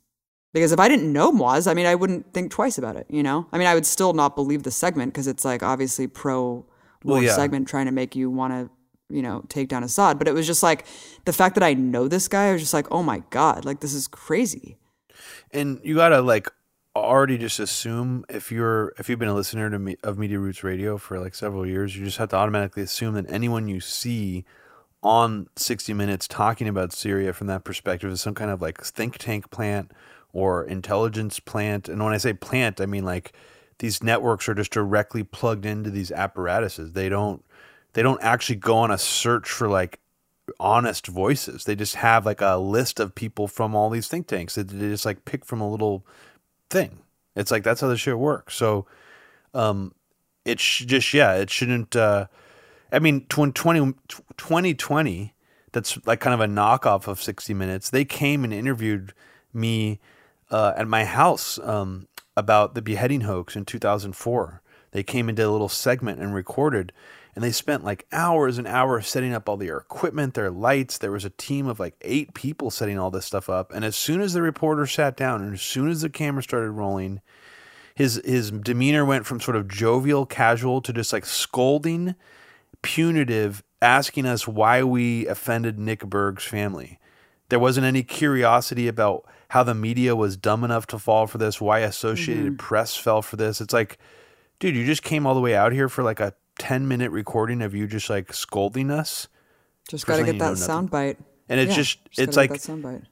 Because 0.53 0.71
if 0.71 0.79
I 0.79 0.89
didn't 0.89 1.13
know 1.13 1.31
Mouaz, 1.31 1.69
I 1.69 1.73
mean, 1.73 1.85
I 1.85 1.95
wouldn't 1.95 2.33
think 2.33 2.51
twice 2.51 2.77
about 2.77 2.95
it, 2.97 3.05
you 3.09 3.23
know? 3.23 3.47
I 3.53 3.57
mean, 3.57 3.67
I 3.67 3.73
would 3.73 3.85
still 3.85 4.13
not 4.13 4.35
believe 4.35 4.63
the 4.63 4.71
segment 4.71 5.13
because 5.13 5.27
it's 5.27 5.45
like 5.45 5.63
obviously 5.63 6.07
pro 6.07 6.43
war 6.43 6.65
Well, 7.03 7.23
yeah. 7.23 7.35
segment 7.35 7.67
trying 7.67 7.85
to 7.85 7.91
make 7.91 8.15
you 8.15 8.29
want 8.29 8.51
to, 8.53 8.69
you 9.11 9.21
know, 9.21 9.43
take 9.49 9.67
down 9.69 9.83
Assad. 9.83 10.17
But 10.17 10.27
it 10.27 10.33
was 10.33 10.47
just 10.47 10.63
like 10.63 10.85
the 11.25 11.33
fact 11.33 11.55
that 11.55 11.63
I 11.63 11.73
know 11.73 12.07
this 12.07 12.27
guy, 12.27 12.49
I 12.49 12.53
was 12.53 12.61
just 12.61 12.73
like, 12.73 12.87
oh 12.91 13.03
my 13.03 13.23
God, 13.29 13.65
like 13.65 13.79
this 13.79 13.93
is 13.93 14.07
crazy. 14.07 14.77
and 15.51 15.79
you 15.83 15.95
gotta 15.95 16.21
like 16.21 16.49
already 16.95 17.37
just 17.37 17.59
assume 17.59 18.25
if 18.29 18.51
you're 18.51 18.93
if 18.97 19.09
you've 19.09 19.19
been 19.19 19.29
a 19.29 19.33
listener 19.33 19.69
to 19.69 19.79
me 19.79 19.95
of 20.03 20.17
Media 20.17 20.39
Roots 20.39 20.63
Radio 20.63 20.97
for 20.97 21.19
like 21.19 21.35
several 21.35 21.65
years, 21.65 21.95
you 21.95 22.03
just 22.05 22.17
have 22.17 22.29
to 22.29 22.35
automatically 22.35 22.83
assume 22.83 23.13
that 23.15 23.31
anyone 23.31 23.67
you 23.67 23.79
see 23.79 24.45
on 25.03 25.47
60 25.55 25.93
Minutes 25.93 26.27
talking 26.27 26.67
about 26.67 26.93
Syria 26.93 27.33
from 27.33 27.47
that 27.47 27.63
perspective 27.63 28.11
is 28.11 28.21
some 28.21 28.35
kind 28.35 28.51
of 28.51 28.61
like 28.61 28.83
think 28.83 29.17
tank 29.17 29.49
plant 29.49 29.91
or 30.33 30.63
intelligence 30.63 31.39
plant. 31.39 31.89
And 31.89 32.03
when 32.03 32.13
I 32.13 32.17
say 32.17 32.33
plant, 32.33 32.79
I 32.79 32.85
mean 32.85 33.05
like 33.05 33.33
these 33.79 34.03
networks 34.03 34.47
are 34.47 34.53
just 34.53 34.71
directly 34.71 35.23
plugged 35.23 35.65
into 35.65 35.89
these 35.89 36.11
apparatuses. 36.11 36.91
They 36.91 37.09
don't 37.09 37.43
they 37.93 38.03
don't 38.03 38.21
actually 38.23 38.55
go 38.55 38.77
on 38.77 38.91
a 38.91 38.97
search 38.97 39.49
for 39.49 39.67
like 39.67 39.99
honest 40.59 41.07
voices. 41.07 41.63
They 41.63 41.75
just 41.75 41.95
have 41.95 42.25
like 42.25 42.41
a 42.41 42.57
list 42.57 42.99
of 42.99 43.15
people 43.15 43.47
from 43.47 43.75
all 43.75 43.89
these 43.89 44.07
think 44.07 44.27
tanks 44.27 44.55
that 44.55 44.69
they 44.69 44.89
just 44.89 45.05
like 45.05 45.25
pick 45.25 45.45
from 45.45 45.61
a 45.61 45.69
little 45.69 46.05
thing. 46.69 46.99
It's 47.35 47.51
like 47.51 47.63
that's 47.63 47.81
how 47.81 47.87
the 47.87 47.97
shit 47.97 48.17
works. 48.17 48.55
So, 48.55 48.85
um, 49.53 49.93
it 50.45 50.59
sh- 50.59 50.85
just 50.85 51.13
yeah, 51.13 51.35
it 51.35 51.49
shouldn't. 51.49 51.95
Uh, 51.95 52.27
I 52.91 52.99
mean, 52.99 53.25
tw- 53.27 53.55
20, 53.55 53.93
2020, 54.37 55.33
that's 55.71 55.97
like 56.05 56.19
kind 56.19 56.33
of 56.33 56.41
a 56.41 56.51
knockoff 56.51 57.07
of 57.07 57.21
60 57.21 57.53
Minutes. 57.53 57.89
They 57.89 58.03
came 58.03 58.43
and 58.43 58.53
interviewed 58.53 59.13
me 59.53 59.99
uh, 60.49 60.73
at 60.75 60.87
my 60.87 61.05
house 61.05 61.57
um, 61.59 62.07
about 62.35 62.75
the 62.75 62.81
beheading 62.81 63.21
hoax 63.21 63.55
in 63.55 63.65
2004. 63.65 64.61
They 64.91 65.03
came 65.03 65.29
and 65.29 65.35
did 65.37 65.43
a 65.43 65.51
little 65.51 65.69
segment 65.69 66.19
and 66.19 66.33
recorded, 66.33 66.91
and 67.35 67.43
they 67.43 67.51
spent 67.51 67.83
like 67.83 68.05
hours 68.11 68.57
and 68.57 68.67
hours 68.67 69.07
setting 69.07 69.33
up 69.33 69.47
all 69.47 69.57
their 69.57 69.77
equipment, 69.77 70.33
their 70.33 70.51
lights. 70.51 70.97
There 70.97 71.11
was 71.11 71.25
a 71.25 71.29
team 71.29 71.67
of 71.67 71.79
like 71.79 71.95
eight 72.01 72.33
people 72.33 72.71
setting 72.71 72.99
all 72.99 73.11
this 73.11 73.25
stuff 73.25 73.49
up. 73.49 73.71
And 73.73 73.85
as 73.85 73.95
soon 73.95 74.21
as 74.21 74.33
the 74.33 74.41
reporter 74.41 74.85
sat 74.85 75.15
down 75.15 75.41
and 75.41 75.53
as 75.53 75.61
soon 75.61 75.89
as 75.89 76.01
the 76.01 76.09
camera 76.09 76.43
started 76.43 76.71
rolling, 76.71 77.21
his 77.95 78.21
his 78.25 78.51
demeanor 78.51 79.05
went 79.05 79.25
from 79.25 79.39
sort 79.39 79.57
of 79.57 79.67
jovial, 79.67 80.25
casual 80.25 80.81
to 80.81 80.93
just 80.93 81.13
like 81.13 81.25
scolding, 81.25 82.15
punitive, 82.81 83.63
asking 83.81 84.25
us 84.25 84.47
why 84.47 84.83
we 84.83 85.27
offended 85.27 85.79
Nick 85.79 86.05
Berg's 86.05 86.43
family. 86.43 86.99
There 87.49 87.59
wasn't 87.59 87.85
any 87.85 88.03
curiosity 88.03 88.87
about 88.87 89.25
how 89.49 89.63
the 89.63 89.75
media 89.75 90.15
was 90.15 90.37
dumb 90.37 90.63
enough 90.63 90.87
to 90.87 90.97
fall 90.97 91.27
for 91.27 91.37
this, 91.37 91.59
why 91.59 91.79
Associated 91.79 92.45
mm-hmm. 92.45 92.55
Press 92.55 92.95
fell 92.95 93.21
for 93.21 93.35
this. 93.35 93.59
It's 93.59 93.73
like, 93.73 93.97
dude, 94.59 94.75
you 94.75 94.85
just 94.85 95.03
came 95.03 95.27
all 95.27 95.35
the 95.35 95.41
way 95.41 95.53
out 95.53 95.73
here 95.73 95.89
for 95.89 96.03
like 96.03 96.21
a 96.21 96.33
10 96.61 96.87
minute 96.87 97.09
recording 97.09 97.63
of 97.63 97.73
you 97.73 97.87
just 97.87 98.07
like 98.07 98.31
scolding 98.33 98.91
us. 98.91 99.27
Just 99.89 100.05
got 100.05 100.17
to 100.17 100.23
get 100.23 100.37
that 100.37 100.59
sound 100.59 100.91
bite. 100.91 101.17
And 101.49 101.59
it's 101.59 101.71
Yeah, 101.71 101.75
just, 101.75 101.97
gotta 102.15 102.21
it's 102.21 102.37
like, 102.37 102.61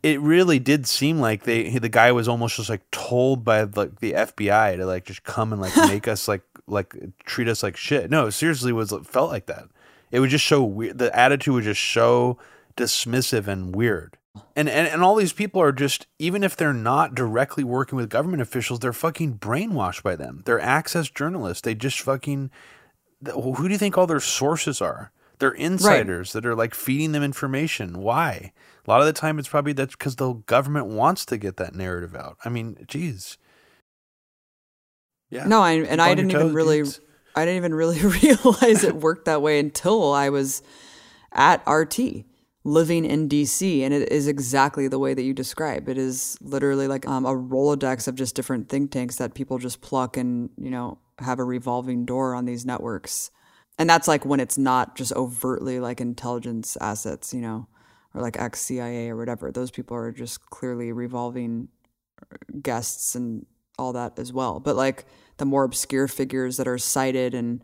it 0.03 0.21
really 0.21 0.59
did 0.59 0.85
seem 0.85 1.19
like 1.19 1.45
they, 1.45 1.67
the 1.79 1.89
guy 1.89 2.11
was 2.11 2.27
almost 2.27 2.57
just 2.57 2.69
like 2.69 2.89
told 2.91 3.43
by 3.43 3.63
like 3.63 4.01
the 4.01 4.13
FBI 4.13 4.77
to 4.77 4.85
like 4.85 5.05
just 5.05 5.23
come 5.23 5.51
and 5.51 5.59
like 5.59 5.75
make 5.89 6.07
us 6.07 6.27
like, 6.27 6.43
like 6.67 6.95
treat 7.25 7.47
us 7.47 7.63
like 7.63 7.75
shit. 7.75 8.11
No, 8.11 8.29
seriously 8.29 8.71
was, 8.71 8.93
felt 9.05 9.31
like 9.31 9.47
that. 9.47 9.63
It 10.11 10.19
would 10.19 10.29
just 10.29 10.45
show 10.45 10.63
weird. 10.63 10.99
The 10.99 11.13
attitude 11.17 11.55
would 11.55 11.63
just 11.63 11.81
show 11.81 12.37
dismissive 12.77 13.47
and 13.47 13.75
weird. 13.75 14.15
And, 14.55 14.69
and 14.69 14.87
and 14.87 15.01
all 15.01 15.15
these 15.15 15.33
people 15.33 15.59
are 15.59 15.71
just 15.71 16.05
even 16.19 16.43
if 16.43 16.55
they're 16.55 16.71
not 16.71 17.15
directly 17.15 17.63
working 17.63 17.97
with 17.97 18.11
government 18.11 18.43
officials, 18.43 18.79
they're 18.79 18.93
fucking 18.93 19.39
brainwashed 19.39 20.03
by 20.03 20.15
them. 20.15 20.43
They're 20.45 20.61
access 20.61 21.09
journalists. 21.09 21.61
They 21.61 21.73
just 21.73 21.99
fucking 21.99 22.51
who 23.25 23.67
do 23.67 23.71
you 23.71 23.77
think 23.77 23.97
all 23.97 24.07
their 24.07 24.19
sources 24.19 24.81
are? 24.81 25.11
They're 25.39 25.51
insiders 25.51 26.33
that 26.33 26.45
are 26.45 26.55
like 26.55 26.75
feeding 26.75 27.13
them 27.13 27.23
information. 27.23 27.99
Why? 27.99 28.51
A 28.85 28.89
lot 28.89 28.99
of 28.99 29.07
the 29.07 29.13
time, 29.13 29.39
it's 29.39 29.47
probably 29.47 29.73
that's 29.73 29.95
because 29.95 30.17
the 30.17 30.33
government 30.33 30.87
wants 30.87 31.25
to 31.27 31.37
get 31.37 31.57
that 31.57 31.75
narrative 31.75 32.15
out. 32.15 32.37
I 32.43 32.49
mean, 32.49 32.85
geez. 32.87 33.37
Yeah. 35.29 35.45
No, 35.45 35.61
I, 35.61 35.73
and 35.73 36.01
I 36.01 36.13
didn't 36.13 36.31
even 36.31 36.53
really. 36.53 36.83
I 37.35 37.45
didn't 37.45 37.57
even 37.57 37.73
really 37.73 38.01
realize 38.01 38.83
it 38.83 38.95
worked 38.95 39.25
that 39.25 39.41
way 39.41 39.59
until 39.59 40.11
I 40.11 40.29
was 40.29 40.61
at 41.31 41.65
RT, 41.69 42.25
living 42.63 43.05
in 43.05 43.29
DC, 43.29 43.81
and 43.81 43.93
it 43.93 44.11
is 44.11 44.27
exactly 44.27 44.87
the 44.87 44.99
way 44.99 45.13
that 45.13 45.21
you 45.21 45.33
describe. 45.33 45.87
It 45.87 45.97
is 45.97 46.37
literally 46.41 46.87
like 46.87 47.07
um, 47.07 47.25
a 47.25 47.33
rolodex 47.33 48.07
of 48.07 48.15
just 48.15 48.35
different 48.35 48.67
think 48.67 48.91
tanks 48.91 49.17
that 49.17 49.35
people 49.35 49.57
just 49.57 49.79
pluck 49.81 50.17
and 50.17 50.49
you 50.57 50.71
know 50.71 50.97
have 51.21 51.39
a 51.39 51.43
revolving 51.43 52.05
door 52.05 52.33
on 52.35 52.45
these 52.45 52.65
networks, 52.65 53.31
and 53.77 53.89
that's 53.89 54.07
like 54.07 54.25
when 54.25 54.39
it's 54.39 54.57
not 54.57 54.95
just 54.95 55.13
overtly 55.13 55.79
like 55.79 56.01
intelligence 56.01 56.77
assets, 56.81 57.33
you 57.33 57.41
know, 57.41 57.67
or 58.13 58.21
like 58.21 58.37
ex 58.39 58.61
CIA 58.61 59.09
or 59.09 59.17
whatever. 59.17 59.51
Those 59.51 59.71
people 59.71 59.95
are 59.95 60.11
just 60.11 60.49
clearly 60.49 60.91
revolving 60.91 61.69
guests 62.61 63.15
and 63.15 63.45
all 63.77 63.93
that 63.93 64.19
as 64.19 64.33
well. 64.33 64.59
But 64.59 64.75
like 64.75 65.05
the 65.37 65.45
more 65.45 65.63
obscure 65.63 66.07
figures 66.07 66.57
that 66.57 66.67
are 66.67 66.77
cited 66.77 67.33
and 67.33 67.63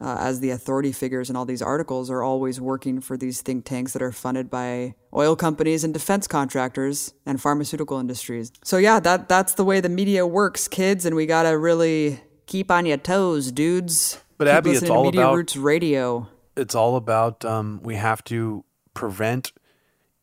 uh, 0.00 0.16
as 0.18 0.40
the 0.40 0.50
authority 0.50 0.92
figures 0.92 1.30
in 1.30 1.36
all 1.36 1.44
these 1.44 1.62
articles 1.62 2.10
are 2.10 2.22
always 2.22 2.60
working 2.60 3.00
for 3.00 3.16
these 3.16 3.42
think 3.42 3.64
tanks 3.64 3.92
that 3.92 4.02
are 4.02 4.12
funded 4.12 4.50
by 4.50 4.94
oil 5.14 5.36
companies 5.36 5.84
and 5.84 5.94
defense 5.94 6.26
contractors 6.26 7.14
and 7.24 7.40
pharmaceutical 7.40 7.98
industries. 7.98 8.52
So 8.64 8.76
yeah, 8.76 8.98
that 9.00 9.28
that's 9.28 9.54
the 9.54 9.64
way 9.64 9.80
the 9.80 9.88
media 9.88 10.26
works, 10.26 10.66
kids, 10.66 11.06
and 11.06 11.14
we 11.14 11.26
gotta 11.26 11.56
really 11.56 12.20
keep 12.46 12.70
on 12.70 12.86
your 12.86 12.96
toes, 12.98 13.50
dudes. 13.52 14.20
But 14.38 14.46
Keep 14.46 14.54
Abby, 14.54 14.70
it's 14.72 14.90
all 14.90 15.04
Media 15.04 15.20
about- 15.22 15.36
Roots 15.36 15.56
Radio. 15.56 16.28
it's 16.56 16.74
all 16.74 16.96
about 16.96 17.44
um, 17.44 17.80
we 17.82 17.94
have 17.96 18.22
to 18.24 18.64
prevent 18.94 19.52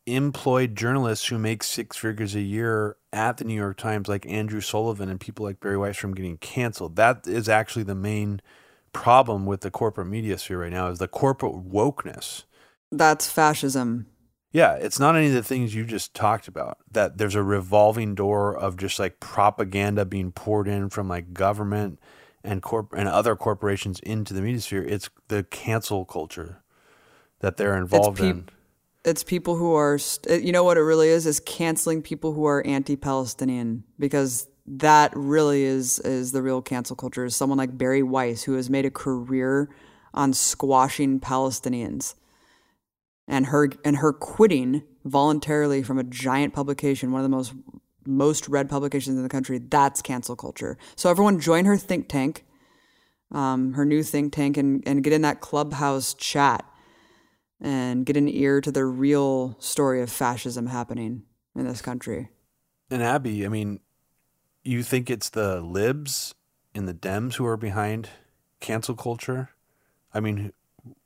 employed 0.06 0.74
journalists 0.76 1.26
who 1.28 1.38
make 1.38 1.62
six 1.62 1.96
figures 1.96 2.34
a 2.34 2.40
year 2.40 2.96
at 3.12 3.36
the 3.36 3.44
New 3.44 3.54
York 3.54 3.76
Times, 3.76 4.08
like 4.08 4.26
Andrew 4.26 4.60
Sullivan 4.60 5.08
and 5.08 5.20
people 5.20 5.44
like 5.44 5.60
Bari 5.60 5.76
Weiss, 5.76 5.96
from 5.96 6.14
getting 6.14 6.38
canceled. 6.38 6.96
That 6.96 7.26
is 7.26 7.48
actually 7.48 7.84
the 7.84 7.94
main 7.94 8.40
problem 8.92 9.46
with 9.46 9.60
the 9.60 9.70
corporate 9.70 10.08
media 10.08 10.36
sphere 10.38 10.62
right 10.62 10.72
now 10.72 10.88
is 10.88 10.98
the 10.98 11.08
corporate 11.08 11.70
wokeness. 11.70 12.44
That's 12.90 13.28
fascism. 13.30 14.06
Yeah, 14.52 14.74
it's 14.74 15.00
not 15.00 15.16
any 15.16 15.28
of 15.28 15.32
the 15.32 15.42
things 15.42 15.74
you 15.74 15.84
just 15.84 16.12
talked 16.14 16.46
about. 16.46 16.78
That 16.90 17.16
there's 17.16 17.34
a 17.34 17.42
revolving 17.42 18.14
door 18.14 18.54
of 18.54 18.76
just 18.76 18.98
like 18.98 19.18
propaganda 19.18 20.04
being 20.04 20.30
poured 20.30 20.68
in 20.68 20.90
from 20.90 21.08
like 21.08 21.32
government 21.32 21.98
and 22.44 22.60
corp 22.60 22.92
and 22.94 23.08
other 23.08 23.34
corporations 23.34 23.98
into 24.00 24.34
the 24.34 24.42
media 24.42 24.60
sphere. 24.60 24.84
It's 24.84 25.08
the 25.28 25.42
cancel 25.44 26.04
culture 26.04 26.62
that 27.40 27.56
they're 27.56 27.76
involved 27.76 28.18
peop- 28.18 28.30
in. 28.30 28.48
it's 29.04 29.22
people 29.22 29.56
who 29.56 29.74
are 29.74 29.98
st- 29.98 30.42
you 30.42 30.52
know 30.52 30.64
what 30.64 30.76
it 30.76 30.82
really 30.82 31.08
is 31.08 31.26
is 31.26 31.40
canceling 31.40 32.00
people 32.00 32.32
who 32.32 32.46
are 32.46 32.64
anti-palestinian 32.66 33.84
because 33.98 34.46
that 34.64 35.12
really 35.14 35.64
is 35.64 35.98
is 36.00 36.32
the 36.32 36.40
real 36.40 36.62
cancel 36.62 36.96
culture 36.96 37.24
is 37.24 37.34
someone 37.34 37.58
like 37.58 37.76
bari 37.76 38.02
weiss 38.02 38.44
who 38.44 38.54
has 38.54 38.70
made 38.70 38.86
a 38.86 38.90
career 38.90 39.68
on 40.14 40.32
squashing 40.32 41.18
palestinians 41.18 42.14
and 43.28 43.46
her 43.46 43.70
and 43.84 43.96
her 43.96 44.12
quitting 44.12 44.82
voluntarily 45.04 45.82
from 45.82 45.98
a 45.98 46.04
giant 46.04 46.52
publication 46.52 47.12
one 47.12 47.20
of 47.20 47.30
the 47.30 47.36
most 47.36 47.54
most 48.04 48.48
read 48.48 48.68
publications 48.68 49.16
in 49.16 49.22
the 49.22 49.28
country 49.28 49.58
that's 49.58 50.02
cancel 50.02 50.36
culture 50.36 50.76
so 50.96 51.10
everyone 51.10 51.38
join 51.38 51.64
her 51.64 51.76
think 51.76 52.08
tank 52.08 52.44
um, 53.32 53.72
her 53.72 53.84
new 53.84 54.02
think 54.02 54.32
tank 54.32 54.56
and, 54.56 54.82
and 54.86 55.02
get 55.02 55.12
in 55.12 55.22
that 55.22 55.40
clubhouse 55.40 56.14
chat 56.14 56.64
and 57.60 58.04
get 58.04 58.16
an 58.16 58.28
ear 58.28 58.60
to 58.60 58.70
the 58.70 58.84
real 58.84 59.56
story 59.58 60.02
of 60.02 60.10
fascism 60.10 60.66
happening 60.66 61.22
in 61.56 61.66
this 61.66 61.80
country. 61.80 62.28
And 62.90 63.02
Abby, 63.02 63.46
I 63.46 63.48
mean, 63.48 63.80
you 64.62 64.82
think 64.82 65.08
it's 65.08 65.30
the 65.30 65.60
libs 65.60 66.34
and 66.74 66.86
the 66.86 66.94
Dems 66.94 67.34
who 67.34 67.46
are 67.46 67.56
behind 67.56 68.10
cancel 68.60 68.94
culture? 68.94 69.50
I 70.12 70.20
mean, 70.20 70.52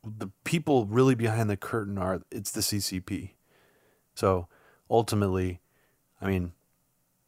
the 0.05 0.31
people 0.45 0.87
really 0.87 1.15
behind 1.15 1.51
the 1.51 1.57
curtain 1.57 1.99
are 1.99 2.23
it's 2.31 2.51
the 2.51 2.61
CCP. 2.61 3.33
So 4.15 4.49
ultimately, 4.91 5.61
I 6.21 6.27
mean, 6.27 6.53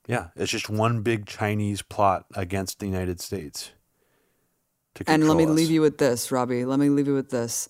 yeah, 0.07 0.29
it's 0.37 0.51
just 0.51 0.71
one 0.71 1.03
big 1.03 1.27
Chinese 1.27 1.83
plot 1.83 2.25
against 2.35 2.81
the 2.81 2.87
United 2.87 3.21
States. 3.21 3.73
To 4.95 5.05
And 5.07 5.29
let 5.29 5.37
me 5.37 5.45
us. 5.45 5.51
leave 5.51 5.71
you 5.71 5.83
with 5.83 5.99
this, 5.99 6.33
Robbie. 6.33 6.65
Let 6.65 6.79
me 6.79 6.89
leave 6.89 7.07
you 7.07 7.15
with 7.15 7.31
this. 7.31 7.69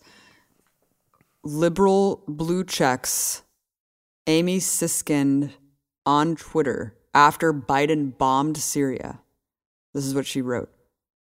Liberal 1.43 2.23
blue 2.29 2.65
checks 2.65 3.43
Amy 4.27 4.59
Siskind 4.59 5.51
on 6.07 6.37
Twitter 6.37 6.95
after 7.15 7.53
Biden 7.53 8.17
bombed 8.17 8.57
Syria. 8.57 9.21
This 9.95 10.05
is 10.05 10.15
what 10.15 10.27
she 10.27 10.43
wrote. 10.43 10.71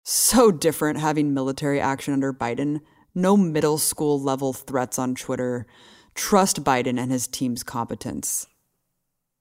So 0.04 0.52
different 0.52 1.00
having 1.00 1.34
military 1.34 1.80
action 1.80 2.14
under 2.14 2.34
Biden. 2.34 2.82
No 3.16 3.38
middle 3.38 3.78
school 3.78 4.22
level 4.22 4.52
threats 4.52 5.00
on 5.00 5.16
Twitter. 5.16 5.66
Trust 6.14 6.64
Biden 6.64 7.00
and 7.00 7.12
his 7.12 7.28
team's 7.28 7.64
competence. 7.64 8.48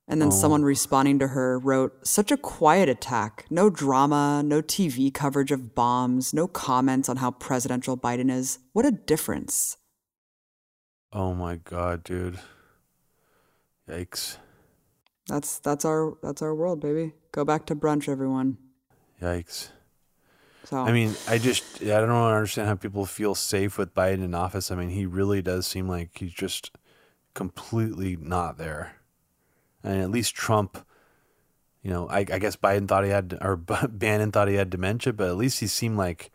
And 0.07 0.21
then 0.21 0.29
oh. 0.29 0.33
someone 0.33 0.63
responding 0.63 1.19
to 1.19 1.29
her 1.29 1.59
wrote, 1.59 2.07
Such 2.07 2.31
a 2.31 2.37
quiet 2.37 2.89
attack. 2.89 3.47
No 3.51 3.71
drama, 3.71 4.43
no 4.45 4.63
TV 4.63 5.13
coverage 5.13 5.51
of 5.51 5.75
bombs, 5.75 6.33
no 6.33 6.47
comments 6.47 7.09
on 7.09 7.17
how 7.17 7.33
presidential 7.33 7.97
Biden 7.97 8.31
is. 8.31 8.59
What 8.73 8.87
a 8.87 8.91
difference. 8.91 9.77
Oh 11.13 11.35
my 11.35 11.57
god, 11.57 12.05
dude. 12.05 12.39
Yikes. 13.89 14.37
That's 15.27 15.59
that's 15.61 15.85
our 15.85 16.19
that's 16.23 16.43
our 16.43 16.55
world, 16.55 16.81
baby. 16.81 17.13
Go 17.33 17.45
back 17.45 17.67
to 17.67 17.77
brunch, 17.77 18.09
everyone. 18.09 18.59
Yikes. 19.23 19.69
So 20.65 20.79
I 20.79 20.93
mean, 20.93 21.15
I 21.29 21.39
just 21.39 21.83
I 21.83 22.01
don't 22.01 22.11
understand 22.11 22.69
how 22.69 22.75
people 22.75 23.05
feel 23.05 23.35
safe 23.35 23.77
with 23.79 23.95
Biden 23.95 24.25
in 24.25 24.35
office. 24.35 24.71
I 24.71 24.77
mean, 24.77 24.89
he 24.91 25.07
really 25.07 25.43
does 25.43 25.67
seem 25.67 25.89
like 25.89 26.19
he's 26.19 26.33
just 26.33 26.71
completely 27.35 28.17
not 28.17 28.57
there. 28.59 28.97
And 29.83 30.01
at 30.01 30.11
least 30.11 30.35
Trump, 30.35 30.79
you 31.83 31.91
know, 31.91 32.09
I, 32.09 32.21
I 32.21 32.39
guess 32.39 32.57
Biden 32.57 32.89
thought 32.89 33.05
he 33.05 33.11
had, 33.11 33.37
or 33.43 33.57
Bannon 33.89 34.33
thought 34.33 34.49
he 34.49 34.55
had 34.55 34.71
dementia, 34.71 35.13
but 35.13 35.29
at 35.29 35.37
least 35.37 35.61
he 35.61 35.67
seemed 35.67 35.99
like 35.99 36.31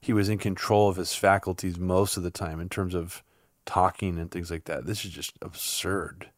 he 0.00 0.12
was 0.12 0.28
in 0.28 0.38
control 0.38 0.88
of 0.88 0.96
his 0.96 1.14
faculties 1.14 1.78
most 1.78 2.16
of 2.16 2.22
the 2.22 2.30
time 2.30 2.60
in 2.60 2.68
terms 2.68 2.94
of 2.94 3.22
talking 3.64 4.18
and 4.18 4.30
things 4.30 4.50
like 4.50 4.64
that. 4.64 4.84
This 4.86 5.04
is 5.04 5.12
just 5.12 5.34
absurd. 5.40 6.28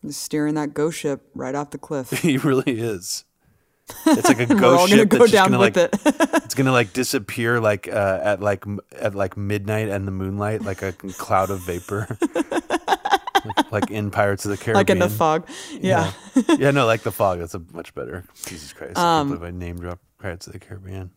he's 0.00 0.16
steering 0.16 0.54
that 0.54 0.74
ghost 0.74 0.98
ship 1.00 1.28
right 1.34 1.54
off 1.54 1.70
the 1.70 1.78
cliff. 1.78 2.10
he 2.22 2.38
really 2.38 2.80
is. 2.80 3.24
It's 4.06 4.28
like 4.28 4.40
a 4.40 4.46
ghost 4.54 4.90
ship 4.92 5.08
go 5.08 5.18
that's 5.18 5.30
just 5.30 5.32
down 5.32 5.50
gonna 5.50 5.58
like 5.60 5.76
it. 5.76 5.90
it's 6.44 6.54
gonna 6.54 6.72
like 6.72 6.92
disappear 6.92 7.60
like 7.60 7.88
uh, 7.88 8.20
at 8.22 8.40
like 8.40 8.66
m- 8.66 8.80
at 8.98 9.14
like 9.14 9.36
midnight 9.36 9.88
and 9.88 10.06
the 10.06 10.12
moonlight, 10.12 10.62
like 10.62 10.82
a 10.82 10.92
cloud 11.18 11.50
of 11.50 11.60
vapor, 11.60 12.16
like, 13.70 13.90
in 13.90 14.10
Pirates 14.10 14.44
of 14.44 14.50
the 14.52 14.56
Caribbean. 14.56 14.76
like 14.76 14.90
in 14.90 14.98
the 14.98 15.08
fog. 15.08 15.48
Yeah. 15.72 16.12
yeah, 16.58 16.70
no, 16.70 16.86
like 16.86 17.02
the 17.02 17.10
fog. 17.12 17.40
That's 17.40 17.54
a 17.54 17.62
much 17.72 17.94
better. 17.94 18.24
Jesus 18.46 18.72
Christ! 18.72 18.96
I 18.98 19.20
Um, 19.20 19.30
can't 19.30 19.44
I 19.44 19.50
name 19.50 19.78
drop 19.78 19.98
Pirates 20.18 20.46
of 20.46 20.52
the 20.52 20.58
Caribbean. 20.60 21.10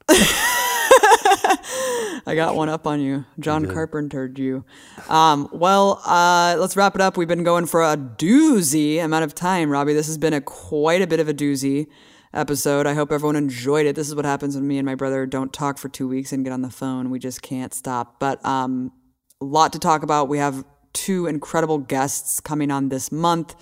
I 2.27 2.33
got 2.35 2.55
one 2.55 2.69
up 2.69 2.87
on 2.87 2.99
you. 3.01 3.25
John 3.39 3.65
Carpentered 3.67 4.39
you. 4.39 4.65
Um, 5.09 5.47
well, 5.51 6.01
uh, 6.05 6.55
let's 6.57 6.75
wrap 6.75 6.95
it 6.95 7.01
up. 7.01 7.17
We've 7.17 7.27
been 7.27 7.43
going 7.43 7.67
for 7.67 7.83
a 7.83 7.95
doozy 7.95 9.03
amount 9.03 9.25
of 9.25 9.35
time, 9.35 9.69
Robbie. 9.69 9.93
This 9.93 10.07
has 10.07 10.17
been 10.17 10.33
a 10.33 10.41
quite 10.41 11.01
a 11.03 11.07
bit 11.07 11.19
of 11.19 11.29
a 11.29 11.33
doozy 11.33 11.87
episode. 12.35 12.85
I 12.87 12.93
hope 12.93 13.11
everyone 13.11 13.35
enjoyed 13.35 13.85
it. 13.85 13.95
This 13.95 14.07
is 14.07 14.15
what 14.15 14.25
happens 14.25 14.55
when 14.55 14.67
me 14.67 14.77
and 14.77 14.85
my 14.85 14.95
brother 14.95 15.25
don't 15.25 15.51
talk 15.53 15.77
for 15.77 15.89
two 15.89 16.07
weeks 16.07 16.31
and 16.31 16.43
get 16.43 16.53
on 16.53 16.61
the 16.61 16.69
phone. 16.69 17.09
We 17.09 17.19
just 17.19 17.41
can't 17.41 17.73
stop. 17.73 18.19
But 18.19 18.43
um, 18.45 18.91
a 19.41 19.45
lot 19.45 19.73
to 19.73 19.79
talk 19.79 20.03
about. 20.03 20.29
We 20.29 20.37
have 20.37 20.63
two 20.93 21.27
incredible 21.27 21.77
guests 21.77 22.39
coming 22.39 22.71
on 22.71 22.89
this 22.89 23.11
month. 23.11 23.55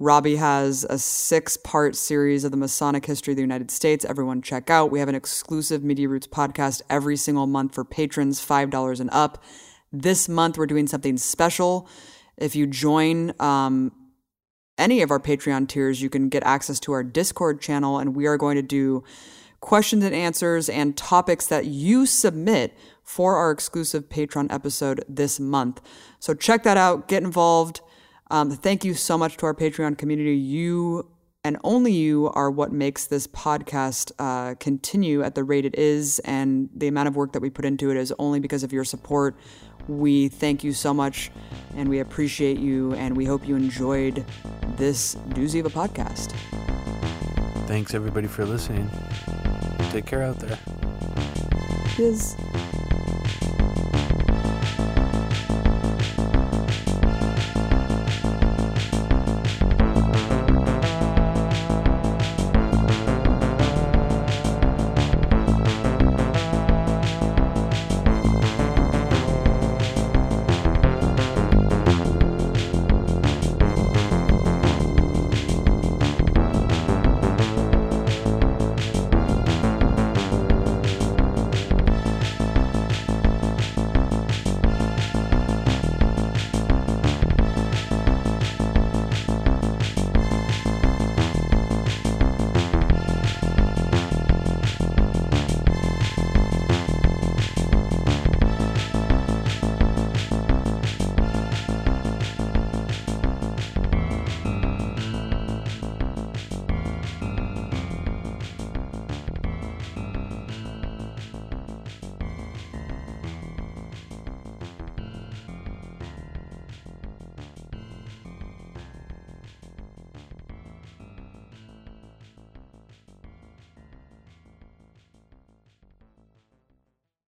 Robbie 0.00 0.36
has 0.36 0.84
a 0.88 0.98
six 0.98 1.56
part 1.56 1.96
series 1.96 2.44
of 2.44 2.52
the 2.52 2.56
Masonic 2.56 3.04
history 3.04 3.32
of 3.32 3.36
the 3.36 3.42
United 3.42 3.70
States. 3.70 4.04
Everyone 4.04 4.42
check 4.42 4.70
out. 4.70 4.90
We 4.90 5.00
have 5.00 5.08
an 5.08 5.14
exclusive 5.16 5.82
Media 5.82 6.08
Roots 6.08 6.28
podcast 6.28 6.82
every 6.88 7.16
single 7.16 7.46
month 7.46 7.74
for 7.74 7.84
patrons, 7.84 8.44
$5 8.44 9.00
and 9.00 9.10
up. 9.12 9.42
This 9.92 10.28
month, 10.28 10.56
we're 10.56 10.66
doing 10.66 10.86
something 10.86 11.16
special. 11.16 11.88
If 12.36 12.54
you 12.54 12.66
join 12.66 13.32
um, 13.40 13.90
any 14.78 15.02
of 15.02 15.10
our 15.10 15.20
Patreon 15.20 15.68
tiers, 15.68 16.00
you 16.00 16.08
can 16.08 16.28
get 16.28 16.42
access 16.44 16.80
to 16.80 16.92
our 16.92 17.02
Discord 17.02 17.60
channel, 17.60 17.98
and 17.98 18.14
we 18.14 18.26
are 18.26 18.36
going 18.36 18.56
to 18.56 18.62
do 18.62 19.04
questions 19.60 20.04
and 20.04 20.14
answers 20.14 20.68
and 20.68 20.96
topics 20.96 21.46
that 21.48 21.66
you 21.66 22.06
submit 22.06 22.76
for 23.02 23.36
our 23.36 23.50
exclusive 23.50 24.08
Patreon 24.08 24.52
episode 24.52 25.04
this 25.08 25.40
month. 25.40 25.80
So 26.20 26.34
check 26.34 26.62
that 26.62 26.76
out, 26.76 27.08
get 27.08 27.22
involved. 27.22 27.80
Um, 28.30 28.50
thank 28.50 28.84
you 28.84 28.94
so 28.94 29.18
much 29.18 29.36
to 29.38 29.46
our 29.46 29.54
Patreon 29.54 29.98
community. 29.98 30.36
You 30.36 31.10
and 31.44 31.56
only 31.64 31.92
you 31.92 32.30
are 32.34 32.50
what 32.50 32.72
makes 32.72 33.06
this 33.06 33.26
podcast 33.26 34.12
uh, 34.18 34.54
continue 34.56 35.22
at 35.22 35.34
the 35.34 35.44
rate 35.44 35.64
it 35.64 35.74
is, 35.76 36.18
and 36.20 36.68
the 36.74 36.88
amount 36.88 37.08
of 37.08 37.16
work 37.16 37.32
that 37.32 37.40
we 37.40 37.48
put 37.48 37.64
into 37.64 37.90
it 37.90 37.96
is 37.96 38.12
only 38.18 38.40
because 38.40 38.62
of 38.62 38.72
your 38.72 38.84
support. 38.84 39.36
We 39.88 40.28
thank 40.28 40.62
you 40.62 40.72
so 40.72 40.92
much, 40.92 41.30
and 41.76 41.88
we 41.88 42.00
appreciate 42.00 42.58
you, 42.58 42.92
and 42.94 43.16
we 43.16 43.24
hope 43.24 43.48
you 43.48 43.56
enjoyed 43.56 44.24
this 44.76 45.14
doozy 45.30 45.60
of 45.60 45.66
a 45.66 45.70
podcast. 45.70 46.32
Thanks 47.66 47.94
everybody 47.94 48.28
for 48.28 48.44
listening. 48.44 48.90
Take 49.90 50.06
care 50.06 50.22
out 50.22 50.38
there. 50.38 50.58
Biz. 51.96 52.36